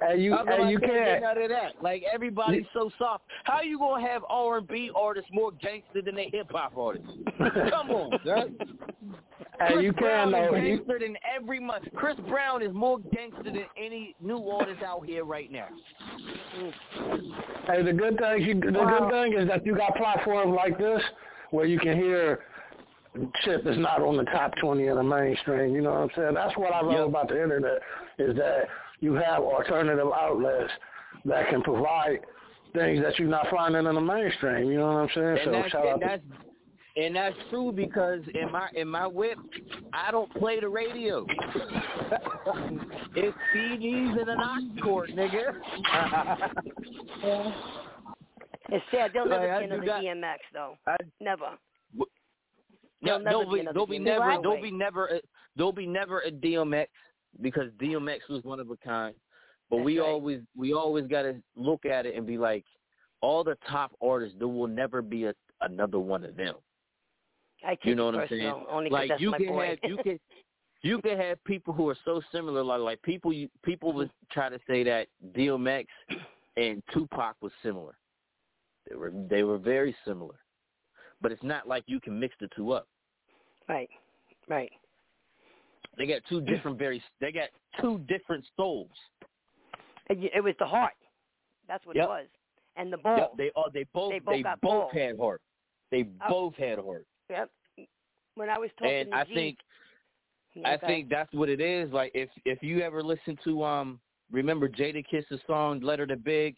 Hey, 0.00 0.20
you, 0.20 0.36
hey, 0.46 0.70
you 0.70 0.78
can't 0.78 0.92
get 0.92 1.22
none 1.22 1.42
of 1.42 1.48
that? 1.48 1.72
Like 1.82 2.02
everybody's 2.12 2.66
so 2.74 2.90
soft. 2.98 3.24
How 3.44 3.62
you 3.62 3.78
gonna 3.78 4.06
have 4.06 4.22
R 4.28 4.58
and 4.58 4.68
B 4.68 4.90
artists 4.94 5.30
more 5.32 5.52
gangster 5.52 6.02
than 6.02 6.14
they 6.14 6.28
hip 6.30 6.48
hop 6.50 6.76
artists? 6.76 7.08
Come 7.70 7.90
on. 7.90 8.18
Hey, 9.58 9.72
Chris 9.72 9.84
you 9.84 9.92
Brown 9.92 10.32
can 10.32 10.44
is 10.44 10.50
though. 10.50 10.56
You, 10.56 10.76
gangster 10.76 10.98
than 10.98 11.16
every 11.34 11.60
month. 11.60 11.84
Chris 11.94 12.16
Brown 12.28 12.62
is 12.62 12.74
more 12.74 12.98
gangster 13.14 13.44
than 13.44 13.64
any 13.78 14.14
new 14.20 14.46
artist 14.48 14.82
out 14.82 15.06
here 15.06 15.24
right 15.24 15.50
now. 15.50 15.68
hey, 17.66 17.82
the 17.82 17.92
good 17.92 18.18
thing, 18.18 18.42
you, 18.42 18.54
the 18.54 18.70
good 18.70 19.10
thing 19.10 19.32
is 19.32 19.48
that 19.48 19.64
you 19.64 19.76
got 19.76 19.96
platforms 19.96 20.54
like 20.54 20.76
this 20.78 21.00
where 21.52 21.64
you 21.64 21.78
can 21.78 21.96
hear 21.96 22.40
shit 23.44 23.64
that's 23.64 23.78
not 23.78 24.02
on 24.02 24.18
the 24.18 24.24
top 24.24 24.52
twenty 24.60 24.88
of 24.88 24.96
the 24.96 25.02
mainstream. 25.02 25.74
You 25.74 25.80
know 25.80 25.92
what 25.92 26.00
I'm 26.00 26.10
saying? 26.14 26.34
That's 26.34 26.56
what 26.58 26.74
I 26.74 26.82
love 26.82 26.92
Yep. 26.92 27.08
about 27.08 27.28
the 27.28 27.42
internet 27.42 27.80
is 28.18 28.36
that 28.36 28.68
you 29.00 29.14
have 29.14 29.42
alternative 29.42 30.08
outlets 30.14 30.72
that 31.24 31.48
can 31.50 31.62
provide 31.62 32.20
things 32.74 33.02
that 33.02 33.18
you're 33.18 33.28
not 33.28 33.46
finding 33.50 33.86
in 33.86 33.94
the 33.94 34.00
mainstream. 34.00 34.70
You 34.70 34.78
know 34.78 34.86
what 34.86 35.02
I'm 35.02 35.08
saying? 35.14 35.28
And 35.28 35.40
so 35.44 35.50
that's 35.52 35.70
shout 35.70 35.86
out 35.86 35.92
and 35.92 36.00
to 36.02 36.06
that's 36.06 36.22
and 36.96 37.14
that's 37.14 37.36
true 37.50 37.72
because 37.72 38.20
in 38.34 38.50
my 38.50 38.68
in 38.74 38.88
my 38.88 39.06
whip, 39.06 39.38
I 39.92 40.10
don't 40.10 40.32
play 40.34 40.60
the 40.60 40.68
radio. 40.68 41.26
it's 43.14 43.36
CDs 43.54 44.20
and 44.20 44.30
an 44.30 44.38
aux 44.40 44.82
cord, 44.82 45.10
nigga. 45.10 45.52
It's 48.68 48.84
sad. 48.90 49.12
They'll 49.14 49.26
never 49.26 49.46
Like, 49.46 49.56
I 49.56 49.58
be 49.60 49.64
another 49.66 49.84
do 49.84 49.90
DMX 49.90 50.38
though. 50.52 50.76
I, 50.86 50.96
Never. 51.20 51.50
no, 51.94 52.06
There'll 53.02 53.20
never 53.20 53.30
there'll 53.30 53.46
be 53.46 53.54
be, 53.54 53.60
another 53.60 53.72
there'll 53.74 53.86
be 53.86 53.98
never 53.98 54.32
No 54.32 54.42
there'll 54.42 54.62
be 54.62 54.70
never 54.70 55.06
a, 55.06 55.20
there'll 55.56 55.72
be 55.72 55.86
never 55.86 56.20
a 56.20 56.30
DMX 56.30 56.86
because 57.40 57.70
DMX 57.80 58.20
was 58.28 58.42
one 58.44 58.60
of 58.60 58.70
a 58.70 58.76
kind. 58.76 59.14
But 59.70 59.78
That's 59.78 59.86
we 59.86 59.98
right. 59.98 60.08
always 60.08 60.40
we 60.56 60.72
always 60.72 61.06
got 61.06 61.22
to 61.22 61.36
look 61.56 61.84
at 61.84 62.06
it 62.06 62.14
and 62.14 62.26
be 62.26 62.38
like, 62.38 62.64
all 63.20 63.42
the 63.42 63.56
top 63.68 63.92
artists, 64.02 64.36
there 64.38 64.48
will 64.48 64.68
never 64.68 65.02
be 65.02 65.24
a, 65.24 65.34
another 65.60 65.98
one 65.98 66.24
of 66.24 66.36
them. 66.36 66.54
I 67.66 67.76
You 67.82 67.94
know 67.94 68.06
what 68.06 68.14
I'm 68.14 68.28
saying? 68.28 68.64
Only 68.70 68.90
like 68.90 69.10
you 69.18 69.32
can 69.32 69.58
have 69.58 69.78
you 69.82 69.96
can 70.02 70.20
you 70.82 71.00
can 71.00 71.18
have 71.18 71.42
people 71.44 71.72
who 71.72 71.88
are 71.88 71.96
so 72.04 72.20
similar. 72.30 72.62
Like 72.62 72.80
like 72.80 73.02
people 73.02 73.32
you, 73.32 73.48
people 73.64 73.92
would 73.94 74.08
mm-hmm. 74.08 74.32
try 74.32 74.48
to 74.48 74.58
say 74.68 74.84
that 74.84 75.08
DMX 75.36 75.86
and 76.56 76.82
Tupac 76.92 77.36
was 77.40 77.52
similar. 77.62 77.96
They 78.88 78.96
were 78.96 79.12
they 79.28 79.42
were 79.42 79.58
very 79.58 79.96
similar, 80.06 80.36
but 81.20 81.32
it's 81.32 81.42
not 81.42 81.66
like 81.66 81.84
you 81.86 81.98
can 82.00 82.20
mix 82.20 82.34
the 82.40 82.48
two 82.54 82.72
up. 82.72 82.86
right. 83.68 83.90
Right. 84.48 84.70
They 85.96 86.06
got 86.06 86.20
two 86.28 86.40
different 86.40 86.78
very 86.78 87.02
they 87.20 87.32
got 87.32 87.48
two 87.80 87.98
different 88.08 88.44
souls. 88.56 88.90
It, 90.08 90.30
it 90.34 90.40
was 90.42 90.54
the 90.58 90.66
heart. 90.66 90.92
That's 91.68 91.84
what 91.86 91.96
Yep. 91.96 92.04
it 92.04 92.08
was. 92.08 92.26
And 92.76 92.92
the 92.92 92.98
ball. 92.98 93.16
Yep, 93.18 93.32
they 93.38 93.50
all 93.56 93.70
they 93.72 93.84
both 93.92 94.12
They 94.12 94.18
both 94.18 94.42
got 94.42 94.60
both 94.60 94.70
balls. 94.70 94.92
had 94.92 95.18
heart. 95.18 95.40
They 95.90 96.04
Oh. 96.24 96.28
both 96.28 96.54
had 96.56 96.78
heart. 96.78 97.06
Yep. 97.30 97.50
When 98.34 98.50
I 98.50 98.58
was 98.58 98.70
talking 98.78 98.92
And 98.94 99.14
I 99.14 99.24
G, 99.24 99.34
think 99.34 99.58
I 100.64 100.76
think 100.76 101.08
that's 101.08 101.32
what 101.32 101.48
it 101.48 101.60
is. 101.60 101.90
Like 101.92 102.12
if 102.14 102.28
if 102.44 102.62
you 102.62 102.80
ever 102.80 103.02
listen 103.02 103.36
to 103.44 103.64
um 103.64 104.00
remember 104.30 104.68
Jadakiss's 104.68 105.40
song 105.46 105.80
Letter 105.80 106.06
to 106.06 106.16
Big 106.16 106.56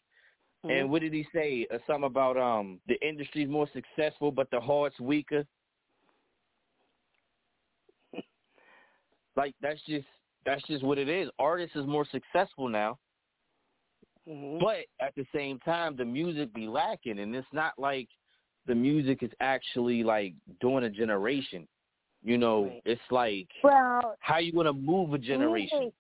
ahead. 0.65 0.78
and 0.78 0.90
what 0.90 1.02
did 1.02 1.12
he 1.12 1.24
say? 1.32 1.66
Uh, 1.73 1.78
something 1.86 2.05
about 2.05 2.36
um 2.36 2.81
the 2.89 2.97
industry's 3.06 3.48
more 3.48 3.69
successful 3.73 4.32
but 4.32 4.51
the 4.51 4.60
heart's 4.60 4.98
weaker. 4.98 5.44
Like 9.39 9.55
that's 9.62 9.81
just 9.86 10.06
that's 10.44 10.62
just 10.66 10.85
what 10.85 10.98
it 10.98 11.09
is. 11.09 11.31
Artists 11.39 11.77
is 11.77 11.86
more 11.86 12.05
successful 12.10 12.69
now, 12.69 12.98
Mhm. 14.27 14.60
but 14.60 14.85
at 15.01 15.15
the 15.15 15.24
same 15.32 15.60
time 15.60 15.97
the 15.97 16.05
music 16.05 16.52
be 16.52 16.66
lacking 16.66 17.20
and 17.20 17.35
it's 17.35 17.52
not 17.52 17.78
like 17.78 18.09
the 18.66 18.74
music 18.74 19.23
is 19.23 19.31
actually 19.40 20.02
like 20.02 20.35
doing 20.60 20.85
a 20.85 20.90
generation. 20.90 21.66
You 22.24 22.36
know, 22.36 22.65
Right. 22.65 22.82
it's 22.85 23.10
like 23.10 23.48
Well, 23.62 24.16
how 24.19 24.39
you 24.39 24.52
gonna 24.52 24.73
move 24.73 25.15
a 25.15 25.19
generation? 25.19 25.93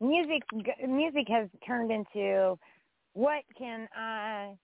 Music, 0.00 0.42
music, 0.52 0.88
music 0.88 1.28
has 1.28 1.50
turned 1.66 1.92
into 1.92 2.58
what 3.12 3.44
can 3.56 3.86
I 3.94 4.56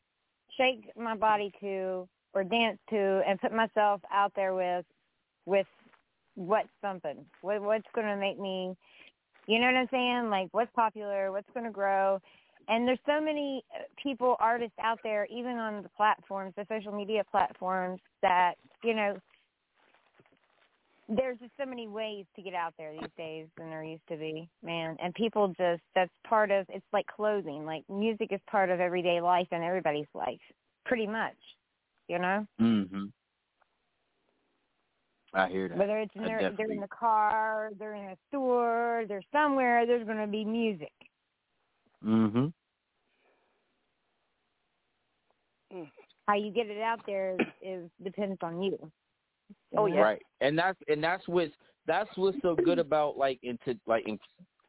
shake 0.57 0.97
my 0.97 1.15
body 1.15 1.53
to 1.61 2.09
or 2.33 2.43
dance 2.43 2.79
to 2.89 3.23
and 3.27 3.39
put 3.41 3.53
myself 3.53 4.01
out 4.11 4.33
there 4.35 4.55
with, 4.55 4.87
with 5.45 5.67
what's 6.35 6.69
something, 6.81 7.25
what, 7.43 7.63
what's 7.63 7.87
going 7.95 8.07
to 8.07 8.17
make 8.17 8.39
me, 8.39 8.77
you 9.47 9.59
know 9.59 9.67
what 9.67 9.77
I'm 9.77 9.89
saying? 9.91 10.31
Like 10.31 10.49
what's 10.53 10.73
popular, 10.75 11.33
what's 11.33 11.49
going 11.55 11.67
to 11.67 11.73
grow. 11.73 12.21
And 12.69 12.89
there's 12.89 12.99
so 13.07 13.21
many 13.21 13.63
uh, 13.75 13.83
people, 14.03 14.37
artists 14.41 14.77
out 14.83 14.99
there, 15.03 15.27
even 15.27 15.57
on 15.59 15.83
the 15.83 15.89
platforms, 15.91 16.55
the 16.57 16.67
social 16.69 16.93
media 16.93 17.23
platforms, 17.31 18.01
that 18.23 18.55
you 18.83 18.95
know 18.95 19.19
there's 21.09 21.39
just 21.39 21.53
so 21.61 21.67
many 21.67 21.87
ways 21.87 22.25
to 22.37 22.43
get 22.43 22.55
out 22.55 22.73
there 22.79 22.93
these 22.93 23.11
days 23.19 23.47
than 23.59 23.69
there 23.69 23.85
used 23.85 24.07
to 24.09 24.17
be, 24.17 24.49
man. 24.63 24.97
And 25.03 25.15
people 25.15 25.49
just 25.49 25.83
that's 25.95 26.11
part 26.27 26.51
of 26.51 26.65
it's 26.71 26.87
like 26.93 27.07
clothing. 27.07 27.67
Like 27.67 27.85
music 27.91 28.29
is 28.31 28.41
part 28.51 28.71
of 28.71 28.81
everyday 28.81 29.21
life 29.21 29.49
and 29.51 29.63
everybody's 29.63 30.07
life, 30.15 30.41
pretty 30.87 31.07
much. 31.07 31.37
You 32.09 32.19
know, 32.19 32.47
Mm-hmm. 32.61 33.05
I 35.35 35.49
hear 35.49 35.69
that. 35.69 35.77
whether 35.77 35.99
it's 35.99 36.15
in 36.15 36.23
their, 36.23 36.53
they're 36.57 36.71
in 36.71 36.81
the 36.81 36.87
car, 36.89 37.71
they're 37.79 37.95
in 37.95 38.05
a 38.11 38.17
store, 38.29 39.05
they're 39.09 39.25
somewhere. 39.33 39.85
There's 39.85 40.07
going 40.07 40.19
to 40.19 40.29
be 40.29 40.45
music. 40.45 40.93
Mm-hmm. 42.05 42.47
How 46.29 46.35
you 46.35 46.53
get 46.53 46.69
it 46.69 46.81
out 46.81 47.01
there 47.05 47.35
is, 47.35 47.47
is 47.63 47.91
depends 48.03 48.39
on 48.43 48.63
you. 48.63 48.79
Oh, 49.77 49.87
yeah. 49.87 50.01
Right. 50.01 50.23
And 50.41 50.57
that's 50.57 50.79
and 50.89 51.03
that's 51.03 51.27
what's 51.27 51.53
that's 51.87 52.09
what's 52.17 52.39
so 52.41 52.55
good 52.55 52.79
about 52.79 53.19
like 53.19 53.41
into 53.43 53.79
like 53.87 54.07
in 54.07 54.19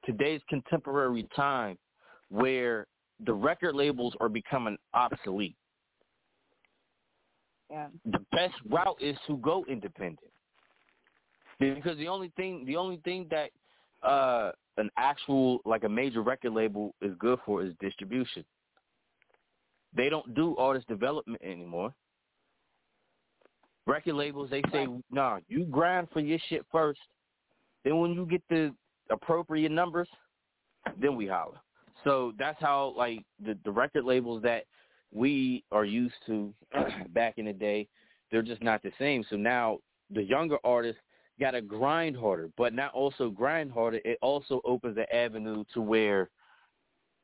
today's 0.03 0.41
contemporary 0.49 1.27
time 1.35 1.77
where 2.29 2.87
the 3.25 3.33
record 3.33 3.75
labels 3.75 4.13
are 4.19 4.29
becoming 4.29 4.77
obsolete. 4.93 5.55
Yeah. 7.69 7.87
The 8.05 8.19
best 8.31 8.55
route 8.69 8.97
is 8.99 9.15
to 9.27 9.37
go 9.37 9.63
independent. 9.69 10.31
Because 11.59 11.97
the 11.97 12.07
only 12.07 12.31
thing 12.35 12.65
the 12.65 12.75
only 12.75 12.97
thing 12.97 13.27
that 13.31 13.51
uh 14.07 14.51
an 14.77 14.89
actual 14.97 15.59
like 15.65 15.83
a 15.83 15.89
major 15.89 16.21
record 16.21 16.53
label 16.53 16.93
is 17.01 17.13
good 17.19 17.39
for 17.45 17.63
is 17.63 17.73
distribution. 17.79 18.43
They 19.95 20.09
don't 20.09 20.33
do 20.35 20.55
artist 20.57 20.87
development 20.87 21.41
anymore. 21.41 21.93
Record 23.87 24.15
labels, 24.15 24.49
they 24.49 24.63
say, 24.71 24.87
nah, 25.11 25.39
you 25.47 25.65
grind 25.65 26.07
for 26.11 26.19
your 26.19 26.39
shit 26.49 26.65
first. 26.71 26.99
Then 27.83 27.99
when 27.99 28.13
you 28.13 28.25
get 28.25 28.41
the 28.49 28.73
appropriate 29.11 29.71
numbers, 29.71 30.09
then 30.99 31.15
we 31.15 31.27
holler. 31.27 31.59
So 32.03 32.33
that's 32.37 32.59
how 32.59 32.93
like 32.97 33.23
the, 33.43 33.57
the 33.63 33.71
record 33.71 34.03
labels 34.03 34.41
that 34.43 34.65
we 35.13 35.63
are 35.71 35.85
used 35.85 36.15
to 36.25 36.53
back 37.09 37.35
in 37.37 37.45
the 37.45 37.53
day, 37.53 37.87
they're 38.31 38.41
just 38.41 38.63
not 38.63 38.81
the 38.83 38.91
same. 38.99 39.23
So 39.29 39.35
now 39.35 39.77
the 40.09 40.23
younger 40.23 40.57
artists 40.63 41.01
got 41.39 41.51
to 41.51 41.61
grind 41.61 42.15
harder, 42.15 42.49
but 42.57 42.73
not 42.73 42.93
also 42.93 43.29
grind 43.29 43.71
harder. 43.71 43.99
It 44.05 44.17
also 44.21 44.61
opens 44.65 44.95
the 44.95 45.13
avenue 45.13 45.63
to 45.73 45.81
where 45.81 46.29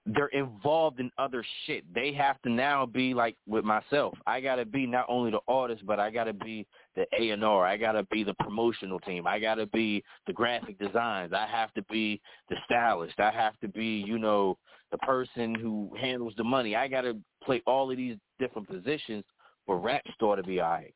they're 0.05 0.27
involved 0.27 0.99
in 0.99 1.11
other 1.17 1.45
shit. 1.65 1.83
They 1.93 2.11
have 2.13 2.41
to 2.41 2.49
now 2.49 2.85
be 2.85 3.13
like 3.13 3.35
with 3.47 3.63
myself. 3.63 4.17
I 4.25 4.41
gotta 4.41 4.65
be 4.65 4.87
not 4.87 5.05
only 5.07 5.29
the 5.29 5.41
artist, 5.47 5.85
but 5.85 5.99
I 5.99 6.09
gotta 6.09 6.33
be 6.33 6.65
the 6.95 7.05
A 7.19 7.29
and 7.29 7.43
R. 7.43 7.65
I 7.65 7.77
gotta 7.77 8.03
be 8.11 8.23
the 8.23 8.33
promotional 8.35 8.99
team. 8.99 9.27
I 9.27 9.37
gotta 9.37 9.67
be 9.67 10.03
the 10.25 10.33
graphic 10.33 10.79
designs. 10.79 11.33
I 11.33 11.45
have 11.45 11.71
to 11.75 11.83
be 11.83 12.19
the 12.49 12.55
stylist. 12.65 13.19
I 13.19 13.29
have 13.29 13.59
to 13.59 13.67
be, 13.67 14.03
you 14.05 14.17
know, 14.17 14.57
the 14.91 14.97
person 14.99 15.53
who 15.53 15.91
handles 15.99 16.33
the 16.35 16.43
money. 16.43 16.75
I 16.75 16.87
gotta 16.87 17.17
play 17.43 17.61
all 17.67 17.91
of 17.91 17.97
these 17.97 18.17
different 18.39 18.67
positions 18.67 19.23
for 19.67 19.77
rap 19.77 20.01
star 20.15 20.35
to 20.35 20.43
be 20.43 20.61
alright. 20.61 20.95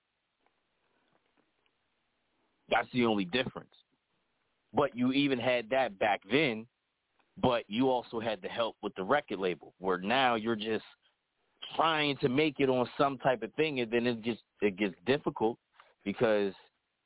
That's 2.70 2.88
the 2.94 3.06
only 3.06 3.26
difference. 3.26 3.70
But 4.74 4.96
you 4.96 5.12
even 5.14 5.40
had 5.40 5.70
that 5.70 5.98
back 6.00 6.22
then 6.30 6.68
but 7.42 7.64
you 7.68 7.90
also 7.90 8.20
had 8.20 8.42
the 8.42 8.48
help 8.48 8.76
with 8.82 8.96
the 8.96 9.04
record 9.04 9.40
label, 9.40 9.74
where 9.80 9.98
now 9.98 10.36
you're 10.36 10.56
just 10.56 10.86
trying 11.76 12.16
to 12.18 12.30
make 12.30 12.60
it 12.60 12.70
on 12.70 12.88
some 12.98 13.18
type 13.18 13.44
of 13.44 13.54
thing, 13.56 13.82
and 13.82 13.92
then 13.92 14.08
it 14.08 14.22
gets 14.22 14.40
it 14.62 14.78
gets 14.78 14.96
difficult 15.06 15.58
because 16.04 16.54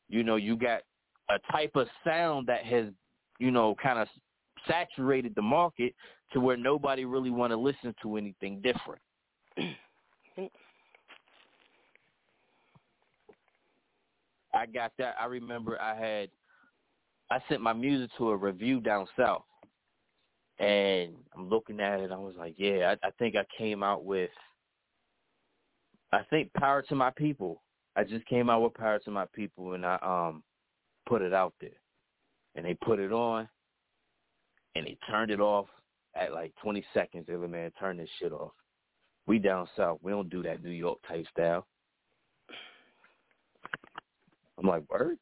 you 0.08 0.24
know 0.24 0.36
you 0.36 0.56
got 0.56 0.82
a 1.30 1.40
type 1.52 1.72
of 1.76 1.88
sound 2.04 2.48
that 2.48 2.64
has 2.64 2.86
you 3.40 3.52
know 3.52 3.76
kind 3.82 4.00
of 4.00 4.08
saturated 4.68 5.34
the 5.36 5.42
market 5.42 5.96
to 6.32 6.40
where 6.40 6.58
nobody 6.58 7.06
really 7.06 7.32
want 7.32 7.52
to 7.52 7.58
listen 7.58 7.96
to 8.02 8.18
anything 8.18 8.62
different. 8.62 9.02
I 14.60 14.66
got 14.66 14.92
that. 14.98 15.16
I 15.20 15.26
remember 15.26 15.80
I 15.82 15.96
had 15.96 16.30
I 17.32 17.40
sent 17.48 17.62
my 17.62 17.72
music 17.72 18.10
to 18.18 18.32
a 18.32 18.36
review 18.36 18.82
down 18.82 19.08
south, 19.18 19.46
and 20.60 21.14
I'm 21.34 21.48
looking 21.48 21.80
at 21.80 22.02
it. 22.02 22.12
I 22.12 22.18
was 22.18 22.36
like, 22.38 22.56
yeah, 22.58 22.94
I, 23.04 23.08
I 23.08 23.12
think 23.12 23.36
I 23.36 23.46
came 23.58 23.84
out 23.84 24.04
with. 24.04 24.32
I 26.12 26.24
think 26.30 26.52
"Power 26.54 26.82
to 26.84 26.96
My 26.96 27.12
People." 27.12 27.62
I 27.96 28.04
just 28.04 28.26
came 28.26 28.50
out 28.50 28.62
with 28.62 28.74
"Power 28.74 29.00
to 29.00 29.12
My 29.12 29.26
People," 29.34 29.74
and 29.74 29.86
I 29.86 29.98
um 30.02 30.44
put 31.08 31.22
it 31.22 31.34
out 31.34 31.54
there, 31.62 31.70
and 32.56 32.66
they 32.66 32.74
put 32.74 33.00
it 33.00 33.14
on, 33.14 33.48
and 34.76 34.86
they 34.86 34.98
turned 35.10 35.32
it 35.32 35.40
off 35.40 35.68
at 36.16 36.34
like 36.34 36.54
20 36.62 36.84
seconds. 36.94 37.26
They 37.28 37.36
were 37.38 37.48
man, 37.48 37.72
turn 37.80 37.96
this 37.96 38.10
shit 38.20 38.34
off. 38.34 38.52
We 39.26 39.40
down 39.40 39.70
south, 39.78 40.00
we 40.02 40.12
don't 40.12 40.30
do 40.30 40.44
that 40.44 40.64
New 40.64 40.72
York 40.72 40.98
type 41.08 41.26
style. 41.32 41.66
I'm 44.60 44.68
like, 44.68 44.84
word? 44.90 45.18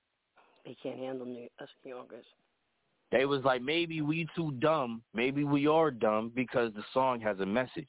They 0.66 0.76
can't 0.82 0.98
handle 0.98 1.26
New, 1.26 1.48
us 1.62 1.70
New 1.86 1.92
Yorkers. 1.92 2.26
They 3.12 3.26
was 3.26 3.44
like, 3.44 3.62
maybe 3.62 4.02
we 4.02 4.28
too 4.36 4.52
dumb. 4.60 5.02
Maybe 5.14 5.44
we 5.44 5.68
are 5.68 5.92
dumb 5.92 6.32
because 6.36 6.74
the 6.74 6.84
song 6.94 7.22
has 7.22 7.40
a 7.40 7.46
message. 7.46 7.88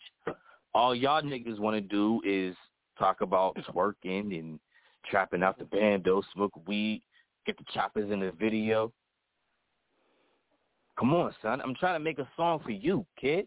All 0.75 0.95
y'all 0.95 1.23
niggas 1.23 1.59
want 1.59 1.75
to 1.75 1.81
do 1.81 2.21
is 2.25 2.55
talk 2.99 3.21
about 3.21 3.57
twerking 3.69 4.39
and 4.39 4.61
trapping 5.11 5.43
out 5.43 5.59
the 5.59 5.65
bando, 5.65 6.23
smoke 6.35 6.53
weed, 6.67 7.03
get 7.47 7.57
the 7.59 7.65
choppers 7.73 8.11
in 8.13 8.21
the 8.21 8.33
video. 8.39 8.93
Come 10.99 11.15
on, 11.15 11.35
son. 11.43 11.61
I'm 11.63 11.75
trying 11.75 11.95
to 11.95 12.05
make 12.05 12.19
a 12.19 12.29
song 12.37 12.61
for 12.65 12.71
you, 12.71 13.07
kid. 13.21 13.47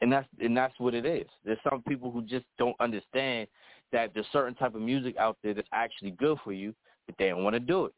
And 0.00 0.12
that's 0.12 0.28
and 0.40 0.56
that's 0.56 0.78
what 0.78 0.94
it 0.94 1.04
is. 1.04 1.26
There's 1.44 1.58
some 1.68 1.82
people 1.82 2.12
who 2.12 2.22
just 2.22 2.44
don't 2.56 2.76
understand 2.78 3.48
that 3.92 4.10
there's 4.14 4.26
certain 4.32 4.54
type 4.54 4.74
of 4.74 4.80
music 4.80 5.16
out 5.18 5.36
there 5.42 5.54
that's 5.54 5.68
actually 5.72 6.10
good 6.12 6.38
for 6.44 6.52
you, 6.52 6.74
but 7.06 7.14
they 7.18 7.28
don't 7.28 7.44
want 7.44 7.54
to 7.54 7.60
do 7.60 7.86
it. 7.86 7.94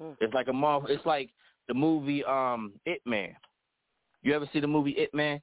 Mm. 0.00 0.16
It's 0.20 0.34
like 0.34 0.48
a 0.48 0.52
Marvel. 0.52 0.88
It's 0.90 1.06
like 1.06 1.30
the 1.68 1.74
movie 1.74 2.24
um 2.24 2.72
Ip 2.86 3.00
Man. 3.04 3.34
You 4.22 4.34
ever 4.34 4.48
see 4.52 4.60
the 4.60 4.66
movie 4.66 4.96
Ip 4.98 5.14
Man? 5.14 5.40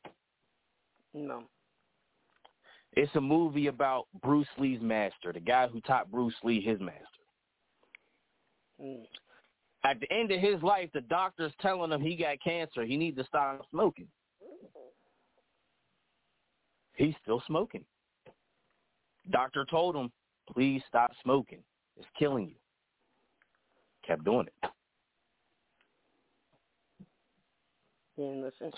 No. 1.14 1.43
It's 2.93 3.15
a 3.15 3.22
movie 3.22 3.68
about 3.68 4.07
Bruce 4.22 4.48
Lee's 4.57 4.81
master, 4.81 5.31
the 5.31 5.39
guy 5.39 5.68
who 5.68 5.80
taught 5.81 6.11
Bruce 6.11 6.35
Lee 6.43 6.61
his 6.61 6.80
master. 6.80 7.06
Mm. 8.81 9.06
At 9.84 9.99
the 9.99 10.11
end 10.11 10.31
of 10.31 10.39
his 10.39 10.61
life, 10.61 10.89
the 10.93 11.02
doctor's 11.02 11.53
telling 11.61 11.91
him 11.91 12.02
he 12.02 12.15
got 12.15 12.41
cancer. 12.43 12.84
He 12.84 12.98
needs 12.98 13.18
to 13.18 13.23
stop 13.26 13.65
smoking. 13.72 14.07
He's 16.93 17.15
still 17.23 17.41
smoking. 17.48 17.84
Doctor 19.30 19.65
told 19.69 19.95
him, 19.95 20.11
please 20.52 20.81
stop 20.88 21.11
smoking. 21.23 21.64
It's 21.98 22.07
killing 22.18 22.48
you. 22.48 22.56
Kept 24.06 24.26
doing 24.26 24.48
it. 24.48 24.72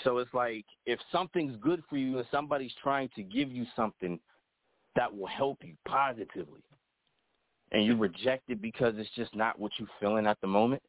So 0.04 0.20
it's 0.20 0.34
like 0.34 0.66
if 0.86 1.00
something's 1.12 1.56
good 1.58 1.84
for 1.90 1.98
you 1.98 2.18
and 2.18 2.28
somebody's 2.32 2.74
trying 2.82 3.10
to 3.16 3.24
give 3.24 3.52
you 3.52 3.66
something 3.76 4.20
that 4.96 5.14
will 5.14 5.28
help 5.28 5.60
you 5.64 5.76
positively 5.86 6.62
and 7.72 7.84
you 7.84 7.98
reject 7.98 8.50
it 8.50 8.62
because 8.62 8.94
it's 8.98 9.10
just 9.16 9.36
not 9.36 9.60
what 9.60 9.72
you're 9.78 9.88
feeling 10.00 10.28
at 10.28 10.40
the 10.42 10.48
moment. 10.48 10.82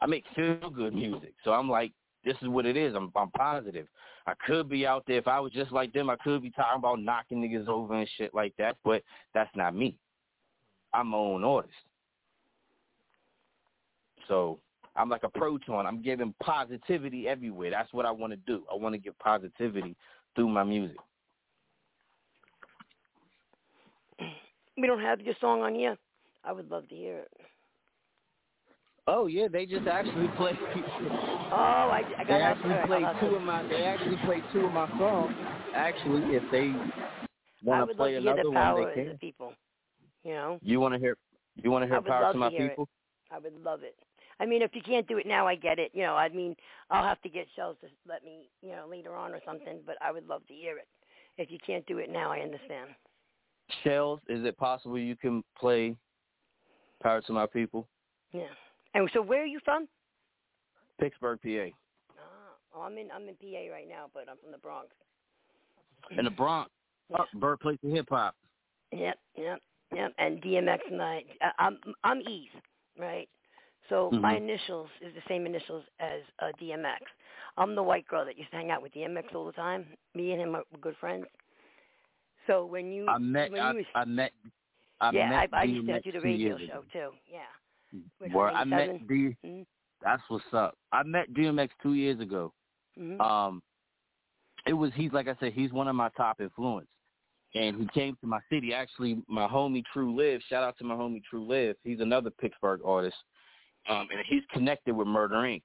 I 0.00 0.06
make 0.06 0.24
feel 0.34 0.70
good 0.70 0.94
music. 0.94 1.34
So 1.44 1.52
I'm 1.52 1.70
like, 1.70 1.92
this 2.26 2.36
is 2.42 2.48
what 2.48 2.66
it 2.66 2.76
is. 2.76 2.94
I'm 2.94 3.10
I'm 3.16 3.30
positive. 3.30 3.86
I 4.26 4.34
could 4.44 4.68
be 4.68 4.84
out 4.84 5.04
there 5.06 5.18
if 5.18 5.28
I 5.28 5.40
was 5.40 5.52
just 5.52 5.72
like 5.72 5.92
them, 5.92 6.10
I 6.10 6.16
could 6.16 6.42
be 6.42 6.50
talking 6.50 6.78
about 6.78 7.00
knocking 7.00 7.40
niggas 7.40 7.68
over 7.68 7.94
and 7.94 8.08
shit 8.18 8.34
like 8.34 8.52
that, 8.58 8.76
but 8.84 9.02
that's 9.32 9.54
not 9.54 9.74
me. 9.74 9.96
I'm 10.92 11.08
my 11.08 11.16
own 11.16 11.44
artist. 11.44 11.72
So 14.26 14.58
I'm 14.96 15.08
like 15.08 15.22
a 15.22 15.28
proton. 15.28 15.86
I'm 15.86 16.02
giving 16.02 16.34
positivity 16.42 17.28
everywhere. 17.28 17.70
That's 17.70 17.92
what 17.92 18.04
I 18.04 18.10
want 18.10 18.32
to 18.32 18.36
do. 18.38 18.64
I 18.70 18.74
want 18.74 18.94
to 18.94 18.98
give 18.98 19.16
positivity 19.18 19.94
through 20.34 20.48
my 20.48 20.64
music. 20.64 20.96
We 24.76 24.86
don't 24.86 25.00
have 25.00 25.20
your 25.20 25.34
song 25.40 25.62
on 25.62 25.74
here. 25.74 25.96
I 26.44 26.52
would 26.52 26.70
love 26.70 26.88
to 26.88 26.94
hear 26.94 27.18
it. 27.18 27.30
Oh 29.06 29.26
yeah, 29.26 29.48
they 29.48 29.66
just 29.66 29.86
actually 29.86 30.28
play. 30.36 30.58
Oh, 31.48 31.54
I, 31.54 32.02
I 32.18 32.24
got 32.24 32.38
They 32.38 32.42
actually 32.42 32.74
play 32.86 33.06
two 33.20 33.28
to- 33.28 33.34
of 33.36 33.42
my. 33.42 33.62
They 33.68 33.84
actually 33.84 34.16
play 34.24 34.42
two 34.52 34.66
of 34.66 34.72
my 34.72 34.88
songs. 34.98 35.32
Actually, 35.74 36.34
if 36.34 36.42
they 36.50 36.74
want 37.64 37.88
to 37.88 37.94
play 37.94 38.12
to 38.12 38.18
another 38.18 38.42
the 38.42 38.50
one, 38.50 38.74
they 38.74 38.82
of 38.82 38.94
can. 38.94 39.08
the 39.10 39.14
people. 39.14 39.52
You 40.24 40.32
know, 40.32 40.58
You 40.60 40.80
want 40.80 40.94
to 40.94 40.98
hear? 41.00 41.16
You 41.62 41.70
want 41.70 41.84
to 41.84 41.86
hear 41.88 42.02
"Power 42.02 42.32
to 42.32 42.38
My 42.38 42.50
People"? 42.50 42.88
It. 43.30 43.34
I 43.34 43.38
would 43.38 43.54
love 43.62 43.84
it. 43.84 43.94
I 44.40 44.46
mean, 44.46 44.60
if 44.60 44.74
you 44.74 44.82
can't 44.82 45.06
do 45.06 45.18
it 45.18 45.26
now, 45.26 45.46
I 45.46 45.54
get 45.54 45.78
it. 45.78 45.92
You 45.94 46.02
know, 46.02 46.16
I 46.16 46.28
mean, 46.28 46.56
I'll 46.90 47.04
have 47.04 47.22
to 47.22 47.28
get 47.28 47.46
Shellz 47.56 47.78
to 47.80 47.86
let 48.08 48.24
me, 48.24 48.50
you 48.60 48.70
know, 48.70 48.86
later 48.90 49.14
on 49.14 49.32
or 49.32 49.40
something. 49.46 49.78
But 49.86 49.96
I 50.02 50.10
would 50.10 50.26
love 50.28 50.44
to 50.48 50.52
hear 50.54 50.78
it. 50.78 50.88
If 51.38 51.50
you 51.52 51.58
can't 51.64 51.86
do 51.86 51.98
it 51.98 52.10
now, 52.10 52.32
I 52.32 52.40
understand. 52.40 52.90
Shellz, 53.84 54.18
is 54.28 54.44
it 54.44 54.56
possible 54.58 54.98
you 54.98 55.14
can 55.16 55.44
play 55.58 55.96
"Power 57.02 57.20
to 57.22 57.32
My 57.32 57.46
People"? 57.46 57.86
Yeah. 58.32 58.48
And 58.96 59.10
so, 59.12 59.20
where 59.20 59.42
are 59.42 59.46
you 59.46 59.60
from? 59.64 59.86
Pittsburgh, 60.98 61.38
PA. 61.42 61.76
Oh, 62.74 62.80
I'm 62.82 62.96
in 62.98 63.10
I'm 63.14 63.28
in 63.28 63.34
PA 63.36 63.70
right 63.72 63.88
now, 63.88 64.06
but 64.12 64.28
I'm 64.28 64.38
from 64.42 64.52
the 64.52 64.58
Bronx. 64.58 64.88
In 66.16 66.24
the 66.24 66.30
Bronx, 66.30 66.70
Yeah. 67.10 67.24
birthplace 67.34 67.78
of 67.84 67.90
hip 67.90 68.06
hop. 68.08 68.34
Yep, 68.92 69.18
yep, 69.36 69.60
yep. 69.94 70.12
And 70.18 70.40
DMX 70.42 70.78
and 70.90 71.02
I, 71.02 71.24
I- 71.42 71.52
I'm 71.58 71.78
I'm 72.04 72.20
Eve, 72.22 72.50
right? 72.98 73.28
So 73.88 74.10
my 74.10 74.34
Mhm. 74.34 74.38
initials 74.38 74.88
is 75.00 75.14
the 75.14 75.22
same 75.28 75.46
initials 75.46 75.84
as 76.00 76.22
uh, 76.40 76.52
DMX. 76.60 77.00
I'm 77.56 77.74
the 77.74 77.82
white 77.82 78.06
girl 78.08 78.24
that 78.24 78.36
used 78.38 78.50
to 78.50 78.56
hang 78.56 78.70
out 78.70 78.82
with 78.82 78.92
DMX 78.94 79.34
all 79.34 79.44
the 79.46 79.52
time. 79.52 79.86
Me 80.14 80.32
and 80.32 80.40
him 80.40 80.56
are 80.56 80.64
good 80.80 80.96
friends. 80.96 81.26
So 82.46 82.64
when 82.64 82.92
you 82.92 83.06
I 83.08 83.18
met. 83.18 83.50
when 83.52 83.60
I, 83.60 83.70
you 83.70 83.76
was, 83.76 83.86
I 83.94 84.04
met. 84.06 84.32
I 85.00 85.10
yeah, 85.12 85.28
met 85.28 85.48
I, 85.52 85.60
I 85.60 85.62
used 85.64 85.86
to 85.86 86.00
do 86.00 86.12
the 86.12 86.20
radio 86.20 86.56
show 86.58 86.82
too. 86.92 87.10
Yeah. 87.30 87.40
Where 88.32 88.48
I 88.48 88.64
met 88.64 89.06
D. 89.06 89.36
Mhm. 89.44 89.66
That's 90.02 90.22
what's 90.28 90.44
up. 90.52 90.76
I 90.92 91.02
met 91.02 91.32
DMX 91.32 91.70
two 91.82 91.94
years 91.94 92.20
ago. 92.20 92.52
Mhm. 92.98 93.20
Um, 93.20 93.62
it 94.66 94.72
was 94.72 94.92
he's 94.94 95.12
like 95.12 95.28
I 95.28 95.34
said, 95.40 95.52
he's 95.52 95.72
one 95.72 95.88
of 95.88 95.96
my 95.96 96.08
top 96.10 96.40
influence, 96.40 96.88
and 97.54 97.76
he 97.76 97.86
came 97.88 98.16
to 98.16 98.26
my 98.26 98.40
city. 98.50 98.74
Actually, 98.74 99.22
my 99.28 99.46
homie 99.46 99.84
True 99.92 100.14
Live. 100.14 100.42
Shout 100.48 100.62
out 100.62 100.76
to 100.78 100.84
my 100.84 100.94
homie 100.94 101.22
True 101.24 101.44
Live. 101.46 101.76
He's 101.84 102.00
another 102.00 102.30
Pittsburgh 102.30 102.80
artist, 102.84 103.16
um, 103.88 104.08
and 104.10 104.20
he's 104.26 104.44
connected 104.50 104.94
with 104.94 105.06
Murder 105.08 105.36
Inc. 105.36 105.62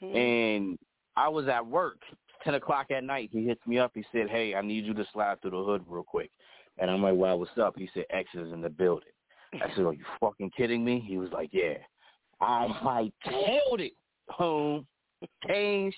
Mhm. 0.00 0.14
And 0.16 0.78
I 1.16 1.28
was 1.28 1.46
at 1.46 1.64
work, 1.64 1.98
ten 2.42 2.54
o'clock 2.54 2.90
at 2.90 3.04
night. 3.04 3.30
He 3.30 3.44
hits 3.44 3.64
me 3.66 3.78
up. 3.78 3.92
He 3.94 4.04
said, 4.10 4.28
"Hey, 4.28 4.54
I 4.54 4.62
need 4.62 4.84
you 4.84 4.94
to 4.94 5.04
slide 5.12 5.40
through 5.40 5.52
the 5.52 5.62
hood 5.62 5.84
real 5.86 6.02
quick." 6.02 6.30
And 6.78 6.90
I'm 6.90 7.02
like, 7.02 7.14
"Wow, 7.14 7.36
what's 7.36 7.56
up?" 7.56 7.78
He 7.78 7.86
said, 7.94 8.06
"X 8.10 8.28
is 8.34 8.52
in 8.52 8.60
the 8.60 8.70
building." 8.70 9.13
I 9.62 9.68
said, 9.74 9.84
"Are 9.84 9.92
you 9.92 10.04
fucking 10.20 10.50
kidding 10.56 10.84
me?" 10.84 11.00
He 11.06 11.18
was 11.18 11.30
like, 11.32 11.50
"Yeah." 11.52 11.74
I 12.40 12.68
hightailed 12.68 13.80
it 13.80 13.92
home, 14.28 14.86
changed, 15.46 15.96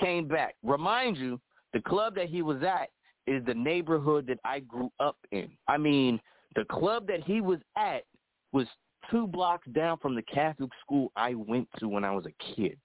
came 0.00 0.26
back. 0.28 0.54
Remind 0.62 1.16
you, 1.16 1.40
the 1.72 1.80
club 1.80 2.14
that 2.14 2.28
he 2.28 2.42
was 2.42 2.62
at 2.62 2.90
is 3.26 3.44
the 3.44 3.54
neighborhood 3.54 4.26
that 4.28 4.38
I 4.44 4.60
grew 4.60 4.90
up 5.00 5.16
in. 5.32 5.50
I 5.68 5.76
mean, 5.76 6.20
the 6.54 6.64
club 6.64 7.06
that 7.08 7.22
he 7.24 7.40
was 7.40 7.58
at 7.76 8.04
was 8.52 8.66
two 9.10 9.26
blocks 9.26 9.66
down 9.72 9.98
from 9.98 10.14
the 10.14 10.22
Catholic 10.22 10.70
school 10.80 11.10
I 11.16 11.34
went 11.34 11.68
to 11.78 11.88
when 11.88 12.04
I 12.04 12.12
was 12.12 12.26
a 12.26 12.54
kid. 12.54 12.78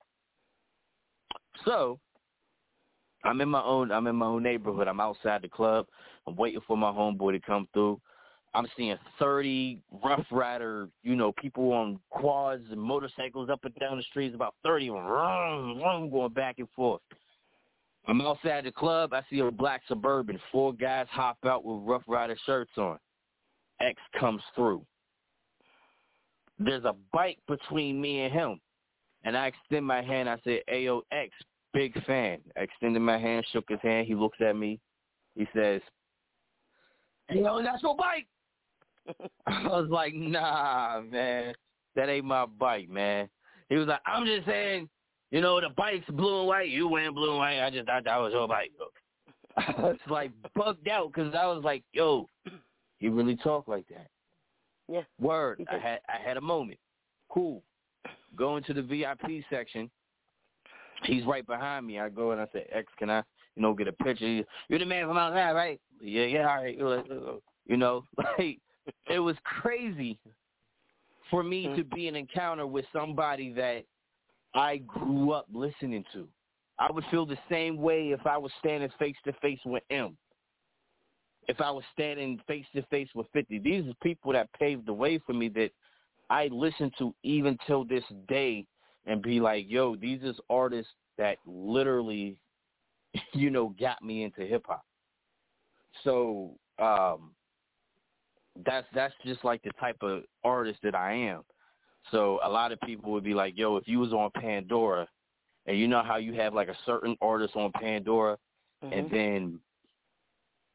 So 1.66 2.00
I'm 3.24 3.42
in 3.42 3.50
my 3.50 3.62
own 3.62 3.92
I'm 3.92 4.08
in 4.08 4.16
my 4.16 4.26
own 4.26 4.44
neighborhood. 4.44 4.88
I'm 4.88 5.00
outside 5.00 5.42
the 5.42 5.50
club. 5.50 5.88
I'm 6.26 6.36
waiting 6.36 6.62
for 6.66 6.78
my 6.78 6.92
homeboy 6.92 7.34
to 7.34 7.40
come 7.40 7.68
through. 7.74 8.00
I'm 8.54 8.68
seeing 8.76 8.98
30 9.20 9.80
Rough 10.04 10.26
Rider, 10.32 10.90
you 11.04 11.16
know, 11.16 11.32
people 11.34 11.72
on 11.72 12.00
quads 12.10 12.64
and 12.72 12.82
motorcycles 12.82 13.50
up 13.50 13.64
and 13.64 13.76
down 13.76 13.98
the 13.98 14.04
streets, 14.04 14.34
about 14.34 14.56
30 14.64 14.90
of 14.90 14.96
them, 14.96 16.10
going 16.10 16.34
back 16.34 16.58
and 16.58 16.68
forth. 16.76 17.02
I'm 18.08 18.22
outside 18.22 18.66
the 18.66 18.72
club. 18.72 19.14
I 19.14 19.22
see 19.30 19.40
a 19.40 19.52
black 19.52 19.82
Suburban. 19.88 20.40
Four 20.52 20.74
guys 20.74 21.06
hop 21.12 21.38
out 21.46 21.64
with 21.64 21.84
Rough 21.84 22.02
Rider 22.08 22.36
shirts 22.46 22.72
on. 22.78 22.98
X 23.82 24.00
comes 24.20 24.42
through. 24.56 24.84
there's 26.58 26.84
a 26.86 26.96
bike 27.14 27.38
between 27.48 28.02
me 28.02 28.22
and 28.22 28.34
him. 28.34 28.60
And 29.24 29.38
I 29.38 29.48
extend 29.48 29.86
my 29.86 30.02
hand. 30.02 30.30
I 30.30 30.38
say, 30.44 30.64
Ayo, 30.74 31.02
X, 31.12 31.32
big 31.74 32.04
fan. 32.06 32.40
I 32.58 32.62
extended 32.62 33.02
my 33.02 33.18
hand, 33.18 33.46
shook 33.52 33.66
his 33.70 33.80
hand. 33.82 34.08
He 34.08 34.16
looks 34.16 34.40
at 34.42 34.56
me. 34.56 34.80
He 35.36 35.48
says, 35.54 35.82
Yo, 37.30 37.62
that's 37.62 37.84
your 37.84 37.96
bike. 37.96 38.26
I 39.48 39.68
was 39.68 39.88
like, 39.90 40.14
nah, 40.14 41.02
man. 41.02 41.54
That 41.96 42.10
ain't 42.10 42.26
my 42.26 42.46
bike, 42.46 42.90
man. 42.90 43.30
He 43.70 43.76
was 43.76 43.88
like, 43.88 44.02
I'm 44.06 44.26
just 44.26 44.46
saying, 44.46 44.90
you 45.32 45.42
know, 45.42 45.60
the 45.60 45.70
bike's 45.70 46.10
blue 46.10 46.40
and 46.40 46.48
white. 46.48 46.70
You 46.70 46.88
wearing 46.88 47.14
blue 47.14 47.32
and 47.32 47.40
white. 47.40 47.62
I 47.62 47.70
just 47.70 47.88
thought 47.88 48.06
that 48.06 48.18
was 48.18 48.34
your 48.34 48.48
bike. 48.48 48.72
I 49.58 49.74
was 49.78 49.98
like 50.10 50.32
bugged 50.56 50.88
out 50.88 51.12
because 51.14 51.34
I 51.36 51.46
was 51.46 51.64
like, 51.64 51.84
yo, 51.94 52.28
he 53.00 53.10
really 53.10 53.36
talk 53.36 53.68
like 53.68 53.88
that. 53.90 54.08
Yeah. 54.88 55.02
Word. 55.20 55.66
I 55.72 55.78
had 55.78 56.00
I 56.08 56.22
had 56.24 56.38
a 56.38 56.42
moment. 56.42 56.80
Cool. 57.30 57.62
Go 58.36 58.58
into 58.58 58.74
the 58.74 58.82
VIP 58.82 59.44
section. 59.50 59.90
He's 61.04 61.26
right 61.26 61.46
behind 61.46 61.86
me. 61.86 62.00
I 62.00 62.10
go 62.10 62.32
and 62.32 62.42
I 62.42 62.48
say, 62.54 62.68
X, 62.72 62.88
can 62.98 63.10
I, 63.10 63.24
you 63.56 63.62
know, 63.62 63.74
get 63.74 63.88
a 63.88 63.94
picture? 63.94 64.44
You're 64.68 64.80
the 64.80 64.86
man 64.86 65.08
from 65.08 65.18
outside, 65.18 65.52
right? 65.52 65.80
Yeah, 66.02 66.26
yeah, 66.26 66.50
all 66.50 66.64
right. 66.64 66.78
You 67.66 67.78
know, 67.78 68.04
like 68.38 68.60
it 69.10 69.20
was 69.20 69.36
crazy 69.44 70.20
for 71.30 71.44
me 71.44 71.74
to 71.76 71.84
be 71.84 72.08
an 72.08 72.16
encounter 72.16 72.66
with 72.66 72.86
somebody 72.92 73.54
that 73.54 73.86
I 74.56 74.78
grew 74.78 75.32
up 75.32 75.48
listening 75.54 76.04
to. 76.14 76.28
I 76.80 76.92
would 76.92 77.04
feel 77.12 77.26
the 77.26 77.38
same 77.50 77.78
way 77.78 78.10
if 78.12 78.26
I 78.26 78.38
was 78.38 78.52
standing 78.60 78.90
face 78.98 79.18
to 79.26 79.34
face 79.34 79.60
with 79.66 79.84
Em. 79.90 80.18
If 81.48 81.62
I 81.62 81.72
was 81.72 81.84
standing 81.94 82.40
face 82.48 82.66
to 82.76 82.82
face 82.84 83.10
with 83.14 83.28
50. 83.34 83.60
These 83.60 83.86
are 83.90 83.94
people 84.02 84.32
that 84.34 84.52
paved 84.54 84.86
the 84.86 84.94
way 84.94 85.20
for 85.20 85.34
me 85.34 85.50
that 85.50 85.72
I 86.30 86.48
listen 86.52 86.92
to 87.00 87.14
even 87.24 87.58
till 87.68 87.84
this 87.84 88.04
day 88.28 88.66
and 89.06 89.22
be 89.22 89.40
like, 89.40 89.66
yo, 89.68 89.96
these 89.96 90.22
is 90.22 90.40
artists 90.50 90.92
that 91.18 91.38
literally, 91.46 92.38
you 93.34 93.50
know, 93.50 93.76
got 93.80 94.02
me 94.04 94.24
into 94.24 94.42
hip 94.42 94.66
hop. 94.68 94.86
So, 96.04 96.56
um, 96.78 97.32
that's 98.66 98.88
that's 98.94 99.14
just 99.26 99.44
like 99.44 99.62
the 99.64 99.72
type 99.80 99.98
of 100.02 100.24
artist 100.44 100.80
that 100.84 100.96
I 100.96 101.14
am. 101.14 101.44
So 102.12 102.40
a 102.44 102.50
lot 102.50 102.72
of 102.72 102.80
people 102.82 103.12
would 103.12 103.24
be 103.24 103.34
like, 103.34 103.58
"Yo, 103.58 103.78
if 103.78 103.88
you 103.88 104.00
was 104.00 104.14
on 104.14 104.32
Pandora, 104.36 105.08
and 105.66 105.78
you 105.78 105.88
know 105.88 106.04
how 106.04 106.18
you 106.18 106.34
have 106.34 106.54
like 106.54 106.68
a 106.68 106.78
certain 106.86 107.16
artist 107.22 107.56
on 107.56 107.72
Pandora, 107.74 108.38
mm-hmm. 108.84 108.94
and 108.94 109.12
then 109.12 109.60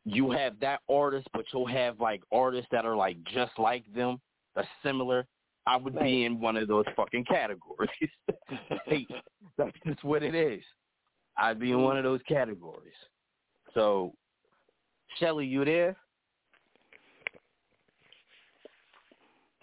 you 0.04 0.30
have 0.30 0.58
that 0.60 0.80
artist, 0.88 1.26
but 1.32 1.44
you'll 1.52 1.66
have 1.66 2.00
like 2.00 2.22
artists 2.30 2.68
that 2.70 2.84
are 2.84 2.96
like 2.96 3.16
just 3.24 3.52
like 3.58 3.84
them, 3.94 4.20
that's 4.54 4.68
similar. 4.82 5.26
I 5.66 5.76
would 5.76 5.94
right. 5.94 6.04
be 6.04 6.24
in 6.24 6.40
one 6.40 6.56
of 6.56 6.68
those 6.68 6.84
fucking 6.94 7.24
categories. 7.24 7.90
hey, 8.86 9.06
that's 9.58 9.76
just 9.86 10.04
what 10.04 10.22
it 10.22 10.34
is. 10.34 10.62
I'd 11.38 11.58
be 11.58 11.72
in 11.72 11.80
one 11.80 11.96
of 11.96 12.04
those 12.04 12.20
categories. 12.28 12.94
So, 13.72 14.12
Shelly, 15.18 15.46
you 15.46 15.64
there? 15.64 15.96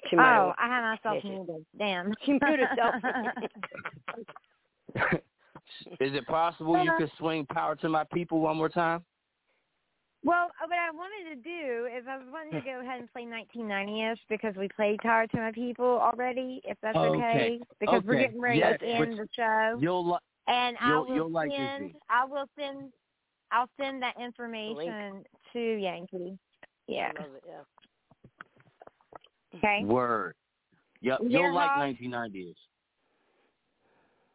She 0.09 0.17
oh, 0.17 0.53
I 0.57 0.67
had 0.67 0.81
myself 0.81 1.23
yeah, 1.23 1.29
muted. 1.31 1.65
Damn. 1.77 2.13
She 2.25 2.31
muted 2.33 2.67
herself. 2.67 2.95
Is 5.99 6.13
it 6.13 6.25
possible 6.27 6.83
you 6.83 6.91
could 6.97 7.11
swing 7.17 7.45
power 7.45 7.75
to 7.77 7.87
my 7.89 8.03
people 8.13 8.41
one 8.41 8.57
more 8.57 8.69
time? 8.69 9.03
Well, 10.23 10.51
uh, 10.61 10.67
what 10.67 10.77
I 10.77 10.91
wanted 10.91 11.35
to 11.35 11.41
do 11.41 11.87
is 11.87 12.05
I 12.07 12.17
was 12.17 12.27
wanting 12.31 12.53
to 12.53 12.61
go 12.61 12.81
ahead 12.81 12.99
and 12.99 13.11
play 13.11 13.23
1990ish 13.23 14.17
because 14.29 14.55
we 14.55 14.67
played 14.75 14.99
Power 14.99 15.25
to 15.27 15.37
My 15.37 15.51
People 15.51 15.85
already, 15.85 16.61
if 16.63 16.77
that's 16.83 16.95
okay. 16.95 17.17
Okay. 17.17 17.59
Because 17.79 17.95
Okay. 17.99 18.07
we're 18.07 18.19
getting 18.19 18.39
ready 18.41 18.59
Yes, 18.59 18.79
to 18.81 18.85
end 18.85 19.17
the 19.17 19.27
show. 19.35 19.77
You'll 19.79 20.11
li- 20.11 20.19
And 20.47 20.77
I 20.79 20.89
you'll- 20.89 21.05
will 21.05 21.15
you'll 21.15 21.31
like 21.31 21.49
this, 21.49 21.57
send 21.57 21.93
V. 21.93 21.99
I 22.09 22.25
will 22.25 22.45
send 22.57 22.93
I'll 23.51 23.69
send 23.77 24.01
that 24.01 24.17
information 24.19 25.25
to 25.53 25.59
Yankee. 25.59 26.37
Yeah. 26.87 27.11
I 27.17 27.21
love 27.21 27.35
it, 27.35 27.43
yeah. 27.45 27.61
Okay. 29.55 29.83
Word. 29.83 30.35
Yep, 31.01 31.19
You 31.23 31.29
you'll 31.29 31.55
like 31.55 31.71
1990s. 31.71 32.53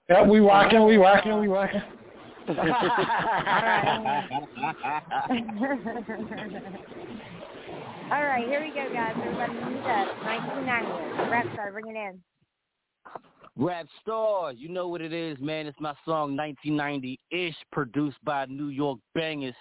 Yeah, 0.08 0.22
we 0.22 0.40
rocking, 0.40 0.84
we 0.84 0.96
rocking, 0.96 1.38
we 1.40 1.46
rocking. 1.48 1.82
All 2.48 2.54
right, 8.22 8.46
here 8.46 8.60
we 8.60 8.68
go, 8.68 8.88
guys. 8.92 9.16
Everybody 9.16 9.52
mute 9.52 9.80
up. 9.80 10.22
1990. 10.22 11.28
Rapstarr, 11.28 11.72
bring 11.72 11.88
it 11.88 11.96
in. 11.96 12.22
Rap 13.58 13.86
Star, 14.02 14.52
you 14.52 14.68
know 14.68 14.86
what 14.86 15.00
it 15.00 15.14
is, 15.14 15.38
man. 15.40 15.66
It's 15.66 15.80
my 15.80 15.94
song 16.04 16.36
1990-ish, 16.36 17.56
produced 17.72 18.18
by 18.22 18.44
New 18.46 18.68
York 18.68 18.98
Bangers. 19.14 19.54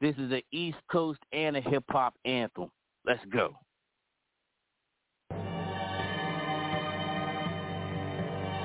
This 0.00 0.16
is 0.16 0.32
a 0.32 0.42
East 0.52 0.78
Coast 0.90 1.20
and 1.32 1.54
a 1.56 1.60
hip 1.60 1.84
hop 1.90 2.14
anthem. 2.24 2.70
Let's 3.04 3.20
go. 3.30 3.54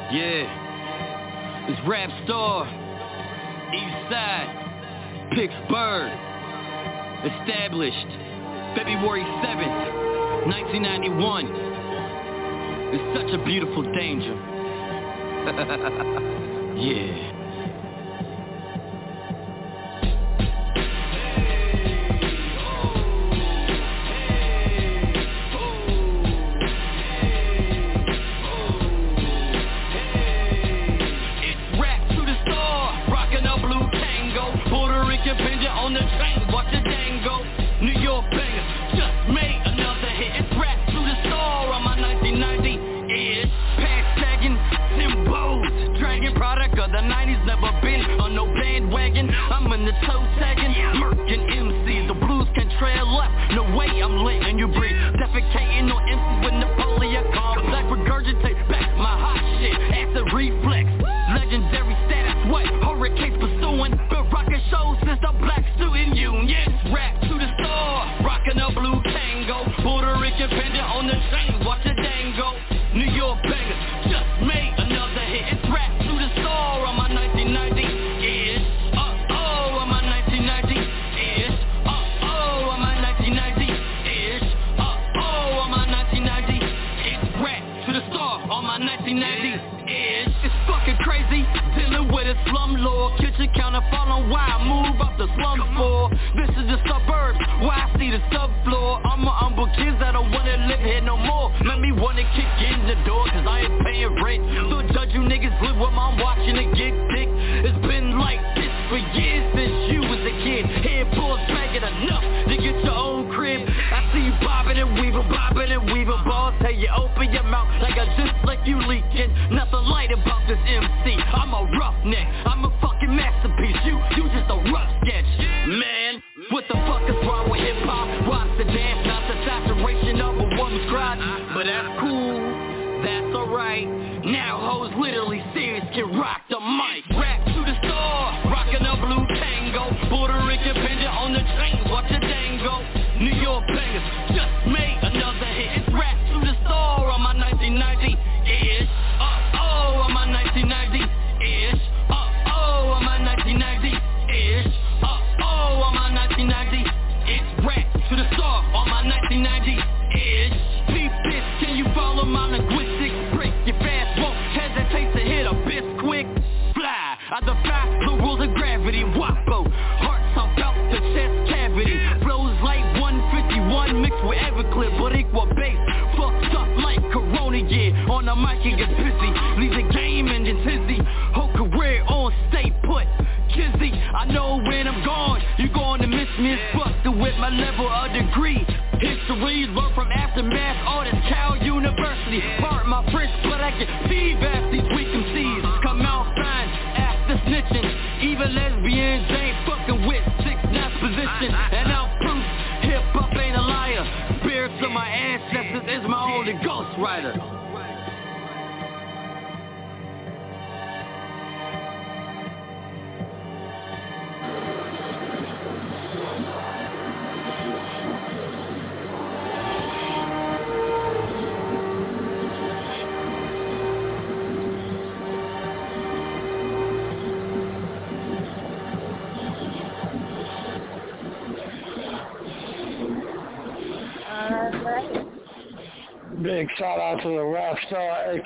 Yeah, 0.10 1.68
it's 1.68 1.82
Rap 1.86 2.10
Star, 2.24 2.66
East 3.74 4.10
Side, 4.10 4.48
Pittsburgh, 5.36 6.14
established 7.28 8.08
February 8.74 9.26
7th, 9.44 10.48
1991. 10.48 11.52
It's 12.94 13.04
such 13.20 13.34
a 13.38 13.40
beautiful 13.44 13.84
danger. 13.84 14.32
yeah. 16.80 17.47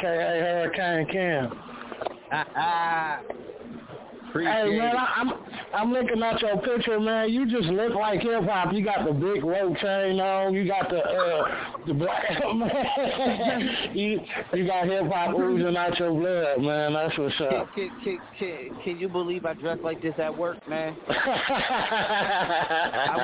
Aka 0.02 0.40
Hurricane 0.40 1.06
Cam. 1.12 1.52
Hey 4.34 4.78
man, 4.78 4.96
I, 4.96 5.14
I'm 5.18 5.34
I'm 5.74 5.92
looking 5.92 6.24
at 6.24 6.42
your 6.42 6.58
picture, 6.62 6.98
man. 7.02 7.30
You 7.30 7.46
just 7.52 7.68
look 7.68 7.94
like 7.96 8.22
hip 8.22 8.46
hop. 8.46 8.74
You 8.74 8.82
got 8.84 9.06
the 9.06 9.12
big 9.12 9.44
rope 9.44 9.76
chain 9.78 10.22
on. 10.22 10.54
You 10.54 10.66
got 10.66 10.90
the 10.90 11.00
uh 11.00 11.74
the 11.86 11.94
black 11.94 12.24
man. 12.56 13.90
you 13.94 14.22
you 14.54 14.66
got 14.66 14.86
hip 14.86 15.12
hop 15.12 15.36
oozing 15.38 15.76
out 15.76 16.00
your 16.00 16.14
blood, 16.14 16.62
man. 16.62 16.94
That's 16.94 17.18
what's 17.18 17.36
Can, 17.38 17.48
up. 17.48 17.76
can, 17.76 17.90
can, 18.06 18.20
can, 18.40 18.78
can 18.86 18.98
you 19.00 19.10
believe 19.10 19.46
I 19.46 19.54
dress 19.54 19.80
like 19.84 20.02
this 20.02 20.16
at 20.18 20.36
work, 20.36 20.66
man? 20.68 20.96
I 21.10 21.14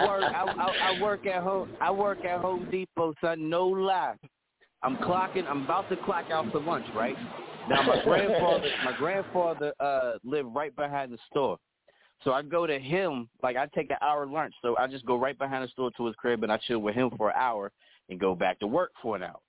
work 0.09 0.23
I, 0.23 0.43
I, 0.43 0.91
I 0.91 1.01
work 1.01 1.25
at 1.25 1.41
home 1.41 1.69
I 1.79 1.89
work 1.89 2.25
at 2.25 2.41
Home 2.41 2.67
Depot, 2.69 3.13
son, 3.21 3.49
no 3.49 3.65
lie. 3.65 4.15
I'm 4.83 4.97
clocking 4.97 5.47
I'm 5.47 5.63
about 5.63 5.89
to 5.89 5.97
clock 5.97 6.25
out 6.31 6.51
for 6.51 6.59
lunch, 6.59 6.85
right? 6.95 7.15
Now 7.69 7.81
my 7.83 8.03
grandfather 8.03 8.69
my 8.85 8.97
grandfather 8.97 9.73
uh 9.79 10.13
lived 10.23 10.49
right 10.53 10.75
behind 10.75 11.11
the 11.11 11.17
store. 11.29 11.57
So 12.23 12.33
I 12.33 12.41
go 12.41 12.65
to 12.65 12.79
him, 12.79 13.29
like 13.43 13.57
I 13.57 13.67
take 13.75 13.91
an 13.91 13.97
hour 14.01 14.25
lunch, 14.25 14.53
so 14.61 14.75
I 14.77 14.87
just 14.87 15.05
go 15.05 15.17
right 15.17 15.37
behind 15.37 15.63
the 15.63 15.67
store 15.69 15.91
to 15.97 16.05
his 16.07 16.15
crib 16.15 16.43
and 16.43 16.51
I 16.51 16.57
chill 16.57 16.79
with 16.79 16.95
him 16.95 17.11
for 17.15 17.29
an 17.29 17.35
hour 17.37 17.71
and 18.09 18.19
go 18.19 18.33
back 18.33 18.59
to 18.59 18.67
work 18.67 18.91
for 19.01 19.15
an 19.15 19.23
hour. 19.23 19.39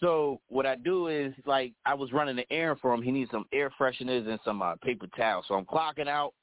So 0.00 0.40
what 0.48 0.66
I 0.66 0.76
do 0.76 1.08
is 1.08 1.32
like 1.46 1.72
I 1.86 1.94
was 1.94 2.12
running 2.12 2.38
an 2.38 2.44
errand 2.50 2.80
for 2.80 2.92
him. 2.92 3.02
He 3.02 3.10
needs 3.10 3.30
some 3.30 3.46
air 3.52 3.72
fresheners 3.80 4.28
and 4.28 4.38
some 4.44 4.60
uh, 4.62 4.76
paper 4.76 5.06
towels. 5.16 5.46
So 5.48 5.54
I'm 5.54 5.64
clocking 5.64 6.08
out. 6.08 6.34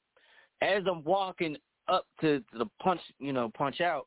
As 0.62 0.82
I'm 0.90 1.04
walking 1.04 1.56
up 1.88 2.06
to 2.22 2.42
the 2.56 2.66
punch, 2.82 3.00
you 3.18 3.32
know, 3.32 3.50
punch 3.56 3.80
out, 3.80 4.06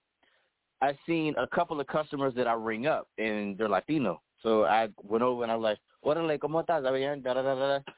I 0.82 0.98
seen 1.06 1.36
a 1.38 1.48
couple 1.48 1.80
of 1.80 1.88
customers 1.88 2.34
that 2.36 2.48
I 2.48 2.54
ring 2.54 2.88
up 2.88 3.08
and 3.18 3.58
they're 3.58 3.70
Latino. 3.70 4.22
So 4.42 4.64
I 4.66 4.88
went 5.04 5.24
over 5.24 5.44
and 5.44 5.52
I 5.52 5.56
was 5.56 5.64
like, 5.64 5.80
"Órale, 6.06 6.40
cómo 6.40 6.66
estás? 6.66 6.84
Bien?" 6.94 7.22
Da, 7.22 7.34
da, 7.34 7.42
da, 7.42 7.56
da, 7.56 7.80
da. 7.80 7.94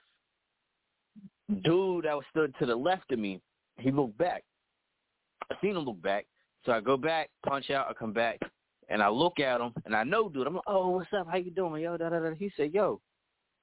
Dude 1.63 2.05
that 2.05 2.15
was 2.15 2.25
stood 2.31 2.55
to 2.59 2.65
the 2.65 2.75
left 2.75 3.11
of 3.11 3.19
me, 3.19 3.41
he 3.77 3.91
looked 3.91 4.17
back. 4.17 4.43
I 5.51 5.55
seen 5.61 5.75
him 5.75 5.83
look 5.83 6.01
back. 6.01 6.25
So 6.65 6.71
I 6.71 6.79
go 6.79 6.97
back, 6.97 7.29
punch 7.45 7.69
out, 7.71 7.87
I 7.89 7.93
come 7.93 8.13
back, 8.13 8.39
and 8.89 9.01
I 9.01 9.09
look 9.09 9.39
at 9.39 9.59
him, 9.59 9.73
and 9.85 9.95
I 9.95 10.03
know, 10.03 10.29
dude. 10.29 10.47
I'm 10.47 10.55
like, 10.55 10.63
oh, 10.67 10.89
what's 10.89 11.11
up? 11.13 11.27
How 11.29 11.37
you 11.37 11.51
doing, 11.51 11.81
yo? 11.81 11.97
Da, 11.97 12.09
da, 12.09 12.19
da. 12.19 12.33
He 12.35 12.51
said, 12.55 12.73
yo, 12.73 13.01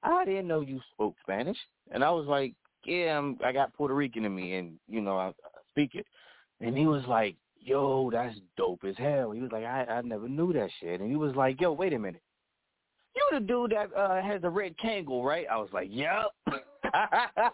I 0.03 0.25
didn't 0.25 0.47
know 0.47 0.61
you 0.61 0.79
spoke 0.91 1.15
Spanish, 1.21 1.57
and 1.91 2.03
I 2.03 2.11
was 2.11 2.27
like, 2.27 2.53
yeah, 2.85 3.17
I'm, 3.17 3.37
I 3.43 3.51
got 3.51 3.73
Puerto 3.73 3.95
Rican 3.95 4.25
in 4.25 4.35
me, 4.35 4.55
and 4.55 4.73
you 4.87 5.01
know, 5.01 5.17
I, 5.17 5.27
I 5.27 5.33
speak 5.71 5.95
it. 5.95 6.05
And 6.61 6.77
he 6.77 6.85
was 6.85 7.03
like, 7.07 7.35
yo, 7.59 8.09
that's 8.11 8.35
dope 8.57 8.83
as 8.83 8.95
hell. 8.97 9.31
He 9.31 9.41
was 9.41 9.51
like, 9.51 9.65
I, 9.65 9.85
I 9.85 10.01
never 10.01 10.27
knew 10.27 10.53
that 10.53 10.69
shit. 10.79 10.99
And 10.99 11.09
he 11.09 11.15
was 11.15 11.35
like, 11.35 11.59
yo, 11.61 11.71
wait 11.71 11.93
a 11.93 11.99
minute. 11.99 12.21
You 13.15 13.39
the 13.39 13.45
dude 13.45 13.71
that 13.71 13.93
uh, 13.95 14.21
has 14.21 14.41
the 14.41 14.49
red 14.49 14.75
Kangol, 14.77 15.23
right? 15.23 15.45
I 15.51 15.57
was 15.57 15.69
like, 15.73 15.89
yep. 15.91 16.31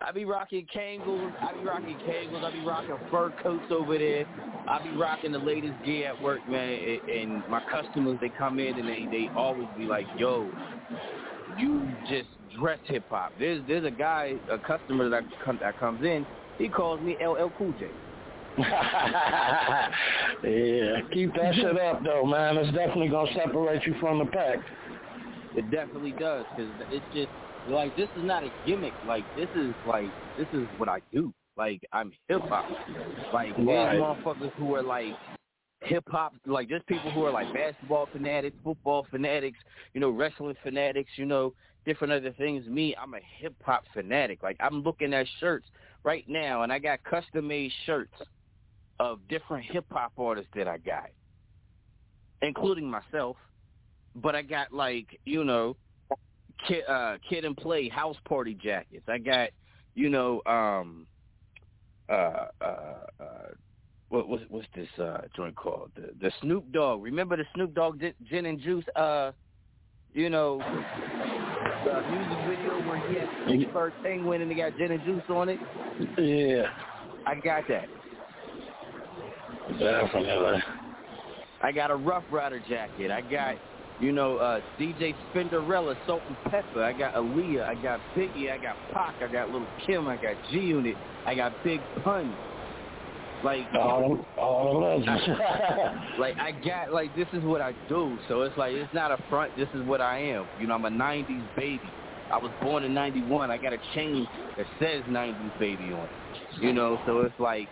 I 0.00 0.12
be 0.12 0.24
rocking 0.24 0.66
Kangols. 0.74 1.32
I 1.40 1.52
be 1.52 1.60
rocking 1.60 1.98
Kangols. 1.98 2.44
I 2.44 2.52
be 2.52 2.64
rocking 2.64 2.96
fur 3.10 3.32
coats 3.42 3.66
over 3.70 3.98
there. 3.98 4.26
I 4.68 4.82
be 4.82 4.96
rocking 4.96 5.32
the 5.32 5.38
latest 5.38 5.74
gear 5.84 6.08
at 6.08 6.22
work, 6.22 6.46
man. 6.48 6.98
And, 7.10 7.42
my 7.48 7.62
customers, 7.70 8.18
they 8.20 8.30
come 8.30 8.58
in 8.58 8.78
and 8.78 8.88
they 8.88 9.06
they 9.10 9.28
always 9.36 9.68
be 9.76 9.84
like, 9.84 10.06
"Yo, 10.16 10.50
you 11.58 11.86
just 12.08 12.28
dress 12.58 12.78
hip 12.84 13.04
hop." 13.10 13.32
There's 13.38 13.62
there's 13.66 13.84
a 13.84 13.90
guy, 13.90 14.34
a 14.50 14.58
customer 14.58 15.08
that 15.10 15.24
come, 15.44 15.58
that 15.60 15.78
comes 15.78 16.02
in. 16.04 16.26
He 16.58 16.68
calls 16.68 17.00
me 17.00 17.16
LL 17.20 17.50
Cool 17.56 17.72
J. 17.78 17.90
yeah, 18.58 19.88
keep 21.12 21.34
that 21.34 21.54
shit 21.54 21.78
up 21.78 22.04
though, 22.04 22.24
man. 22.24 22.56
It's 22.56 22.72
definitely 22.72 23.08
gonna 23.08 23.32
separate 23.34 23.84
you 23.84 23.94
from 24.00 24.20
the 24.20 24.26
pack. 24.26 24.58
It 25.56 25.68
definitely 25.70 26.12
does 26.12 26.44
because 26.56 26.70
it's 26.90 27.04
just 27.12 27.30
like 27.66 27.96
this 27.96 28.08
is 28.16 28.22
not 28.22 28.44
a 28.44 28.52
gimmick. 28.64 28.94
Like 29.04 29.24
this 29.36 29.48
is 29.56 29.74
like 29.84 30.06
this 30.36 30.46
is 30.52 30.68
what 30.76 30.88
I 30.88 31.00
do. 31.12 31.32
Like 31.56 31.80
I'm 31.92 32.12
hip 32.28 32.42
hop. 32.48 32.66
Like 33.32 33.56
there's 33.56 33.66
Right. 33.66 33.98
motherfuckers 33.98 34.52
who 34.56 34.74
are 34.76 34.82
like 34.82 35.14
hip 35.82 36.04
hop. 36.08 36.34
Like 36.46 36.68
there's 36.68 36.82
people 36.86 37.10
who 37.10 37.24
are 37.24 37.32
like 37.32 37.52
basketball 37.52 38.06
fanatics, 38.12 38.56
football 38.62 39.06
fanatics, 39.10 39.58
you 39.94 40.00
know, 40.00 40.10
wrestling 40.10 40.56
fanatics, 40.62 41.10
you 41.16 41.26
know, 41.26 41.54
different 41.84 42.12
other 42.12 42.32
things. 42.32 42.66
Me, 42.66 42.94
I'm 43.00 43.14
a 43.14 43.20
hip 43.38 43.54
hop 43.62 43.84
fanatic. 43.92 44.42
Like 44.42 44.56
I'm 44.60 44.82
looking 44.82 45.14
at 45.14 45.26
shirts 45.40 45.66
right 46.04 46.24
now, 46.28 46.62
and 46.62 46.72
I 46.72 46.78
got 46.78 47.02
custom 47.02 47.48
made 47.48 47.72
shirts 47.86 48.14
of 49.00 49.18
different 49.28 49.64
hip 49.64 49.86
hop 49.90 50.12
artists 50.18 50.50
that 50.54 50.68
I 50.68 50.78
got, 50.78 51.10
including 52.42 52.88
myself. 52.88 53.36
But 54.14 54.36
I 54.36 54.42
got 54.42 54.72
like 54.72 55.18
you 55.24 55.42
know, 55.42 55.76
kid, 56.68 56.84
uh, 56.88 57.16
kid 57.28 57.44
and 57.44 57.56
play 57.56 57.88
house 57.88 58.16
party 58.28 58.54
jackets. 58.54 59.04
I 59.08 59.18
got 59.18 59.50
you 59.94 60.10
know, 60.10 60.42
um, 60.46 61.06
uh, 62.08 62.46
uh, 62.60 62.66
uh, 63.20 63.24
what 64.08 64.28
what's 64.28 64.44
what's 64.48 64.68
this 64.76 64.88
uh 65.00 65.22
joint 65.34 65.56
called? 65.56 65.90
The 65.96 66.10
the 66.20 66.30
Snoop 66.40 66.70
Dogg. 66.72 67.02
Remember 67.02 67.36
the 67.36 67.44
Snoop 67.54 67.74
Dogg 67.74 68.00
gin 68.28 68.46
and 68.46 68.60
juice? 68.60 68.84
Uh, 68.94 69.32
you 70.12 70.30
know, 70.30 70.60
the 71.84 72.02
music 72.10 72.38
video 72.48 72.88
where 72.88 73.08
he 73.08 73.18
had 73.18 73.28
the 73.48 73.72
first 73.72 73.96
penguin 74.02 74.42
and 74.42 74.50
they 74.50 74.54
got 74.54 74.76
gin 74.76 74.92
and 74.92 75.04
juice 75.04 75.22
on 75.28 75.48
it. 75.48 75.58
Yeah, 76.18 76.66
I 77.26 77.34
got 77.34 77.64
that. 77.68 77.88
definitely. 79.78 80.62
I 81.62 81.72
got 81.72 81.90
a 81.90 81.96
Rough 81.96 82.24
Rider 82.30 82.60
jacket. 82.68 83.10
I 83.10 83.22
got, 83.22 83.56
you 84.00 84.12
know, 84.12 84.36
uh, 84.36 84.60
DJ 84.78 85.14
Spinderella, 85.32 85.96
Salt 86.06 86.22
and 86.28 86.36
Pepper. 86.52 86.82
I 86.82 86.92
got 86.92 87.14
Aaliyah. 87.14 87.66
I 87.66 87.74
got 87.76 88.00
Biggie. 88.14 88.52
I 88.52 88.58
got 88.58 88.76
Pac. 88.92 89.14
I 89.22 89.32
got 89.32 89.50
Lil' 89.50 89.66
Kim. 89.86 90.06
I 90.06 90.16
got 90.16 90.36
G 90.50 90.58
Unit. 90.58 90.96
I 91.26 91.34
got 91.34 91.52
Big 91.64 91.80
Pun. 92.02 92.34
Like 93.44 93.66
all, 93.74 94.26
all 94.38 94.80
legends. 94.80 95.22
like 96.18 96.36
I 96.38 96.52
got 96.64 96.92
like 96.92 97.14
this 97.14 97.28
is 97.32 97.42
what 97.44 97.60
I 97.60 97.72
do. 97.88 98.18
So 98.28 98.42
it's 98.42 98.56
like 98.56 98.72
it's 98.72 98.92
not 98.94 99.12
a 99.12 99.22
front. 99.28 99.54
This 99.56 99.68
is 99.74 99.86
what 99.86 100.00
I 100.00 100.18
am. 100.18 100.46
You 100.58 100.66
know, 100.66 100.74
I'm 100.74 100.84
a 100.86 100.90
'90s 100.90 101.56
baby. 101.56 101.80
I 102.32 102.38
was 102.38 102.50
born 102.62 102.84
in 102.84 102.94
'91. 102.94 103.50
I 103.50 103.58
got 103.58 103.74
a 103.74 103.78
chain 103.94 104.26
that 104.56 104.66
says 104.78 105.02
'90s 105.10 105.58
baby 105.60 105.92
on 105.92 106.04
it. 106.04 106.62
You 106.62 106.72
know, 106.72 106.98
so 107.06 107.20
it's 107.20 107.38
like 107.38 107.68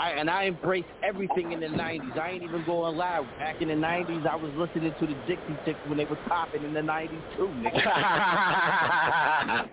I 0.00 0.12
and 0.12 0.30
I 0.30 0.44
embrace 0.44 0.86
everything 1.02 1.52
in 1.52 1.60
the 1.60 1.66
'90s. 1.66 2.18
I 2.18 2.30
ain't 2.30 2.42
even 2.42 2.64
going 2.64 2.96
live. 2.96 3.24
Back 3.38 3.60
in 3.60 3.68
the 3.68 3.74
'90s, 3.74 4.26
I 4.26 4.34
was 4.34 4.50
listening 4.56 4.94
to 4.98 5.06
the 5.06 5.14
Dixie 5.26 5.58
Chicks 5.66 5.78
when 5.88 5.98
they 5.98 6.06
was 6.06 6.16
popping 6.26 6.64
in 6.64 6.72
the 6.72 6.80
'90s 6.80 7.20
too, 7.36 7.48
nigga. 7.48 7.74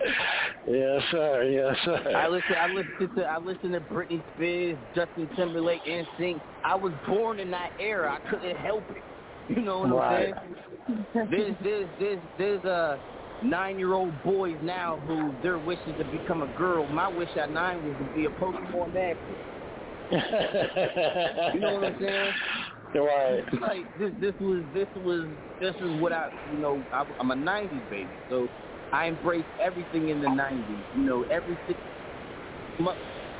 yes, 0.67 1.01
sir. 1.11 1.43
Yes, 1.43 1.77
sir. 1.85 2.13
I 2.13 2.27
listen. 2.27 2.55
I 2.59 2.67
listened 2.67 3.15
to. 3.15 3.23
I 3.23 3.37
listened 3.37 3.71
to 3.71 3.79
Britney 3.79 4.21
Spears, 4.35 4.77
Justin 4.93 5.29
Timberlake, 5.37 5.79
and 5.87 6.05
NSYNC. 6.19 6.41
I 6.65 6.75
was 6.75 6.91
born 7.07 7.39
in 7.39 7.49
that 7.51 7.71
era. 7.79 8.19
I 8.21 8.29
couldn't 8.29 8.57
help 8.57 8.83
it. 8.89 9.03
You 9.49 9.61
know 9.61 9.79
what 9.79 9.95
right. 9.95 10.33
I'm 10.35 11.05
saying? 11.13 11.27
There's, 11.31 11.55
there's, 11.63 11.87
there's, 12.01 12.19
there's 12.37 12.63
a 12.65 12.99
nine-year-old 13.45 14.11
boys 14.25 14.57
now 14.61 14.97
who 15.07 15.31
their 15.41 15.57
wish 15.57 15.79
is 15.87 15.95
to 15.97 16.03
become 16.03 16.41
a 16.41 16.57
girl. 16.57 16.85
My 16.87 17.07
wish 17.07 17.29
at 17.37 17.49
nine 17.49 17.81
was 17.87 17.95
to 17.97 18.13
be 18.13 18.25
a 18.25 18.29
Pokemon 18.29 18.93
master. 18.93 19.37
You 20.11 21.59
know 21.59 21.73
what 21.73 21.83
I'm 21.85 21.95
saying? 21.99 22.33
Right. 22.95 23.43
Like 23.59 23.87
this, 23.95 24.11
this 24.19 24.33
was, 24.39 24.65
this 24.73 24.87
was, 24.95 25.37
this 25.59 25.75
is 25.79 25.91
what 25.93 26.13
I, 26.13 26.29
you 26.45 26.57
know, 26.57 26.85
I, 26.91 27.03
I'm 27.19 27.31
a 27.31 27.35
'90s 27.35 27.87
baby, 27.89 28.21
so 28.29 28.49
I 28.91 29.05
embrace 29.07 29.45
everything 29.59 30.09
in 30.09 30.19
the 30.21 30.27
'90s. 30.29 30.85
You 30.91 31.03
know, 31.03 31.25
everything 31.29 31.75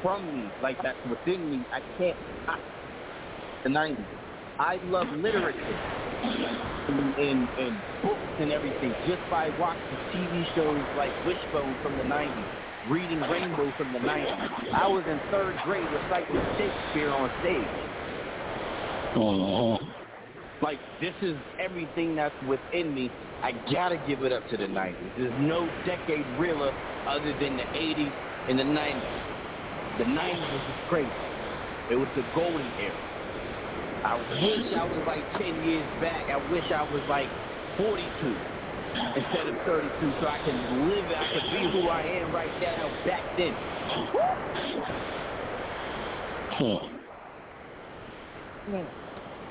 from 0.01 0.31
me, 0.31 0.53
like 0.59 0.77
that's 0.81 0.99
within 1.03 1.49
me. 1.49 1.65
I 1.71 1.81
can't 1.97 2.17
stop 2.43 2.59
the 3.63 3.69
'90s. 3.69 4.09
I 4.59 4.79
love 4.83 5.09
literature 5.11 5.81
and, 6.87 7.13
and, 7.17 7.49
and 7.57 7.83
books 8.01 8.31
and 8.39 8.51
everything 8.51 8.95
just 9.05 9.21
by 9.29 9.49
watching 9.49 9.99
TV 10.13 10.45
shows 10.53 10.87
like 10.93 11.15
Wishbone 11.23 11.77
from 11.81 11.97
the 11.97 12.03
'90s 12.03 12.49
reading 12.89 13.19
Rainbow 13.21 13.71
from 13.77 13.93
the 13.93 13.99
90s. 13.99 14.73
I 14.73 14.87
was 14.87 15.03
in 15.07 15.19
third 15.31 15.55
grade 15.65 15.87
reciting 15.91 16.35
Shakespeare 16.57 17.09
on 17.09 17.29
stage. 17.41 17.67
Uh-huh. 19.15 19.85
Like, 20.61 20.79
this 21.01 21.13
is 21.21 21.35
everything 21.59 22.15
that's 22.15 22.35
within 22.47 22.93
me. 22.93 23.11
I 23.43 23.51
gotta 23.71 24.01
give 24.07 24.23
it 24.23 24.31
up 24.31 24.47
to 24.49 24.57
the 24.57 24.65
90s. 24.65 24.95
There's 25.17 25.33
no 25.41 25.69
decade 25.85 26.25
realer 26.39 26.71
other 27.07 27.33
than 27.39 27.57
the 27.57 27.63
80s 27.75 28.13
and 28.49 28.59
the 28.59 28.63
90s. 28.63 29.97
The 29.99 30.05
90s 30.05 30.53
was 30.53 30.61
just 30.67 30.89
crazy. 30.89 31.11
It 31.91 31.95
was 31.95 32.07
the 32.15 32.23
golden 32.35 32.67
era. 32.79 33.07
I 34.03 34.15
wish 34.15 34.73
I 34.75 34.83
was 34.85 35.03
like 35.05 35.23
10 35.37 35.67
years 35.67 35.85
back. 36.01 36.29
I 36.29 36.37
wish 36.51 36.63
I 36.71 36.83
was 36.93 37.03
like 37.09 37.27
42 37.77 38.56
instead 38.95 39.47
of 39.47 39.55
32 39.65 40.13
so 40.21 40.27
I 40.27 40.39
can 40.45 40.89
live 40.89 41.05
I 41.05 41.25
can 41.31 41.43
be 41.51 41.71
who 41.71 41.87
I 41.89 42.01
am 42.01 42.31
right 42.33 42.61
now 42.61 42.89
back 43.05 43.23
then. 43.37 43.53
Hmm. 46.57 46.97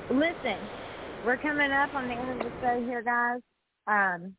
Listen, 0.09 0.57
we're 1.25 1.37
coming 1.37 1.71
up 1.71 1.93
on 1.95 2.07
the 2.07 2.13
end 2.13 2.29
of 2.29 2.39
the 2.39 2.51
show 2.61 2.85
here, 2.85 3.01
guys. 3.01 3.41
Um, 3.87 4.35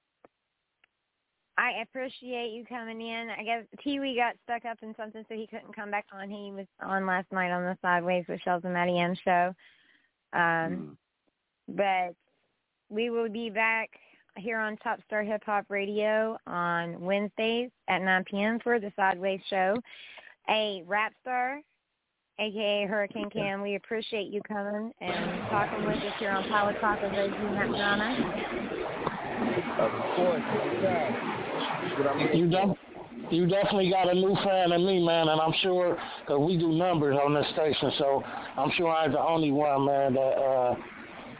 I 1.59 1.83
appreciate 1.83 2.53
you 2.53 2.65
coming 2.65 3.01
in. 3.01 3.31
I 3.31 3.43
guess 3.43 3.65
TeeWee 3.85 4.16
got 4.16 4.37
stuck 4.45 4.65
up 4.65 4.79
in 4.83 4.95
something, 4.97 5.25
so 5.29 5.35
he 5.35 5.49
couldn't 5.49 5.75
come 5.75 5.91
back 5.91 6.07
on. 6.12 6.31
He 6.31 6.53
was 6.53 6.66
on 6.81 7.05
last 7.05 7.27
night 7.33 7.51
on 7.51 7.65
the 7.65 7.77
Sideways 7.83 8.25
with 8.29 8.41
Shellz 8.47 8.65
and 8.65 8.75
Matty 8.75 8.99
M 8.99 9.16
show. 9.25 9.55
Um, 10.33 10.41
mm. 10.41 10.97
But 11.69 12.15
we 12.89 13.11
will 13.11 13.29
be 13.29 13.51
back 13.51 13.91
here 14.39 14.59
on 14.59 14.77
Top 14.78 15.01
Star 15.06 15.23
Hip 15.23 15.43
Hop 15.44 15.66
Radio 15.69 16.39
on 16.47 17.01
Wednesdays 17.01 17.70
at 17.89 18.02
9 18.02 18.24
p.m. 18.24 18.59
for 18.62 18.78
the 18.78 18.93
Sideways 18.97 19.40
Show. 19.51 19.77
A 20.48 20.82
Rapstarr, 20.86 21.59
aka 22.39 22.86
Hurricane 22.86 23.28
Cam, 23.31 23.60
we 23.60 23.74
appreciate 23.74 24.28
you 24.28 24.40
coming 24.48 24.93
and 25.01 25.43
talking 25.51 25.85
with 25.85 25.98
us 25.98 26.12
here 26.19 26.31
on 26.31 26.44
Powertalk 26.44 27.05
of 27.05 27.12
Reggie 27.12 27.35
McDonough. 27.35 28.19
Of 29.78 30.16
course, 30.16 30.43
you 32.35 32.48
def- 32.48 33.31
you 33.31 33.47
definitely 33.47 33.90
got 33.90 34.09
a 34.09 34.15
new 34.15 34.35
fan 34.36 34.73
in 34.73 34.86
me, 34.86 35.05
man, 35.05 35.28
and 35.28 35.40
I'm 35.40 35.52
sure 35.62 35.98
because 36.20 36.39
we 36.39 36.56
do 36.56 36.73
numbers 36.73 37.19
on 37.23 37.35
this 37.35 37.47
station, 37.52 37.93
so 37.98 38.23
I'm 38.56 38.70
sure 38.77 38.89
I'm 38.89 39.12
the 39.12 39.20
only 39.20 39.51
one, 39.51 39.85
man, 39.85 40.15
that. 40.15 40.20
uh 40.20 40.74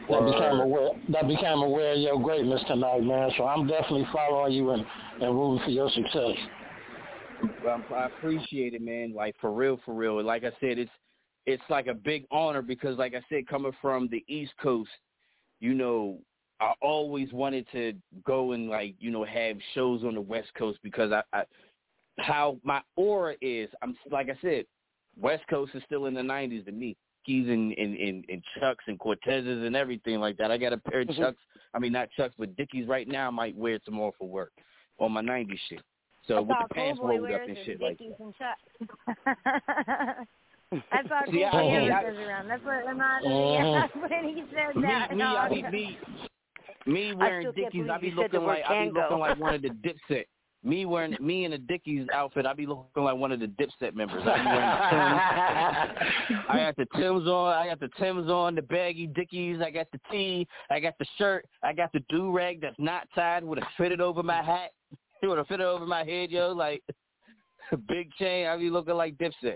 that 0.09 0.25
became 0.25 0.59
aware 0.59 0.89
that 1.09 1.27
became 1.27 1.59
aware 1.59 1.93
of 1.93 1.99
your 1.99 2.21
greatness 2.21 2.61
tonight, 2.67 3.03
man. 3.03 3.31
So 3.37 3.45
I'm 3.45 3.67
definitely 3.67 4.07
following 4.11 4.53
you 4.53 4.71
and, 4.71 4.85
and 5.21 5.35
rooting 5.35 5.63
for 5.63 5.71
your 5.71 5.89
success. 5.91 6.35
Well, 7.63 7.83
I 7.95 8.05
appreciate 8.05 8.73
it, 8.73 8.81
man. 8.81 9.13
Like 9.13 9.35
for 9.39 9.51
real, 9.51 9.79
for 9.85 9.93
real. 9.93 10.21
Like 10.23 10.43
I 10.43 10.51
said, 10.59 10.77
it's 10.77 10.91
it's 11.45 11.63
like 11.69 11.87
a 11.87 11.93
big 11.93 12.25
honor 12.31 12.61
because, 12.61 12.97
like 12.97 13.13
I 13.15 13.21
said, 13.29 13.47
coming 13.47 13.71
from 13.81 14.07
the 14.09 14.23
East 14.27 14.53
Coast, 14.61 14.89
you 15.59 15.73
know, 15.73 16.19
I 16.59 16.73
always 16.81 17.31
wanted 17.31 17.65
to 17.71 17.93
go 18.25 18.51
and 18.51 18.69
like 18.69 18.95
you 18.99 19.11
know 19.11 19.23
have 19.23 19.57
shows 19.73 20.03
on 20.03 20.15
the 20.15 20.21
West 20.21 20.49
Coast 20.57 20.79
because 20.83 21.11
I, 21.11 21.23
I 21.33 21.43
how 22.17 22.57
my 22.63 22.81
aura 22.95 23.35
is. 23.41 23.69
I'm 23.81 23.95
like 24.11 24.29
I 24.29 24.37
said, 24.41 24.65
West 25.19 25.43
Coast 25.49 25.71
is 25.75 25.83
still 25.85 26.05
in 26.07 26.13
the 26.13 26.21
'90s 26.21 26.65
to 26.65 26.71
me. 26.71 26.97
Dickies 27.25 27.49
and, 27.49 27.71
and, 27.73 27.95
and, 27.97 28.25
and 28.29 28.43
Chucks 28.59 28.83
and 28.87 28.99
Cortezes 28.99 29.65
and 29.65 29.75
everything 29.75 30.19
like 30.19 30.37
that. 30.37 30.51
I 30.51 30.57
got 30.57 30.73
a 30.73 30.77
pair 30.77 31.01
of 31.01 31.07
mm-hmm. 31.07 31.21
Chucks. 31.21 31.37
I 31.73 31.79
mean, 31.79 31.91
not 31.91 32.09
Chucks, 32.15 32.35
but 32.37 32.55
Dickies 32.55 32.87
right 32.87 33.07
now. 33.07 33.27
I 33.27 33.31
might 33.31 33.55
wear 33.55 33.79
some 33.85 33.93
more 33.93 34.11
for 34.17 34.27
work 34.27 34.51
on 34.99 35.11
my 35.11 35.21
'90s 35.21 35.59
shit. 35.69 35.81
So 36.27 36.35
That's 36.35 36.47
with 36.47 36.57
the 36.67 36.73
pants 36.73 36.99
rolled 37.01 37.31
up 37.31 37.41
and 37.47 37.57
shit 37.65 37.81
like 37.81 37.97
that. 37.97 38.15
And 38.19 38.33
Chucks. 38.37 38.61
That's 40.71 41.07
all 41.11 41.21
cool 41.25 41.33
boy 41.33 41.89
goes 41.89 42.17
around. 42.17 42.47
That's 42.47 42.63
what 42.63 42.85
reminded 42.85 43.29
me 43.29 43.57
of 43.57 43.89
when 44.09 44.23
he 44.35 44.43
said 44.53 44.83
that. 44.83 45.11
Me, 45.11 45.17
me, 45.17 45.23
I 45.23 45.49
be, 45.49 45.63
me, 45.63 45.97
me 46.85 47.13
wearing 47.13 47.51
Dickies, 47.53 47.89
I 47.91 47.97
be 47.97 48.11
looking 48.11 48.43
like 48.43 48.63
I 48.67 48.85
be 48.85 48.91
looking 48.91 49.17
like 49.17 49.39
one 49.39 49.55
of 49.55 49.61
the 49.61 49.69
Dipset 49.69 50.25
me 50.63 50.85
wearing 50.85 51.15
me 51.21 51.45
in 51.45 51.53
a 51.53 51.57
Dickies 51.57 52.07
outfit, 52.13 52.45
I'd 52.45 52.57
be 52.57 52.65
looking 52.65 53.03
like 53.03 53.15
one 53.15 53.31
of 53.31 53.39
the 53.39 53.47
Dipset 53.47 53.95
members. 53.95 54.21
I'd 54.25 54.43
be 54.43 54.49
wearing 54.49 56.29
Tims. 56.29 56.45
I 56.49 56.57
got 56.57 56.75
the 56.75 56.85
Tims 56.97 57.27
on. 57.27 57.53
I 57.53 57.67
got 57.67 57.79
the 57.79 57.89
Tims 57.97 58.29
on, 58.29 58.55
the 58.55 58.61
baggy 58.61 59.07
Dickies. 59.07 59.61
I 59.63 59.71
got 59.71 59.87
the 59.91 59.99
tee. 60.11 60.47
I 60.69 60.79
got 60.79 60.97
the 60.99 61.05
shirt. 61.17 61.45
I 61.63 61.73
got 61.73 61.93
the 61.93 62.01
do 62.09 62.31
rag 62.31 62.59
that's 62.61 62.75
not 62.77 63.07
tied. 63.15 63.43
Would 63.43 63.59
have 63.59 63.67
fitted 63.77 64.01
over 64.01 64.21
my 64.21 64.41
hat. 64.41 64.71
It 65.21 65.27
would 65.27 65.37
have 65.37 65.47
fitted 65.47 65.65
over 65.65 65.85
my 65.85 66.03
head, 66.03 66.29
yo. 66.29 66.51
Like 66.51 66.83
big 67.87 68.11
chain. 68.15 68.47
I'd 68.47 68.59
be 68.59 68.69
looking 68.69 68.95
like 68.95 69.17
Dipset. 69.17 69.55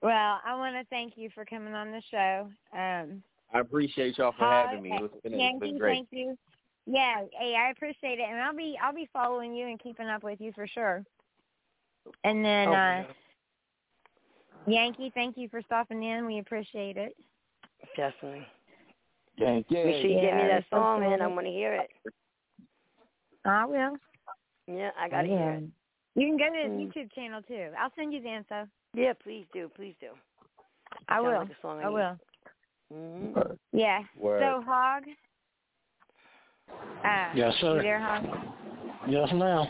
Well, 0.00 0.40
I 0.46 0.54
want 0.56 0.76
to 0.76 0.84
thank 0.90 1.14
you 1.16 1.30
for 1.34 1.44
coming 1.44 1.74
on 1.74 1.90
the 1.90 2.02
show. 2.10 2.48
Um, 2.72 3.22
I 3.52 3.60
appreciate 3.60 4.18
y'all 4.18 4.34
for 4.38 4.44
having 4.44 4.82
me. 4.82 4.92
It's 4.92 5.14
been, 5.22 5.34
it's 5.34 5.58
been 5.58 5.78
great. 5.78 5.94
Thank 5.94 6.08
you. 6.12 6.36
Yeah, 6.90 7.24
hey, 7.38 7.54
I 7.54 7.70
appreciate 7.70 8.18
it, 8.18 8.26
and 8.26 8.40
I'll 8.40 8.56
be 8.56 8.78
I'll 8.82 8.94
be 8.94 9.08
following 9.12 9.54
you 9.54 9.66
and 9.66 9.78
keeping 9.78 10.06
up 10.06 10.22
with 10.24 10.40
you 10.40 10.52
for 10.54 10.66
sure. 10.66 11.04
And 12.24 12.42
then, 12.42 12.68
oh, 12.68 12.72
uh 12.72 13.04
Yankee, 14.66 15.12
thank 15.14 15.36
you 15.36 15.48
for 15.50 15.60
stopping 15.60 16.02
in. 16.02 16.24
We 16.24 16.38
appreciate 16.38 16.96
it. 16.96 17.14
Definitely. 17.94 18.46
Thank 19.38 19.66
you. 19.68 19.84
Make 19.84 20.00
sure 20.00 20.10
you 20.10 20.16
yeah, 20.16 20.22
get 20.22 20.36
me 20.36 20.42
that 20.48 20.64
song, 20.70 21.00
man. 21.00 21.20
I 21.20 21.26
want 21.26 21.46
to 21.46 21.52
hear 21.52 21.74
it. 21.74 21.90
I 23.44 23.66
will. 23.66 23.96
Yeah, 24.66 24.90
I 24.98 25.08
got 25.10 25.22
to 25.22 25.28
yeah. 25.28 25.36
hear 25.36 25.50
it. 25.50 25.64
You 26.14 26.26
can 26.26 26.38
go 26.38 26.52
to 26.52 26.62
his 26.62 26.72
mm. 26.72 26.86
YouTube 26.86 27.12
channel 27.12 27.42
too. 27.42 27.68
I'll 27.78 27.92
send 27.96 28.14
you 28.14 28.22
the 28.22 28.34
info. 28.34 28.66
Yeah, 28.94 29.12
please 29.22 29.46
do. 29.52 29.70
Please 29.76 29.94
do. 30.00 30.08
I 31.08 31.20
will. 31.20 31.40
Like 31.40 31.50
I, 31.64 31.68
I 31.68 31.88
will. 31.88 32.18
Mm-hmm. 32.92 33.52
Yeah. 33.72 34.00
Word. 34.18 34.42
So 34.42 34.62
Hog, 34.66 35.02
uh, 37.04 37.28
yes, 37.34 37.54
sir. 37.60 37.76
You 37.76 37.82
there, 37.82 38.00
Hog? 38.00 38.24
Yes, 39.08 39.28
ma'am. 39.32 39.66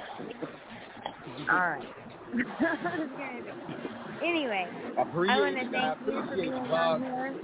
All 1.50 1.56
right. 1.56 1.84
anyway, 4.24 4.66
I, 4.96 5.02
I 5.02 5.04
want 5.04 5.56
to 5.56 5.70
thank 5.70 5.98
you 6.06 6.22
for 6.26 6.36
being 6.36 6.52
on 6.52 7.02
here. 7.02 7.34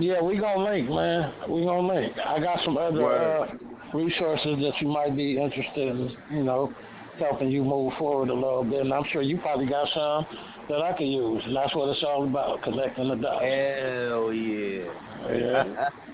Yeah, 0.00 0.22
we 0.22 0.38
gonna 0.38 0.64
link, 0.64 0.88
man. 0.88 1.32
We 1.48 1.64
gonna 1.64 1.86
link. 1.86 2.16
I 2.24 2.38
got 2.40 2.60
some 2.64 2.76
other 2.76 3.06
uh, 3.06 3.46
resources 3.92 4.58
that 4.60 4.72
you 4.80 4.88
might 4.88 5.16
be 5.16 5.40
interested 5.40 5.88
in, 5.88 6.16
you 6.30 6.44
know, 6.44 6.72
helping 7.18 7.50
you 7.50 7.64
move 7.64 7.92
forward 7.98 8.30
a 8.30 8.34
little 8.34 8.64
bit. 8.64 8.80
And 8.80 8.92
I'm 8.92 9.04
sure 9.12 9.22
you 9.22 9.38
probably 9.38 9.66
got 9.66 9.88
some 9.92 10.26
that 10.68 10.82
I 10.82 10.92
can 10.96 11.06
use. 11.06 11.42
And 11.44 11.56
that's 11.56 11.74
what 11.74 11.88
it's 11.88 12.04
all 12.04 12.24
about, 12.24 12.62
connecting 12.62 13.08
the 13.08 13.16
dots. 13.16 13.44
Hell 13.44 14.32
yeah. 14.32 14.84
Yeah. 15.32 15.88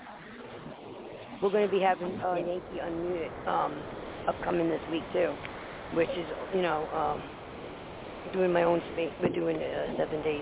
We're 1.45 1.51
going 1.51 1.69
to 1.69 1.71
be 1.71 1.79
having 1.79 2.19
uh, 2.21 2.33
Yankee 2.33 2.81
Unmuted 2.81 3.47
um, 3.47 3.79
upcoming 4.27 4.67
this 4.67 4.81
week 4.89 5.03
too, 5.13 5.31
which 5.93 6.09
is 6.09 6.25
you 6.55 6.63
know 6.63 6.87
um, 6.91 7.21
doing 8.33 8.51
my 8.51 8.63
own 8.63 8.81
space. 8.93 9.11
We're 9.21 9.29
doing 9.29 9.57
uh, 9.57 9.95
seven 9.95 10.23
days, 10.23 10.41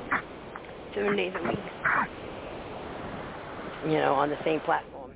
seven 0.96 1.18
days 1.18 1.34
a 1.38 1.44
week. 1.46 1.60
You 3.86 3.98
know, 4.00 4.14
on 4.14 4.30
the 4.30 4.38
same 4.46 4.62
platform, 4.62 5.12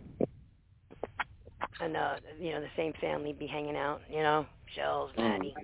and 1.79 1.95
uh, 1.95 2.15
you 2.37 2.51
know, 2.51 2.59
the 2.59 2.67
same 2.75 2.91
family 2.99 3.31
be 3.31 3.47
hanging 3.47 3.77
out. 3.77 4.01
You 4.09 4.23
know, 4.23 4.45
Shellz, 4.77 5.17
Matty, 5.17 5.55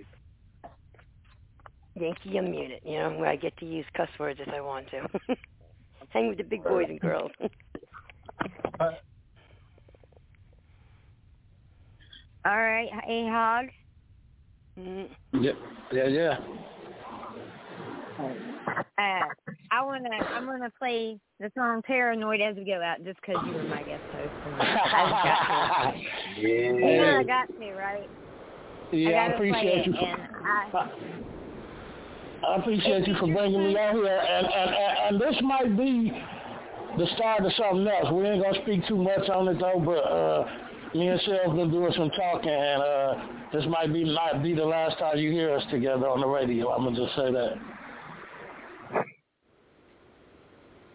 Yankee 1.96 2.30
Unmuted. 2.30 2.78
You 2.82 2.96
know, 2.96 3.10
where 3.18 3.28
I 3.28 3.36
get 3.36 3.54
to 3.58 3.66
use 3.66 3.84
cuss 3.94 4.08
words 4.18 4.40
if 4.40 4.48
I 4.48 4.62
want 4.62 4.86
to. 4.88 5.36
Hang 6.08 6.28
with 6.28 6.38
the 6.38 6.44
big 6.44 6.64
boys 6.64 6.86
and 6.88 6.98
girls. 6.98 7.30
All 12.46 12.56
right, 12.60 12.90
hey 13.06 13.26
Hog. 13.30 13.66
Mm-hmm. 14.78 15.42
Yeah, 15.42 15.52
yeah, 15.92 16.06
yeah. 16.08 16.36
Uh, 18.18 19.24
I 19.70 19.82
wanna, 19.82 20.10
I'm 20.34 20.44
gonna 20.44 20.70
play 20.78 21.18
the 21.40 21.50
song 21.56 21.80
"Paranoid" 21.86 22.40
as 22.40 22.56
we 22.56 22.64
go 22.64 22.82
out, 22.82 23.02
just 23.04 23.20
'cause 23.22 23.38
you 23.46 23.54
were 23.54 23.64
my 23.64 23.82
guest 23.82 24.02
host. 24.12 24.30
And 24.44 24.54
I, 24.62 25.94
yeah. 26.36 26.72
You 26.72 26.96
know 26.98 27.16
I 27.18 27.24
got 27.24 27.48
to, 27.58 27.72
right? 27.72 28.08
Yeah, 28.92 29.16
I, 29.16 29.24
I 29.24 29.32
appreciate 29.32 29.86
you. 29.86 29.92
it, 29.94 29.98
and 29.98 30.20
I, 30.44 30.88
I 32.46 32.56
appreciate 32.56 33.08
you 33.08 33.14
for 33.14 33.26
bringing 33.32 33.64
me 33.64 33.78
out 33.78 33.94
here, 33.94 34.06
and, 34.06 34.46
and 34.46 34.70
and 34.74 34.98
and 35.08 35.20
this 35.20 35.40
might 35.42 35.76
be 35.76 36.12
the 36.98 37.06
start 37.16 37.44
of 37.44 37.52
something 37.54 37.86
else. 37.88 38.12
We 38.12 38.26
ain't 38.26 38.42
gonna 38.42 38.62
speak 38.62 38.86
too 38.86 38.96
much 38.98 39.28
on 39.30 39.48
it 39.48 39.58
though, 39.58 39.80
but 39.84 40.04
uh, 40.04 40.46
me 40.94 41.08
and 41.08 41.20
Shel's 41.22 41.56
been 41.56 41.70
doing 41.70 41.92
some 41.96 42.10
talking, 42.10 42.50
and 42.50 42.82
uh, 42.82 43.14
this 43.52 43.64
might 43.68 43.92
be 43.92 44.04
not 44.04 44.42
be 44.42 44.54
the 44.54 44.64
last 44.64 44.98
time 44.98 45.18
you 45.18 45.30
hear 45.30 45.54
us 45.54 45.62
together 45.70 46.08
on 46.08 46.20
the 46.20 46.26
radio. 46.26 46.70
I'm 46.70 46.84
gonna 46.84 46.96
just 46.96 47.16
say 47.16 47.32
that. 47.32 47.54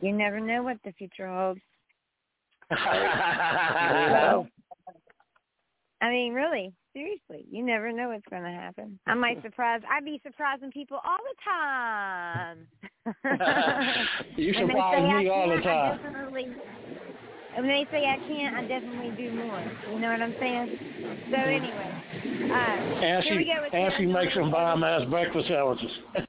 you 0.02 0.14
never 0.14 0.40
know 0.40 0.64
what 0.64 0.78
the 0.84 0.92
future 0.94 1.28
holds. 1.28 1.60
Wow. 2.72 4.48
I 6.02 6.10
mean, 6.10 6.34
really, 6.34 6.72
seriously, 6.94 7.46
you 7.52 7.64
never 7.64 7.92
know 7.92 8.10
what's 8.10 8.24
going 8.30 8.44
to 8.44 8.50
happen. 8.50 8.98
I 9.06 9.16
might 9.16 9.42
surprise. 9.42 9.82
I'd 9.92 10.06
be 10.06 10.22
surprising 10.24 10.72
people 10.72 11.00
all 11.04 11.18
the 11.18 11.36
time. 11.44 12.68
You 14.38 14.54
When 14.58 14.68
surprise 14.70 14.98
say 14.98 15.04
I 15.04 15.24
me 15.24 15.30
all 15.30 15.50
the 15.50 15.62
can't, 15.62 15.68
I 15.68 15.98
time. 15.98 16.00
Definitely. 17.56 17.70
When 17.70 17.86
they 17.86 17.86
say 17.92 18.06
I 18.06 18.18
can't, 18.28 18.56
I 18.56 18.62
definitely 18.68 19.12
do 19.18 19.32
more. 19.34 19.64
You 19.92 20.00
know 20.00 20.12
what 20.12 20.22
I'm 20.22 20.36
saying? 20.40 20.78
So 21.32 21.38
anyway, 21.38 21.92
uh, 22.52 22.56
And 22.56 23.24
here 23.24 23.38
we 23.38 23.46
go 23.46 23.62
with 23.62 23.74
and 23.74 23.94
she 23.98 24.06
makes 24.06 24.34
some 24.34 24.52
bomb 24.52 24.84
ass 24.84 25.06
breakfast 25.10 25.48
sandwiches. 25.48 25.92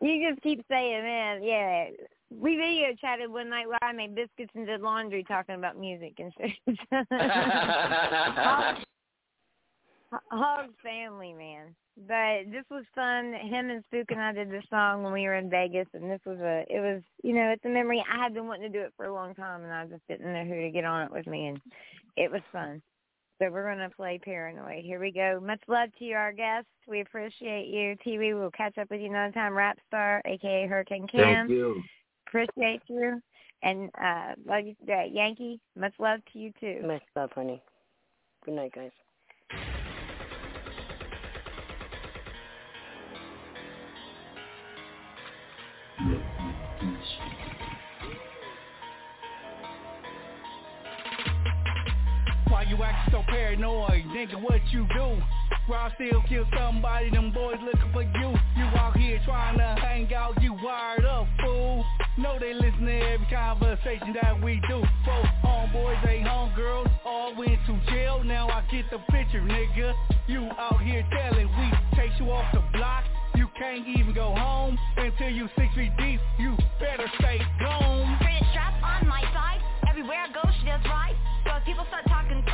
you 0.00 0.30
just 0.30 0.42
keep 0.42 0.64
saying, 0.68 1.02
man, 1.02 1.42
yeah. 1.42 1.86
We 2.30 2.56
video 2.56 2.94
chatted 2.98 3.30
one 3.30 3.50
night 3.50 3.68
while 3.68 3.78
I 3.82 3.92
made 3.92 4.14
biscuits 4.14 4.52
and 4.54 4.66
did 4.66 4.80
laundry 4.80 5.22
talking 5.22 5.54
about 5.54 5.78
music 5.78 6.14
and 6.18 6.32
shit. 6.38 6.52
Hog- 7.10 8.84
Hog's 10.30 10.74
family, 10.82 11.34
man. 11.34 11.74
But 11.96 12.50
this 12.50 12.64
was 12.70 12.84
fun. 12.94 13.34
Him 13.34 13.68
and 13.70 13.84
Spook 13.84 14.10
and 14.10 14.20
I 14.20 14.32
did 14.32 14.50
this 14.50 14.64
song 14.70 15.02
when 15.02 15.12
we 15.12 15.24
were 15.24 15.34
in 15.34 15.50
Vegas, 15.50 15.86
and 15.92 16.10
this 16.10 16.20
was 16.24 16.38
a, 16.38 16.64
it 16.68 16.80
was, 16.80 17.02
you 17.22 17.34
know, 17.34 17.50
it's 17.50 17.64
a 17.66 17.68
memory. 17.68 18.02
I 18.10 18.22
had 18.22 18.32
been 18.32 18.46
wanting 18.46 18.72
to 18.72 18.78
do 18.78 18.84
it 18.84 18.94
for 18.96 19.06
a 19.06 19.14
long 19.14 19.34
time, 19.34 19.62
and 19.62 19.72
I 19.72 19.84
just 19.86 20.06
didn't 20.08 20.32
know 20.32 20.44
who 20.44 20.62
to 20.62 20.70
get 20.70 20.84
on 20.84 21.02
it 21.02 21.12
with 21.12 21.26
me, 21.26 21.48
and 21.48 21.60
it 22.16 22.30
was 22.30 22.40
fun. 22.50 22.80
So 23.38 23.50
we're 23.50 23.74
going 23.74 23.90
to 23.90 23.94
play 23.94 24.20
Paranoid. 24.24 24.84
Here 24.84 25.00
we 25.00 25.10
go. 25.10 25.40
Much 25.44 25.60
love 25.68 25.90
to 25.98 26.04
you, 26.04 26.14
our 26.14 26.32
guests. 26.32 26.70
We 26.86 27.00
appreciate 27.00 27.66
you. 27.66 27.96
TeeWee, 28.06 28.38
we'll 28.38 28.50
catch 28.52 28.78
up 28.78 28.90
with 28.90 29.00
you 29.00 29.08
another 29.08 29.32
time. 29.32 29.52
Rap 29.52 29.78
Star, 29.88 30.22
a.k.a. 30.24 30.68
Hurricane 30.68 31.06
Cam. 31.08 31.48
Thank 31.48 31.50
you. 31.50 31.82
Appreciate 32.28 32.82
you. 32.88 33.20
And 33.62 33.90
uh, 34.00 34.34
love 34.46 34.64
you, 34.64 34.76
uh, 34.88 35.04
Yankee. 35.10 35.60
Much 35.76 35.92
love 35.98 36.20
to 36.32 36.38
you, 36.38 36.52
too. 36.58 36.80
Much 36.86 37.02
love, 37.14 37.30
honey. 37.34 37.62
Good 38.44 38.54
night, 38.54 38.72
guys. 38.74 38.90
You 52.72 52.82
acting 52.82 53.12
so 53.12 53.22
paranoid? 53.28 54.04
Nigga, 54.16 54.40
what 54.40 54.60
you 54.70 54.86
do? 54.94 55.20
I 55.72 55.92
still 55.94 56.22
kill 56.28 56.46
somebody, 56.56 57.10
them 57.10 57.32
boys 57.32 57.56
looking 57.62 57.92
for 57.92 58.02
you. 58.02 58.34
You 58.56 58.64
out 58.76 58.96
here 58.96 59.20
trying 59.24 59.58
to 59.58 59.80
hang 59.80 60.12
out, 60.14 60.40
you 60.42 60.54
wired 60.54 61.04
up, 61.04 61.26
fool. 61.42 61.84
Know 62.16 62.38
they 62.38 62.54
listen 62.54 62.84
to 62.84 62.92
every 62.92 63.26
conversation 63.30 64.16
that 64.20 64.42
we 64.42 64.60
do. 64.68 64.80
Both 65.04 65.26
homeboys, 65.44 66.02
they 66.04 66.20
homegirls, 66.20 66.90
all 67.04 67.34
went 67.36 67.58
to 67.66 67.80
jail. 67.90 68.22
Now 68.24 68.48
I 68.48 68.62
get 68.70 68.86
the 68.90 68.98
picture, 69.10 69.40
nigga. 69.40 69.92
You 70.26 70.48
out 70.58 70.80
here 70.82 71.06
telling 71.12 71.48
we 71.48 71.96
chase 71.96 72.12
you 72.18 72.30
off 72.30 72.52
the 72.54 72.62
block. 72.72 73.04
You 73.34 73.48
can't 73.58 73.86
even 73.86 74.14
go 74.14 74.34
home 74.34 74.78
until 74.96 75.28
you 75.28 75.48
six 75.56 75.74
feet 75.74 75.92
deep. 75.98 76.20
You 76.38 76.56
better 76.80 77.10
stay 77.18 77.40
gone. 77.60 78.18
Pretty 78.20 78.44
strap 78.50 78.74
on 78.82 79.08
my 79.08 79.22
side. 79.32 79.60
Everywhere 79.88 80.24
I 80.28 80.32
go, 80.32 80.40
she 80.60 80.66
does 80.66 80.80
right. 80.84 81.16
So 81.44 81.56
if 81.56 81.64
people 81.64 81.84
start 81.88 82.04
talking 82.08 82.44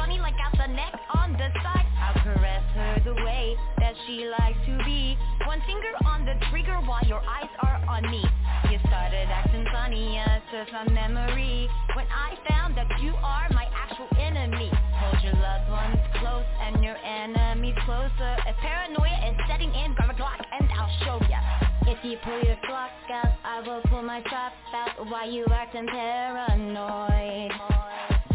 neck 0.68 0.94
on 1.14 1.32
the 1.32 1.48
side, 1.62 1.86
I'll 2.00 2.22
caress 2.22 2.62
her 2.74 3.00
the 3.04 3.14
way 3.24 3.56
that 3.78 3.94
she 4.06 4.28
likes 4.28 4.58
to 4.66 4.78
be. 4.84 5.16
One 5.46 5.60
finger 5.66 5.92
on 6.04 6.24
the 6.24 6.34
trigger 6.50 6.76
while 6.84 7.04
your 7.06 7.20
eyes 7.20 7.50
are 7.62 7.82
on 7.88 8.02
me. 8.10 8.24
You 8.70 8.78
started 8.86 9.28
acting 9.28 9.64
funny, 9.72 10.14
yes, 10.14 10.42
it's 10.52 10.70
a 10.70 10.90
memory. 10.90 11.68
When 11.94 12.06
I 12.06 12.36
found 12.48 12.76
that 12.76 12.88
you 13.00 13.12
are 13.22 13.48
my 13.52 13.66
actual 13.74 14.08
enemy. 14.20 14.70
Hold 14.72 15.24
your 15.24 15.34
loved 15.34 15.70
ones 15.70 15.98
close 16.20 16.44
and 16.60 16.84
your 16.84 16.96
enemies 16.96 17.74
closer. 17.84 18.36
If 18.46 18.56
paranoia 18.56 19.30
is 19.30 19.36
setting 19.48 19.72
in, 19.72 19.94
grab 19.94 20.10
a 20.10 20.14
Glock 20.14 20.40
and 20.58 20.68
I'll 20.72 20.92
show 21.04 21.26
ya. 21.28 21.38
If 21.86 22.04
you 22.04 22.18
pull 22.24 22.40
your 22.42 22.56
Glock 22.68 22.90
out, 23.10 23.32
I 23.44 23.60
will 23.66 23.80
pull 23.88 24.02
my 24.02 24.20
trap 24.22 24.52
out. 24.74 25.06
Why 25.08 25.24
you 25.24 25.46
acting 25.50 25.86
paranoid? 25.86 27.87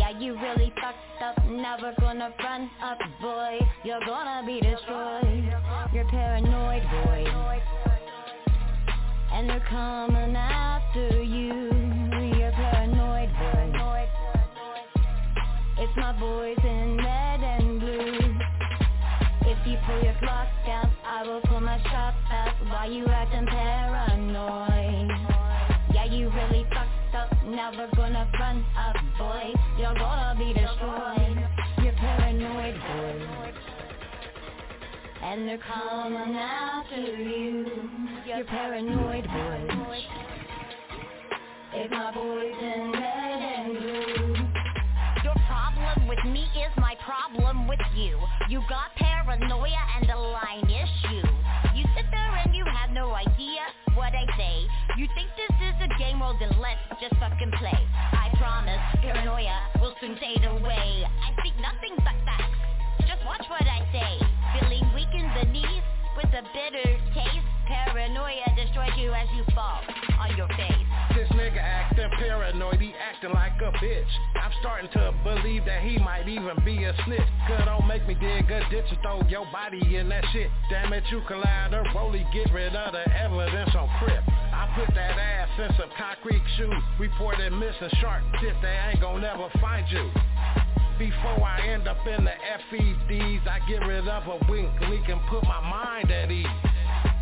Yeah, 0.03 0.19
you 0.19 0.33
really 0.35 0.73
fucked 0.81 1.21
up. 1.23 1.49
never 1.49 1.93
gonna 2.01 2.29
run 2.43 2.69
up, 2.83 2.97
boy. 3.21 3.57
You're 3.85 4.01
gonna 4.05 4.45
be 4.45 4.59
destroyed. 4.59 5.47
You're 5.93 6.09
paranoid, 6.09 6.83
boy. 6.91 7.23
And 9.31 9.49
they're 9.49 9.63
coming 9.69 10.35
after 10.35 11.23
you. 11.23 11.71
You're 12.37 12.51
paranoid, 12.51 13.29
boy. 13.31 14.09
It's 15.77 15.95
my 15.95 16.11
boys 16.19 16.57
in 16.65 16.97
red 16.97 17.39
and 17.39 17.79
blue. 17.79 18.35
If 19.49 19.65
you 19.65 19.77
pull 19.85 20.03
your 20.03 20.15
Glock 20.15 20.67
out, 20.67 20.89
I 21.07 21.23
will 21.25 21.39
pull 21.45 21.61
my 21.61 21.81
shot 21.83 22.13
out. 22.29 22.55
Why 22.67 22.87
you 22.87 23.05
acting 23.07 23.45
paranoid? 23.47 25.09
Yeah, 25.93 26.05
you 26.11 26.29
really 26.29 26.65
fucked 26.73 27.15
up. 27.15 27.29
We're 27.77 27.89
gonna 27.95 28.29
run 28.39 28.65
up, 28.77 28.95
gonna 29.95 30.35
be 30.37 30.53
destroyed. 30.53 31.47
You're 31.83 31.93
paranoid, 31.93 32.75
boy. 32.75 33.53
And 35.21 35.47
they're 35.47 35.57
coming 35.57 36.35
after 36.35 36.99
you. 36.99 37.65
You're 38.25 38.45
paranoid, 38.45 39.25
boy. 39.25 39.99
If 41.73 41.91
my 41.91 42.11
boys 42.13 42.55
in 42.61 42.91
red 42.91 43.41
and 43.41 43.77
blue. 43.79 44.35
Your 45.23 45.35
problem 45.47 46.07
with 46.07 46.23
me 46.25 46.43
is 46.43 46.71
my 46.77 46.95
problem 47.03 47.67
with 47.67 47.79
you. 47.95 48.19
You 48.49 48.61
got 48.69 48.93
paranoia 48.95 49.83
and 49.97 50.09
a 50.09 50.19
line 50.19 50.69
issue. 50.69 51.27
You 51.75 51.85
sit 51.95 52.05
there 52.11 52.35
and 52.45 52.55
you 52.55 52.65
have 52.65 52.91
no 52.91 53.13
idea 53.13 53.61
what 53.95 54.13
I 54.13 54.25
say. 54.37 54.67
You 54.97 55.07
think 55.15 55.29
this 55.35 55.55
is 55.61 55.75
a 55.81 55.99
game, 55.99 56.19
well 56.19 56.37
then 56.39 56.51
let's 56.61 56.81
just 57.01 57.15
fucking 57.19 57.51
play. 57.57 57.79
Paranoia 59.13 59.69
will 59.79 59.93
soon 60.01 60.17
fade 60.17 60.43
away. 60.43 61.05
I 61.05 61.41
think 61.41 61.55
nothing 61.61 61.93
but 61.97 62.17
facts. 62.25 62.57
Just 63.07 63.23
watch 63.25 63.45
what 63.47 63.61
I 63.61 63.85
say. 63.93 64.11
Feeling 64.57 64.89
weak 64.93 65.13
in 65.13 65.29
the 65.37 65.45
knees 65.53 65.83
with 66.17 66.33
a 66.33 66.41
bitter 66.49 66.97
taste. 67.13 67.45
Paranoia 67.67 68.49
destroys 68.57 68.91
you 68.97 69.13
as 69.13 69.27
you 69.37 69.43
fall 69.53 69.81
on 70.19 70.35
your 70.35 70.47
face. 70.49 70.85
This 71.15 71.29
nigga 71.29 71.61
acting 71.61 72.09
paranoid, 72.17 72.81
he 72.81 72.93
acting 72.97 73.31
like 73.31 73.53
a 73.61 73.71
bitch. 73.77 74.13
I'm 74.41 74.51
starting 74.61 74.89
to 74.91 75.13
believe 75.23 75.65
that 75.65 75.83
he 75.83 75.97
might 75.99 76.27
even 76.27 76.57
be 76.65 76.83
a 76.83 76.93
snitch. 77.05 77.21
Cause 77.47 77.65
don't 77.65 77.87
make 77.87 78.07
me 78.07 78.15
dig 78.15 78.49
a 78.49 78.67
ditch 78.69 78.85
and 78.89 78.99
throw 79.01 79.21
your 79.29 79.45
body 79.51 79.95
in 79.95 80.09
that 80.09 80.25
shit. 80.33 80.49
Damn 80.69 80.91
it, 80.91 81.03
you 81.11 81.21
to 81.27 81.83
Rolly, 81.95 82.25
get 82.33 82.51
rid 82.51 82.75
of 82.75 82.91
the 82.93 83.05
evidence 83.15 83.71
on 83.75 83.89
Crip. 83.99 84.23
I 84.63 84.79
put 84.79 84.95
that 84.95 85.19
ass 85.19 85.49
in 85.59 85.75
some 85.77 85.89
concrete 85.97 86.41
shoes. 86.55 86.83
Reported 86.97 87.51
missing 87.51 87.89
shark 87.99 88.23
shit, 88.39 88.55
they 88.61 88.79
ain't 88.87 89.01
gon' 89.01 89.19
never 89.19 89.49
find 89.59 89.85
you. 89.91 90.09
Before 90.97 91.43
I 91.43 91.67
end 91.67 91.85
up 91.85 91.97
in 92.07 92.23
the 92.23 92.31
FEDs, 92.71 93.45
I 93.45 93.59
get 93.67 93.85
rid 93.85 94.07
of 94.07 94.23
a 94.23 94.39
wink, 94.49 94.71
we 94.89 95.03
can 95.05 95.19
put 95.29 95.43
my 95.43 95.59
mind 95.59 96.09
at 96.11 96.31
ease. 96.31 96.47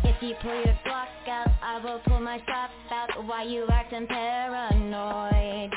If 0.04 0.22
you 0.22 0.36
pull 0.40 0.54
your 0.54 0.78
block 0.84 1.08
out, 1.26 1.48
I 1.60 1.80
will 1.82 1.98
pull 2.06 2.20
my 2.20 2.40
strap 2.42 2.70
out. 2.92 3.24
Why 3.26 3.42
you 3.42 3.66
acting 3.72 4.06
paranoid? 4.06 5.72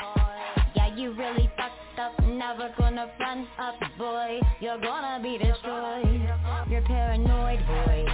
Yeah, 0.76 0.94
you 0.94 1.14
really 1.14 1.50
fucked 1.56 1.98
up, 1.98 2.24
never 2.26 2.72
gonna 2.78 3.10
front 3.16 3.48
up, 3.58 3.74
boy. 3.98 4.38
You're 4.60 4.78
gonna 4.78 5.20
be 5.20 5.36
destroyed. 5.36 6.28
You're 6.70 6.82
paranoid, 6.82 7.66
boy. 7.66 8.04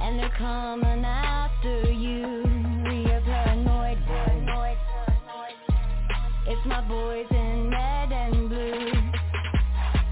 And 0.00 0.18
they're 0.18 0.34
coming 0.38 1.04
after 1.04 1.92
you. 1.92 2.42
You're 3.08 3.20
paranoid. 3.22 4.78
It's 6.46 6.66
my 6.66 6.80
boys 6.88 7.26
in 7.30 7.70
red 7.70 8.12
and 8.12 8.48
blue. 8.48 8.92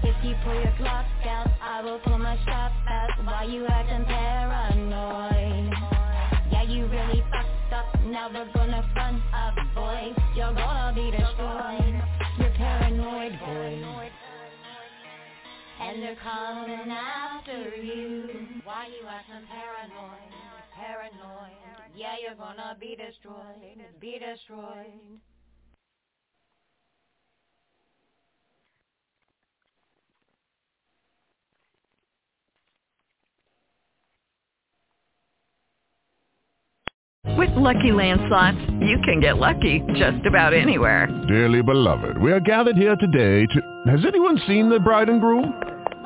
If 0.03 0.15
you 0.23 0.35
pull 0.43 0.53
your 0.55 0.73
Glock 0.79 1.05
out, 1.27 1.49
I 1.61 1.81
will 1.83 1.99
pull 1.99 2.17
my 2.19 2.37
out. 2.87 3.25
Why 3.25 3.43
you 3.45 3.65
acting 3.67 4.05
paranoid? 4.05 5.73
Yeah, 6.51 6.63
you 6.63 6.85
really 6.87 7.23
fucked 7.31 7.73
up, 7.73 7.99
gonna 8.53 8.87
front 8.93 9.21
up, 9.33 9.55
boy. 9.75 10.13
You're 10.35 10.53
gonna 10.53 10.93
be 10.95 11.11
destroyed. 11.11 11.26
And 15.97 16.05
they're 16.05 16.15
coming 16.17 16.91
after 16.91 17.75
you. 17.75 18.29
Why 18.63 18.85
you 18.85 19.07
acting 19.07 19.47
paranoid? 19.49 20.29
Paranoid. 20.75 21.57
Yeah, 21.95 22.13
you're 22.21 22.35
gonna 22.35 22.77
be 22.79 22.95
destroyed. 22.95 23.81
Be 23.99 24.19
destroyed. 24.19 25.19
With 37.35 37.49
Lucky 37.55 37.91
Land 37.91 38.19
Slots, 38.27 38.57
you 38.81 38.99
can 39.03 39.19
get 39.19 39.37
lucky 39.37 39.81
just 39.95 40.23
about 40.27 40.53
anywhere. 40.53 41.07
Dearly 41.27 41.63
beloved, 41.63 42.21
we 42.21 42.31
are 42.31 42.39
gathered 42.39 42.75
here 42.75 42.95
today 42.97 43.47
to... 43.47 43.83
Has 43.89 44.05
anyone 44.05 44.39
seen 44.47 44.69
the 44.69 44.79
bride 44.79 45.09
and 45.09 45.19
groom? 45.19 45.55